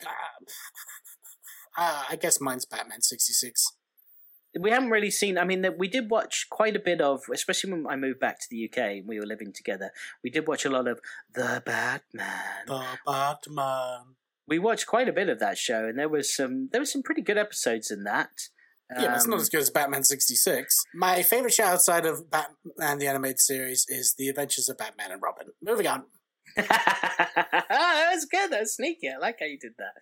uh, 1.76 2.04
I 2.10 2.16
guess 2.16 2.40
mine's 2.40 2.64
Batman 2.64 3.02
66. 3.02 3.72
We 4.58 4.70
haven't 4.70 4.90
really 4.90 5.10
seen. 5.10 5.36
I 5.38 5.44
mean, 5.44 5.64
we 5.78 5.88
did 5.88 6.10
watch 6.10 6.46
quite 6.50 6.76
a 6.76 6.80
bit 6.80 7.00
of, 7.00 7.22
especially 7.32 7.72
when 7.72 7.86
I 7.88 7.96
moved 7.96 8.20
back 8.20 8.38
to 8.40 8.46
the 8.50 8.64
UK 8.68 8.78
and 8.78 9.08
we 9.08 9.18
were 9.18 9.26
living 9.26 9.52
together. 9.52 9.90
We 10.22 10.30
did 10.30 10.46
watch 10.48 10.64
a 10.64 10.70
lot 10.70 10.88
of 10.88 11.00
the 11.34 11.62
Batman. 11.64 12.66
The 12.66 12.84
Batman. 13.06 14.14
We 14.46 14.58
watched 14.58 14.86
quite 14.86 15.08
a 15.08 15.12
bit 15.12 15.28
of 15.28 15.38
that 15.40 15.58
show, 15.58 15.86
and 15.86 15.98
there 15.98 16.08
was 16.08 16.34
some 16.34 16.68
there 16.72 16.80
was 16.80 16.90
some 16.92 17.02
pretty 17.02 17.20
good 17.22 17.36
episodes 17.36 17.90
in 17.90 18.04
that. 18.04 18.30
Yeah, 18.90 19.08
but 19.08 19.16
it's 19.16 19.26
not 19.26 19.34
Um, 19.34 19.40
as 19.42 19.50
good 19.50 19.60
as 19.60 19.68
Batman 19.68 20.02
66. 20.02 20.74
My 20.94 21.22
favorite 21.22 21.52
show 21.52 21.64
outside 21.64 22.06
of 22.06 22.30
Batman 22.30 22.98
the 22.98 23.06
Animated 23.06 23.40
Series 23.40 23.84
is 23.88 24.14
The 24.16 24.30
Adventures 24.30 24.70
of 24.70 24.78
Batman 24.78 25.12
and 25.12 25.20
Robin. 25.20 25.48
Moving 25.62 25.86
on. 25.86 26.04
that 26.56 28.10
was 28.12 28.24
good. 28.24 28.50
That 28.50 28.60
was 28.60 28.74
sneaky. 28.74 29.08
I 29.08 29.18
like 29.18 29.38
how 29.40 29.46
you 29.46 29.58
did 29.58 29.74
that. 29.78 29.92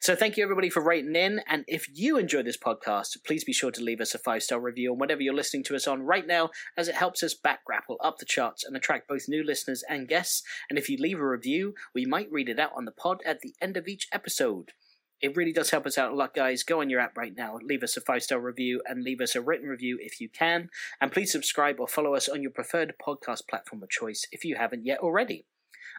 So 0.00 0.14
thank 0.14 0.36
you 0.36 0.42
everybody 0.42 0.70
for 0.70 0.82
writing 0.82 1.14
in. 1.16 1.40
And 1.48 1.64
if 1.66 1.86
you 1.92 2.18
enjoy 2.18 2.42
this 2.42 2.58
podcast, 2.58 3.16
please 3.26 3.44
be 3.44 3.52
sure 3.52 3.70
to 3.70 3.82
leave 3.82 4.00
us 4.00 4.14
a 4.14 4.18
five 4.18 4.42
star 4.42 4.60
review 4.60 4.92
on 4.92 4.98
whatever 4.98 5.22
you're 5.22 5.34
listening 5.34 5.64
to 5.64 5.76
us 5.76 5.86
on 5.86 6.02
right 6.02 6.26
now, 6.26 6.50
as 6.76 6.88
it 6.88 6.94
helps 6.94 7.22
us 7.22 7.34
back 7.34 7.64
grapple 7.64 7.96
up 8.02 8.18
the 8.18 8.26
charts 8.26 8.64
and 8.64 8.76
attract 8.76 9.08
both 9.08 9.28
new 9.28 9.44
listeners 9.44 9.82
and 9.88 10.08
guests. 10.08 10.42
And 10.68 10.78
if 10.78 10.88
you 10.88 10.96
leave 10.98 11.18
a 11.18 11.26
review, 11.26 11.74
we 11.94 12.06
might 12.06 12.30
read 12.30 12.48
it 12.48 12.58
out 12.58 12.72
on 12.76 12.84
the 12.84 12.92
pod 12.92 13.20
at 13.24 13.40
the 13.40 13.54
end 13.60 13.76
of 13.76 13.88
each 13.88 14.08
episode. 14.12 14.72
It 15.24 15.36
really 15.36 15.52
does 15.52 15.70
help 15.70 15.86
us 15.86 15.96
out 15.96 16.12
a 16.12 16.14
lot, 16.14 16.34
guys. 16.34 16.64
Go 16.64 16.82
on 16.82 16.90
your 16.90 17.00
app 17.00 17.16
right 17.16 17.34
now, 17.34 17.58
leave 17.62 17.82
us 17.82 17.96
a 17.96 18.02
five 18.02 18.22
star 18.22 18.38
review, 18.38 18.82
and 18.84 19.02
leave 19.02 19.22
us 19.22 19.34
a 19.34 19.40
written 19.40 19.68
review 19.68 19.96
if 20.00 20.20
you 20.20 20.28
can. 20.28 20.68
And 21.00 21.12
please 21.12 21.32
subscribe 21.32 21.80
or 21.80 21.88
follow 21.88 22.14
us 22.14 22.28
on 22.28 22.42
your 22.42 22.50
preferred 22.50 22.94
podcast 23.00 23.48
platform 23.48 23.82
of 23.82 23.88
choice 23.88 24.26
if 24.32 24.44
you 24.44 24.56
haven't 24.56 24.84
yet 24.84 24.98
already. 24.98 25.46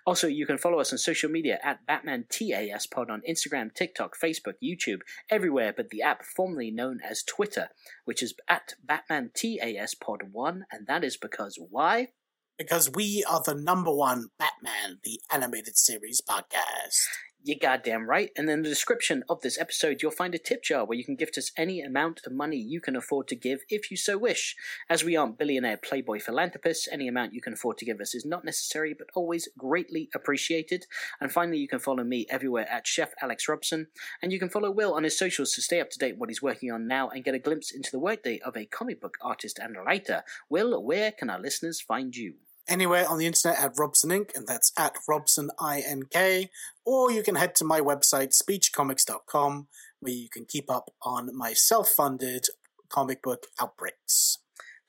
Also, 0.05 0.27
you 0.27 0.45
can 0.45 0.59
follow 0.59 0.79
us 0.79 0.91
on 0.91 0.99
social 0.99 1.31
media 1.31 1.59
at 1.63 1.85
Batman 1.87 2.25
TAS 2.29 2.85
Pod 2.85 3.09
on 3.09 3.23
Instagram, 3.27 3.73
TikTok, 3.73 4.13
Facebook, 4.21 4.53
YouTube, 4.63 4.99
everywhere 5.31 5.73
but 5.75 5.89
the 5.89 6.03
app 6.03 6.23
formerly 6.23 6.69
known 6.69 6.99
as 7.03 7.23
Twitter, 7.23 7.69
which 8.05 8.21
is 8.21 8.35
at 8.47 8.75
Batman 8.83 9.31
TAS 9.35 9.95
Pod 9.95 10.19
1, 10.31 10.65
and 10.71 10.85
that 10.85 11.03
is 11.03 11.17
because 11.17 11.57
why? 11.71 12.09
Because 12.57 12.91
we 12.93 13.25
are 13.29 13.41
the 13.43 13.55
number 13.55 13.93
one 13.93 14.27
Batman 14.37 14.99
the 15.03 15.19
Animated 15.31 15.75
Series 15.75 16.21
podcast. 16.21 17.07
You're 17.47 17.57
goddamn 17.61 18.09
right. 18.09 18.31
And 18.35 18.49
in 18.49 18.63
the 18.63 18.69
description 18.69 19.23
of 19.29 19.41
this 19.41 19.59
episode, 19.59 20.01
you'll 20.01 20.09
find 20.09 20.33
a 20.33 20.39
tip 20.39 20.63
jar 20.63 20.83
where 20.83 20.97
you 20.97 21.03
can 21.03 21.15
gift 21.15 21.37
us 21.37 21.51
any 21.55 21.79
amount 21.79 22.21
of 22.25 22.33
money 22.33 22.57
you 22.57 22.81
can 22.81 22.95
afford 22.95 23.27
to 23.27 23.35
give 23.35 23.59
if 23.69 23.91
you 23.91 23.97
so 23.97 24.17
wish. 24.17 24.55
As 24.89 25.03
we 25.03 25.15
aren't 25.15 25.37
billionaire 25.37 25.77
playboy 25.77 26.21
philanthropists, 26.21 26.87
any 26.91 27.07
amount 27.07 27.35
you 27.35 27.43
can 27.43 27.53
afford 27.53 27.77
to 27.77 27.85
give 27.85 28.01
us 28.01 28.15
is 28.15 28.25
not 28.25 28.45
necessary 28.45 28.95
but 28.97 29.09
always 29.13 29.47
greatly 29.59 30.09
appreciated. 30.15 30.87
And 31.21 31.31
finally, 31.31 31.59
you 31.59 31.67
can 31.67 31.77
follow 31.77 32.03
me 32.03 32.25
everywhere 32.31 32.67
at 32.67 32.87
Chef 32.87 33.13
Alex 33.21 33.47
Robson. 33.47 33.89
And 34.23 34.33
you 34.33 34.39
can 34.39 34.49
follow 34.49 34.71
Will 34.71 34.95
on 34.95 35.03
his 35.03 35.15
socials 35.15 35.51
to 35.51 35.61
stay 35.61 35.79
up 35.79 35.91
to 35.91 35.99
date 35.99 36.17
what 36.17 36.31
he's 36.31 36.41
working 36.41 36.71
on 36.71 36.87
now 36.87 37.09
and 37.09 37.23
get 37.23 37.35
a 37.35 37.39
glimpse 37.39 37.69
into 37.69 37.91
the 37.91 37.99
workday 37.99 38.39
of 38.39 38.57
a 38.57 38.65
comic 38.65 38.99
book 38.99 39.19
artist 39.21 39.59
and 39.59 39.77
writer. 39.77 40.23
Will, 40.49 40.83
where 40.83 41.11
can 41.11 41.29
our 41.29 41.39
listeners 41.39 41.79
find 41.79 42.15
you? 42.15 42.33
Anywhere 42.67 43.07
on 43.07 43.19
the 43.19 43.27
internet 43.27 43.59
at 43.59 43.73
Robson 43.77 44.11
Ink, 44.11 44.31
and 44.35 44.47
that's 44.47 44.71
at 44.77 44.95
Robson 45.07 45.49
INK, 45.59 46.49
or 46.85 47.11
you 47.11 47.21
can 47.21 47.35
head 47.35 47.53
to 47.55 47.63
my 47.65 47.79
website, 47.79 48.33
speechcomics.com, 48.33 49.67
where 49.99 50.13
you 50.13 50.29
can 50.29 50.45
keep 50.45 50.71
up 50.71 50.89
on 51.03 51.29
my 51.35 51.53
self 51.53 51.89
funded 51.89 52.47
comic 52.89 53.21
book 53.21 53.47
outbreaks. 53.61 54.39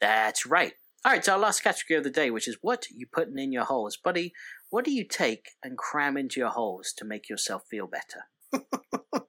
That's 0.00 0.46
right. 0.46 0.72
All 1.04 1.12
right, 1.12 1.24
so 1.24 1.34
our 1.34 1.38
last 1.38 1.62
category 1.62 1.98
of 1.98 2.04
the 2.04 2.10
day, 2.10 2.30
which 2.30 2.48
is 2.48 2.58
what 2.62 2.86
you 2.90 3.06
putting 3.06 3.38
in 3.38 3.52
your 3.52 3.64
holes, 3.64 3.96
buddy. 3.96 4.32
What 4.70 4.84
do 4.84 4.90
you 4.90 5.04
take 5.04 5.50
and 5.62 5.78
cram 5.78 6.16
into 6.16 6.40
your 6.40 6.48
holes 6.48 6.92
to 6.96 7.04
make 7.04 7.28
yourself 7.28 7.62
feel 7.70 7.86
better? 7.86 8.24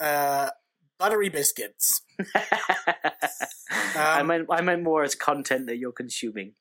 Uh, 0.00 0.48
buttery 0.98 1.28
biscuits. 1.28 2.00
I 2.34 4.20
Um, 4.20 4.28
meant 4.28 4.46
I 4.50 4.62
meant 4.62 4.82
more 4.82 5.02
as 5.02 5.14
content 5.14 5.66
that 5.66 5.76
you're 5.76 5.92
consuming. 5.92 6.54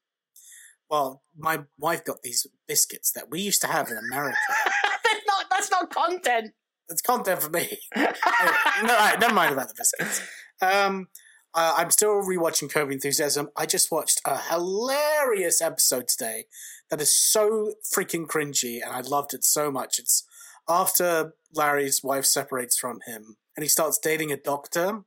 Well, 0.90 1.22
my 1.38 1.62
wife 1.78 2.04
got 2.04 2.22
these 2.24 2.48
biscuits 2.68 3.12
that 3.12 3.30
we 3.30 3.42
used 3.42 3.62
to 3.62 3.68
have 3.68 3.90
in 3.90 3.98
America. 3.98 4.38
that's 5.04 5.26
not 5.28 5.46
that's 5.50 5.72
not 5.72 5.94
content. 5.94 6.54
It's 6.90 7.02
content 7.02 7.42
for 7.42 7.50
me. 7.50 7.78
Anyway, 8.42 8.94
no, 8.94 8.96
right, 8.96 9.20
never 9.20 9.34
mind 9.34 9.52
about 9.52 9.68
the 9.68 9.74
biscuits. 9.76 10.22
Um, 10.62 11.08
uh, 11.54 11.74
I'm 11.78 11.92
still 11.92 12.22
rewatching 12.22 12.72
Curb 12.72 12.92
Enthusiasm. 12.92 13.50
I 13.58 13.66
just 13.66 13.92
watched 13.92 14.22
a 14.26 14.38
hilarious 14.38 15.62
episode 15.62 16.08
today 16.08 16.46
that 16.90 17.02
is 17.02 17.14
so 17.14 17.74
freaking 17.94 18.28
cringy, 18.28 18.82
and 18.84 18.94
I 18.94 19.02
loved 19.02 19.34
it 19.34 19.44
so 19.44 19.72
much. 19.72 20.00
It's 20.00 20.26
after 20.68 21.34
Larry's 21.54 22.02
wife 22.04 22.26
separates 22.26 22.78
from 22.78 23.00
him, 23.06 23.38
and 23.56 23.64
he 23.64 23.68
starts 23.68 24.00
dating 24.00 24.32
a 24.32 24.38
doctor, 24.38 25.02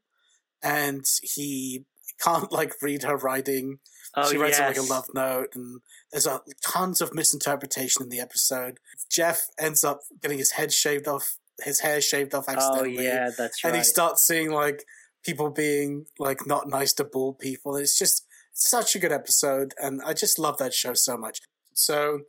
and 0.63 1.05
he 1.23 1.85
can't 2.21 2.53
like 2.53 2.75
read 2.83 3.05
her 3.05 3.17
writing. 3.17 3.79
Oh, 4.15 4.31
she 4.31 4.37
writes 4.37 4.59
him 4.59 4.67
like 4.67 4.77
a 4.77 4.83
love 4.83 5.07
note, 5.15 5.55
and 5.55 5.81
there's 6.11 6.27
a, 6.27 6.41
tons 6.65 7.01
of 7.01 7.15
misinterpretation 7.15 8.03
in 8.03 8.09
the 8.11 8.21
episode. 8.21 8.79
Jeff 9.11 9.47
ends 9.59 9.85
up 9.85 10.01
getting 10.21 10.39
his 10.39 10.53
head 10.53 10.73
shaved 10.73 11.09
off, 11.09 11.39
his 11.63 11.81
hair 11.81 12.01
shaved 12.01 12.35
off 12.35 12.45
Oh 12.49 12.85
yeah, 12.85 13.31
that's 13.37 13.65
right. 13.65 13.71
and 13.71 13.77
he 13.77 13.85
starts 13.85 14.27
seeing 14.27 14.51
like 14.51 14.85
people 15.25 15.51
being 15.51 16.07
like 16.19 16.47
not 16.47 16.69
nice 16.69 16.93
to 16.95 17.05
bald 17.05 17.39
people. 17.39 17.77
It's 17.77 17.99
just 17.99 18.27
such 18.53 18.95
a 18.95 18.99
good 18.99 19.13
episode, 19.13 19.73
and 19.81 20.03
I 20.05 20.13
just 20.13 20.39
love 20.39 20.59
that 20.59 20.75
show 20.75 20.93
so 20.93 21.17
much. 21.17 21.41
So, 21.73 22.21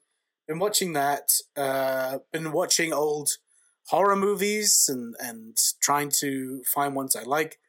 been 0.47 0.59
watching 0.59 0.93
that. 0.93 1.31
Uh, 1.57 2.19
been 2.31 2.53
watching 2.53 2.93
old 2.93 3.31
horror 3.87 4.15
movies 4.15 4.85
and 4.87 5.15
and 5.19 5.57
trying 5.81 6.11
to 6.19 6.63
find 6.73 6.95
ones 6.95 7.15
I 7.15 7.23
like. 7.23 7.59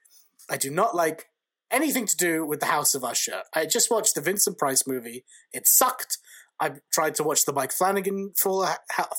I 0.49 0.57
do 0.57 0.71
not 0.71 0.95
like 0.95 1.27
anything 1.75 2.07
to 2.07 2.17
do 2.17 2.47
with 2.47 2.61
the 2.61 2.67
House 2.67 2.95
of 2.95 3.05
Usher. 3.05 3.43
I 3.53 3.67
just 3.67 3.91
watched 3.91 4.15
the 4.15 4.21
Vincent 4.21 4.57
Price 4.57 4.87
movie. 4.87 5.25
It 5.53 5.67
sucked. 5.67 6.19
I 6.61 6.75
tried 6.93 7.17
to 7.17 7.25
watch 7.25 7.45
the 7.45 7.53
Mike 7.53 7.73
Flanagan 7.73 8.33
Fall, 8.37 8.67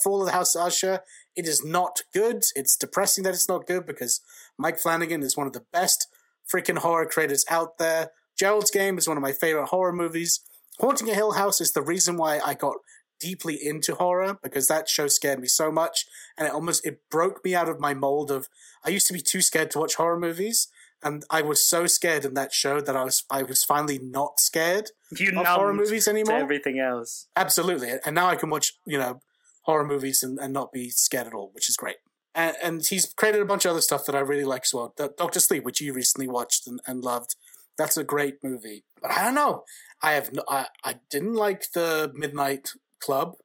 Fall 0.01 0.21
of 0.21 0.27
the 0.27 0.31
House 0.31 0.55
of 0.55 0.67
Usher. 0.67 1.01
It 1.35 1.47
is 1.47 1.65
not 1.65 2.01
good. 2.13 2.43
It's 2.55 2.77
depressing 2.77 3.25
that 3.25 3.33
it's 3.33 3.49
not 3.49 3.67
good 3.67 3.85
because 3.85 4.21
Mike 4.57 4.79
Flanagan 4.79 5.21
is 5.21 5.35
one 5.35 5.47
of 5.47 5.53
the 5.53 5.65
best 5.73 6.07
freaking 6.51 6.77
horror 6.77 7.05
creators 7.05 7.45
out 7.49 7.77
there. 7.77 8.11
Gerald's 8.39 8.71
Game 8.71 8.97
is 8.97 9.07
one 9.07 9.17
of 9.17 9.23
my 9.23 9.33
favorite 9.33 9.67
horror 9.67 9.93
movies. 9.93 10.39
Haunting 10.79 11.09
a 11.09 11.13
Hill 11.13 11.33
House 11.33 11.59
is 11.59 11.73
the 11.73 11.81
reason 11.81 12.15
why 12.15 12.39
I 12.39 12.53
got 12.53 12.75
deeply 13.19 13.57
into 13.61 13.95
horror 13.95 14.37
because 14.43 14.67
that 14.67 14.89
show 14.89 15.07
scared 15.07 15.39
me 15.39 15.47
so 15.47 15.71
much 15.71 16.05
and 16.37 16.47
it 16.47 16.53
almost 16.53 16.85
it 16.85 16.99
broke 17.09 17.43
me 17.45 17.55
out 17.55 17.69
of 17.69 17.79
my 17.79 17.93
mold 17.93 18.29
of 18.29 18.49
I 18.83 18.89
used 18.89 19.07
to 19.07 19.13
be 19.13 19.21
too 19.21 19.41
scared 19.41 19.71
to 19.71 19.79
watch 19.79 19.95
horror 19.95 20.19
movies 20.19 20.67
and 21.03 21.23
I 21.29 21.41
was 21.41 21.67
so 21.67 21.87
scared 21.87 22.25
in 22.25 22.33
that 22.35 22.53
show 22.53 22.81
that 22.81 22.95
I 22.95 23.03
was 23.03 23.23
I 23.29 23.43
was 23.43 23.63
finally 23.63 23.99
not 23.99 24.39
scared 24.39 24.91
you 25.11 25.39
of 25.39 25.45
horror 25.45 25.73
movies 25.73 26.07
anymore. 26.07 26.37
everything 26.37 26.79
else, 26.79 27.27
absolutely, 27.35 27.91
and 28.05 28.15
now 28.15 28.27
I 28.27 28.35
can 28.35 28.49
watch 28.49 28.73
you 28.85 28.97
know 28.97 29.21
horror 29.65 29.85
movies 29.85 30.23
and, 30.23 30.39
and 30.39 30.53
not 30.53 30.71
be 30.71 30.89
scared 30.89 31.27
at 31.27 31.33
all, 31.33 31.49
which 31.53 31.69
is 31.69 31.75
great. 31.75 31.97
And, 32.33 32.55
and 32.61 32.85
he's 32.85 33.13
created 33.13 33.41
a 33.41 33.45
bunch 33.45 33.65
of 33.65 33.71
other 33.71 33.81
stuff 33.81 34.05
that 34.05 34.15
I 34.15 34.19
really 34.19 34.43
like 34.43 34.63
as 34.63 34.73
well. 34.73 34.93
Doctor 35.17 35.39
Sleep, 35.39 35.63
which 35.63 35.81
you 35.81 35.93
recently 35.93 36.27
watched 36.27 36.67
and, 36.67 36.79
and 36.85 37.03
loved, 37.03 37.35
that's 37.77 37.97
a 37.97 38.03
great 38.03 38.43
movie. 38.43 38.83
But 39.01 39.11
I 39.11 39.23
don't 39.23 39.35
know. 39.35 39.63
I 40.01 40.11
have 40.13 40.31
no, 40.33 40.43
I, 40.47 40.67
I 40.83 40.95
didn't 41.09 41.33
like 41.33 41.71
the 41.73 42.11
Midnight 42.13 42.69
Club. 43.01 43.35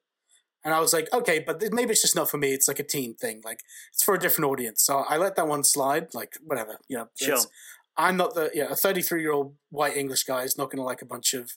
And 0.63 0.75
I 0.75 0.81
was 0.81 0.93
like, 0.93 1.09
okay, 1.13 1.39
but 1.39 1.63
maybe 1.73 1.93
it's 1.93 2.03
just 2.03 2.17
not 2.17 2.31
for 2.31 2.37
me. 2.37 2.53
It's 2.53 2.69
like 2.69 2.79
a 2.79 2.85
teen 2.85 3.15
thing. 3.15 3.41
Like 3.45 3.61
it's 3.93 4.03
for 4.03 4.15
a 4.15 4.19
different 4.19 4.51
audience. 4.51 4.83
So 4.85 5.05
I 5.09 5.17
let 5.17 5.37
that 5.37 5.49
one 5.49 5.65
slide. 5.65 6.15
Like 6.15 6.35
whatever, 6.43 6.79
you 6.89 6.99
know. 6.99 7.09
Sure. 7.19 7.39
I'm 7.97 8.17
not 8.17 8.35
the 8.35 8.51
yeah 8.55 8.69
a 8.71 8.77
33 8.77 9.21
year 9.21 9.33
old 9.33 9.55
white 9.71 9.97
English 9.97 10.25
guy 10.25 10.43
is 10.43 10.57
not 10.57 10.71
going 10.71 10.79
to 10.79 10.85
like 10.85 11.03
a 11.03 11.07
bunch 11.07 11.35
of 11.35 11.53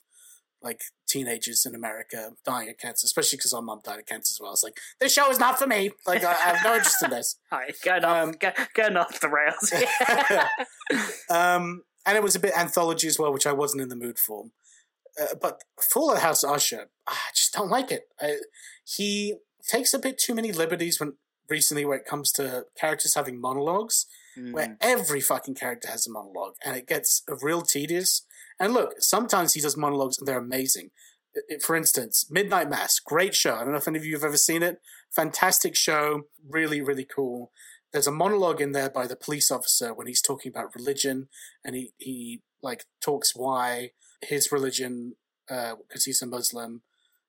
like 0.64 0.80
teenagers 1.06 1.66
in 1.66 1.74
America 1.74 2.30
dying 2.44 2.70
of 2.70 2.78
cancer, 2.78 3.04
especially 3.04 3.36
because 3.36 3.52
our 3.52 3.62
mom 3.62 3.80
died 3.84 4.00
of 4.00 4.06
cancer 4.06 4.32
as 4.32 4.38
well. 4.40 4.52
It's 4.52 4.64
like 4.64 4.78
this 4.98 5.12
show 5.12 5.30
is 5.30 5.38
not 5.38 5.58
for 5.58 5.66
me. 5.66 5.90
Like 6.06 6.24
I, 6.24 6.30
I 6.30 6.54
have 6.54 6.64
no 6.64 6.74
interest 6.74 7.02
in 7.02 7.10
this. 7.10 7.36
All 7.52 7.58
right, 7.58 7.74
going 7.84 8.04
off, 8.04 8.28
um, 8.28 8.34
go, 8.40 8.50
going 8.74 8.96
off 8.96 9.20
the 9.20 9.28
rails. 9.28 9.72
um, 11.30 11.82
and 12.06 12.16
it 12.16 12.22
was 12.22 12.34
a 12.34 12.40
bit 12.40 12.56
anthology 12.56 13.06
as 13.06 13.18
well, 13.18 13.32
which 13.32 13.46
I 13.46 13.52
wasn't 13.52 13.82
in 13.82 13.90
the 13.90 13.96
mood 13.96 14.18
for. 14.18 14.46
Uh, 15.20 15.34
but 15.40 15.62
Fall 15.80 16.12
of 16.12 16.18
House 16.18 16.42
Usher, 16.44 16.86
I 17.06 17.16
just 17.34 17.52
don't 17.52 17.70
like 17.70 17.90
it. 17.90 18.08
I, 18.20 18.38
he 18.84 19.36
takes 19.68 19.94
a 19.94 19.98
bit 19.98 20.18
too 20.18 20.34
many 20.34 20.52
liberties 20.52 20.98
when 20.98 21.14
recently 21.48 21.84
when 21.84 21.98
it 21.98 22.06
comes 22.06 22.32
to 22.32 22.66
characters 22.78 23.14
having 23.14 23.40
monologues, 23.40 24.06
mm. 24.36 24.52
where 24.52 24.76
every 24.80 25.20
fucking 25.20 25.54
character 25.54 25.88
has 25.88 26.06
a 26.06 26.10
monologue, 26.10 26.54
and 26.64 26.76
it 26.76 26.86
gets 26.86 27.22
real 27.42 27.62
tedious. 27.62 28.26
And 28.58 28.72
look, 28.72 28.94
sometimes 28.98 29.54
he 29.54 29.60
does 29.60 29.76
monologues 29.76 30.18
and 30.18 30.26
they're 30.26 30.38
amazing. 30.38 30.90
For 31.62 31.74
instance, 31.74 32.26
Midnight 32.30 32.70
Mass, 32.70 33.00
great 33.00 33.34
show. 33.34 33.56
I 33.56 33.64
don't 33.64 33.72
know 33.72 33.78
if 33.78 33.88
any 33.88 33.98
of 33.98 34.04
you 34.04 34.14
have 34.14 34.22
ever 34.24 34.36
seen 34.36 34.62
it. 34.62 34.80
Fantastic 35.10 35.74
show, 35.74 36.22
really, 36.48 36.80
really 36.80 37.04
cool. 37.04 37.50
There's 37.92 38.06
a 38.06 38.12
monologue 38.12 38.60
in 38.60 38.72
there 38.72 38.90
by 38.90 39.06
the 39.08 39.16
police 39.16 39.50
officer 39.50 39.92
when 39.92 40.06
he's 40.06 40.22
talking 40.22 40.50
about 40.50 40.74
religion, 40.74 41.28
and 41.64 41.74
he 41.74 41.92
he 41.98 42.42
like 42.62 42.84
talks 43.00 43.34
why 43.34 43.90
his 44.22 44.50
religion, 44.52 45.14
because 45.46 45.76
uh, 45.96 46.04
he's 46.04 46.22
a 46.22 46.26
Muslim, 46.26 46.82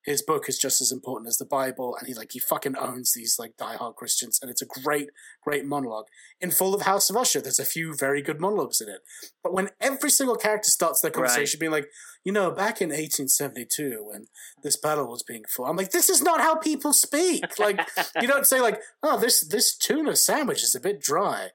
his 0.06 0.22
book 0.22 0.48
is 0.48 0.56
just 0.56 0.80
as 0.80 0.92
important 0.92 1.26
as 1.26 1.36
the 1.36 1.44
Bible, 1.44 1.96
and 1.96 2.06
he 2.06 2.14
like 2.14 2.30
he 2.30 2.38
fucking 2.38 2.76
owns 2.76 3.12
these 3.12 3.40
like 3.40 3.56
diehard 3.56 3.96
Christians, 3.96 4.38
and 4.40 4.48
it's 4.48 4.62
a 4.62 4.66
great, 4.66 5.08
great 5.42 5.64
monologue. 5.64 6.06
In 6.40 6.52
Full 6.52 6.74
of 6.74 6.82
House 6.82 7.10
of 7.10 7.16
Usher, 7.16 7.40
there's 7.40 7.58
a 7.58 7.64
few 7.64 7.92
very 7.92 8.22
good 8.22 8.40
monologues 8.40 8.80
in 8.80 8.88
it. 8.88 9.00
But 9.42 9.52
when 9.52 9.70
every 9.80 10.10
single 10.10 10.36
character 10.36 10.70
starts 10.70 11.00
their 11.00 11.10
conversation 11.10 11.58
right. 11.58 11.60
being 11.60 11.72
like, 11.72 11.88
you 12.24 12.30
know, 12.30 12.52
back 12.52 12.80
in 12.80 12.90
1872 12.90 14.04
when 14.08 14.26
this 14.62 14.76
battle 14.76 15.08
was 15.08 15.24
being 15.24 15.42
fought, 15.48 15.68
I'm 15.68 15.76
like, 15.76 15.90
this 15.90 16.08
is 16.08 16.22
not 16.22 16.40
how 16.40 16.54
people 16.54 16.92
speak. 16.92 17.58
Like, 17.58 17.80
you 18.22 18.28
don't 18.28 18.46
say 18.46 18.60
like, 18.60 18.80
oh, 19.02 19.18
this 19.18 19.44
this 19.44 19.76
tuna 19.76 20.14
sandwich 20.14 20.62
is 20.62 20.76
a 20.76 20.80
bit 20.80 21.00
dry 21.00 21.48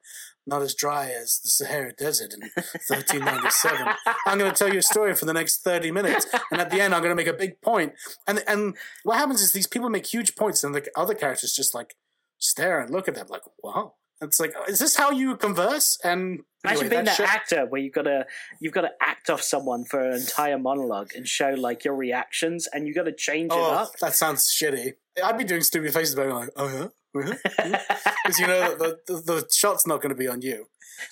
not 0.45 0.61
as 0.61 0.73
dry 0.73 1.09
as 1.09 1.39
the 1.43 1.49
Sahara 1.49 1.93
Desert 1.93 2.33
in 2.33 2.41
1397. 2.87 3.87
I'm 4.25 4.37
going 4.37 4.51
to 4.51 4.57
tell 4.57 4.71
you 4.71 4.79
a 4.79 4.83
story 4.83 5.13
for 5.15 5.25
the 5.25 5.33
next 5.33 5.63
30 5.63 5.91
minutes, 5.91 6.27
and 6.51 6.59
at 6.59 6.69
the 6.69 6.81
end, 6.81 6.93
I'm 6.93 7.01
going 7.01 7.15
to 7.15 7.15
make 7.15 7.27
a 7.27 7.37
big 7.37 7.61
point. 7.61 7.93
And 8.27 8.43
and 8.47 8.75
what 9.03 9.17
happens 9.17 9.41
is 9.41 9.53
these 9.53 9.67
people 9.67 9.89
make 9.89 10.05
huge 10.05 10.35
points, 10.35 10.63
and 10.63 10.73
the 10.73 10.87
other 10.95 11.13
characters 11.13 11.53
just 11.53 11.73
like 11.73 11.95
stare 12.39 12.79
and 12.79 12.91
look 12.91 13.07
at 13.07 13.15
them 13.15 13.27
like, 13.29 13.43
wow. 13.63 13.93
It's 14.23 14.39
like, 14.39 14.53
is 14.67 14.77
this 14.77 14.95
how 14.95 15.09
you 15.09 15.35
converse? 15.35 15.97
And 16.03 16.41
Imagine 16.63 16.89
being 16.89 17.05
that, 17.05 17.19
actor 17.19 17.65
where 17.65 17.81
you've 17.81 17.93
got 17.93 18.03
to 18.03 18.27
you've 18.59 18.73
got 18.73 18.81
to 18.81 18.91
act 19.01 19.31
off 19.31 19.41
someone 19.41 19.83
for 19.83 19.99
an 19.99 20.15
entire 20.19 20.59
monologue 20.59 21.11
and 21.15 21.27
show 21.27 21.49
like 21.49 21.83
your 21.83 21.95
reactions, 21.95 22.67
and 22.71 22.85
you've 22.85 22.95
got 22.95 23.05
to 23.05 23.13
change 23.13 23.49
oh, 23.51 23.71
it 23.71 23.73
up. 23.73 23.97
That 23.99 24.13
sounds 24.13 24.45
shitty. 24.45 24.93
I'd 25.23 25.39
be 25.39 25.43
doing 25.43 25.61
stupid 25.61 25.91
faces 25.91 26.13
about 26.13 26.27
it, 26.27 26.33
like, 26.33 26.49
oh 26.55 26.67
yeah, 26.67 26.87
because 27.13 28.39
you 28.39 28.47
know 28.47 28.75
the, 28.75 28.99
the, 29.07 29.13
the 29.13 29.49
shot's 29.53 29.85
not 29.85 30.01
going 30.01 30.13
to 30.13 30.15
be 30.15 30.27
on 30.27 30.41
you. 30.41 30.65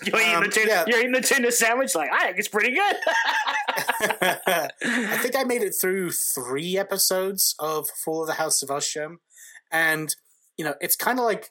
You're 0.03 0.19
eating, 0.19 0.35
um, 0.35 0.43
the 0.43 0.49
tuna, 0.49 0.67
yeah. 0.67 0.84
you're 0.88 0.99
eating 0.99 1.11
the 1.11 1.21
tuna 1.21 1.51
sandwich 1.51 1.95
like 1.95 2.09
I 2.11 2.27
think 2.27 2.39
it's 2.39 2.47
pretty 2.47 2.73
good. 2.73 2.95
I 4.81 5.17
think 5.21 5.35
I 5.35 5.43
made 5.43 5.61
it 5.63 5.73
through 5.80 6.11
three 6.11 6.77
episodes 6.77 7.55
of 7.59 7.88
Fall 7.89 8.21
of 8.21 8.27
the 8.27 8.35
House 8.35 8.61
of 8.61 8.71
Usher, 8.71 9.17
and 9.71 10.15
you 10.57 10.65
know 10.65 10.76
it's 10.80 10.95
kind 10.95 11.19
of 11.19 11.26
like 11.26 11.49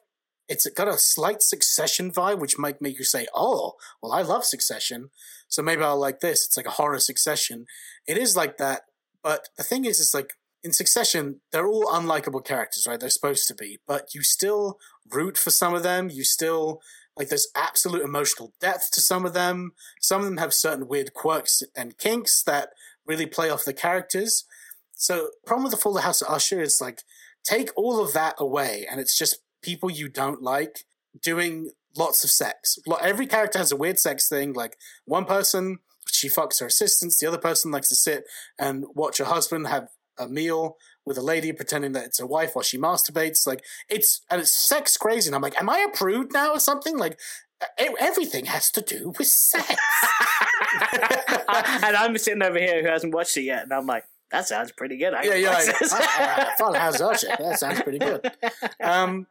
it's 0.49 0.69
got 0.70 0.89
a 0.89 0.99
slight 0.99 1.43
Succession 1.43 2.11
vibe, 2.11 2.39
which 2.39 2.59
might 2.59 2.81
make 2.81 2.99
you 2.99 3.05
say, 3.05 3.27
"Oh, 3.35 3.75
well, 4.03 4.12
I 4.12 4.23
love 4.23 4.45
Succession, 4.45 5.11
so 5.49 5.62
maybe 5.62 5.83
I'll 5.83 5.99
like 5.99 6.20
this." 6.20 6.47
It's 6.47 6.57
like 6.57 6.66
a 6.66 6.70
horror 6.70 7.01
Succession. 7.01 7.66
It 8.07 8.16
is 8.16 8.37
like 8.37 8.57
that, 8.57 8.83
but 9.23 9.49
the 9.57 9.65
thing 9.65 9.85
is, 9.85 10.01
it's 10.01 10.15
like 10.15 10.35
in 10.63 10.73
Succession, 10.73 11.41
they're 11.53 11.69
all 11.69 11.87
unlikable 11.87 12.45
characters, 12.45 12.87
right? 12.89 12.99
They're 12.99 13.11
supposed 13.11 13.47
to 13.49 13.55
be, 13.55 13.79
but 13.87 14.15
you 14.15 14.23
still 14.23 14.79
root 15.11 15.39
for 15.39 15.51
some 15.51 15.75
of 15.75 15.83
them. 15.83 16.11
You 16.11 16.25
still 16.25 16.81
like 17.17 17.29
there's 17.29 17.49
absolute 17.55 18.03
emotional 18.03 18.53
depth 18.61 18.91
to 18.93 19.01
some 19.01 19.25
of 19.25 19.35
them. 19.35 19.73
Some 20.01 20.21
of 20.21 20.27
them 20.27 20.37
have 20.37 20.55
certain 20.55 20.89
weird 20.89 21.15
quirks 21.15 21.63
and 21.77 21.99
kinks 21.99 22.43
that 22.45 22.71
really 23.07 23.27
play 23.27 23.51
off 23.51 23.65
the 23.65 23.73
characters. 23.73 24.45
So, 24.95 25.31
problem 25.47 25.65
with 25.65 25.73
the 25.73 25.79
Full 25.79 25.97
House 25.99 26.23
of 26.23 26.33
Usher 26.33 26.61
is 26.61 26.81
like 26.81 27.03
take 27.45 27.71
all 27.77 28.03
of 28.03 28.13
that 28.13 28.35
away, 28.39 28.87
and 28.91 29.01
it's 29.01 29.17
just 29.17 29.41
people 29.63 29.91
you 29.91 30.09
don't 30.09 30.43
like 30.43 30.85
doing 31.21 31.71
lots 31.97 32.23
of 32.23 32.31
sex. 32.31 32.79
Every 33.01 33.27
character 33.27 33.59
has 33.59 33.73
a 33.73 33.77
weird 33.77 33.99
sex 33.99 34.29
thing. 34.29 34.53
Like 34.53 34.77
one 35.05 35.25
person, 35.25 35.79
she 36.11 36.29
fucks 36.29 36.61
her 36.61 36.67
assistants. 36.67 37.19
The 37.19 37.27
other 37.27 37.39
person 37.39 37.71
likes 37.71 37.89
to 37.89 37.97
sit 37.97 38.25
and 38.59 38.85
watch 38.95 39.19
her 39.19 39.25
husband 39.25 39.67
have 39.67 39.89
a 40.19 40.28
meal 40.28 40.77
with 41.05 41.19
a 41.19 41.23
lady 41.23 41.53
pretending 41.53 41.93
that 41.93 42.05
it's 42.05 42.20
a 42.20 42.27
wife 42.27 42.55
while 42.55 42.62
she 42.62 42.78
masturbates. 42.78 43.47
Like 43.47 43.65
it's 43.89 44.23
and 44.31 44.40
it's 44.40 44.69
sex 44.69 44.97
crazy. 44.97 45.28
And 45.28 45.35
I'm 45.35 45.43
like, 45.43 45.61
am 45.61 45.70
I 45.70 45.86
a 45.89 45.97
prude 45.97 46.32
now 46.32 46.53
or 46.53 46.61
something? 46.61 46.97
Like 46.97 47.19
everything 47.99 48.47
has 48.47 48.70
to 48.73 48.81
do 48.81 49.12
with 49.19 49.27
sex. 49.27 49.69
and 50.93 51.97
I'm 51.97 52.16
sitting 52.19 52.43
over 52.43 52.59
here 52.59 52.82
who 52.82 52.89
hasn't 52.89 53.15
watched 53.15 53.36
it 53.36 53.43
yet, 53.43 53.65
and 53.65 53.73
I'm 53.73 53.86
like, 53.86 54.05
that 54.31 54.47
sounds 54.47 54.73
pretty 54.73 54.99
good. 54.99 55.15
I 55.15 55.23
yeah, 55.23 55.35
you're 55.35 55.51
like, 55.51 55.69
I, 55.69 56.55
I, 56.61 56.74
I, 56.74 56.78
how's 56.78 56.99
that? 56.99 57.36
That 57.40 57.59
sounds 57.59 57.81
pretty 57.82 57.99
good. 57.99 58.31
Um, 58.82 59.27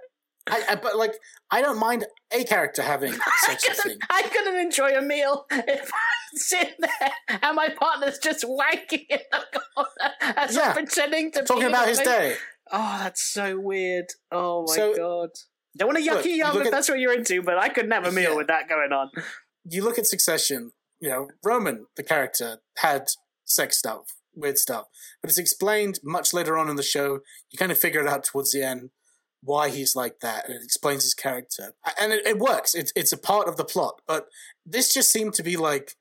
I, 0.50 0.64
I, 0.70 0.76
but 0.76 0.98
like, 0.98 1.14
I 1.52 1.62
don't 1.62 1.80
mind 1.80 2.06
a 2.32 2.44
character 2.44 2.82
having 2.82 3.14
such 3.46 3.68
a 3.68 3.74
thing. 3.74 3.98
I 4.10 4.24
couldn't 4.24 4.56
enjoy 4.60 4.98
a 4.98 5.02
meal 5.02 5.46
if 5.52 5.92
I'm 5.94 6.38
sitting 6.38 6.76
there 6.80 7.40
and 7.42 7.56
my 7.56 7.70
partner's 7.70 8.20
just 8.20 8.44
wanking 8.44 9.06
in 9.10 9.20
the 9.32 9.60
corner 9.76 10.14
as 10.38 10.56
yeah. 10.56 10.70
I'm 10.70 10.74
pretending 10.74 11.32
to 11.34 11.42
be. 11.42 11.46
talking 11.46 11.68
about 11.68 11.88
his 11.88 12.00
day. 12.00 12.36
Oh, 12.72 13.00
that's 13.00 13.22
so 13.22 13.60
weird. 13.60 14.08
Oh 14.32 14.66
my 14.68 14.76
so, 14.76 14.96
god. 14.96 15.30
Don't 15.78 15.94
want 15.94 16.00
a 16.00 16.10
yucky 16.10 16.38
yum 16.38 16.62
if 16.62 16.72
that's 16.72 16.90
what 16.90 17.00
you're 17.00 17.14
into, 17.14 17.42
but 17.42 17.58
I 17.58 17.70
couldn't 17.70 17.92
have 17.92 18.06
a 18.06 18.12
meal 18.12 18.32
yeah. 18.32 18.38
with 18.38 18.48
that 18.48 18.68
going 18.68 18.92
on. 18.92 19.12
You 19.70 19.84
look 19.84 20.00
at 20.00 20.08
Succession. 20.08 20.72
You 21.00 21.10
know, 21.10 21.28
Roman, 21.44 21.86
the 21.96 22.02
character, 22.02 22.58
had 22.78 23.10
sex 23.46 23.78
stuff, 23.78 24.16
weird 24.36 24.58
stuff, 24.58 24.88
but 25.22 25.30
it's 25.30 25.38
explained 25.38 26.00
much 26.04 26.34
later 26.34 26.58
on 26.58 26.70
in 26.70 26.76
the 26.76 26.82
show. 26.84 27.20
You 27.52 27.58
kind 27.60 27.72
of 27.72 27.78
figure 27.78 28.02
it 28.02 28.08
out 28.08 28.24
towards 28.24 28.52
the 28.52 28.64
end 28.64 28.90
why 29.42 29.70
he's 29.70 29.96
like 29.96 30.20
that, 30.22 30.48
and 30.48 30.56
it 30.56 30.64
explains 30.64 31.04
his 31.04 31.14
character, 31.14 31.74
and 32.00 32.12
it, 32.14 32.26
it 32.26 32.40
works. 32.40 32.76
It's 32.76 32.92
it's 32.96 33.12
a 33.14 33.18
part 33.18 33.48
of 33.48 33.58
the 33.58 33.66
plot, 33.66 34.02
but 34.08 34.28
this 34.66 34.94
just 34.94 35.12
seemed 35.12 35.34
to 35.36 35.44
be 35.44 35.58
like 35.58 35.96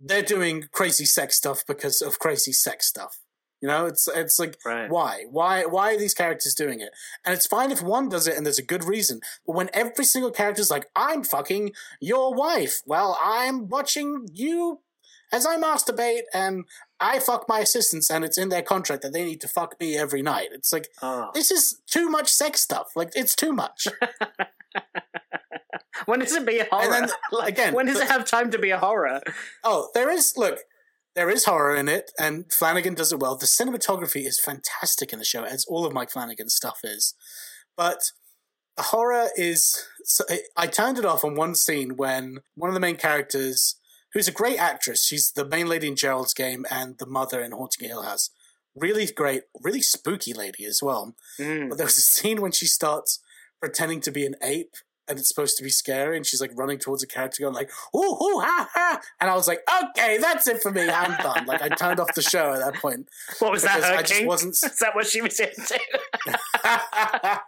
they're 0.00 0.22
doing 0.22 0.64
crazy 0.72 1.04
sex 1.04 1.36
stuff 1.36 1.62
because 1.66 2.00
of 2.00 2.18
crazy 2.18 2.52
sex 2.52 2.86
stuff. 2.86 3.18
You 3.60 3.68
know, 3.68 3.84
it's 3.84 4.08
it's 4.08 4.38
like 4.38 4.56
Right. 4.64 4.90
why 4.90 5.24
why 5.30 5.64
why 5.66 5.94
are 5.94 5.98
these 5.98 6.14
characters 6.14 6.54
doing 6.54 6.80
it? 6.80 6.90
And 7.24 7.34
it's 7.34 7.46
fine 7.46 7.70
if 7.70 7.82
one 7.82 8.08
does 8.08 8.26
it 8.26 8.36
and 8.36 8.46
there's 8.46 8.58
a 8.58 8.62
good 8.64 8.84
reason. 8.84 9.20
But 9.46 9.54
when 9.56 9.68
every 9.74 10.06
single 10.06 10.30
character's 10.30 10.70
like, 10.70 10.88
"I'm 10.96 11.22
fucking 11.24 11.72
your 12.00 12.32
wife," 12.32 12.80
well, 12.86 13.18
I'm 13.20 13.68
watching 13.68 14.28
you 14.32 14.80
as 15.32 15.46
I 15.46 15.56
masturbate 15.56 16.22
and 16.34 16.64
I 16.98 17.18
fuck 17.18 17.46
my 17.48 17.60
assistants, 17.60 18.10
and 18.10 18.24
it's 18.24 18.36
in 18.38 18.48
their 18.48 18.62
contract 18.62 19.02
that 19.02 19.12
they 19.12 19.24
need 19.24 19.40
to 19.42 19.48
fuck 19.48 19.78
me 19.80 19.96
every 19.96 20.22
night. 20.22 20.48
It's 20.52 20.72
like 20.72 20.88
Oh. 21.02 21.30
this 21.34 21.50
is 21.50 21.80
too 21.86 22.08
much 22.08 22.28
sex 22.28 22.60
stuff. 22.60 22.88
Like 22.96 23.10
it's 23.14 23.34
too 23.34 23.52
much. 23.52 23.86
When 26.06 26.20
does 26.20 26.32
it 26.32 26.46
be 26.46 26.58
a 26.58 26.66
horror? 26.70 26.88
then, 26.90 27.08
like, 27.30 27.48
again, 27.52 27.74
when 27.74 27.86
does 27.86 27.96
but- 27.98 28.04
it 28.04 28.10
have 28.10 28.24
time 28.24 28.50
to 28.52 28.58
be 28.58 28.70
a 28.70 28.78
horror? 28.78 29.20
Oh, 29.62 29.90
there 29.94 30.08
is 30.10 30.32
look, 30.36 30.60
there 31.14 31.28
is 31.28 31.44
horror 31.44 31.76
in 31.76 31.88
it, 31.88 32.10
and 32.18 32.50
Flanagan 32.52 32.94
does 32.94 33.12
it 33.12 33.20
well. 33.20 33.36
The 33.36 33.46
cinematography 33.46 34.26
is 34.26 34.40
fantastic 34.40 35.12
in 35.12 35.18
the 35.18 35.24
show, 35.24 35.44
as 35.44 35.66
all 35.66 35.84
of 35.84 35.92
Mike 35.92 36.10
Flanagan's 36.10 36.54
stuff 36.54 36.80
is. 36.84 37.14
But 37.76 38.12
the 38.76 38.84
horror 38.84 39.28
is. 39.36 39.84
So 40.04 40.24
I 40.56 40.66
turned 40.66 40.98
it 40.98 41.04
off 41.04 41.22
on 41.24 41.34
one 41.34 41.54
scene 41.54 41.96
when 41.96 42.38
one 42.54 42.70
of 42.70 42.74
the 42.74 42.80
main 42.80 42.96
characters, 42.96 43.76
who's 44.12 44.28
a 44.28 44.32
great 44.32 44.58
actress, 44.58 45.04
she's 45.04 45.32
the 45.32 45.44
main 45.44 45.68
lady 45.68 45.88
in 45.88 45.96
Gerald's 45.96 46.34
Game 46.34 46.66
and 46.70 46.98
the 46.98 47.06
mother 47.06 47.40
in 47.40 47.52
Haunting 47.52 47.88
Hill 47.88 48.02
House. 48.02 48.30
Really 48.76 49.06
great, 49.06 49.42
really 49.60 49.82
spooky 49.82 50.32
lady 50.32 50.64
as 50.64 50.80
well. 50.82 51.14
Mm. 51.38 51.68
But 51.68 51.78
there 51.78 51.86
was 51.86 51.98
a 51.98 52.02
scene 52.02 52.40
when 52.40 52.52
she 52.52 52.66
starts 52.66 53.18
pretending 53.60 54.00
to 54.02 54.10
be 54.10 54.24
an 54.26 54.36
ape 54.42 54.74
and 55.08 55.18
it's 55.18 55.28
supposed 55.28 55.56
to 55.58 55.64
be 55.64 55.70
scary 55.70 56.16
and 56.16 56.24
she's 56.24 56.40
like 56.40 56.52
running 56.54 56.78
towards 56.78 57.02
a 57.02 57.06
character 57.06 57.42
going 57.42 57.52
like 57.54 57.68
ooh 57.94 57.98
ooh 57.98 58.38
ha 58.40 58.68
ha 58.72 59.00
and 59.20 59.28
I 59.28 59.34
was 59.34 59.48
like 59.48 59.60
okay 59.84 60.18
that's 60.18 60.46
it 60.46 60.62
for 60.62 60.70
me 60.70 60.88
I'm 60.88 61.16
done 61.20 61.46
like 61.46 61.60
I 61.60 61.68
turned 61.68 61.98
off 61.98 62.14
the 62.14 62.22
show 62.22 62.52
at 62.54 62.60
that 62.60 62.74
point 62.80 63.08
What 63.40 63.50
was 63.50 63.62
that? 63.64 63.82
Her 63.82 63.96
I 63.96 64.02
just 64.02 64.14
kink? 64.14 64.28
wasn't- 64.28 64.52
Is 64.64 64.78
that 64.78 64.94
what 64.94 65.06
she 65.08 65.20
was 65.20 65.40
into? 65.40 65.80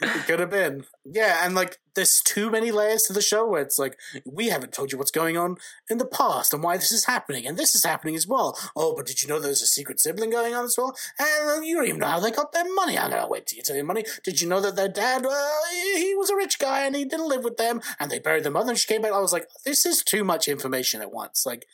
it 0.00 0.26
could 0.26 0.40
have 0.40 0.50
been. 0.50 0.84
Yeah 1.04 1.44
and 1.44 1.54
like 1.54 1.78
there's 1.94 2.20
too 2.22 2.50
many 2.50 2.70
layers 2.70 3.02
to 3.02 3.12
the 3.12 3.22
show 3.22 3.46
where 3.46 3.62
it's 3.62 3.78
like 3.78 3.98
we 4.24 4.48
haven't 4.48 4.72
told 4.72 4.92
you 4.92 4.98
what's 4.98 5.10
going 5.10 5.36
on 5.36 5.56
in 5.88 5.98
the 5.98 6.06
past 6.06 6.54
and 6.54 6.62
why 6.62 6.76
this 6.76 6.92
is 6.92 7.04
happening 7.06 7.46
and 7.46 7.58
this 7.58 7.74
is 7.74 7.84
happening 7.84 8.14
as 8.14 8.26
well. 8.26 8.56
Oh 8.76 8.94
but 8.94 9.06
did 9.06 9.22
you 9.22 9.28
know 9.28 9.40
there's 9.40 9.62
a 9.62 9.66
secret 9.66 10.00
sibling 10.00 10.30
going 10.30 10.54
on 10.54 10.64
as 10.64 10.76
well? 10.78 10.96
And 11.18 11.64
you 11.64 11.76
don't 11.76 11.86
even 11.86 12.00
know 12.00 12.06
how 12.06 12.20
they 12.20 12.30
got 12.30 12.52
their 12.52 12.72
money. 12.74 12.98
I'm 12.98 13.10
gonna 13.10 13.28
wait 13.28 13.46
till 13.46 13.56
you 13.56 13.62
tell 13.62 13.76
your 13.76 13.84
money. 13.84 14.04
Did 14.24 14.40
you 14.40 14.48
know 14.48 14.60
that 14.60 14.76
their 14.76 14.88
dad 14.88 15.26
uh, 15.26 15.48
he 15.96 16.14
was 16.14 16.30
a 16.30 16.36
rich 16.36 16.58
guy 16.58 16.86
and 16.86 16.94
he 16.94 17.04
didn't 17.04 17.28
live 17.28 17.44
with 17.44 17.56
them 17.56 17.80
and 17.98 18.10
they 18.10 18.18
buried 18.18 18.44
their 18.44 18.52
mother 18.52 18.70
and 18.70 18.78
she 18.78 18.86
came 18.86 19.02
back? 19.02 19.12
I 19.12 19.18
was 19.18 19.32
like 19.32 19.48
this 19.64 19.84
is 19.84 20.02
too 20.02 20.24
much 20.24 20.48
information 20.48 21.00
at 21.00 21.12
once. 21.12 21.44
Like 21.44 21.66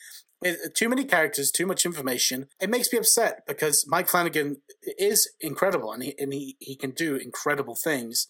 too 0.75 0.89
many 0.89 1.03
characters, 1.03 1.51
too 1.51 1.65
much 1.65 1.85
information. 1.85 2.47
It 2.61 2.69
makes 2.69 2.91
me 2.91 2.99
upset 2.99 3.43
because 3.47 3.85
Mike 3.87 4.07
Flanagan 4.07 4.57
is 4.97 5.29
incredible 5.39 5.91
and 5.91 6.03
he 6.03 6.15
and 6.19 6.33
he, 6.33 6.57
he 6.59 6.75
can 6.75 6.91
do 6.91 7.15
incredible 7.15 7.75
things. 7.75 8.27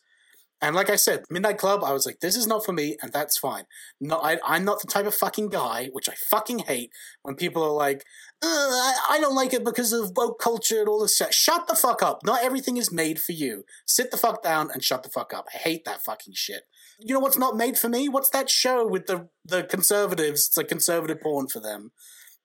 And 0.60 0.76
like 0.76 0.90
I 0.90 0.96
said, 0.96 1.24
Midnight 1.30 1.60
Club, 1.60 1.84
I 1.84 1.94
was 1.94 2.08
like, 2.08 2.20
this 2.20 2.36
is 2.36 2.48
not 2.48 2.66
for 2.66 2.74
me, 2.74 2.98
and 3.04 3.14
that's 3.14 3.38
fine. 3.38 3.66
No, 4.02 4.18
I, 4.18 4.40
I'm 4.44 4.66
not 4.66 4.82
the 4.82 4.88
type 4.88 5.06
of 5.06 5.14
fucking 5.14 5.50
guy, 5.50 5.90
which 5.92 6.10
I 6.10 6.16
fucking 6.32 6.60
hate, 6.60 6.90
when 7.22 7.36
people 7.36 7.62
are 7.62 7.72
like, 7.72 8.04
"Uh, 8.42 8.48
I, 8.48 8.96
I 9.12 9.20
don't 9.20 9.36
like 9.36 9.54
it 9.54 9.64
because 9.64 9.94
of 9.94 10.14
woke 10.16 10.40
culture 10.40 10.80
and 10.80 10.90
all 10.90 11.02
this 11.02 11.16
shit. 11.16 11.32
Shut 11.32 11.68
the 11.68 11.76
fuck 11.76 12.02
up. 12.02 12.22
Not 12.26 12.44
everything 12.44 12.78
is 12.78 12.92
made 12.92 13.22
for 13.22 13.34
you. 13.34 13.66
Sit 13.86 14.10
the 14.10 14.18
fuck 14.18 14.42
down 14.42 14.72
and 14.74 14.84
shut 14.84 15.04
the 15.04 15.10
fuck 15.10 15.32
up. 15.32 15.46
I 15.54 15.58
hate 15.60 15.86
that 15.86 16.04
fucking 16.04 16.34
shit. 16.36 16.64
You 17.00 17.14
know 17.14 17.20
what's 17.20 17.38
not 17.38 17.56
made 17.56 17.78
for 17.78 17.90
me? 17.90 18.10
What's 18.10 18.30
that 18.32 18.50
show 18.50 18.88
with 18.88 19.06
the 19.06 19.30
the 19.46 19.64
conservatives? 19.64 20.48
It's 20.48 20.58
a 20.58 20.64
conservative 20.64 21.22
porn 21.22 21.48
for 21.48 21.60
them, 21.60 21.92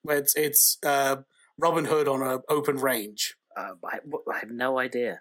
where 0.03 0.19
it's 0.19 0.35
it's 0.37 0.79
uh, 0.85 1.17
Robin 1.59 1.87
Hood 1.87 2.09
on 2.09 2.23
an 2.23 2.41
open 2.49 2.77
range. 2.77 3.37
Uh, 3.57 3.73
I, 3.85 3.99
I 4.31 4.39
have 4.41 4.51
no 4.51 4.79
idea. 4.79 5.21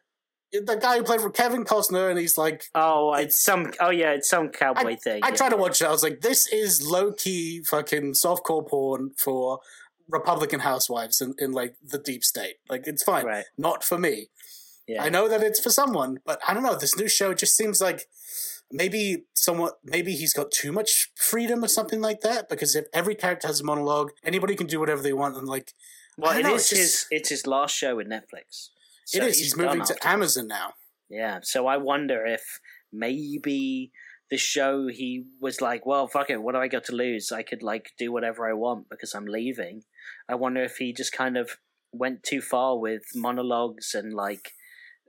The 0.51 0.75
guy 0.75 0.97
who 0.97 1.03
played 1.03 1.21
for 1.21 1.29
Kevin 1.29 1.63
Costner, 1.63 2.09
and 2.09 2.19
he's 2.19 2.37
like, 2.37 2.65
Oh, 2.75 3.13
it's 3.13 3.41
some. 3.41 3.71
Oh 3.79 3.89
yeah, 3.89 4.11
it's 4.11 4.29
some 4.29 4.49
cowboy 4.49 4.97
thing. 4.97 5.23
I 5.23 5.29
yeah. 5.29 5.35
tried 5.35 5.49
to 5.49 5.57
watch 5.57 5.81
it. 5.81 5.87
I 5.87 5.91
was 5.91 6.03
like, 6.03 6.21
this 6.21 6.47
is 6.47 6.85
low 6.85 7.13
key 7.13 7.63
fucking 7.63 8.13
softcore 8.13 8.67
porn 8.67 9.11
for 9.17 9.59
Republican 10.09 10.59
housewives 10.59 11.21
in, 11.21 11.35
in 11.39 11.53
like 11.53 11.75
the 11.81 11.97
deep 11.97 12.25
state. 12.25 12.55
Like, 12.69 12.83
it's 12.85 13.01
fine. 13.01 13.25
Right. 13.25 13.45
Not 13.57 13.83
for 13.83 13.97
me. 13.97 14.27
Yeah. 14.87 15.03
I 15.03 15.09
know 15.09 15.29
that 15.29 15.41
it's 15.41 15.59
for 15.59 15.69
someone, 15.69 16.19
but 16.25 16.41
I 16.45 16.53
don't 16.53 16.63
know. 16.63 16.75
This 16.75 16.97
new 16.97 17.07
show 17.07 17.33
just 17.33 17.55
seems 17.55 17.79
like 17.79 18.07
maybe 18.71 19.25
somewhat 19.33 19.79
maybe 19.83 20.13
he's 20.13 20.33
got 20.33 20.51
too 20.51 20.71
much 20.71 21.11
freedom 21.15 21.63
or 21.63 21.67
something 21.67 22.01
like 22.01 22.21
that. 22.21 22.49
Because 22.49 22.75
if 22.75 22.85
every 22.93 23.15
character 23.15 23.47
has 23.47 23.61
a 23.61 23.63
monologue, 23.63 24.11
anybody 24.23 24.55
can 24.55 24.67
do 24.67 24.79
whatever 24.79 25.01
they 25.01 25.13
want, 25.13 25.37
and 25.37 25.47
like, 25.47 25.73
Well, 26.17 26.37
it 26.37 26.43
know, 26.43 26.55
is 26.55 26.71
it's 26.71 26.81
his. 26.81 27.05
It's 27.11 27.29
his 27.29 27.47
last 27.47 27.75
show 27.75 27.95
with 27.95 28.07
Netflix. 28.07 28.69
it 29.13 29.21
So 29.21 29.25
is. 29.25 29.39
He's, 29.39 29.57
moving 29.57 29.83
to 29.83 29.95
Amazon 30.07 30.47
now. 30.47 30.73
Yeah, 31.09 31.39
so 31.43 31.67
I 31.67 31.77
wonder 31.77 32.25
if 32.25 32.59
maybe 32.91 33.91
the 34.29 34.37
show 34.37 34.87
he 34.87 35.25
was 35.41 35.59
like, 35.59 35.85
well, 35.85 36.07
fuck 36.07 36.29
it, 36.29 36.41
what 36.41 36.55
do 36.55 36.61
I 36.61 36.69
got 36.69 36.85
to 36.85 36.95
lose? 36.95 37.31
I 37.33 37.43
could 37.43 37.61
like 37.61 37.91
do 37.99 38.13
whatever 38.13 38.49
I 38.49 38.53
want 38.53 38.89
because 38.89 39.13
I'm 39.13 39.25
leaving. 39.25 39.83
I 40.29 40.35
wonder 40.35 40.63
if 40.63 40.77
he 40.77 40.93
just 40.93 41.11
kind 41.11 41.35
of 41.35 41.57
went 41.91 42.23
too 42.23 42.39
far 42.39 42.79
with 42.79 43.03
monologues 43.13 43.93
and 43.93 44.13
like 44.13 44.53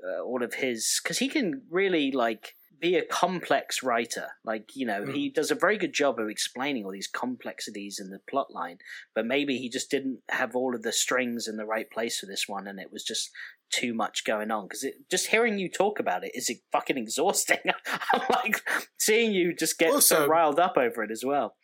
uh, 0.05 0.23
all 0.25 0.43
of 0.43 0.55
his 0.55 1.01
because 1.01 1.19
he 1.19 1.29
can 1.29 1.63
really 1.71 2.11
like 2.11 2.57
be 2.83 2.97
a 2.97 3.05
complex 3.05 3.83
writer. 3.83 4.27
Like 4.45 4.75
you 4.75 4.85
know, 4.85 5.07
he 5.07 5.31
mm. 5.31 5.35
does 5.35 5.51
a 5.51 5.55
very 5.55 5.79
good 5.79 5.95
job 5.95 6.19
of 6.19 6.29
explaining 6.29 6.85
all 6.85 6.91
these 6.91 7.07
complexities 7.07 7.99
in 7.99 8.11
the 8.11 8.19
plot 8.29 8.53
line. 8.53 8.79
But 9.15 9.25
maybe 9.25 9.57
he 9.57 9.71
just 9.71 9.91
didn't 9.91 10.19
have 10.29 10.55
all 10.55 10.75
of 10.75 10.83
the 10.83 10.93
strings 10.93 11.47
in 11.47 11.57
the 11.57 11.65
right 11.65 11.91
place 11.91 12.19
for 12.19 12.27
this 12.27 12.47
one, 12.47 12.67
and 12.67 12.79
it 12.79 12.93
was 12.93 13.05
just 13.05 13.31
too 13.71 13.95
much 13.95 14.25
going 14.25 14.51
on. 14.51 14.65
Because 14.65 14.85
just 15.11 15.29
hearing 15.29 15.59
you 15.59 15.71
talk 15.71 16.01
about 16.01 16.25
it 16.25 16.33
is 16.35 16.51
fucking 16.73 16.99
exhausting. 16.99 17.61
I'm 18.13 18.23
like 18.29 18.61
seeing 18.99 19.33
you 19.33 19.55
just 19.55 19.79
get 19.79 20.03
so 20.03 20.27
riled 20.27 20.59
up 20.59 20.77
over 20.77 21.03
it 21.05 21.13
as 21.13 21.25
well. 21.25 21.55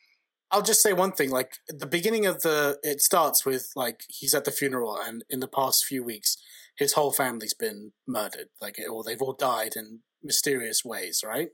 I'll 0.51 0.62
just 0.62 0.82
say 0.82 0.93
one 0.93 1.12
thing. 1.12 1.31
Like 1.31 1.57
the 1.69 1.86
beginning 1.86 2.24
of 2.24 2.43
the, 2.43 2.78
it 2.82 3.03
starts 3.03 3.45
with 3.45 3.70
like 3.74 4.03
he's 4.09 4.35
at 4.35 4.45
the 4.45 4.53
funeral, 4.53 4.97
and 4.97 5.24
in 5.28 5.40
the 5.40 5.49
past 5.49 5.85
few 5.85 6.05
weeks, 6.05 6.36
his 6.77 6.93
whole 6.93 7.12
family's 7.12 7.55
been 7.55 7.93
murdered. 8.07 8.49
Like, 8.61 8.78
or 8.89 9.03
they've 9.03 9.20
all 9.20 9.35
died 9.35 9.73
in 9.74 10.01
mysterious 10.23 10.85
ways, 10.85 11.23
right? 11.27 11.49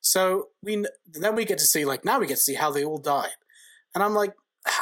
So 0.00 0.48
we 0.62 0.84
then 1.06 1.34
we 1.34 1.44
get 1.44 1.58
to 1.58 1.64
see 1.66 1.84
like 1.84 2.04
now 2.04 2.18
we 2.20 2.26
get 2.26 2.36
to 2.36 2.42
see 2.42 2.54
how 2.54 2.70
they 2.70 2.84
all 2.84 2.98
died, 2.98 3.36
and 3.94 4.02
I'm 4.04 4.14
like, 4.14 4.32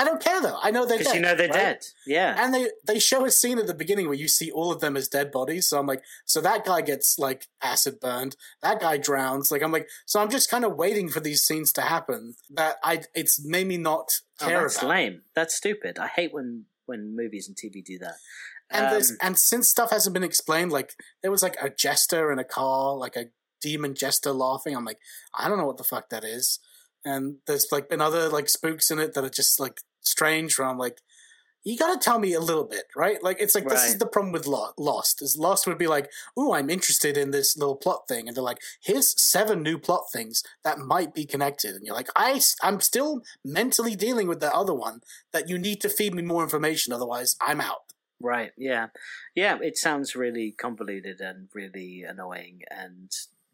I 0.00 0.04
don't 0.04 0.22
care 0.22 0.40
though. 0.40 0.56
I 0.62 0.70
know 0.70 0.86
they're 0.86 0.98
Because 0.98 1.12
dead. 1.12 1.16
you 1.16 1.22
know 1.22 1.34
they're 1.34 1.48
right? 1.48 1.54
dead. 1.54 1.78
Yeah. 2.06 2.36
And 2.38 2.54
they 2.54 2.68
they 2.86 3.00
show 3.00 3.24
a 3.24 3.32
scene 3.32 3.58
at 3.58 3.66
the 3.66 3.74
beginning 3.74 4.06
where 4.06 4.14
you 4.14 4.28
see 4.28 4.48
all 4.52 4.70
of 4.70 4.80
them 4.80 4.96
as 4.96 5.08
dead 5.08 5.32
bodies. 5.32 5.68
So 5.68 5.76
I'm 5.80 5.88
like, 5.88 6.02
so 6.24 6.40
that 6.40 6.64
guy 6.64 6.82
gets 6.82 7.18
like 7.18 7.48
acid 7.60 7.98
burned. 7.98 8.36
That 8.62 8.78
guy 8.80 8.96
drowns. 8.98 9.50
Like 9.50 9.60
I'm 9.62 9.72
like, 9.72 9.88
so 10.06 10.20
I'm 10.20 10.30
just 10.30 10.48
kind 10.48 10.64
of 10.64 10.76
waiting 10.76 11.08
for 11.08 11.18
these 11.18 11.42
scenes 11.42 11.72
to 11.72 11.80
happen. 11.80 12.34
That 12.50 12.76
I 12.84 13.00
it's 13.12 13.44
made 13.44 13.66
me 13.66 13.76
not 13.76 14.20
Oh, 14.40 14.46
care 14.46 14.60
that's 14.60 14.78
about. 14.78 14.90
lame. 14.90 15.22
That's 15.34 15.56
stupid. 15.56 15.98
I 15.98 16.06
hate 16.06 16.32
when 16.32 16.66
when 16.86 17.16
movies 17.16 17.48
and 17.48 17.56
TV 17.56 17.84
do 17.84 17.98
that. 17.98 18.14
And 18.70 18.86
Um, 19.10 19.16
and 19.20 19.38
since 19.38 19.68
stuff 19.68 19.90
hasn't 19.90 20.14
been 20.14 20.24
explained, 20.24 20.72
like 20.72 20.94
there 21.22 21.30
was 21.30 21.42
like 21.42 21.56
a 21.60 21.70
jester 21.70 22.30
in 22.32 22.38
a 22.38 22.44
car, 22.44 22.94
like 22.94 23.16
a 23.16 23.26
demon 23.60 23.94
jester 23.94 24.32
laughing. 24.32 24.76
I'm 24.76 24.84
like, 24.84 24.98
I 25.34 25.48
don't 25.48 25.58
know 25.58 25.66
what 25.66 25.78
the 25.78 25.84
fuck 25.84 26.10
that 26.10 26.24
is. 26.24 26.58
And 27.04 27.36
there's 27.46 27.68
like 27.72 27.88
been 27.88 28.00
other 28.00 28.28
like 28.28 28.48
spooks 28.48 28.90
in 28.90 28.98
it 28.98 29.14
that 29.14 29.24
are 29.24 29.30
just 29.30 29.58
like 29.58 29.80
strange. 30.00 30.58
Where 30.58 30.68
I'm 30.68 30.78
like, 30.78 31.00
you 31.64 31.76
got 31.76 31.92
to 31.92 32.02
tell 32.02 32.18
me 32.18 32.32
a 32.34 32.40
little 32.40 32.64
bit, 32.64 32.84
right? 32.96 33.22
Like 33.22 33.38
it's 33.40 33.54
like 33.54 33.68
this 33.68 33.84
is 33.84 33.98
the 33.98 34.06
problem 34.06 34.32
with 34.32 34.46
Lost. 34.46 35.22
Is 35.22 35.36
Lost 35.36 35.66
would 35.66 35.78
be 35.78 35.86
like, 35.86 36.10
ooh, 36.38 36.52
I'm 36.52 36.70
interested 36.70 37.16
in 37.16 37.30
this 37.30 37.56
little 37.56 37.76
plot 37.76 38.02
thing, 38.08 38.28
and 38.28 38.36
they're 38.36 38.44
like, 38.44 38.60
here's 38.82 39.20
seven 39.20 39.62
new 39.62 39.78
plot 39.78 40.04
things 40.12 40.42
that 40.64 40.78
might 40.78 41.14
be 41.14 41.24
connected, 41.24 41.74
and 41.74 41.84
you're 41.84 41.94
like, 41.94 42.10
I 42.14 42.40
I'm 42.62 42.80
still 42.80 43.22
mentally 43.44 43.96
dealing 43.96 44.28
with 44.28 44.40
the 44.40 44.54
other 44.54 44.74
one 44.74 45.00
that 45.32 45.48
you 45.48 45.58
need 45.58 45.80
to 45.82 45.88
feed 45.88 46.14
me 46.14 46.22
more 46.22 46.42
information, 46.42 46.92
otherwise 46.92 47.36
I'm 47.40 47.60
out. 47.60 47.87
Right. 48.20 48.50
Yeah. 48.56 48.88
Yeah. 49.34 49.58
It 49.60 49.76
sounds 49.76 50.14
really 50.14 50.52
convoluted 50.52 51.20
and 51.20 51.48
really 51.54 52.04
annoying 52.06 52.62
and 52.70 53.10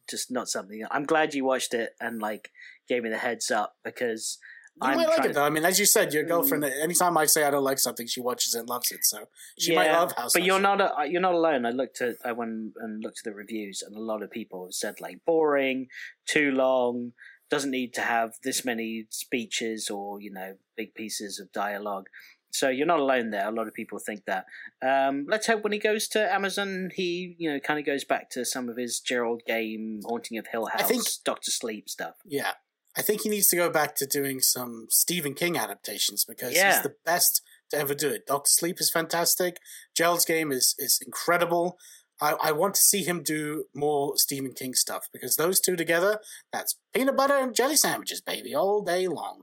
just 0.09 0.31
not 0.31 0.49
something. 0.49 0.85
I'm 0.91 1.05
glad 1.05 1.35
you 1.35 1.45
watched 1.45 1.75
it 1.75 1.95
and 2.01 2.21
like 2.21 2.51
gave 2.89 3.03
me 3.03 3.11
the 3.11 3.19
heads 3.19 3.51
up 3.51 3.77
because 3.85 4.39
You 4.83 4.89
I'm 4.89 4.97
might 4.97 5.09
like 5.09 5.25
it 5.25 5.35
though. 5.35 5.45
I 5.45 5.51
mean, 5.51 5.65
as 5.65 5.79
you 5.79 5.87
said, 5.87 6.13
your 6.13 6.25
girlfriend. 6.25 6.65
Mm. 6.65 6.83
Anytime 6.83 7.17
I 7.17 7.27
say 7.27 7.45
I 7.45 7.51
don't 7.51 7.65
like 7.65 7.79
something, 7.79 8.07
she 8.07 8.21
watches 8.21 8.55
it 8.55 8.61
and 8.61 8.69
loves 8.69 8.91
it. 8.91 9.05
So 9.05 9.29
she 9.59 9.75
might 9.75 9.93
love 9.93 10.13
House. 10.13 10.33
but 10.33 10.43
you're 10.43 10.61
not 10.61 10.81
a, 10.81 11.07
you're 11.09 11.21
not 11.21 11.35
alone. 11.35 11.65
I 11.65 11.71
looked 11.71 12.01
at 12.01 12.17
I 12.25 12.33
went 12.33 12.73
and 12.79 13.03
looked 13.03 13.19
at 13.19 13.25
the 13.25 13.37
reviews, 13.37 13.83
and 13.83 13.97
a 13.97 14.01
lot 14.01 14.23
of 14.23 14.31
people 14.31 14.65
have 14.65 14.75
said 14.75 15.01
like 15.01 15.25
boring, 15.25 15.87
too 16.27 16.51
long, 16.51 17.13
doesn't 17.51 17.71
need 17.71 17.95
to 17.95 18.01
have 18.01 18.33
this 18.43 18.65
many 18.65 19.07
speeches 19.11 19.89
or 19.91 20.21
you 20.21 20.33
know 20.33 20.57
big 20.77 20.95
pieces 20.95 21.39
of 21.39 21.53
dialogue. 21.53 22.07
So 22.55 22.69
you're 22.69 22.87
not 22.87 23.01
alone 23.01 23.31
there. 23.31 23.49
A 23.49 23.51
lot 23.53 23.67
of 23.67 23.75
people 23.75 23.99
think 23.99 24.23
that. 24.27 24.47
Um, 24.81 25.27
let's 25.29 25.47
hope 25.49 25.65
when 25.65 25.73
he 25.73 25.79
goes 25.81 26.07
to 26.09 26.33
Amazon, 26.33 26.91
he 26.95 27.35
you 27.39 27.53
know 27.53 27.59
kind 27.61 27.81
of 27.81 27.85
goes 27.85 28.05
back 28.05 28.31
to 28.31 28.45
some 28.45 28.69
of 28.69 28.77
his 28.77 29.01
Gerald 29.01 29.43
Game, 29.47 30.01
Haunting 30.05 30.39
of 30.39 30.47
Hill 30.47 30.67
House, 30.67 30.81
I 30.83 30.85
think- 30.85 31.05
Doctor 31.25 31.51
Sleep 31.51 31.89
stuff. 31.89 32.15
Yeah, 32.25 32.53
I 32.97 33.03
think 33.03 33.23
he 33.23 33.29
needs 33.29 33.49
to 33.49 33.57
go 33.57 33.71
back 33.71 33.97
to 33.97 34.07
doing 34.07 34.41
some 34.41 34.87
Stephen 34.89 35.35
King 35.35 35.57
adaptations 35.57 36.25
because 36.25 36.55
Yeah. 36.55 36.75
he's 36.75 36.83
the 36.83 36.95
best 37.05 37.43
to 37.71 37.79
ever 37.79 37.95
do 37.95 38.09
it. 38.11 38.27
Doctor 38.27 38.51
Sleep 38.51 38.81
is 38.81 38.91
fantastic. 38.91 39.59
Gerald's 39.97 40.25
game 40.25 40.53
is 40.53 40.75
is 40.79 41.01
incredible. 41.05 41.77
I, 42.21 42.35
I 42.41 42.53
want 42.53 42.75
to 42.77 42.81
see 42.81 43.03
him 43.03 43.25
do 43.25 43.65
more 43.75 44.17
Stephen 44.17 44.53
King 44.53 44.75
stuff 44.75 45.09
because 45.13 45.35
those 45.35 45.59
two 45.59 45.75
together, 45.75 46.21
that's 46.53 46.77
peanut 46.95 47.17
butter 47.17 47.35
and 47.35 47.53
jelly 47.55 47.75
sandwiches, 47.77 48.21
baby, 48.21 48.55
all 48.55 48.83
day 48.83 49.09
long. 49.09 49.43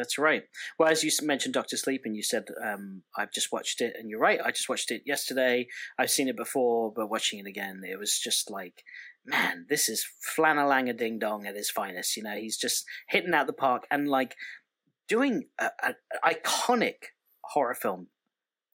That's 0.00 0.16
right. 0.16 0.44
Well, 0.78 0.88
as 0.88 1.04
you 1.04 1.10
mentioned 1.20 1.52
Doctor 1.52 1.76
Sleep, 1.76 2.00
and 2.06 2.16
you 2.16 2.22
said 2.22 2.46
um, 2.64 3.02
I've 3.18 3.32
just 3.32 3.52
watched 3.52 3.82
it, 3.82 3.92
and 3.98 4.08
you're 4.08 4.18
right. 4.18 4.40
I 4.42 4.50
just 4.50 4.66
watched 4.66 4.90
it 4.90 5.02
yesterday. 5.04 5.66
I've 5.98 6.08
seen 6.08 6.26
it 6.26 6.38
before, 6.38 6.90
but 6.90 7.10
watching 7.10 7.38
it 7.38 7.46
again, 7.46 7.82
it 7.86 7.98
was 7.98 8.18
just 8.18 8.50
like, 8.50 8.82
man, 9.26 9.66
this 9.68 9.90
is 9.90 10.06
Flanalanga 10.34 10.96
Ding 10.96 11.18
Dong 11.18 11.44
at 11.44 11.54
his 11.54 11.68
finest. 11.68 12.16
You 12.16 12.22
know, 12.22 12.34
he's 12.34 12.56
just 12.56 12.86
hitting 13.10 13.34
out 13.34 13.46
the 13.46 13.52
park 13.52 13.86
and 13.90 14.08
like 14.08 14.36
doing 15.06 15.48
an 15.58 15.96
iconic 16.24 17.10
horror 17.44 17.74
film, 17.74 18.06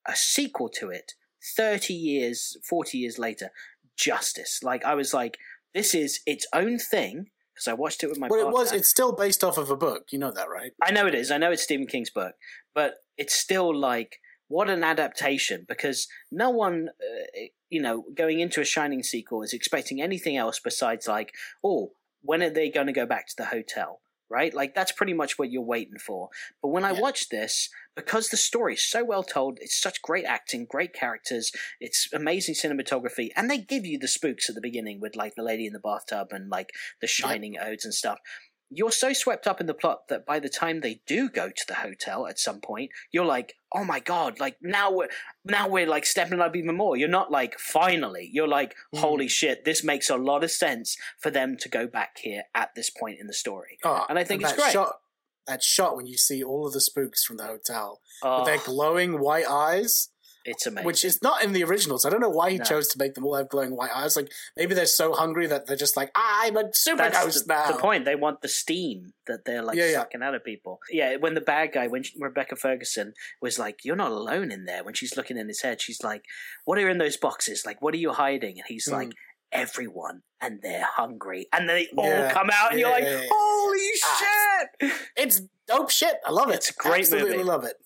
a 0.07 0.15
sequel 0.15 0.69
to 0.79 0.91
it, 0.91 1.15
thirty 1.57 1.95
years, 1.95 2.57
forty 2.63 2.99
years 2.99 3.19
later, 3.19 3.51
justice. 3.97 4.61
Like 4.63 4.85
I 4.85 4.95
was 4.95 5.13
like, 5.13 5.39
this 5.75 5.93
is 5.93 6.21
its 6.25 6.47
own 6.53 6.79
thing 6.79 7.31
because 7.57 7.69
I 7.69 7.73
watched 7.73 8.05
it 8.05 8.09
with 8.09 8.19
my. 8.19 8.29
Well, 8.29 8.43
partner. 8.43 8.51
it 8.51 8.61
was. 8.61 8.73
It's 8.73 8.89
still 8.89 9.13
based 9.13 9.43
off 9.43 9.57
of 9.57 9.71
a 9.71 9.77
book. 9.77 10.09
You 10.11 10.19
know 10.19 10.31
that, 10.31 10.49
right? 10.51 10.73
I 10.83 10.93
know 10.93 11.07
it 11.07 11.15
is. 11.15 11.31
I 11.31 11.39
know 11.39 11.51
it's 11.51 11.63
Stephen 11.63 11.87
King's 11.87 12.11
book, 12.11 12.35
but 12.75 12.97
it's 13.17 13.35
still 13.35 13.75
like 13.75 14.21
what 14.49 14.69
an 14.69 14.85
adaptation 14.85 15.65
because 15.67 16.07
no 16.31 16.51
one, 16.51 16.91
uh, 17.01 17.41
you 17.71 17.81
know, 17.81 18.05
going 18.15 18.41
into 18.41 18.61
a 18.61 18.65
Shining 18.65 19.03
sequel 19.03 19.43
is 19.43 19.53
expecting 19.53 20.01
anything 20.01 20.37
else 20.37 20.61
besides 20.61 21.09
like, 21.09 21.33
oh, 21.65 21.93
when 22.23 22.43
are 22.43 22.51
they 22.51 22.71
going 22.71 22.87
to 22.87 22.93
go 22.93 23.07
back 23.07 23.27
to 23.29 23.35
the 23.37 23.47
hotel? 23.47 24.01
Right? 24.29 24.53
Like 24.53 24.75
that's 24.75 24.93
pretty 24.93 25.13
much 25.13 25.39
what 25.39 25.51
you're 25.51 25.63
waiting 25.63 25.99
for. 25.99 26.31
But 26.61 26.69
when 26.69 26.85
I 26.85 26.93
Yeah. 26.93 27.01
watched 27.01 27.31
this, 27.31 27.69
because 27.95 28.29
the 28.29 28.37
story 28.37 28.75
is 28.75 28.83
so 28.85 29.05
well 29.05 29.23
told, 29.23 29.59
it's 29.61 29.81
such 29.81 30.03
great 30.03 30.25
acting, 30.25 30.67
great 30.67 30.93
characters, 30.93 31.53
it's 31.81 32.09
amazing 32.13 32.55
cinematography, 32.55 33.31
and 33.37 33.51
they 33.51 33.59
give 33.59 33.87
you 33.87 33.99
the 33.99 34.09
spooks 34.09 34.49
at 34.49 34.55
the 34.55 34.61
beginning 34.61 35.01
with 35.01 35.17
like 35.17 35.35
the 35.37 35.43
lady 35.43 35.67
in 35.67 35.73
the 35.73 35.79
bathtub 35.79 36.29
and 36.33 36.51
like 36.51 36.71
the 37.01 37.07
shining 37.07 37.57
odes 37.59 37.85
and 37.85 37.95
stuff. 37.95 38.19
You're 38.69 38.91
so 38.93 39.13
swept 39.13 39.47
up 39.47 39.61
in 39.61 39.67
the 39.67 39.75
plot 39.75 40.09
that 40.09 40.27
by 40.27 40.41
the 40.41 40.49
time 40.49 40.81
they 40.81 41.01
do 41.07 41.29
go 41.29 41.49
to 41.51 41.65
the 41.69 41.75
hotel 41.75 42.27
at 42.27 42.39
some 42.39 42.61
point, 42.61 42.91
you're 43.13 43.25
like, 43.25 43.55
"Oh 43.73 43.85
my 43.85 44.01
god!" 44.01 44.41
Like 44.41 44.57
now 44.61 44.91
we're 44.91 45.09
now 45.45 45.69
we're 45.69 45.87
like 45.87 46.05
stepping 46.05 46.41
up 46.41 46.57
even 46.57 46.77
more. 46.77 46.97
You're 46.97 47.09
not 47.09 47.31
like 47.31 47.59
finally. 47.61 48.29
You're 48.33 48.49
like, 48.49 48.75
Mm. 48.95 48.99
"Holy 49.01 49.29
shit!" 49.29 49.65
This 49.65 49.85
makes 49.85 50.11
a 50.11 50.17
lot 50.17 50.43
of 50.43 50.51
sense 50.51 50.97
for 51.19 51.31
them 51.31 51.57
to 51.59 51.69
go 51.69 51.87
back 51.87 52.19
here 52.19 52.45
at 52.55 52.75
this 52.75 52.91
point 52.91 53.21
in 53.21 53.29
the 53.29 53.35
story. 53.35 53.79
Oh, 53.85 54.05
And 54.09 54.19
I 54.19 54.25
think 54.25 54.43
it's 54.43 54.51
that 54.53 54.59
great. 54.59 54.73
Shot, 54.73 55.01
that 55.47 55.63
shot 55.63 55.97
when 55.97 56.07
you 56.09 56.17
see 56.19 56.43
all 56.43 56.67
of 56.67 56.73
the 56.73 56.81
spooks 56.81 57.25
from 57.25 57.37
the 57.37 57.45
hotel 57.47 58.01
Oh, 58.23 58.39
with 58.39 58.47
their 58.47 58.59
glowing 58.59 59.21
white 59.21 59.47
eyes, 59.49 60.09
it's 60.47 60.67
amazing. 60.67 60.87
which 60.87 61.05
is 61.05 61.23
not 61.23 61.43
in 61.45 61.53
the 61.53 61.63
originals. 61.65 62.05
I 62.05 62.11
don't 62.11 62.21
know 62.21 62.29
why 62.29 62.51
he 62.51 62.59
No. 62.59 62.65
chose 62.65 62.89
to 62.89 62.99
make 62.99 63.15
them 63.15 63.25
all 63.27 63.35
have 63.35 63.49
glowing 63.49 63.77
white 63.77 63.91
eyes. 63.95 64.17
Like 64.17 64.31
maybe 64.57 64.75
they're 64.75 64.87
so 64.87 65.13
hungry 65.13 65.47
that 65.49 65.67
they're 65.67 65.77
just 65.77 65.97
like, 65.97 66.11
I'm 66.15 66.57
a 66.57 66.65
super 66.73 66.99
That's 66.99 67.23
ghost 67.25 67.47
the, 67.47 67.55
now. 67.55 67.73
the 67.73 67.79
point. 67.79 68.05
They 68.05 68.15
want 68.17 68.41
the 68.43 68.49
steam 68.49 69.13
that 69.27 69.45
they're 69.45 69.63
like 69.63 69.77
Yeah, 69.77 69.87
yeah. 69.91 69.99
sucking 69.99 70.23
out 70.23 70.35
of 70.35 70.45
people. 70.45 70.79
Yeah, 70.91 71.17
when 71.17 71.35
the 71.35 71.41
bad 71.41 71.73
guy, 71.73 71.87
when 71.89 72.03
she, 72.03 72.15
Rebecca 72.19 72.57
Ferguson 72.57 73.13
was 73.43 73.59
like, 73.59 73.85
"You're 73.85 73.97
not 73.97 74.13
alone 74.13 74.51
in 74.53 74.65
there," 74.65 74.85
when 74.85 74.95
she's 74.95 75.17
looking 75.17 75.37
in 75.37 75.49
his 75.49 75.63
head, 75.63 75.81
she's 75.81 76.03
like, 76.03 76.23
"What 76.65 76.79
are 76.79 76.89
in 76.89 76.99
those 76.99 77.17
boxes? 77.17 77.65
Like, 77.67 77.83
what 77.83 77.93
are 77.95 77.99
you 77.99 78.13
hiding?" 78.13 78.57
And 78.59 78.65
he's 78.69 78.87
Mm. 78.89 78.93
like, 78.93 79.13
"Everyone, 79.53 80.23
and 80.41 80.61
they're 80.63 80.85
hungry." 80.85 81.49
And 81.53 81.69
they 81.69 81.89
all 81.97 82.05
Yeah, 82.07 82.33
come 82.33 82.51
out, 82.53 82.71
and 82.73 82.81
you're 82.81 82.89
yeah, 82.91 82.95
like, 82.95 83.05
yeah, 83.05 83.21
yeah. 83.23 83.29
"Holy 83.33 83.91
Ah, 84.05 84.65
shit!" 84.81 84.93
It's 85.17 85.43
dope 85.67 85.91
shit. 85.91 86.17
I 86.25 86.31
love 86.31 86.51
it. 86.51 86.57
It's 86.57 86.71
a 86.71 86.75
great 86.75 87.01
Absolutely 87.01 87.33
movie. 87.39 87.45
love 87.45 87.65
it. 87.65 87.77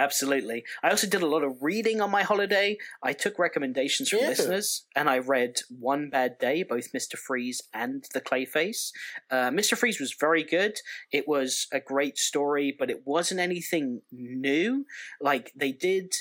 Absolutely. 0.00 0.64
I 0.82 0.88
also 0.88 1.06
did 1.06 1.20
a 1.20 1.26
lot 1.26 1.44
of 1.44 1.62
reading 1.62 2.00
on 2.00 2.10
my 2.10 2.22
holiday. 2.22 2.78
I 3.02 3.12
took 3.12 3.38
recommendations 3.38 4.08
from 4.08 4.20
Yeah. 4.20 4.28
listeners 4.28 4.86
and 4.96 5.10
I 5.10 5.18
read 5.18 5.60
One 5.68 6.08
Bad 6.08 6.38
Day, 6.38 6.62
both 6.62 6.92
Mr. 6.92 7.16
Freeze 7.18 7.60
and 7.74 8.06
The 8.14 8.22
Clayface. 8.22 8.92
Uh, 9.30 9.50
Mr. 9.50 9.76
Freeze 9.76 10.00
was 10.00 10.14
very 10.14 10.42
good. 10.42 10.78
It 11.12 11.28
was 11.28 11.66
a 11.70 11.80
great 11.80 12.16
story, 12.16 12.74
but 12.76 12.90
it 12.90 13.06
wasn't 13.06 13.40
anything 13.40 14.00
new. 14.10 14.86
Like, 15.20 15.52
they 15.54 15.72
did 15.72 16.14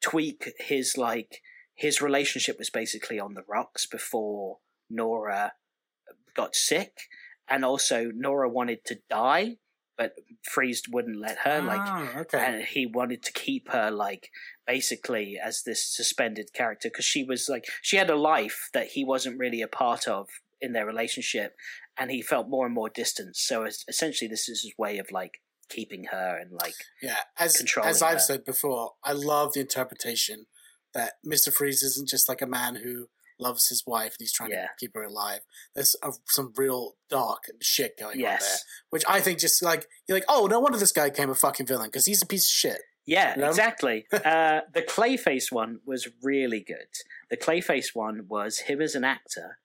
tweak 0.00 0.54
his, 0.58 0.96
like, 0.96 1.42
his 1.74 2.00
relationship 2.00 2.58
was 2.58 2.70
basically 2.70 3.20
on 3.20 3.34
the 3.34 3.44
rocks 3.46 3.84
before 3.86 4.60
Nora 4.88 5.52
got 6.34 6.54
sick. 6.54 7.02
And 7.48 7.64
also, 7.64 8.10
Nora 8.14 8.48
wanted 8.48 8.84
to 8.86 9.00
die, 9.10 9.58
but 10.00 10.14
Freeze 10.42 10.82
wouldn't 10.90 11.20
let 11.20 11.38
her. 11.44 11.60
Like, 11.60 11.80
Ah, 11.84 12.18
okay. 12.20 12.38
and 12.38 12.64
he 12.64 12.86
wanted 12.86 13.22
to 13.24 13.32
keep 13.32 13.68
her 13.76 13.90
like 13.90 14.30
basically 14.66 15.38
as 15.48 15.62
this 15.66 15.84
suspended 15.98 16.48
character 16.54 16.88
because 16.88 17.04
she 17.04 17.22
was 17.22 17.48
like 17.50 17.66
she 17.82 17.96
had 17.96 18.08
a 18.08 18.16
life 18.16 18.70
that 18.72 18.86
he 18.94 19.04
wasn't 19.04 19.38
really 19.38 19.60
a 19.60 19.68
part 19.68 20.08
of 20.08 20.28
in 20.60 20.72
their 20.72 20.86
relationship 20.86 21.54
and 21.98 22.10
he 22.10 22.22
felt 22.22 22.48
more 22.48 22.64
and 22.66 22.74
more 22.74 22.88
distant 22.88 23.36
so 23.36 23.66
essentially 23.88 24.28
this 24.28 24.48
is 24.48 24.62
his 24.62 24.72
way 24.78 24.96
of 24.98 25.10
like 25.10 25.34
keeping 25.68 26.04
her 26.10 26.38
and 26.40 26.50
like 26.52 26.74
Yeah, 27.02 27.18
as 27.38 27.62
as 27.84 28.00
I've 28.02 28.14
her. 28.14 28.18
said 28.20 28.44
before, 28.44 28.92
I 29.04 29.12
love 29.12 29.52
the 29.52 29.60
interpretation 29.60 30.46
that 30.94 31.14
Mister 31.24 31.50
Freeze 31.50 31.82
isn't 31.82 32.08
just 32.08 32.28
like 32.28 32.42
a 32.42 32.46
man 32.46 32.76
who 32.76 33.08
loves 33.40 33.68
his 33.68 33.84
wife 33.86 34.12
and 34.12 34.16
he's 34.20 34.32
trying 34.32 34.50
Yeah. 34.50 34.66
to 34.66 34.68
keep 34.78 34.94
her 34.94 35.02
alive. 35.02 35.40
There's 35.74 35.96
a, 36.02 36.12
some 36.26 36.52
real 36.56 36.96
dark 37.08 37.44
shit 37.60 37.96
going 37.98 38.18
on 38.18 38.22
there, 38.40 38.58
which 38.90 39.04
I 39.08 39.20
think 39.20 39.38
just 39.38 39.62
like 39.62 39.86
you're 40.06 40.16
like, 40.16 40.24
oh, 40.28 40.46
no 40.46 40.60
wonder 40.60 40.78
this 40.78 40.92
guy 40.92 41.10
became 41.10 41.30
a 41.30 41.34
fucking 41.34 41.66
villain 41.66 41.88
because 41.88 42.06
he's 42.06 42.22
a 42.22 42.26
piece 42.26 42.44
of 42.46 42.50
shit. 42.50 42.82
yeah 43.06 43.34
You 43.34 43.42
know? 43.42 43.48
exactly 43.48 44.06
uh 44.12 44.60
the 44.74 44.82
clayface 44.82 45.50
one 45.50 45.80
was 45.86 46.08
really 46.22 46.60
good 46.60 46.90
the 47.30 47.36
clayface 47.36 47.94
one 47.94 48.26
was 48.28 48.58
him 48.68 48.80
as 48.82 48.94
an 48.94 49.04
actor 49.04 49.58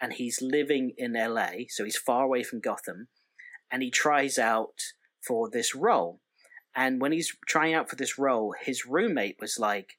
and 0.00 0.14
he's 0.14 0.40
living 0.40 0.92
in 0.96 1.12
la 1.12 1.50
so 1.68 1.84
he's 1.84 1.98
far 1.98 2.22
away 2.24 2.42
from 2.42 2.60
gotham 2.60 3.08
and 3.70 3.82
he 3.82 3.90
tries 3.90 4.38
out 4.38 4.78
for 5.20 5.50
this 5.50 5.74
role. 5.74 6.20
And 6.74 7.00
when 7.02 7.12
he's 7.12 7.30
trying 7.46 7.74
out 7.74 7.90
for 7.90 7.96
this 7.96 8.18
role, 8.18 8.54
his 8.68 8.86
roommate 8.86 9.36
was 9.40 9.58
like, 9.58 9.98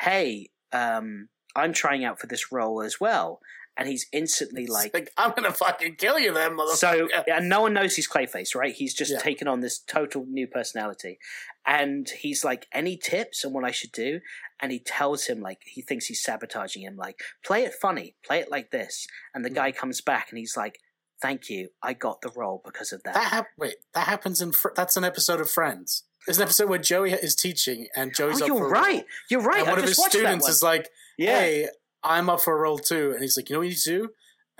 "Hey, 0.00 0.50
um, 0.72 1.28
I'm 1.56 1.72
trying 1.72 2.04
out 2.04 2.18
for 2.20 2.26
this 2.26 2.50
role 2.52 2.82
as 2.82 3.00
well." 3.00 3.40
And 3.76 3.86
he's 3.88 4.06
instantly 4.12 4.66
like, 4.66 4.92
like, 4.92 5.12
I'm 5.16 5.30
gonna 5.36 5.52
fucking 5.52 5.96
kill 5.96 6.18
you, 6.18 6.34
then, 6.34 6.56
motherfucker. 6.56 6.74
so, 6.74 7.08
and 7.28 7.48
no 7.48 7.60
one 7.60 7.74
knows 7.74 7.94
he's 7.94 8.08
Clayface, 8.08 8.56
right? 8.56 8.74
He's 8.74 8.92
just 8.92 9.12
Yeah. 9.12 9.20
taken 9.20 9.46
on 9.46 9.60
this 9.60 9.78
total 9.78 10.26
new 10.26 10.48
personality. 10.48 11.20
And 11.64 12.08
he's 12.10 12.42
like, 12.44 12.66
any 12.72 12.96
tips 12.96 13.44
on 13.44 13.52
what 13.52 13.64
I 13.64 13.70
should 13.70 13.92
do? 13.92 14.20
And 14.58 14.72
he 14.72 14.80
tells 14.80 15.26
him, 15.26 15.40
like, 15.40 15.60
he 15.64 15.80
thinks 15.80 16.06
he's 16.06 16.20
sabotaging 16.22 16.82
him, 16.82 16.96
like, 16.96 17.20
play 17.44 17.62
it 17.62 17.72
funny, 17.72 18.16
play 18.24 18.40
it 18.40 18.50
like 18.50 18.72
this. 18.72 19.06
And 19.32 19.44
the 19.44 19.50
Mm. 19.50 19.54
guy 19.54 19.70
comes 19.70 20.00
back 20.00 20.30
and 20.30 20.38
he's 20.38 20.56
like, 20.56 20.80
thank 21.22 21.48
you, 21.48 21.68
I 21.80 21.92
got 21.94 22.20
the 22.20 22.30
role 22.34 22.60
because 22.64 22.92
of 22.92 23.04
that. 23.04 23.14
that 23.14 23.30
hap- 23.32 23.48
wait, 23.56 23.76
that 23.94 24.08
happens 24.08 24.40
in 24.40 24.50
Fr- 24.50 24.70
that's 24.74 24.96
an 24.96 25.04
episode 25.04 25.40
of 25.40 25.48
Friends. 25.50 26.02
There's 26.26 26.38
an 26.38 26.42
episode 26.42 26.68
where 26.68 26.78
Joey 26.78 27.12
is 27.12 27.34
teaching 27.34 27.88
and 27.96 28.14
Joey's 28.14 28.40
oh, 28.42 28.44
up 28.44 28.48
you're 28.48 28.68
right. 28.68 29.04
You're 29.30 29.40
right. 29.40 29.60
And 29.60 29.68
I 29.68 29.72
one 29.72 29.78
of 29.78 29.84
his 29.84 30.04
students 30.04 30.48
is 30.48 30.62
like, 30.62 30.88
yeah. 31.16 31.40
hey, 31.40 31.68
I'm 32.02 32.28
up 32.28 32.40
for 32.40 32.56
a 32.56 32.60
role 32.60 32.78
too. 32.78 33.12
And 33.12 33.22
he's 33.22 33.36
like, 33.36 33.48
you 33.48 33.54
know 33.54 33.60
what 33.60 33.64
you 33.64 33.70
need 33.70 33.78
to 33.78 33.98
do? 33.98 34.08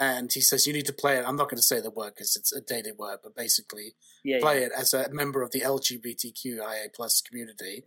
And 0.00 0.32
he 0.32 0.40
says, 0.40 0.66
you 0.66 0.72
need 0.72 0.86
to 0.86 0.92
play 0.92 1.16
it. 1.16 1.24
I'm 1.26 1.36
not 1.36 1.48
going 1.48 1.56
to 1.56 1.62
say 1.62 1.80
the 1.80 1.90
word 1.90 2.14
because 2.14 2.36
it's 2.36 2.52
a 2.52 2.60
dated 2.60 2.98
word, 2.98 3.18
but 3.22 3.34
basically 3.34 3.94
yeah, 4.24 4.38
play 4.40 4.60
yeah. 4.60 4.66
it 4.66 4.72
as 4.76 4.94
a 4.94 5.08
member 5.10 5.42
of 5.42 5.50
the 5.50 5.60
LGBTQIA 5.60 6.94
plus 6.94 7.20
community 7.20 7.84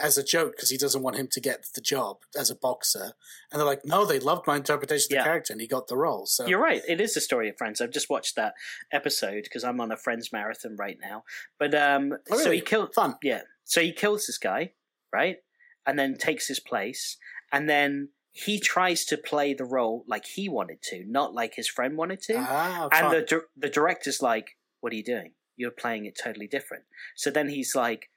as 0.00 0.16
a 0.16 0.22
joke 0.24 0.52
because 0.56 0.70
he 0.70 0.76
doesn't 0.78 1.02
want 1.02 1.16
him 1.16 1.28
to 1.32 1.40
get 1.40 1.66
the 1.74 1.80
job 1.80 2.18
as 2.38 2.50
a 2.50 2.54
boxer. 2.54 3.12
And 3.50 3.58
they're 3.60 3.66
like, 3.66 3.84
no, 3.84 4.04
they 4.04 4.18
loved 4.18 4.46
my 4.46 4.56
interpretation 4.56 5.08
of 5.12 5.16
Yeah. 5.16 5.22
the 5.22 5.28
character 5.28 5.52
and 5.52 5.60
he 5.60 5.66
got 5.66 5.88
the 5.88 5.96
role. 5.96 6.26
So 6.26 6.46
You're 6.46 6.62
right. 6.62 6.82
It 6.88 7.00
is 7.00 7.14
the 7.14 7.20
story 7.20 7.48
of 7.48 7.56
Friends. 7.58 7.80
I've 7.80 7.90
just 7.92 8.08
watched 8.10 8.36
that 8.36 8.54
episode 8.92 9.44
because 9.44 9.64
I'm 9.64 9.80
on 9.80 9.92
a 9.92 9.96
Friends 9.96 10.32
marathon 10.32 10.76
right 10.76 10.98
now. 11.00 11.24
But 11.58 11.74
um, 11.74 12.14
Oh, 12.30 12.38
so 12.38 12.50
he 12.50 12.60
killed. 12.60 12.94
fun. 12.94 13.16
Yeah. 13.22 13.42
So 13.64 13.80
he 13.80 13.92
kills 13.92 14.26
this 14.26 14.38
guy, 14.38 14.72
right? 15.12 15.38
And 15.86 15.98
then 15.98 16.16
takes 16.16 16.48
his 16.48 16.60
place. 16.60 17.16
And 17.52 17.68
then 17.68 18.10
he 18.32 18.58
tries 18.60 19.04
to 19.06 19.16
play 19.16 19.54
the 19.54 19.64
role 19.64 20.04
like 20.06 20.26
he 20.26 20.48
wanted 20.48 20.82
to, 20.82 21.04
not 21.06 21.32
like 21.34 21.54
his 21.54 21.68
friend 21.68 21.96
wanted 21.96 22.20
to. 22.22 22.34
Ah, 22.38 22.88
and 22.92 23.06
fun. 23.06 23.10
the 23.12 23.42
the 23.56 23.68
director's 23.70 24.20
like, 24.20 24.56
"What 24.80 24.92
are 24.92 24.96
you 24.96 25.04
doing? 25.04 25.32
You're 25.56 25.70
playing 25.70 26.04
it 26.04 26.18
totally 26.22 26.46
different." 26.46 26.84
So 27.14 27.30
then 27.30 27.48
he's 27.48 27.74
like, 27.74 28.10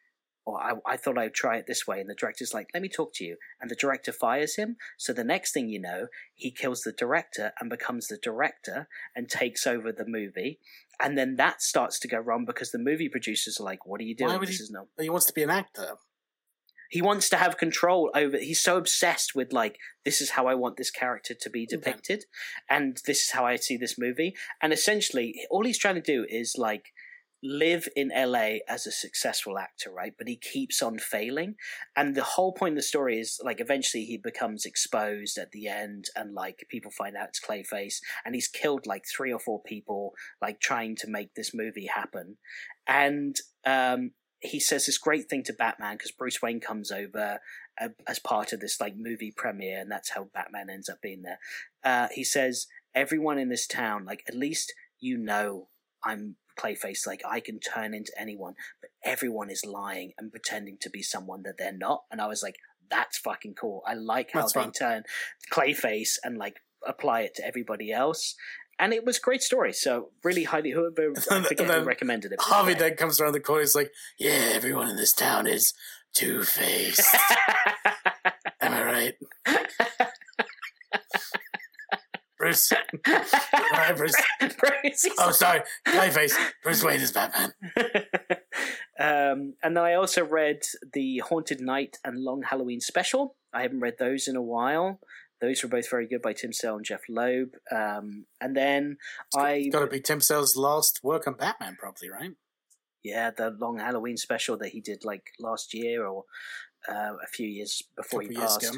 "Well, 0.45 0.57
I, 0.57 0.93
I 0.93 0.97
thought 0.97 1.17
I'd 1.17 1.33
try 1.33 1.57
it 1.57 1.65
this 1.67 1.87
way." 1.87 1.99
And 1.99 2.09
the 2.09 2.15
director's 2.15 2.53
like, 2.53 2.67
"Let 2.73 2.81
me 2.81 2.89
talk 2.89 3.13
to 3.15 3.23
you." 3.23 3.37
And 3.61 3.69
the 3.69 3.75
director 3.75 4.11
fires 4.11 4.55
him. 4.55 4.77
So 4.97 5.13
the 5.13 5.23
next 5.23 5.53
thing 5.53 5.69
you 5.69 5.79
know, 5.79 6.07
he 6.33 6.51
kills 6.51 6.81
the 6.81 6.91
director 6.91 7.53
and 7.59 7.69
becomes 7.69 8.07
the 8.07 8.17
director 8.17 8.87
and 9.15 9.29
takes 9.29 9.67
over 9.67 9.91
the 9.91 10.05
movie. 10.05 10.59
And 10.99 11.17
then 11.17 11.35
that 11.37 11.61
starts 11.61 11.99
to 11.99 12.07
go 12.07 12.17
wrong 12.17 12.45
because 12.45 12.71
the 12.71 12.77
movie 12.77 13.09
producers 13.09 13.59
are 13.59 13.63
like, 13.63 13.85
"What 13.85 14.01
are 14.01 14.05
you 14.05 14.15
doing? 14.15 14.39
This 14.41 14.57
he- 14.57 14.63
is 14.63 14.71
not." 14.71 14.87
he 14.99 15.09
wants 15.09 15.27
to 15.27 15.33
be 15.33 15.43
an 15.43 15.49
actor. 15.49 15.97
He 16.89 17.03
wants 17.03 17.29
to 17.29 17.37
have 17.37 17.57
control 17.57 18.09
over. 18.15 18.37
He's 18.37 18.59
so 18.59 18.75
obsessed 18.75 19.35
with 19.35 19.53
like 19.53 19.77
this 20.05 20.21
is 20.21 20.31
how 20.31 20.47
I 20.47 20.55
want 20.55 20.77
this 20.77 20.89
character 20.89 21.35
to 21.39 21.49
be 21.49 21.67
depicted, 21.67 22.25
and 22.69 22.99
this 23.05 23.21
is 23.21 23.31
how 23.31 23.45
I 23.45 23.57
see 23.57 23.77
this 23.77 23.97
movie. 23.97 24.35
And 24.59 24.73
essentially, 24.73 25.45
all 25.51 25.65
he's 25.65 25.77
trying 25.77 25.95
to 25.95 26.01
do 26.01 26.25
is 26.27 26.55
like 26.57 26.91
live 27.41 27.87
in 27.95 28.11
LA 28.15 28.57
as 28.67 28.85
a 28.85 28.91
successful 28.91 29.57
actor, 29.57 29.91
right? 29.91 30.13
But 30.17 30.27
he 30.27 30.35
keeps 30.35 30.81
on 30.81 30.99
failing. 30.99 31.55
And 31.95 32.15
the 32.15 32.23
whole 32.23 32.51
point 32.51 32.73
of 32.73 32.77
the 32.77 32.83
story 32.83 33.19
is 33.19 33.39
like 33.43 33.61
eventually 33.61 34.05
he 34.05 34.17
becomes 34.17 34.65
exposed 34.65 35.37
at 35.37 35.51
the 35.51 35.67
end 35.67 36.05
and 36.15 36.33
like 36.33 36.65
people 36.69 36.91
find 36.91 37.15
out 37.15 37.29
it's 37.29 37.39
Clayface 37.39 37.99
and 38.25 38.35
he's 38.35 38.47
killed 38.47 38.85
like 38.85 39.05
three 39.05 39.31
or 39.31 39.39
four 39.39 39.61
people 39.61 40.13
like 40.41 40.59
trying 40.59 40.95
to 40.97 41.07
make 41.07 41.33
this 41.35 41.53
movie 41.53 41.87
happen. 41.87 42.37
And 42.87 43.35
um 43.65 44.11
he 44.41 44.59
says 44.59 44.85
this 44.85 44.97
great 44.97 45.29
thing 45.29 45.43
to 45.43 45.53
Batman 45.53 45.95
because 45.95 46.11
Bruce 46.11 46.41
Wayne 46.41 46.61
comes 46.61 46.91
over 46.91 47.39
uh, 47.79 47.89
as 48.07 48.19
part 48.19 48.53
of 48.53 48.59
this 48.61 48.79
like 48.79 48.95
movie 48.97 49.33
premiere, 49.35 49.81
and 49.81 49.91
that's 49.91 50.11
how 50.11 50.29
Batman 50.33 50.69
ends 50.69 50.87
up 50.87 51.01
being 51.01 51.23
there. 51.23 51.39
Uh, 51.83 52.07
he 52.13 52.23
says, 52.23 52.67
"Everyone 52.95 53.37
in 53.37 53.49
this 53.49 53.67
town, 53.67 54.05
like 54.05 54.23
at 54.27 54.35
least 54.35 54.73
you 54.99 55.17
know 55.17 55.67
I'm 56.03 56.37
Clayface. 56.59 57.07
Like 57.07 57.21
I 57.29 57.39
can 57.39 57.59
turn 57.59 57.93
into 57.93 58.11
anyone, 58.19 58.53
but 58.81 58.89
everyone 59.03 59.49
is 59.49 59.63
lying 59.65 60.11
and 60.17 60.31
pretending 60.31 60.77
to 60.81 60.89
be 60.89 61.01
someone 61.01 61.43
that 61.43 61.55
they're 61.57 61.71
not." 61.87 62.03
And 62.11 62.19
I 62.21 62.27
was 62.27 62.41
like, 62.43 62.55
"That's 62.89 63.17
fucking 63.17 63.55
cool. 63.55 63.81
I 63.87 63.93
like 63.93 64.31
how 64.33 64.41
That's 64.41 64.53
they 64.53 64.61
fun. 64.61 64.71
turn 64.71 65.03
Clayface 65.51 66.17
and 66.23 66.37
like." 66.37 66.55
apply 66.87 67.19
it 67.27 67.35
to 67.35 67.45
everybody 67.45 67.91
else 67.91 68.35
and 68.79 68.93
it 68.93 69.03
was 69.05 69.17
a 69.17 69.19
great 69.19 69.43
story 69.43 69.73
so 69.73 70.11
really 70.23 70.45
highly 70.45 70.71
whoever 70.71 71.11
i 71.29 71.41
forget 71.41 71.59
who 71.67 71.73
then 71.73 71.83
recommended 71.83 72.31
it 72.31 72.39
Harvey. 72.41 72.73
Dent 72.73 72.95
comes 72.95 73.19
around 73.19 73.33
the 73.33 73.41
corner. 73.41 73.59
He's 73.63 73.75
like, 73.75 73.91
"Yeah, 74.17 74.51
everyone 74.53 74.87
in 74.87 74.95
this 74.95 75.11
town 75.11 75.45
is 75.45 75.73
Two 76.13 76.41
Face. 76.43 77.13
Am 78.61 78.73
I 78.73 78.83
right, 78.83 79.15
Bruce? 82.39 82.71
Right, 83.05 83.95
Bruce. 83.95 84.15
Bruce, 84.39 85.05
Oh, 85.19 85.31
sorry, 85.31 85.61
Clayface. 85.85 86.33
Bruce 86.63 86.83
Wayne 86.83 87.01
is 87.01 87.11
Batman. 87.11 87.51
um, 88.99 89.53
and 89.61 89.75
then 89.75 89.83
I 89.83 89.93
also 89.95 90.25
read 90.25 90.61
the 90.93 91.19
Haunted 91.19 91.59
Knight 91.61 91.97
and 92.03 92.17
Long 92.23 92.41
Halloween 92.43 92.79
special. 92.79 93.35
I 93.53 93.61
haven't 93.61 93.81
read 93.81 93.95
those 93.99 94.27
in 94.27 94.35
a 94.35 94.41
while. 94.41 94.99
Those 95.41 95.63
were 95.63 95.69
both 95.69 95.89
very 95.89 96.07
good 96.07 96.21
by 96.21 96.33
Tim 96.33 96.51
Sale 96.53 96.77
and 96.77 96.85
Jeph 96.85 97.03
Loeb. 97.09 97.51
Um, 97.71 98.25
and 98.41 98.55
then 98.55 98.97
I, 99.37 99.69
Got 99.71 99.81
to 99.81 99.87
be 99.87 100.01
Tim 100.01 100.21
Sale's 100.21 100.55
last 100.55 101.01
work 101.03 101.27
on 101.27 101.35
Batman, 101.35 101.77
probably, 101.79 102.09
right? 102.09 102.31
yeah, 103.03 103.31
the 103.31 103.55
Long 103.59 103.79
Halloween 103.79 104.17
special 104.17 104.57
that 104.57 104.69
he 104.69 104.81
did 104.81 105.05
like 105.05 105.31
last 105.39 105.73
year 105.73 106.05
or 106.05 106.25
uh, 106.89 107.13
a 107.23 107.27
few 107.31 107.47
years 107.47 107.81
before 107.95 108.21
he 108.21 108.29
passed. 108.29 108.77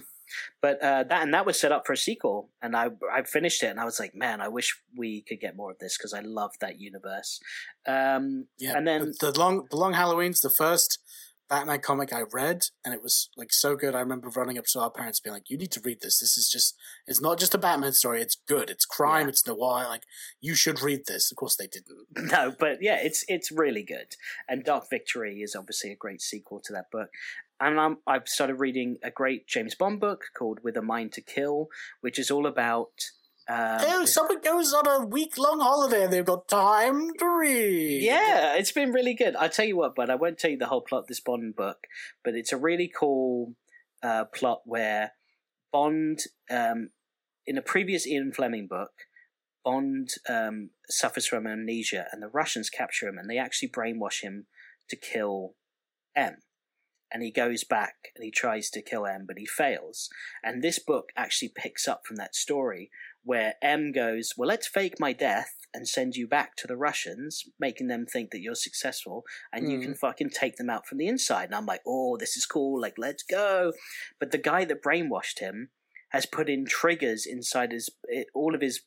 But 0.61 0.81
uh, 0.81 1.03
that 1.03 1.23
and 1.23 1.33
that 1.33 1.45
was 1.45 1.59
set 1.59 1.71
up 1.71 1.85
for 1.85 1.93
a 1.93 1.97
sequel, 1.97 2.49
and 2.61 2.75
I 2.75 2.89
I 3.11 3.23
finished 3.23 3.63
it, 3.63 3.67
and 3.67 3.79
I 3.79 3.85
was 3.85 3.99
like, 3.99 4.15
man, 4.15 4.41
I 4.41 4.47
wish 4.47 4.79
we 4.95 5.21
could 5.21 5.39
get 5.39 5.55
more 5.55 5.71
of 5.71 5.79
this 5.79 5.97
because 5.97 6.13
I 6.13 6.21
love 6.21 6.51
that 6.61 6.79
universe. 6.79 7.39
Um, 7.87 8.47
Yeah, 8.57 8.77
and 8.77 8.87
then 8.87 9.13
the, 9.19 9.31
long, 9.37 9.67
the 9.69 9.77
long 9.77 9.93
Halloween's 9.93 10.41
the 10.41 10.49
first 10.49 10.99
Batman 11.51 11.81
comic 11.81 12.13
I 12.13 12.21
read, 12.31 12.61
and 12.85 12.93
it 12.93 13.03
was 13.03 13.29
like 13.35 13.51
so 13.51 13.75
good. 13.75 13.93
I 13.93 13.99
remember 13.99 14.29
running 14.29 14.57
up 14.57 14.63
to 14.67 14.79
our 14.79 14.89
parents, 14.89 15.19
being 15.19 15.33
like, 15.33 15.49
"You 15.49 15.57
need 15.57 15.71
to 15.71 15.81
read 15.83 15.99
this. 15.99 16.19
This 16.19 16.37
is 16.37 16.49
just, 16.49 16.77
it's 17.05 17.19
not 17.19 17.39
just 17.39 17.53
a 17.53 17.57
Batman 17.57 17.91
story. 17.91 18.21
It's 18.21 18.37
good. 18.47 18.69
It's 18.69 18.85
crime. 18.85 19.27
It's 19.27 19.45
noir. 19.45 19.85
Like 19.89 20.03
you 20.39 20.55
should 20.55 20.81
read 20.81 21.07
this." 21.07 21.29
Of 21.29 21.35
course, 21.35 21.57
they 21.57 21.67
didn't. 21.67 22.07
no, 22.31 22.55
but 22.57 22.77
yeah, 22.81 22.99
it's 23.03 23.25
it's 23.27 23.51
really 23.51 23.83
good. 23.83 24.15
And 24.47 24.63
Dark 24.63 24.89
Victory 24.89 25.41
is 25.41 25.53
obviously 25.53 25.91
a 25.91 25.97
great 25.97 26.21
sequel 26.21 26.61
to 26.61 26.71
that 26.71 26.89
book. 26.89 27.09
And 27.61 27.79
I'm, 27.79 27.97
I've 28.07 28.27
started 28.27 28.55
reading 28.55 28.97
a 29.03 29.11
great 29.11 29.47
James 29.47 29.75
Bond 29.75 29.99
book 29.99 30.23
called 30.35 30.59
With 30.63 30.75
a 30.75 30.81
Mind 30.81 31.13
to 31.13 31.21
Kill, 31.21 31.67
which 32.01 32.17
is 32.17 32.31
all 32.31 32.47
about. 32.47 32.89
Um, 33.47 33.77
oh, 33.81 34.05
someone 34.05 34.41
goes 34.41 34.73
on 34.73 34.87
a 34.87 35.05
week 35.05 35.37
long 35.37 35.59
holiday 35.59 36.05
and 36.05 36.11
they've 36.13 36.25
got 36.25 36.47
time 36.47 37.11
to 37.19 37.37
read. 37.39 38.01
Yeah, 38.01 38.55
it's 38.55 38.71
been 38.71 38.91
really 38.91 39.13
good. 39.13 39.35
I'll 39.35 39.49
tell 39.49 39.65
you 39.65 39.77
what, 39.77 39.93
but 39.95 40.09
I 40.09 40.15
won't 40.15 40.39
tell 40.39 40.49
you 40.49 40.57
the 40.57 40.67
whole 40.67 40.81
plot 40.81 41.01
of 41.01 41.07
this 41.07 41.19
Bond 41.19 41.55
book, 41.55 41.85
but 42.23 42.33
it's 42.33 42.51
a 42.51 42.57
really 42.57 42.91
cool 42.99 43.53
uh, 44.01 44.25
plot 44.25 44.61
where 44.65 45.11
Bond, 45.71 46.21
um, 46.49 46.89
in 47.45 47.59
a 47.59 47.61
previous 47.61 48.07
Ian 48.07 48.31
Fleming 48.31 48.67
book, 48.67 48.91
Bond 49.63 50.09
um, 50.27 50.71
suffers 50.89 51.27
from 51.27 51.45
amnesia, 51.45 52.07
and 52.11 52.23
the 52.23 52.27
Russians 52.27 52.71
capture 52.71 53.07
him, 53.07 53.19
and 53.19 53.29
they 53.29 53.37
actually 53.37 53.69
brainwash 53.69 54.21
him 54.23 54.47
to 54.89 54.95
kill 54.95 55.53
M. 56.15 56.37
And 57.13 57.23
he 57.23 57.31
goes 57.31 57.63
back 57.63 58.11
and 58.15 58.23
he 58.23 58.31
tries 58.31 58.69
to 58.71 58.81
kill 58.81 59.05
M, 59.05 59.25
but 59.27 59.37
he 59.37 59.45
fails. 59.45 60.09
And 60.43 60.61
this 60.61 60.79
book 60.79 61.09
actually 61.15 61.49
picks 61.55 61.87
up 61.87 62.05
from 62.05 62.15
that 62.17 62.35
story 62.35 62.89
where 63.23 63.55
M 63.61 63.91
goes, 63.91 64.33
Well, 64.37 64.47
let's 64.47 64.67
fake 64.67 64.99
my 64.99 65.13
death 65.13 65.55
and 65.73 65.87
send 65.87 66.15
you 66.15 66.27
back 66.27 66.55
to 66.57 66.67
the 66.67 66.75
Russians, 66.75 67.45
making 67.59 67.87
them 67.87 68.05
think 68.05 68.31
that 68.31 68.41
you're 68.41 68.55
successful 68.55 69.23
and 69.53 69.71
you 69.71 69.77
Mm. 69.79 69.83
can 69.83 69.95
fucking 69.95 70.29
take 70.31 70.57
them 70.57 70.69
out 70.69 70.85
from 70.87 70.97
the 70.97 71.07
inside. 71.07 71.45
And 71.45 71.55
I'm 71.55 71.65
like, 71.65 71.81
Oh, 71.85 72.17
this 72.17 72.35
is 72.35 72.45
cool. 72.45 72.79
Like, 72.81 72.95
let's 72.97 73.23
go. 73.23 73.73
But 74.19 74.31
the 74.31 74.37
guy 74.37 74.65
that 74.65 74.83
brainwashed 74.83 75.39
him 75.39 75.69
has 76.09 76.25
put 76.25 76.49
in 76.49 76.65
triggers 76.65 77.25
inside 77.25 77.71
his 77.71 77.89
eh, 78.13 78.23
all 78.33 78.53
of 78.55 78.61
his 78.61 78.81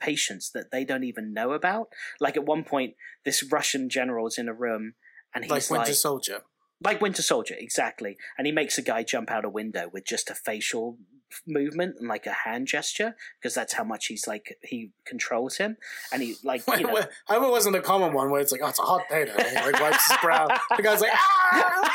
patients 0.00 0.50
that 0.52 0.70
they 0.70 0.84
don't 0.84 1.04
even 1.04 1.32
know 1.34 1.52
about. 1.52 1.88
Like 2.18 2.36
at 2.36 2.46
one 2.46 2.64
point, 2.64 2.94
this 3.24 3.42
Russian 3.42 3.88
general 3.90 4.26
is 4.26 4.38
in 4.38 4.48
a 4.48 4.54
room 4.54 4.94
and 5.34 5.44
he's 5.44 5.50
like 5.50 5.70
like, 5.70 5.80
Winter 5.80 5.94
Soldier. 5.94 6.40
Like 6.82 7.00
Winter 7.00 7.22
Soldier, 7.22 7.54
exactly. 7.58 8.16
And 8.38 8.46
he 8.46 8.52
makes 8.52 8.78
a 8.78 8.82
guy 8.82 9.02
jump 9.02 9.30
out 9.30 9.44
a 9.44 9.50
window 9.50 9.88
with 9.92 10.04
just 10.06 10.30
a 10.30 10.34
facial 10.34 10.98
movement 11.46 11.96
and 11.98 12.08
like 12.08 12.26
a 12.26 12.32
hand 12.32 12.66
gesture 12.66 13.14
because 13.38 13.54
that's 13.54 13.74
how 13.74 13.84
much 13.84 14.06
he's 14.06 14.26
like 14.26 14.58
he 14.62 14.90
controls 15.04 15.56
him. 15.56 15.76
And 16.12 16.22
he 16.22 16.36
like 16.42 16.62
you 16.66 16.86
know, 16.86 16.96
I 17.28 17.34
hope 17.34 17.44
it 17.44 17.50
wasn't 17.50 17.76
a 17.76 17.80
common 17.80 18.12
one 18.12 18.30
where 18.30 18.40
it's 18.40 18.52
like, 18.52 18.62
"Oh, 18.64 18.68
it's 18.68 18.78
a 18.78 18.82
hot 18.82 19.02
day 19.10 19.24
today." 19.26 19.50
He 19.50 19.56
like 19.56 19.80
wipes 19.80 20.08
his 20.08 20.18
brow. 20.22 20.48
The 20.76 20.82
guy's 20.82 21.00
like, 21.00 21.12
"Ah!" 21.14 21.90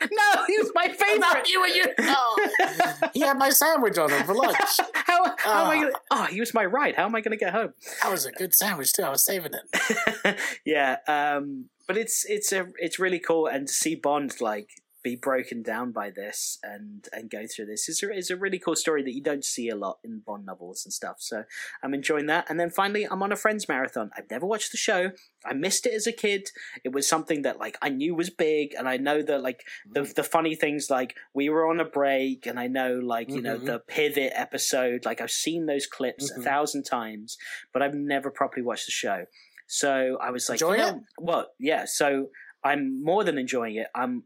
no, 0.00 0.44
he 0.46 0.58
was 0.58 0.70
my 0.74 0.88
favorite. 0.88 1.20
Not 1.20 1.48
you 1.48 1.64
and 1.64 1.74
you. 1.74 1.84
Oh. 2.08 3.08
he 3.12 3.20
had 3.20 3.36
my 3.36 3.50
sandwich 3.50 3.98
on 3.98 4.10
him 4.10 4.24
for 4.24 4.34
lunch. 4.34 4.56
how, 5.46 5.52
how 5.52 5.64
am 5.64 5.70
I 5.70 5.76
Ah. 5.76 5.80
gonna, 5.80 5.92
oh, 6.10 6.24
he 6.24 6.40
was 6.40 6.52
my 6.54 6.64
ride. 6.64 6.96
How 6.96 7.04
am 7.04 7.14
I 7.14 7.20
going 7.20 7.36
to 7.38 7.42
get 7.44 7.52
home? 7.52 7.72
That 8.02 8.10
was 8.10 8.26
a 8.26 8.32
good 8.32 8.54
sandwich 8.54 8.92
too. 8.92 9.02
I 9.02 9.10
was 9.10 9.24
saving 9.24 9.52
it. 9.54 10.36
yeah, 10.66 10.96
um, 11.08 11.66
but 11.86 11.96
it's 11.96 12.24
it's 12.28 12.52
a 12.52 12.66
it's 12.78 12.98
really 12.98 13.18
cool, 13.18 13.46
and 13.46 13.66
to 13.66 13.72
see 13.72 13.94
Bond 13.94 14.40
like 14.40 14.68
be 15.10 15.14
broken 15.14 15.62
down 15.62 15.92
by 15.92 16.10
this 16.10 16.58
and 16.64 17.08
and 17.12 17.30
go 17.30 17.42
through 17.46 17.66
this 17.66 17.88
is 17.88 18.02
a, 18.02 18.12
is 18.12 18.28
a 18.30 18.36
really 18.36 18.58
cool 18.58 18.74
story 18.74 19.02
that 19.04 19.14
you 19.14 19.22
don't 19.22 19.44
see 19.44 19.68
a 19.68 19.76
lot 19.76 19.98
in 20.02 20.20
Bond 20.26 20.44
novels 20.44 20.84
and 20.84 20.92
stuff. 20.92 21.16
So 21.20 21.44
I'm 21.82 21.94
enjoying 21.94 22.26
that. 22.26 22.46
And 22.48 22.58
then 22.58 22.70
finally, 22.70 23.04
I'm 23.08 23.22
on 23.22 23.30
a 23.30 23.36
Friends 23.36 23.68
marathon. 23.68 24.10
I've 24.16 24.28
never 24.30 24.46
watched 24.46 24.72
the 24.72 24.76
show. 24.88 25.12
I 25.44 25.52
missed 25.54 25.86
it 25.86 25.94
as 25.94 26.06
a 26.08 26.12
kid. 26.12 26.48
It 26.82 26.92
was 26.92 27.06
something 27.08 27.42
that 27.42 27.60
like 27.60 27.78
I 27.80 27.88
knew 27.88 28.16
was 28.16 28.30
big, 28.30 28.74
and 28.76 28.88
I 28.88 28.96
know 28.96 29.22
that 29.22 29.42
like 29.42 29.60
the 29.88 30.02
the 30.02 30.24
funny 30.24 30.54
things 30.56 30.88
like 30.90 31.14
we 31.34 31.48
were 31.48 31.68
on 31.70 31.78
a 31.78 31.84
break, 31.84 32.46
and 32.46 32.58
I 32.58 32.66
know 32.66 32.94
like 33.14 33.28
you 33.30 33.42
know 33.42 33.58
Mhm. 33.58 33.66
the 33.66 33.78
pivot 33.78 34.32
episode. 34.34 35.04
Like 35.04 35.20
I've 35.20 35.30
seen 35.46 35.66
those 35.66 35.86
clips 35.86 36.32
Mhm. 36.32 36.38
a 36.38 36.42
thousand 36.42 36.82
times, 36.82 37.38
but 37.72 37.80
I've 37.82 37.94
never 37.94 38.30
properly 38.30 38.64
watched 38.66 38.86
the 38.86 38.92
show. 39.04 39.26
So 39.68 40.16
I 40.20 40.30
was 40.30 40.48
like, 40.48 40.60
you 40.60 40.70
it? 40.72 40.94
well, 41.18 41.46
yeah. 41.58 41.84
So 41.86 42.30
I'm 42.64 43.02
more 43.04 43.22
than 43.24 43.38
enjoying 43.38 43.76
it. 43.76 43.86
I'm 43.94 44.24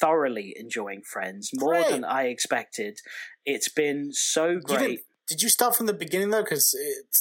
thoroughly 0.00 0.54
enjoying 0.58 1.02
Friends 1.02 1.50
more 1.54 1.74
Great. 1.74 1.90
than 1.90 2.04
I 2.04 2.24
expected. 2.24 2.98
It's 3.44 3.68
been 3.68 4.12
so 4.12 4.58
great. 4.58 5.00
Did 5.28 5.42
you 5.42 5.48
start 5.48 5.76
from 5.76 5.86
the 5.86 5.92
beginning 5.94 6.30
though? 6.30 6.42
Because 6.42 6.74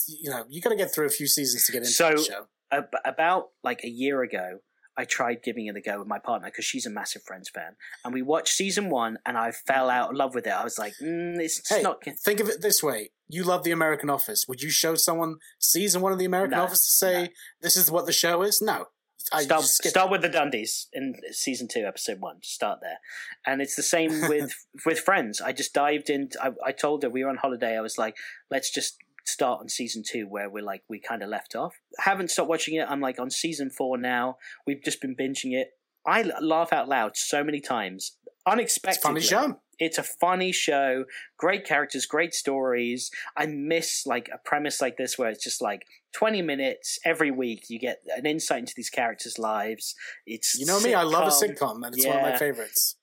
you 0.07 0.29
know 0.29 0.43
you 0.49 0.61
got 0.61 0.69
to 0.71 0.75
get 0.75 0.93
through 0.93 1.05
a 1.05 1.09
few 1.09 1.27
seasons 1.27 1.65
to 1.65 1.71
get 1.71 1.79
into 1.79 1.91
So- 1.91 2.11
the 2.15 2.23
show. 2.23 2.47
Ab- 2.73 2.85
about 3.03 3.49
like 3.65 3.83
a 3.83 3.89
year 3.89 4.21
ago, 4.21 4.59
I 4.97 5.03
tried 5.03 5.43
giving 5.43 5.65
it 5.67 5.75
a 5.75 5.81
go 5.81 5.99
with 5.99 6.07
my 6.07 6.19
partner 6.19 6.47
because 6.47 6.63
she's 6.63 6.85
a 6.85 6.89
massive 6.89 7.21
Friends 7.23 7.49
fan, 7.49 7.75
and 8.05 8.13
we 8.13 8.21
watched 8.21 8.53
season 8.53 8.89
one, 8.89 9.17
and 9.25 9.37
I 9.37 9.51
fell 9.51 9.89
out 9.89 10.11
of 10.11 10.15
love 10.15 10.33
with 10.33 10.47
it. 10.47 10.51
I 10.53 10.63
was 10.63 10.79
like, 10.79 10.93
mm, 11.01 11.37
it's 11.39 11.57
just 11.57 11.69
Hey, 11.73 11.81
not. 11.81 12.01
think 12.23 12.39
of 12.39 12.47
it 12.47 12.61
this 12.61 12.81
way: 12.81 13.11
you 13.27 13.43
love 13.43 13.63
the 13.65 13.71
American 13.71 14.09
Office. 14.09 14.45
Would 14.47 14.61
you 14.61 14.69
show 14.69 14.95
someone 14.95 15.35
season 15.59 16.01
one 16.01 16.13
of 16.13 16.19
the 16.19 16.23
American 16.25 16.57
No, 16.57 16.63
Office 16.63 16.85
to 16.85 16.91
say 16.91 17.29
this 17.61 17.75
is 17.75 17.91
what 17.91 18.05
the 18.05 18.13
show 18.13 18.41
is? 18.41 18.61
No. 18.61 18.85
I 19.31 19.43
Start, 19.43 19.61
just 19.61 19.83
start 19.83 20.11
with 20.11 20.21
the 20.21 20.29
Dundies 20.29 20.87
in 20.93 21.15
season 21.31 21.67
two, 21.67 21.85
episode 21.85 22.19
one. 22.19 22.37
Start 22.41 22.79
there, 22.81 22.99
and 23.45 23.61
it's 23.61 23.75
the 23.75 23.83
same 23.83 24.21
with 24.29 24.53
with 24.85 24.99
Friends. 24.99 25.41
I 25.41 25.51
just 25.51 25.73
dived 25.73 26.09
in. 26.09 26.29
I, 26.41 26.51
I 26.65 26.71
told 26.71 27.03
her 27.03 27.09
we 27.09 27.23
were 27.23 27.29
on 27.29 27.37
holiday. 27.37 27.77
I 27.77 27.81
was 27.81 27.97
like, 27.97 28.15
let's 28.49 28.71
just 28.71 28.97
start 29.25 29.61
on 29.61 29.69
season 29.69 30.03
two 30.05 30.27
where 30.27 30.49
we're 30.49 30.63
like 30.63 30.83
we 30.89 30.99
kind 30.99 31.23
of 31.23 31.29
left 31.29 31.55
off. 31.55 31.75
Haven't 31.99 32.31
stopped 32.31 32.49
watching 32.49 32.75
it. 32.75 32.87
I'm 32.89 33.01
like 33.01 33.19
on 33.19 33.29
season 33.29 33.69
four 33.69 33.97
now. 33.97 34.37
We've 34.65 34.83
just 34.83 35.01
been 35.01 35.15
binging 35.15 35.53
it. 35.53 35.69
I 36.05 36.23
laugh 36.41 36.73
out 36.73 36.89
loud 36.89 37.15
so 37.15 37.43
many 37.43 37.59
times. 37.59 38.17
It's 38.47 38.77
a 38.85 38.93
funny 38.93 39.21
show. 39.21 39.59
it's 39.79 39.97
a 39.97 40.03
funny 40.03 40.51
show 40.51 41.05
great 41.37 41.65
characters 41.65 42.05
great 42.05 42.33
stories 42.33 43.09
i 43.37 43.45
miss 43.45 44.05
like 44.05 44.29
a 44.33 44.37
premise 44.43 44.81
like 44.81 44.97
this 44.97 45.17
where 45.17 45.29
it's 45.29 45.43
just 45.43 45.61
like 45.61 45.83
20 46.13 46.41
minutes 46.41 46.99
every 47.05 47.31
week 47.31 47.65
you 47.69 47.79
get 47.79 47.97
an 48.17 48.25
insight 48.25 48.59
into 48.59 48.73
these 48.75 48.89
characters 48.89 49.37
lives 49.39 49.95
it's 50.25 50.57
You 50.59 50.65
know 50.65 50.79
me, 50.79 50.93
I 50.93 51.03
love 51.03 51.27
a 51.27 51.31
sitcom. 51.31 51.57
sitcom, 51.57 51.85
and 51.85 51.95
it's 51.95 52.05
one 52.05 52.17
of 52.17 52.21
my 52.23 52.37
favorites. 52.37 52.95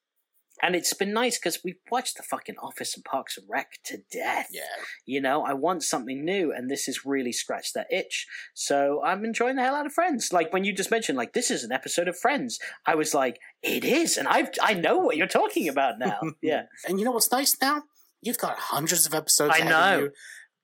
And 0.60 0.74
it's 0.74 0.92
been 0.92 1.12
nice 1.12 1.38
because 1.38 1.60
we've 1.64 1.78
watched 1.88 2.16
the 2.16 2.24
fucking 2.24 2.56
Office 2.60 2.96
and 2.96 3.04
Parks 3.04 3.38
and 3.38 3.46
Rec 3.48 3.68
to 3.84 3.98
death. 4.10 4.48
Yeah. 4.50 4.62
You 5.06 5.20
know, 5.20 5.44
I 5.44 5.52
want 5.52 5.84
something 5.84 6.24
new, 6.24 6.52
and 6.52 6.68
this 6.68 6.86
has 6.86 7.06
really 7.06 7.30
scratched 7.30 7.74
that 7.74 7.86
itch. 7.92 8.26
So 8.54 9.00
I'm 9.04 9.24
enjoying 9.24 9.54
the 9.54 9.62
hell 9.62 9.76
out 9.76 9.86
of 9.86 9.92
Friends. 9.92 10.32
Like 10.32 10.52
when 10.52 10.64
you 10.64 10.72
just 10.72 10.90
mentioned, 10.90 11.16
like 11.16 11.32
this 11.32 11.52
is 11.52 11.62
an 11.62 11.70
episode 11.70 12.08
of 12.08 12.18
Friends, 12.18 12.58
I 12.84 12.96
was 12.96 13.14
like, 13.14 13.38
it 13.62 13.84
is, 13.84 14.16
and 14.16 14.28
I 14.28 14.48
I 14.62 14.74
know 14.74 14.98
what 14.98 15.16
you're 15.16 15.26
talking 15.26 15.68
about 15.68 15.98
now. 15.98 16.20
yeah. 16.42 16.62
And 16.86 16.98
you 16.98 17.04
know 17.04 17.12
what's 17.12 17.32
nice 17.32 17.56
now? 17.60 17.82
You've 18.20 18.38
got 18.38 18.58
hundreds 18.58 19.06
of 19.06 19.14
episodes. 19.14 19.54
I 19.58 19.64
know. 19.64 20.10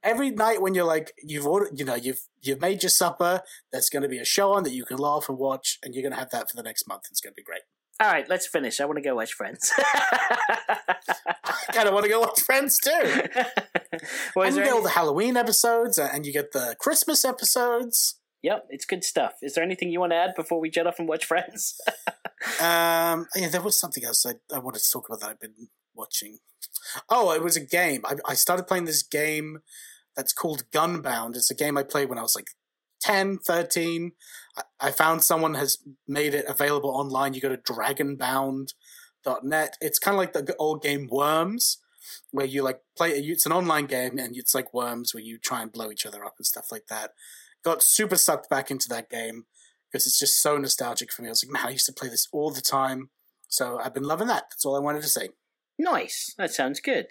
Every 0.02 0.30
night 0.30 0.60
when 0.60 0.74
you're 0.74 0.84
like 0.84 1.12
you've 1.22 1.46
ordered, 1.46 1.78
you 1.78 1.84
know, 1.84 1.94
you've 1.94 2.20
you've 2.42 2.60
made 2.60 2.82
your 2.82 2.90
supper. 2.90 3.40
There's 3.72 3.88
going 3.88 4.02
to 4.02 4.08
be 4.08 4.18
a 4.18 4.24
show 4.24 4.52
on 4.52 4.64
that 4.64 4.72
you 4.72 4.84
can 4.84 4.98
laugh 4.98 5.28
and 5.28 5.38
watch, 5.38 5.78
and 5.82 5.94
you're 5.94 6.02
going 6.02 6.12
to 6.12 6.18
have 6.18 6.30
that 6.30 6.50
for 6.50 6.56
the 6.56 6.62
next 6.62 6.86
month. 6.86 7.04
It's 7.10 7.20
going 7.20 7.32
to 7.32 7.36
be 7.36 7.42
great. 7.42 7.62
All 8.00 8.08
right, 8.10 8.28
let's 8.28 8.46
finish. 8.46 8.80
I 8.80 8.86
want 8.86 8.96
to 8.96 9.02
go 9.02 9.14
watch 9.14 9.32
Friends. 9.32 9.72
I 9.78 10.96
kind 11.72 11.86
of 11.86 11.94
want 11.94 12.04
to 12.04 12.10
go 12.10 12.20
watch 12.20 12.40
Friends 12.40 12.76
too. 12.78 12.90
well, 14.34 14.46
and 14.46 14.56
you 14.56 14.64
get 14.64 14.72
all 14.72 14.82
the 14.82 14.90
Halloween 14.90 15.36
episodes, 15.36 15.96
and 15.96 16.26
you 16.26 16.32
get 16.32 16.52
the 16.52 16.74
Christmas 16.80 17.24
episodes. 17.24 18.18
Yep, 18.44 18.66
it's 18.68 18.84
good 18.84 19.02
stuff. 19.02 19.32
Is 19.40 19.54
there 19.54 19.64
anything 19.64 19.90
you 19.90 20.00
want 20.00 20.12
to 20.12 20.16
add 20.16 20.34
before 20.36 20.60
we 20.60 20.68
jet 20.68 20.86
off 20.86 20.98
and 20.98 21.08
watch 21.08 21.24
Friends? 21.24 21.80
Um, 22.60 23.26
yeah, 23.34 23.48
there 23.48 23.62
was 23.62 23.80
something 23.80 24.04
else 24.04 24.26
I, 24.26 24.34
I 24.54 24.58
wanted 24.58 24.82
to 24.82 24.92
talk 24.92 25.08
about 25.08 25.20
that 25.20 25.30
I've 25.30 25.40
been 25.40 25.68
watching. 25.94 26.40
Oh, 27.08 27.32
it 27.32 27.42
was 27.42 27.56
a 27.56 27.64
game. 27.64 28.02
I, 28.04 28.16
I 28.28 28.34
started 28.34 28.66
playing 28.66 28.84
this 28.84 29.02
game 29.02 29.60
that's 30.14 30.34
called 30.34 30.70
Gunbound. 30.70 31.36
It's 31.36 31.50
a 31.50 31.54
game 31.54 31.78
I 31.78 31.84
played 31.84 32.10
when 32.10 32.18
I 32.18 32.22
was 32.22 32.36
like 32.36 32.48
10, 33.00 33.38
13. 33.38 34.12
I, 34.58 34.62
I 34.78 34.90
found 34.90 35.24
someone 35.24 35.54
has 35.54 35.78
made 36.06 36.34
it 36.34 36.44
available 36.46 36.90
online. 36.90 37.32
You 37.32 37.40
go 37.40 37.48
to 37.48 37.56
dragonbound.net. 37.56 39.76
It's 39.80 39.98
kind 39.98 40.14
of 40.14 40.18
like 40.18 40.34
the 40.34 40.54
old 40.58 40.82
game 40.82 41.08
Worms, 41.10 41.78
where 42.30 42.44
you 42.44 42.62
like 42.62 42.80
play, 42.94 43.12
it's 43.12 43.46
an 43.46 43.52
online 43.52 43.86
game 43.86 44.18
and 44.18 44.36
it's 44.36 44.54
like 44.54 44.74
Worms 44.74 45.14
where 45.14 45.22
you 45.22 45.38
try 45.38 45.62
and 45.62 45.72
blow 45.72 45.90
each 45.90 46.04
other 46.04 46.26
up 46.26 46.34
and 46.38 46.44
stuff 46.44 46.66
like 46.70 46.88
that. 46.90 47.12
Got 47.64 47.82
super 47.82 48.16
sucked 48.16 48.50
back 48.50 48.70
into 48.70 48.88
that 48.90 49.10
game 49.10 49.46
because 49.90 50.06
it's 50.06 50.18
just 50.18 50.42
so 50.42 50.58
nostalgic 50.58 51.12
for 51.12 51.22
me. 51.22 51.28
I 51.28 51.30
was 51.30 51.44
like, 51.44 51.52
man, 51.52 51.66
I 51.66 51.70
used 51.70 51.86
to 51.86 51.92
play 51.92 52.08
this 52.08 52.28
all 52.32 52.50
the 52.50 52.60
time. 52.60 53.10
So 53.48 53.78
I've 53.82 53.94
been 53.94 54.02
loving 54.02 54.26
that. 54.28 54.44
That's 54.50 54.64
all 54.64 54.76
I 54.76 54.80
wanted 54.80 55.02
to 55.02 55.08
say. 55.08 55.30
Nice. 55.78 56.34
That 56.36 56.52
sounds 56.52 56.80
good. 56.80 57.06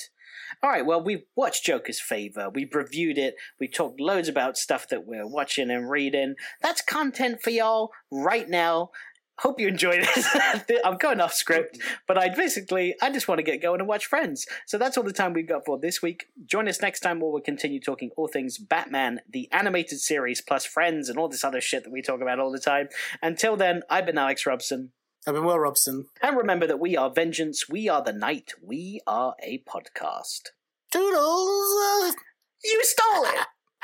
All 0.62 0.70
right. 0.70 0.86
Well, 0.86 1.04
we've 1.04 1.24
watched 1.36 1.66
Joker's 1.66 2.00
Favor. 2.00 2.50
We've 2.50 2.74
reviewed 2.74 3.18
it. 3.18 3.36
We 3.60 3.68
talked 3.68 4.00
loads 4.00 4.28
about 4.28 4.58
stuff 4.58 4.88
that 4.90 5.06
we're 5.06 5.28
watching 5.28 5.72
and 5.72 5.90
reading. 5.90 6.36
That's 6.62 6.82
content 6.82 7.42
for 7.42 7.50
y'all 7.50 7.92
right 8.12 8.50
now. 8.50 8.92
Hope 9.40 9.60
you 9.60 9.68
enjoyed 9.68 10.08
it. 10.08 10.82
I'm 10.86 10.98
going 10.98 11.20
off 11.20 11.34
script, 11.34 11.80
but 12.08 12.18
I 12.18 12.30
basically 12.30 12.96
I 13.02 13.12
just 13.12 13.28
want 13.28 13.40
to 13.40 13.44
get 13.44 13.62
going 13.62 13.80
and 13.80 13.90
watch 13.90 14.06
Friends. 14.06 14.46
So 14.68 14.78
that's 14.78 14.96
all 14.96 15.04
the 15.04 15.12
time 15.12 15.34
we've 15.34 15.48
got 15.48 15.66
for 15.66 15.80
this 15.80 16.02
week. 16.02 16.26
Join 16.46 16.68
us 16.68 16.82
next 16.82 17.00
time 17.00 17.20
where 17.20 17.32
we'll 17.32 17.42
continue 17.42 17.80
talking 17.80 18.12
all 18.16 18.28
things 18.28 18.60
Batman, 18.60 19.22
the 19.28 19.52
animated 19.52 20.00
series, 20.00 20.40
plus 20.40 20.66
Friends 20.66 21.10
and 21.10 21.18
all 21.18 21.30
this 21.30 21.44
other 21.44 21.62
shit 21.62 21.84
that 21.84 21.92
we 21.92 22.02
talk 22.02 22.22
about 22.22 22.40
all 22.40 22.52
the 22.52 22.60
time. 22.60 22.90
Until 23.24 23.58
then, 23.58 23.82
I've 23.90 24.06
been 24.06 24.20
Alex 24.20 24.46
Robson. 24.46 24.92
I've 25.26 25.34
been 25.34 25.46
Will 25.46 25.60
Robson. 25.60 26.08
And 26.22 26.38
remember 26.38 26.68
that 26.68 26.80
we 26.80 26.96
are 26.96 27.10
vengeance, 27.10 27.68
we 27.68 27.90
are 27.90 28.04
the 28.04 28.14
night, 28.14 28.54
we 28.62 29.00
are 29.08 29.36
a 29.42 29.64
podcast. 29.68 30.50
Toodles! 30.92 32.16
You 32.64 32.82
stole 32.84 33.26
it! 33.26 33.48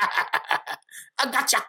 I 1.18 1.30
gotcha! 1.30 1.64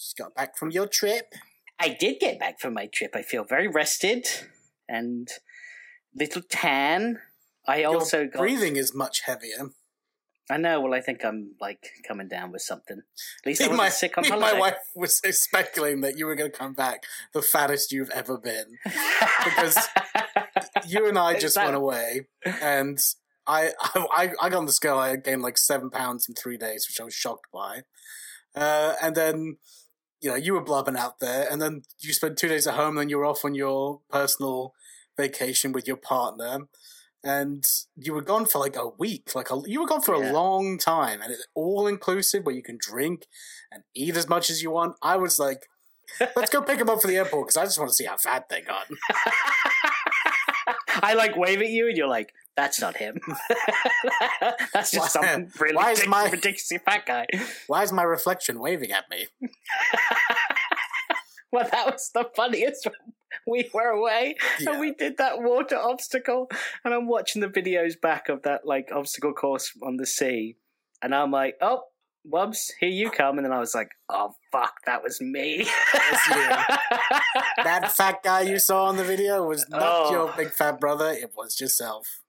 Just 0.00 0.16
got 0.16 0.34
back 0.34 0.56
from 0.56 0.70
your 0.70 0.86
trip. 0.86 1.34
I 1.78 1.90
did 1.90 2.20
get 2.20 2.40
back 2.40 2.58
from 2.58 2.72
my 2.72 2.86
trip. 2.86 3.10
I 3.14 3.20
feel 3.20 3.44
very 3.44 3.68
rested 3.68 4.26
and 4.88 5.28
little 6.18 6.40
tan. 6.48 7.18
I 7.68 7.84
also 7.84 8.20
your 8.20 8.28
got 8.28 8.40
breathing 8.40 8.76
is 8.76 8.94
much 8.94 9.20
heavier. 9.26 9.72
I 10.50 10.56
know. 10.56 10.80
Well, 10.80 10.94
I 10.94 11.02
think 11.02 11.22
I'm 11.22 11.54
like 11.60 11.86
coming 12.08 12.28
down 12.28 12.50
with 12.50 12.62
something. 12.62 12.96
At 12.98 13.46
least 13.46 13.60
I 13.60 13.64
Me 13.64 13.68
wasn't 13.68 13.84
my, 13.84 13.88
sick 13.90 14.16
on 14.16 14.24
holiday. 14.24 14.52
my 14.54 14.58
wife 14.58 14.78
was 14.96 15.20
speculating 15.38 16.00
that 16.00 16.16
you 16.16 16.24
were 16.24 16.34
going 16.34 16.50
to 16.50 16.58
come 16.58 16.72
back 16.72 17.04
the 17.34 17.42
fattest 17.42 17.92
you've 17.92 18.10
ever 18.10 18.38
been 18.38 18.78
because 19.44 19.76
you 20.86 21.06
and 21.06 21.18
I 21.18 21.38
just 21.38 21.56
that- 21.56 21.66
went 21.66 21.76
away, 21.76 22.26
and 22.44 22.98
I, 23.46 23.72
I 23.94 24.32
I 24.40 24.48
got 24.48 24.54
on 24.54 24.66
the 24.66 24.72
scale. 24.72 24.98
I 24.98 25.16
gained 25.16 25.42
like 25.42 25.58
seven 25.58 25.90
pounds 25.90 26.26
in 26.26 26.34
three 26.34 26.56
days, 26.56 26.86
which 26.88 26.98
I 26.98 27.04
was 27.04 27.14
shocked 27.14 27.48
by. 27.52 27.82
Uh, 28.54 28.94
and 29.00 29.14
then 29.14 29.58
you 30.20 30.30
know 30.30 30.36
you 30.36 30.52
were 30.54 30.60
blubbing 30.62 30.96
out 30.96 31.20
there, 31.20 31.46
and 31.50 31.60
then 31.60 31.82
you 32.00 32.12
spent 32.12 32.36
two 32.38 32.48
days 32.48 32.66
at 32.66 32.74
home, 32.74 32.90
and 32.90 32.98
then 32.98 33.08
you 33.08 33.18
were 33.18 33.24
off 33.26 33.44
on 33.44 33.54
your 33.54 34.00
personal 34.10 34.74
vacation 35.16 35.72
with 35.72 35.86
your 35.86 35.96
partner. 35.96 36.60
And 37.22 37.62
you 37.96 38.14
were 38.14 38.22
gone 38.22 38.46
for 38.46 38.58
like 38.60 38.76
a 38.76 38.88
week, 38.98 39.34
like 39.34 39.50
a, 39.50 39.60
you 39.66 39.82
were 39.82 39.86
gone 39.86 40.00
for 40.00 40.16
Yeah. 40.16 40.30
a 40.30 40.32
long 40.32 40.78
time, 40.78 41.20
and 41.20 41.30
it's 41.30 41.46
all 41.54 41.86
inclusive 41.86 42.46
where 42.46 42.54
you 42.54 42.62
can 42.62 42.78
drink 42.80 43.26
and 43.70 43.82
eat 43.94 44.16
as 44.16 44.26
much 44.26 44.48
as 44.48 44.62
you 44.62 44.70
want. 44.70 44.96
I 45.02 45.16
was 45.16 45.38
like, 45.38 45.68
let's 46.34 46.48
go 46.48 46.62
pick 46.62 46.80
him 46.80 46.88
up 46.88 47.02
for 47.02 47.08
the 47.08 47.18
airport 47.18 47.48
because 47.48 47.58
I 47.58 47.64
just 47.66 47.78
want 47.78 47.90
to 47.90 47.94
see 47.94 48.06
how 48.06 48.16
fat 48.16 48.46
they 48.48 48.62
got. 48.62 48.86
I 51.02 51.12
like 51.14 51.36
wave 51.36 51.60
at 51.60 51.68
you, 51.68 51.88
and 51.88 51.96
you're 51.96 52.08
like, 52.08 52.32
"That's 52.60 52.80
not 52.80 52.96
him. 52.98 53.18
That's 54.74 54.90
just 54.90 55.16
Why- 55.16 55.22
some 55.30 55.46
really 55.60 55.74
why 55.76 55.92
is 55.92 56.06
my- 56.06 56.24
ridiculously 56.24 56.78
fat 56.78 57.06
guy." 57.06 57.26
Why 57.68 57.82
is 57.82 57.90
my 57.92 58.02
reflection 58.02 58.60
waving 58.60 58.92
at 58.92 59.08
me? 59.10 59.28
Well, 61.52 61.66
that 61.72 61.86
was 61.86 62.10
the 62.14 62.26
funniest. 62.36 62.86
We 63.44 63.68
were 63.74 63.88
away 63.88 64.36
Yeah. 64.60 64.70
and 64.70 64.80
we 64.80 64.92
did 64.94 65.16
that 65.18 65.42
water 65.42 65.76
obstacle, 65.76 66.48
and 66.84 66.94
I'm 66.94 67.08
watching 67.08 67.40
the 67.42 67.48
videos 67.48 68.00
back 68.00 68.28
of 68.28 68.42
that 68.42 68.64
like 68.64 68.90
obstacle 68.94 69.32
course 69.32 69.72
on 69.82 69.96
the 69.96 70.06
sea, 70.06 70.58
and 71.02 71.12
I'm 71.12 71.32
like, 71.32 71.56
"Oh, 71.60 71.82
Wubs, 72.24 72.70
here 72.78 72.88
you 72.90 73.10
come!" 73.10 73.36
And 73.36 73.44
then 73.44 73.52
I 73.52 73.58
was 73.58 73.74
like, 73.74 73.90
"Oh 74.08 74.34
fuck, 74.52 74.74
that 74.86 75.02
was 75.02 75.20
me." 75.20 75.64
That 77.64 77.90
fat 77.96 78.22
guy 78.22 78.42
you 78.42 78.60
saw 78.60 78.84
on 78.84 78.96
the 78.96 79.04
video 79.04 79.44
was 79.44 79.68
not 79.68 79.82
Oh. 79.82 80.10
your 80.12 80.32
big 80.36 80.52
fat 80.52 80.78
brother, 80.78 81.10
it 81.10 81.32
was 81.36 81.60
yourself. 81.60 82.19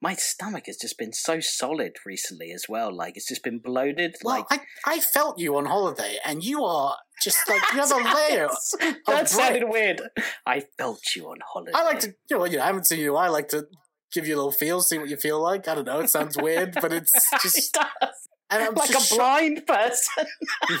My 0.00 0.14
stomach 0.14 0.64
has 0.66 0.76
just 0.76 0.98
been 0.98 1.12
so 1.12 1.40
solid 1.40 1.96
recently 2.04 2.52
as 2.52 2.64
well. 2.68 2.94
Like 2.94 3.16
it's 3.16 3.28
just 3.28 3.44
been 3.44 3.58
bloated. 3.58 4.16
Well, 4.22 4.46
like 4.50 4.60
I, 4.86 4.94
I 4.96 5.00
felt 5.00 5.38
you 5.38 5.56
on 5.56 5.66
holiday, 5.66 6.16
and 6.24 6.42
you 6.42 6.64
are 6.64 6.96
just 7.22 7.48
like, 7.48 7.62
you 7.72 7.78
have 7.80 7.90
a 7.90 7.96
layer. 7.96 8.48
that 9.06 9.28
sounded 9.28 9.64
weird. 9.68 10.00
I 10.46 10.64
felt 10.78 11.00
you 11.14 11.26
on 11.26 11.38
holiday. 11.46 11.72
I 11.74 11.84
like 11.84 12.00
to, 12.00 12.14
you 12.30 12.38
know, 12.38 12.44
you 12.46 12.56
know, 12.56 12.62
I 12.62 12.66
haven't 12.66 12.86
seen 12.86 13.00
you. 13.00 13.16
I 13.16 13.28
like 13.28 13.48
to 13.48 13.66
give 14.12 14.26
you 14.26 14.34
a 14.34 14.38
little 14.38 14.52
feel, 14.52 14.80
see 14.80 14.98
what 14.98 15.08
you 15.08 15.16
feel 15.16 15.40
like. 15.40 15.68
I 15.68 15.74
don't 15.74 15.86
know. 15.86 16.00
It 16.00 16.10
sounds 16.10 16.36
weird, 16.36 16.74
but 16.80 16.92
it's 16.92 17.12
It 17.32 17.40
just. 17.42 17.72
does. 17.72 18.28
And 18.52 18.64
I'm 18.64 18.74
like 18.74 18.90
a 18.90 18.94
just 18.94 19.14
blind 19.14 19.64
person. 19.64 20.26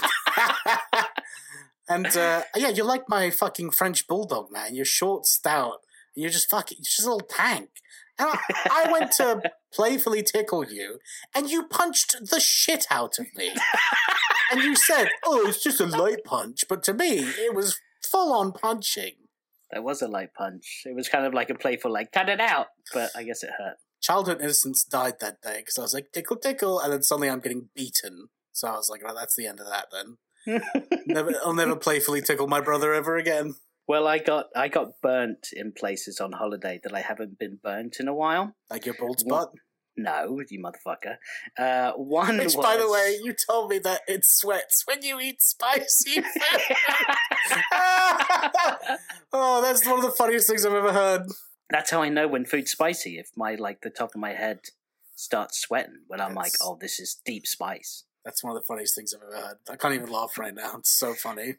and 1.88 2.06
uh, 2.16 2.42
yeah, 2.56 2.68
you're 2.70 2.86
like 2.86 3.08
my 3.08 3.30
fucking 3.30 3.70
French 3.70 4.08
bulldog, 4.08 4.50
man. 4.50 4.74
You're 4.74 4.84
short, 4.84 5.24
stout. 5.26 5.78
You're 6.16 6.30
just 6.30 6.50
fucking, 6.50 6.78
you're 6.78 6.84
just 6.84 7.06
a 7.06 7.12
little 7.12 7.28
tank. 7.28 7.68
And 8.20 8.28
I, 8.28 8.84
I 8.86 8.92
went 8.92 9.12
to 9.12 9.50
playfully 9.72 10.22
tickle 10.22 10.64
you, 10.70 10.98
and 11.34 11.48
you 11.48 11.66
punched 11.66 12.16
the 12.30 12.40
shit 12.40 12.86
out 12.90 13.18
of 13.18 13.26
me. 13.34 13.52
and 14.52 14.62
you 14.62 14.76
said, 14.76 15.08
"Oh, 15.24 15.46
it's 15.46 15.62
just 15.62 15.80
a 15.80 15.86
light 15.86 16.24
punch," 16.24 16.64
but 16.68 16.82
to 16.84 16.94
me, 16.94 17.18
it 17.18 17.54
was 17.54 17.80
full 18.04 18.32
on 18.32 18.52
punching. 18.52 19.14
That 19.70 19.84
was 19.84 20.02
a 20.02 20.08
light 20.08 20.34
punch. 20.36 20.82
It 20.84 20.94
was 20.94 21.08
kind 21.08 21.24
of 21.24 21.32
like 21.32 21.48
a 21.48 21.54
playful, 21.54 21.92
like 21.92 22.12
cut 22.12 22.28
it 22.28 22.40
out, 22.40 22.66
but 22.92 23.10
I 23.16 23.22
guess 23.22 23.42
it 23.42 23.50
hurt. 23.56 23.76
Childhood 24.02 24.40
innocence 24.40 24.84
died 24.84 25.14
that 25.20 25.40
day 25.42 25.58
because 25.58 25.78
I 25.78 25.82
was 25.82 25.94
like, 25.94 26.12
"Tickle, 26.12 26.36
tickle," 26.36 26.80
and 26.80 26.92
then 26.92 27.02
suddenly 27.02 27.30
I'm 27.30 27.40
getting 27.40 27.70
beaten. 27.74 28.28
So 28.52 28.68
I 28.68 28.72
was 28.72 28.90
like, 28.90 29.02
"Well, 29.04 29.14
that's 29.14 29.36
the 29.36 29.46
end 29.46 29.60
of 29.60 29.66
that 29.66 29.86
then." 29.90 30.16
never, 31.06 31.32
I'll 31.44 31.54
never 31.54 31.76
playfully 31.76 32.22
tickle 32.22 32.48
my 32.48 32.60
brother 32.60 32.92
ever 32.92 33.16
again. 33.16 33.54
Well, 33.90 34.06
I 34.06 34.18
got 34.18 34.50
I 34.54 34.68
got 34.68 35.00
burnt 35.02 35.48
in 35.52 35.72
places 35.72 36.20
on 36.20 36.30
holiday 36.30 36.78
that 36.84 36.94
I 36.94 37.00
haven't 37.00 37.40
been 37.40 37.58
burnt 37.60 37.96
in 37.98 38.06
a 38.06 38.14
while. 38.14 38.54
Like 38.70 38.86
your 38.86 38.94
bald 38.94 39.18
spot. 39.18 39.50
No, 39.96 40.40
you 40.48 40.62
motherfucker. 40.62 41.16
Uh, 41.58 41.94
one 41.96 42.36
Which, 42.36 42.54
was... 42.54 42.64
by 42.64 42.76
the 42.76 42.88
way, 42.88 43.18
you 43.20 43.32
told 43.34 43.68
me 43.68 43.80
that 43.80 44.02
it 44.06 44.24
sweats 44.24 44.84
when 44.86 45.02
you 45.02 45.18
eat 45.18 45.42
spicy 45.42 46.20
food. 46.20 46.24
oh, 49.32 49.60
that's 49.60 49.84
one 49.84 49.98
of 49.98 50.04
the 50.04 50.14
funniest 50.16 50.46
things 50.46 50.64
I've 50.64 50.72
ever 50.72 50.92
heard. 50.92 51.22
That's 51.68 51.90
how 51.90 52.00
I 52.00 52.10
know 52.10 52.28
when 52.28 52.44
food's 52.44 52.70
spicy. 52.70 53.18
If 53.18 53.30
my 53.36 53.56
like 53.56 53.80
the 53.80 53.90
top 53.90 54.10
of 54.14 54.20
my 54.20 54.34
head 54.34 54.60
starts 55.16 55.60
sweating 55.60 56.02
when 56.06 56.20
I'm 56.20 56.36
like, 56.36 56.52
oh, 56.62 56.78
this 56.80 57.00
is 57.00 57.20
deep 57.24 57.44
spice. 57.44 58.04
That's 58.24 58.44
one 58.44 58.54
of 58.54 58.62
the 58.62 58.66
funniest 58.68 58.94
things 58.94 59.12
I've 59.12 59.22
ever 59.22 59.48
heard. 59.48 59.56
I 59.68 59.74
can't 59.74 59.94
even 59.94 60.12
laugh 60.12 60.38
right 60.38 60.54
now. 60.54 60.76
It's 60.78 60.96
so 60.96 61.12
funny. 61.12 61.56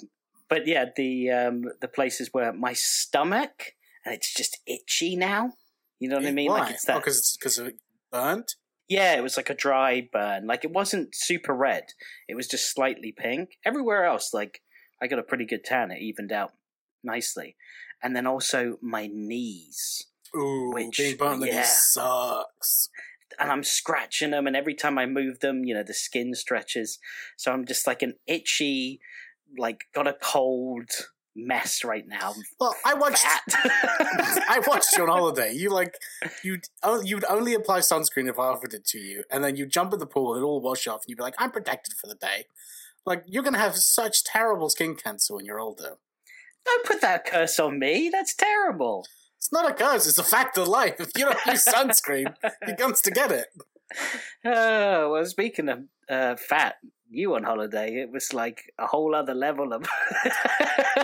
But 0.52 0.68
yeah, 0.68 0.88
the 0.98 1.32
um 1.32 1.64
the 1.80 1.88
places 1.88 2.30
where 2.34 2.52
my 2.52 2.74
stomach 2.74 3.74
and 4.06 4.14
it's 4.14 4.34
just 4.34 4.60
itchy 4.68 5.16
now. 5.16 5.54
You 5.98 6.10
know 6.10 6.18
what 6.18 6.26
I 6.26 6.32
mean? 6.32 6.52
Why? 6.52 6.60
Like 6.60 6.74
it's 6.74 6.86
that. 6.86 6.98
because 6.98 7.18
it's 7.20 7.38
because 7.38 7.58
it 7.58 7.78
burnt. 8.12 8.56
Yeah, 8.90 9.16
it 9.16 9.24
was 9.24 9.38
like 9.38 9.50
a 9.50 9.56
dry 9.56 10.10
burn. 10.12 10.48
Like 10.48 10.66
it 10.66 10.72
wasn't 10.74 11.16
super 11.16 11.56
red. 11.56 11.86
It 12.28 12.36
was 12.36 12.50
just 12.50 12.70
slightly 12.74 13.14
pink. 13.18 13.52
Everywhere 13.64 14.04
else, 14.04 14.34
like 14.34 14.62
I 15.02 15.08
got 15.08 15.20
a 15.20 15.24
pretty 15.24 15.46
good 15.46 15.64
tan. 15.64 15.90
It 15.90 16.02
evened 16.02 16.34
out 16.34 16.52
nicely. 17.02 17.56
And 18.04 18.14
then 18.14 18.28
also 18.28 18.78
my 18.82 19.08
knees. 19.08 20.08
Ooh, 20.36 20.72
Which- 20.74 20.98
being 20.98 21.16
burnt 21.16 21.46
yeah. 21.46 21.64
sucks. 21.64 22.90
and 23.40 23.50
I'm 23.52 23.64
scratching 23.64 24.32
them, 24.32 24.48
and 24.48 24.56
every 24.56 24.74
time 24.74 24.98
I 24.98 25.06
move 25.06 25.40
them, 25.40 25.64
you 25.64 25.74
know, 25.74 25.84
the 25.84 25.94
skin 25.94 26.36
stretches. 26.36 27.00
So 27.38 27.54
I'm 27.54 27.66
just 27.66 27.88
like 27.88 28.02
an 28.02 28.16
itchy, 28.28 29.00
like 29.58 29.86
got 29.94 30.08
a 30.08 30.14
cold 30.14 30.90
mess 31.36 31.84
right 31.84 32.08
now. 32.08 32.34
Well, 32.60 32.76
I 32.86 32.94
watched. 32.94 33.26
I 33.56 34.62
watched 34.68 34.96
you 34.98 35.04
on 35.04 35.10
holiday. 35.10 35.54
You 35.54 35.70
like 35.70 35.96
you'd 36.44 36.66
oh, 36.84 37.02
you'd 37.02 37.26
only 37.30 37.54
apply 37.54 37.80
sunscreen 37.80 38.30
if 38.30 38.40
I 38.40 38.48
offered 38.48 38.74
it 38.74 38.86
to 38.88 39.00
you, 39.00 39.24
and 39.30 39.44
then 39.44 39.56
you 39.56 39.66
jump 39.66 39.94
in 39.94 40.00
the 40.00 40.06
pool 40.06 40.34
and 40.34 40.42
it 40.42 40.46
all 40.46 40.62
wash 40.62 40.88
off, 40.88 41.02
and 41.04 41.10
you'd 41.10 41.18
be 41.18 41.24
like, 41.24 41.36
"I'm 41.38 41.52
protected 41.52 41.94
for 41.96 42.08
the 42.08 42.16
day." 42.16 42.46
Like 43.06 43.24
you're 43.26 43.44
gonna 43.44 43.58
have 43.58 43.76
such 43.78 44.24
terrible 44.24 44.70
skin 44.70 44.96
cancer 44.96 45.36
when 45.36 45.46
you're 45.46 45.60
older. 45.60 45.98
Don't 46.66 46.86
put 46.86 47.02
that 47.02 47.26
curse 47.26 47.60
on 47.60 47.80
me. 47.80 48.10
That's 48.12 48.36
terrible. 48.36 49.06
It's 49.38 49.52
not 49.52 49.70
a 49.70 49.74
curse; 49.74 50.08
it's 50.08 50.20
a 50.20 50.24
fact 50.24 50.58
of 50.58 50.68
life. 50.68 51.00
If 51.00 51.12
you 51.18 51.26
don't 51.26 51.46
use 51.48 51.66
sunscreen, 51.66 52.36
you're 52.68 52.76
going 52.76 52.94
to 52.94 53.12
get 53.12 53.32
it. 53.32 53.48
Oh, 54.46 55.12
well, 55.12 55.26
speaking 55.26 55.68
of 55.68 55.80
uh, 56.10 56.38
fat, 56.38 56.76
you 57.12 57.36
on 57.36 57.44
holiday, 57.44 57.96
it 58.02 58.12
was 58.12 58.34
like 58.34 58.74
a 58.80 58.88
whole 58.88 59.14
other 59.14 59.36
level 59.36 59.74
of. 59.74 59.86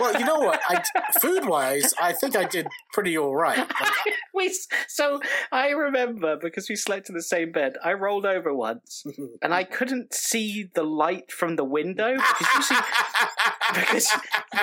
Well, 0.00 0.18
you 0.18 0.24
know 0.24 0.38
what? 0.38 0.60
I 0.68 0.82
food 1.20 1.46
wise, 1.46 1.92
I 2.00 2.12
think 2.12 2.36
I 2.36 2.44
did 2.44 2.68
pretty 2.92 3.16
all 3.18 3.34
right. 3.34 3.58
Like, 3.80 4.14
we 4.34 4.54
so 4.86 5.20
I 5.50 5.70
remember 5.70 6.36
because 6.36 6.68
we 6.68 6.76
slept 6.76 7.08
in 7.08 7.14
the 7.14 7.22
same 7.22 7.52
bed. 7.52 7.74
I 7.82 7.94
rolled 7.94 8.26
over 8.26 8.54
once 8.54 9.04
and 9.42 9.52
I 9.52 9.64
couldn't 9.64 10.14
see 10.14 10.70
the 10.74 10.82
light 10.84 11.32
from 11.32 11.56
the 11.56 11.64
window 11.64 12.14
because 12.16 12.70
usually, 12.70 12.80
because 13.74 14.08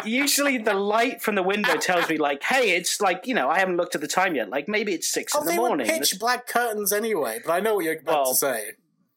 usually 0.05 0.57
the 0.57 0.73
light 0.73 1.21
from 1.21 1.35
the 1.35 1.43
window 1.43 1.75
tells 1.77 2.09
me 2.09 2.17
like, 2.17 2.43
hey, 2.43 2.71
it's 2.75 3.01
like 3.01 3.27
you 3.27 3.33
know 3.33 3.49
I 3.49 3.59
haven't 3.59 3.77
looked 3.77 3.95
at 3.95 4.01
the 4.01 4.07
time 4.07 4.35
yet. 4.35 4.49
Like 4.49 4.67
maybe 4.67 4.93
it's 4.93 5.11
six 5.11 5.33
oh, 5.35 5.39
in 5.41 5.45
the 5.45 5.51
they 5.51 5.57
morning. 5.57 5.87
pitch 5.87 6.15
black 6.19 6.47
curtains 6.47 6.93
anyway. 6.93 7.39
But 7.45 7.51
I 7.51 7.59
know 7.59 7.75
what 7.75 7.85
you're 7.85 7.99
about 7.99 8.23
Well, 8.25 8.31
to 8.31 8.35
say. 8.35 8.63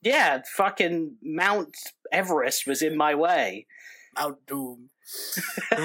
Yeah, 0.02 0.42
fucking 0.56 1.16
Mount 1.22 1.76
Everest 2.12 2.66
was 2.66 2.82
in 2.82 2.96
my 2.96 3.14
way. 3.14 3.66
Mount 4.16 4.38
Doom, 4.46 4.90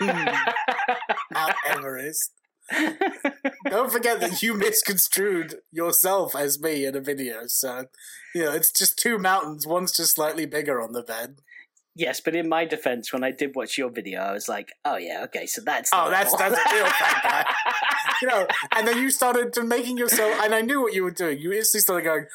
Mount 0.00 1.54
Everest. 1.66 2.32
Don't 3.68 3.92
forget 3.92 4.20
that 4.20 4.42
you 4.42 4.54
misconstrued 4.54 5.56
yourself 5.70 6.34
as 6.34 6.60
me 6.60 6.86
in 6.86 6.96
a 6.96 7.00
video. 7.00 7.42
So, 7.46 7.86
you 8.34 8.44
know, 8.44 8.52
it's 8.52 8.72
just 8.72 8.98
two 8.98 9.18
mountains. 9.18 9.66
One's 9.66 9.92
just 9.92 10.14
slightly 10.14 10.46
bigger 10.46 10.80
on 10.80 10.92
the 10.92 11.02
bed. 11.02 11.40
Yes, 11.94 12.20
but 12.20 12.34
in 12.34 12.48
my 12.48 12.64
defense, 12.64 13.12
when 13.12 13.24
I 13.24 13.30
did 13.30 13.54
watch 13.54 13.78
your 13.78 13.90
video, 13.90 14.20
I 14.20 14.32
was 14.32 14.48
like, 14.48 14.72
oh 14.84 14.96
yeah, 14.96 15.22
okay, 15.24 15.46
so 15.46 15.62
that's 15.64 15.90
Oh, 15.92 16.10
that's 16.10 16.32
level. 16.32 16.50
that's 16.56 16.72
a 16.72 16.74
real 16.74 16.86
fat 16.86 17.22
guy. 17.22 17.54
You 18.22 18.28
know, 18.28 18.46
and 18.74 18.86
then 18.86 18.98
you 18.98 19.10
started 19.10 19.52
to 19.54 19.64
making 19.64 19.98
yourself, 19.98 20.38
and 20.42 20.54
I 20.54 20.60
knew 20.60 20.80
what 20.80 20.94
you 20.94 21.02
were 21.02 21.10
doing. 21.10 21.38
You 21.38 21.52
instantly 21.52 21.80
started 21.80 22.04
going, 22.04 22.26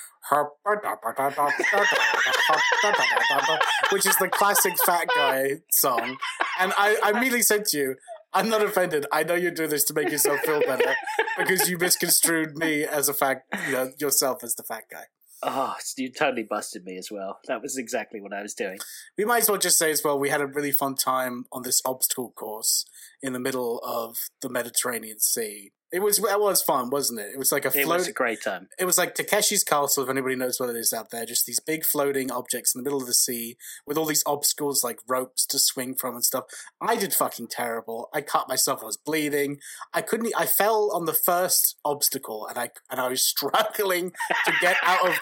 which 3.91 4.05
is 4.05 4.15
the 4.17 4.29
classic 4.29 4.73
fat 4.85 5.07
guy 5.15 5.61
song. 5.71 6.17
And 6.59 6.73
I, 6.77 6.97
I 7.03 7.11
immediately 7.11 7.41
said 7.41 7.65
to 7.67 7.77
you, 7.77 7.95
I'm 8.33 8.49
not 8.49 8.61
offended. 8.61 9.05
I 9.11 9.23
know 9.23 9.33
you're 9.33 9.51
doing 9.51 9.69
this 9.71 9.83
to 9.85 9.93
make 9.93 10.11
yourself 10.11 10.41
feel 10.41 10.59
better 10.61 10.95
because 11.37 11.69
you 11.69 11.77
misconstrued 11.77 12.57
me 12.57 12.83
as 12.83 13.09
a 13.09 13.13
fat, 13.13 13.43
you 13.67 13.73
know, 13.73 13.91
yourself 13.97 14.43
as 14.43 14.55
the 14.55 14.63
fat 14.63 14.83
guy. 14.91 15.05
Oh, 15.41 15.75
you 15.97 16.11
totally 16.11 16.43
busted 16.43 16.83
me 16.83 16.97
as 16.97 17.09
well. 17.09 17.39
That 17.47 17.61
was 17.61 17.77
exactly 17.77 18.19
what 18.19 18.33
I 18.33 18.41
was 18.41 18.53
doing. 18.53 18.77
We 19.17 19.23
might 19.23 19.43
as 19.43 19.49
well 19.49 19.57
just 19.57 19.77
say 19.77 19.89
as 19.89 20.03
well, 20.03 20.19
we 20.19 20.29
had 20.29 20.41
a 20.41 20.47
really 20.47 20.71
fun 20.71 20.95
time 20.95 21.45
on 21.51 21.61
this 21.61 21.81
obstacle 21.85 22.31
course 22.31 22.85
in 23.21 23.33
the 23.33 23.39
middle 23.39 23.79
of 23.79 24.17
the 24.41 24.49
Mediterranean 24.49 25.19
Sea. 25.19 25.71
It 25.91 26.03
was 26.03 26.19
it 26.19 26.39
was 26.39 26.61
fun, 26.61 26.91
wasn't 26.91 27.19
it? 27.19 27.31
It 27.33 27.39
was 27.39 27.51
like 27.51 27.65
a 27.65 27.69
It 27.69 27.83
float. 27.85 27.97
was 27.97 28.07
a 28.07 28.13
great 28.13 28.43
time. 28.43 28.69
it 28.77 28.85
was 28.85 28.99
like 28.99 29.15
Takeshi's 29.15 29.63
Castle, 29.63 30.03
if 30.03 30.09
anybody 30.09 30.35
knows 30.35 30.59
what 30.59 30.69
it 30.69 30.75
is 30.75 30.93
out 30.93 31.09
there. 31.09 31.25
Just 31.25 31.47
these 31.47 31.59
big 31.59 31.83
floating 31.83 32.31
objects 32.31 32.75
in 32.75 32.79
the 32.79 32.83
middle 32.83 33.01
of 33.01 33.07
the 33.07 33.13
sea 33.13 33.57
with 33.87 33.97
all 33.97 34.05
these 34.05 34.21
obstacles 34.27 34.83
like 34.83 34.99
ropes 35.07 35.47
to 35.47 35.57
swing 35.57 35.95
from 35.95 36.13
and 36.13 36.23
stuff. 36.23 36.43
I 36.79 36.95
did 36.95 37.13
fucking 37.15 37.47
terrible. 37.47 38.09
I 38.13 38.21
cut 38.21 38.47
myself. 38.47 38.81
I 38.83 38.85
was 38.85 38.97
bleeding. 38.97 39.57
I 39.91 40.01
couldn't. 40.01 40.31
I 40.37 40.45
fell 40.45 40.91
on 40.93 41.05
the 41.05 41.13
first 41.13 41.77
obstacle, 41.83 42.45
and 42.47 42.57
I 42.59 42.69
and 42.91 42.99
I 43.01 43.09
was 43.09 43.23
struggling 43.33 44.11
to 44.45 44.53
get 44.61 44.77
out 44.83 45.07
of 45.09 45.15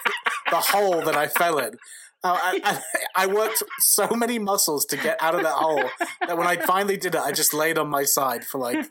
the 0.50 0.56
hole 0.60 1.00
that 1.02 1.14
I 1.16 1.28
fell 1.28 1.58
in. 1.58 1.74
Uh, 2.24 2.36
I, 2.42 2.60
I, 2.64 3.22
I 3.22 3.26
worked 3.26 3.62
so 3.78 4.08
many 4.10 4.40
muscles 4.40 4.84
to 4.86 4.96
get 4.96 5.16
out 5.22 5.36
of 5.36 5.42
that 5.44 5.52
hole 5.54 5.84
that 6.26 6.36
when 6.36 6.48
I 6.48 6.56
finally 6.56 6.96
did 6.96 7.14
it, 7.14 7.20
I 7.20 7.30
just 7.30 7.54
laid 7.54 7.78
on 7.78 7.88
my 7.88 8.02
side 8.02 8.44
for 8.44 8.58
like 8.58 8.84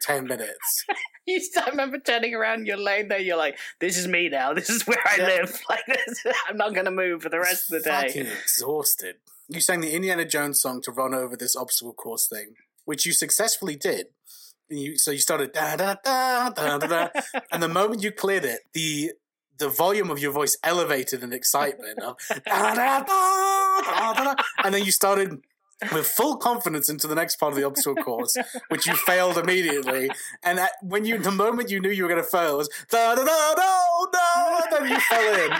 ten 0.00 0.26
minutes. 0.26 0.84
You 1.26 1.40
still 1.40 1.64
remember 1.66 1.98
turning 1.98 2.34
around, 2.34 2.66
you're 2.66 2.76
laying 2.76 3.08
there, 3.08 3.20
you're 3.20 3.36
like, 3.36 3.56
this 3.80 3.96
is 3.96 4.08
me 4.08 4.28
now, 4.28 4.54
this 4.54 4.68
is 4.68 4.86
where 4.86 4.98
I 5.06 5.16
Yeah. 5.18 5.26
live. 5.26 5.60
Like 5.68 5.86
this, 5.86 6.24
I'm 6.48 6.56
not 6.56 6.74
gonna 6.74 6.90
move 6.90 7.22
for 7.22 7.28
the 7.28 7.38
rest 7.38 7.70
of 7.70 7.82
the 7.82 7.88
day. 7.88 8.08
Fucking 8.08 8.26
exhausted. 8.26 9.16
You 9.48 9.60
sang 9.60 9.80
the 9.80 9.92
Indiana 9.94 10.24
Jones 10.24 10.60
song 10.60 10.80
to 10.82 10.90
run 10.90 11.14
over 11.14 11.36
this 11.36 11.54
obstacle 11.54 11.92
course 11.94 12.26
thing, 12.26 12.54
which 12.84 13.06
you 13.06 13.12
successfully 13.12 13.76
did. 13.76 14.06
And 14.70 14.78
you, 14.80 14.98
so 14.98 15.10
you 15.10 15.18
started 15.18 15.52
da 15.52 15.76
da 15.76 15.94
da 16.04 16.50
da 16.50 16.78
da 16.78 16.86
da, 16.86 17.08
and 17.52 17.62
the 17.62 17.68
moment 17.68 18.02
you 18.02 18.10
cleared 18.10 18.44
it, 18.44 18.60
the 18.72 19.12
the 19.58 19.68
volume 19.68 20.10
of 20.10 20.18
your 20.18 20.32
voice 20.32 20.56
elevated 20.64 21.22
in 21.22 21.32
excitement, 21.32 22.00
of, 22.00 22.16
da, 22.46 22.74
da, 22.74 23.00
da, 23.00 23.80
da, 23.82 24.12
da, 24.14 24.24
da, 24.24 24.34
and 24.64 24.74
then 24.74 24.82
you 24.84 24.90
started 24.90 25.40
with 25.92 26.06
full 26.06 26.36
confidence 26.36 26.88
into 26.88 27.06
the 27.06 27.14
next 27.14 27.36
part 27.36 27.52
of 27.52 27.58
the 27.58 27.66
obstacle 27.66 28.02
course, 28.02 28.36
which 28.68 28.86
you 28.86 28.94
failed 28.94 29.38
immediately. 29.38 30.10
And 30.42 30.58
at, 30.58 30.72
when 30.82 31.04
you, 31.04 31.18
the 31.18 31.30
moment 31.30 31.70
you 31.70 31.80
knew 31.80 31.90
you 31.90 32.04
were 32.04 32.08
going 32.08 32.22
to 32.22 32.28
fail, 32.28 32.58
was 32.58 32.68
da 32.90 33.14
da 33.14 33.24
da 33.24 33.64
no, 34.12 34.58
and 34.62 34.72
then 34.72 34.90
you 34.90 35.00
fell 35.00 35.34
in 35.46 35.58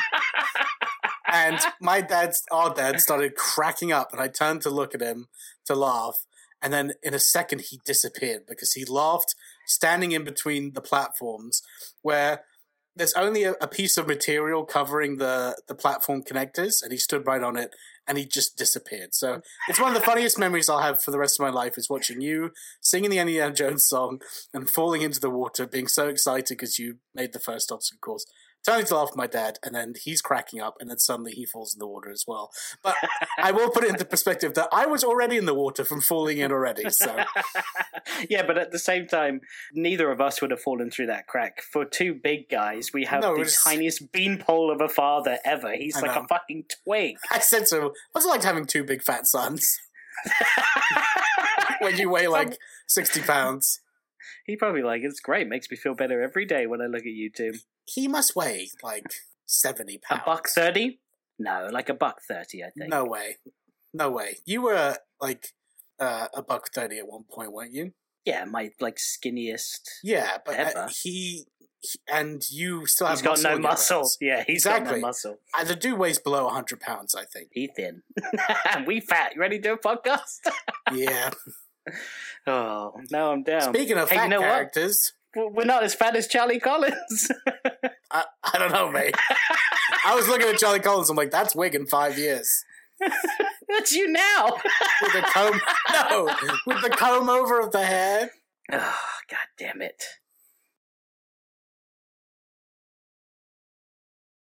and 1.33 1.59
my 1.81 2.03
dad, 2.03 2.35
our 2.51 2.73
dad, 2.75 3.01
started 3.01 3.35
cracking 3.35 3.91
up, 3.91 4.13
and 4.13 4.21
I 4.21 4.29
turned 4.29 4.61
to 4.63 4.71
look 4.71 4.95
at 4.95 5.01
him 5.01 5.29
to 5.65 5.75
laugh, 5.75 6.27
and 6.61 6.73
then 6.73 6.93
in 7.03 7.15
a 7.15 7.19
second 7.19 7.63
he 7.63 7.81
disappeared 7.85 8.43
because 8.47 8.75
he 8.75 8.85
laughed 8.85 9.35
standing 9.67 10.13
in 10.13 10.25
between 10.25 10.75
the 10.75 10.81
platforms 10.83 11.63
where 12.03 12.45
there's 12.95 13.15
only 13.15 13.45
a, 13.45 13.53
a 13.61 13.69
piece 13.69 13.97
of 13.97 14.07
material 14.07 14.65
covering 14.65 15.17
the 15.17 15.57
the 15.69 15.75
platform 15.75 16.23
connectors, 16.23 16.83
and 16.83 16.93
he 16.93 16.99
stood 16.99 17.27
right 17.27 17.43
on 17.43 17.57
it, 17.57 17.71
and 18.07 18.19
he 18.19 18.27
just 18.27 18.57
disappeared. 18.57 19.15
So 19.15 19.41
it's 19.69 19.81
one 19.81 19.95
of 19.95 20.01
the 20.01 20.07
funniest 20.07 20.39
memories 20.39 20.69
I'll 20.69 20.81
have 20.81 21.03
for 21.03 21.11
the 21.11 21.19
rest 21.19 21.41
of 21.41 21.45
my 21.45 21.51
life 21.51 21.79
is 21.79 21.89
watching 21.91 22.21
you 22.21 22.53
singing 22.81 23.11
the 23.11 23.19
Indiana 23.19 23.53
Jones 23.53 23.85
song 23.85 24.21
and 24.53 24.69
falling 24.69 25.03
into 25.03 25.21
the 25.21 25.31
water, 25.31 25.67
being 25.67 25.89
so 25.89 26.09
excited 26.09 26.57
because 26.57 26.79
you 26.79 26.97
made 27.15 27.33
the 27.33 27.41
first 27.41 27.73
obstacle 27.73 28.01
course 28.01 28.27
turning 28.65 28.87
to 28.87 28.97
laugh 28.97 29.09
at 29.11 29.17
my 29.17 29.27
dad, 29.27 29.59
and 29.65 29.75
then 29.75 29.95
he's 30.01 30.23
cracking 30.23 30.61
up, 30.61 30.77
and 30.81 30.89
then 30.91 30.99
suddenly 30.99 31.33
he 31.33 31.45
falls 31.45 31.75
in 31.75 31.79
the 31.79 31.87
water 31.87 32.11
as 32.11 32.25
well. 32.27 32.51
But 32.83 32.95
I 33.39 33.51
will 33.53 33.71
put 33.71 33.85
it 33.85 33.91
into 33.91 34.05
perspective 34.05 34.55
that 34.55 34.69
I 34.73 34.87
was 34.87 35.03
already 35.05 35.37
in 35.37 35.47
the 35.47 35.55
water 35.55 35.85
from 35.85 36.01
falling 36.01 36.39
in 36.39 36.53
already. 36.53 36.89
So 36.91 37.17
yeah, 38.31 38.47
but 38.47 38.59
at 38.59 38.71
the 38.73 38.79
same 38.79 39.07
time, 39.07 39.41
neither 39.73 40.11
of 40.11 40.21
us 40.21 40.41
would 40.41 40.51
have 40.51 40.61
fallen 40.61 40.91
through 40.91 41.07
that 41.07 41.27
crack. 41.27 41.63
For 41.63 41.85
two 41.85 42.15
big 42.15 42.49
guys, 42.49 42.91
we 42.93 43.05
have 43.05 43.23
No, 43.23 43.35
the 43.35 43.43
it's- 43.43 43.63
tiniest 43.65 44.13
beanpole 44.13 44.71
of 44.71 44.81
a 44.81 44.89
father 44.89 45.39
ever. 45.45 45.73
He's 45.75 45.97
I 45.97 46.01
like 46.03 46.15
know. 46.15 46.23
a 46.23 46.29
fucking 46.29 46.65
twig. 46.85 47.17
I 47.31 47.39
said 47.41 47.67
so. 47.69 47.93
What's 48.13 48.27
it 48.27 48.31
like 48.31 48.43
having 48.43 48.67
two 48.67 48.85
big 48.85 49.03
fat 49.03 49.27
sons 49.27 49.79
when 51.81 51.97
you 51.97 52.11
weigh 52.11 52.27
um, 52.27 52.33
like 52.33 52.59
sixty 52.87 53.21
pounds? 53.21 53.81
He 54.47 54.57
probably 54.57 54.83
like 54.83 55.03
it's 55.05 55.21
great. 55.21 55.49
Makes 55.49 55.71
me 55.71 55.77
feel 55.77 55.95
better 55.95 56.23
every 56.23 56.45
day 56.45 56.67
when 56.67 56.81
I 56.81 56.87
look 56.87 57.03
at 57.03 57.07
you 57.07 57.31
two. 57.31 57.53
He 57.85 58.09
must 58.09 58.35
weigh 58.37 58.71
like 58.83 59.07
seventy 59.47 59.99
pounds. 59.99 60.23
A 60.25 60.31
buck 60.31 60.49
thirty? 60.49 61.01
No, 61.39 61.69
like 61.73 61.89
a 61.89 61.95
buck 61.95 62.21
thirty. 62.29 62.63
I 62.63 62.71
think. 62.71 62.91
No 62.91 63.05
way, 63.05 63.37
no 63.93 64.11
way. 64.11 64.39
You 64.45 64.63
were 64.63 64.97
like 65.21 65.49
uh, 65.99 66.29
a 66.35 66.43
buck 66.43 66.69
thirty 66.75 66.99
at 66.99 67.07
one 67.07 67.25
point, 67.31 67.53
weren't 67.53 67.73
you? 67.73 67.93
Yeah, 68.25 68.45
my 68.45 68.71
like 68.81 68.97
skinniest. 68.99 69.81
Yeah, 70.05 70.39
but 70.47 70.77
uh, 70.77 70.89
he, 71.03 71.47
he 71.81 71.99
and 72.09 72.43
you 72.49 72.87
still 72.87 73.09
have 73.09 73.19
He's 73.19 73.27
got 73.27 73.43
no 73.43 73.59
muscle. 73.59 74.09
Yeah, 74.21 74.45
he's 74.47 74.65
got 74.65 74.85
no 74.85 74.99
muscle. 74.99 75.39
Uh, 75.59 75.65
the 75.65 75.75
dude 75.75 75.99
weighs 75.99 76.19
below 76.21 76.49
hundred 76.49 76.81
pounds, 76.81 77.15
I 77.17 77.25
think. 77.25 77.49
He 77.53 77.69
thin. 77.75 78.03
we 78.87 79.01
fat. 79.01 79.35
You 79.35 79.41
ready 79.41 79.59
to 79.59 79.63
do 79.63 79.73
a 79.75 79.79
podcast? 79.79 80.39
Yeah. 80.93 81.31
oh, 82.47 82.93
now 83.11 83.33
I'm 83.33 83.43
down. 83.43 83.75
Speaking 83.75 83.97
of 83.97 84.11
Hey, 84.11 84.17
fat 84.17 84.25
you 84.25 84.31
know 84.31 84.41
characters, 84.41 85.13
Well, 85.15 85.22
We're 85.35 85.65
not 85.65 85.83
as 85.83 85.95
fat 85.95 86.15
as 86.17 86.27
Charlie 86.27 86.61
Collins. 86.61 87.31
I, 88.11 88.25
I 88.43 88.59
don't 88.59 88.73
know, 88.73 88.91
mate. 88.91 89.15
I 90.05 90.15
was 90.15 90.29
looking 90.29 90.49
at 90.49 90.59
Charlie 90.59 90.81
Collins. 90.81 91.09
I'm 91.11 91.17
like, 91.17 91.31
that's 91.31 91.55
wig 91.55 91.75
in 91.75 91.87
five 91.87 92.19
years 92.19 92.65
That's 93.69 93.93
you 93.93 94.09
now. 94.11 94.57
with 95.03 95.13
the 95.13 95.23
comb. 95.23 95.61
no, 95.93 96.25
with 96.67 96.83
the 96.83 96.91
comb 96.91 97.29
over 97.29 97.61
of 97.61 97.73
the 97.73 97.85
head. 97.85 98.31
oh, 98.73 98.99
God 99.31 99.47
damn 99.59 99.81
it. 99.83 100.03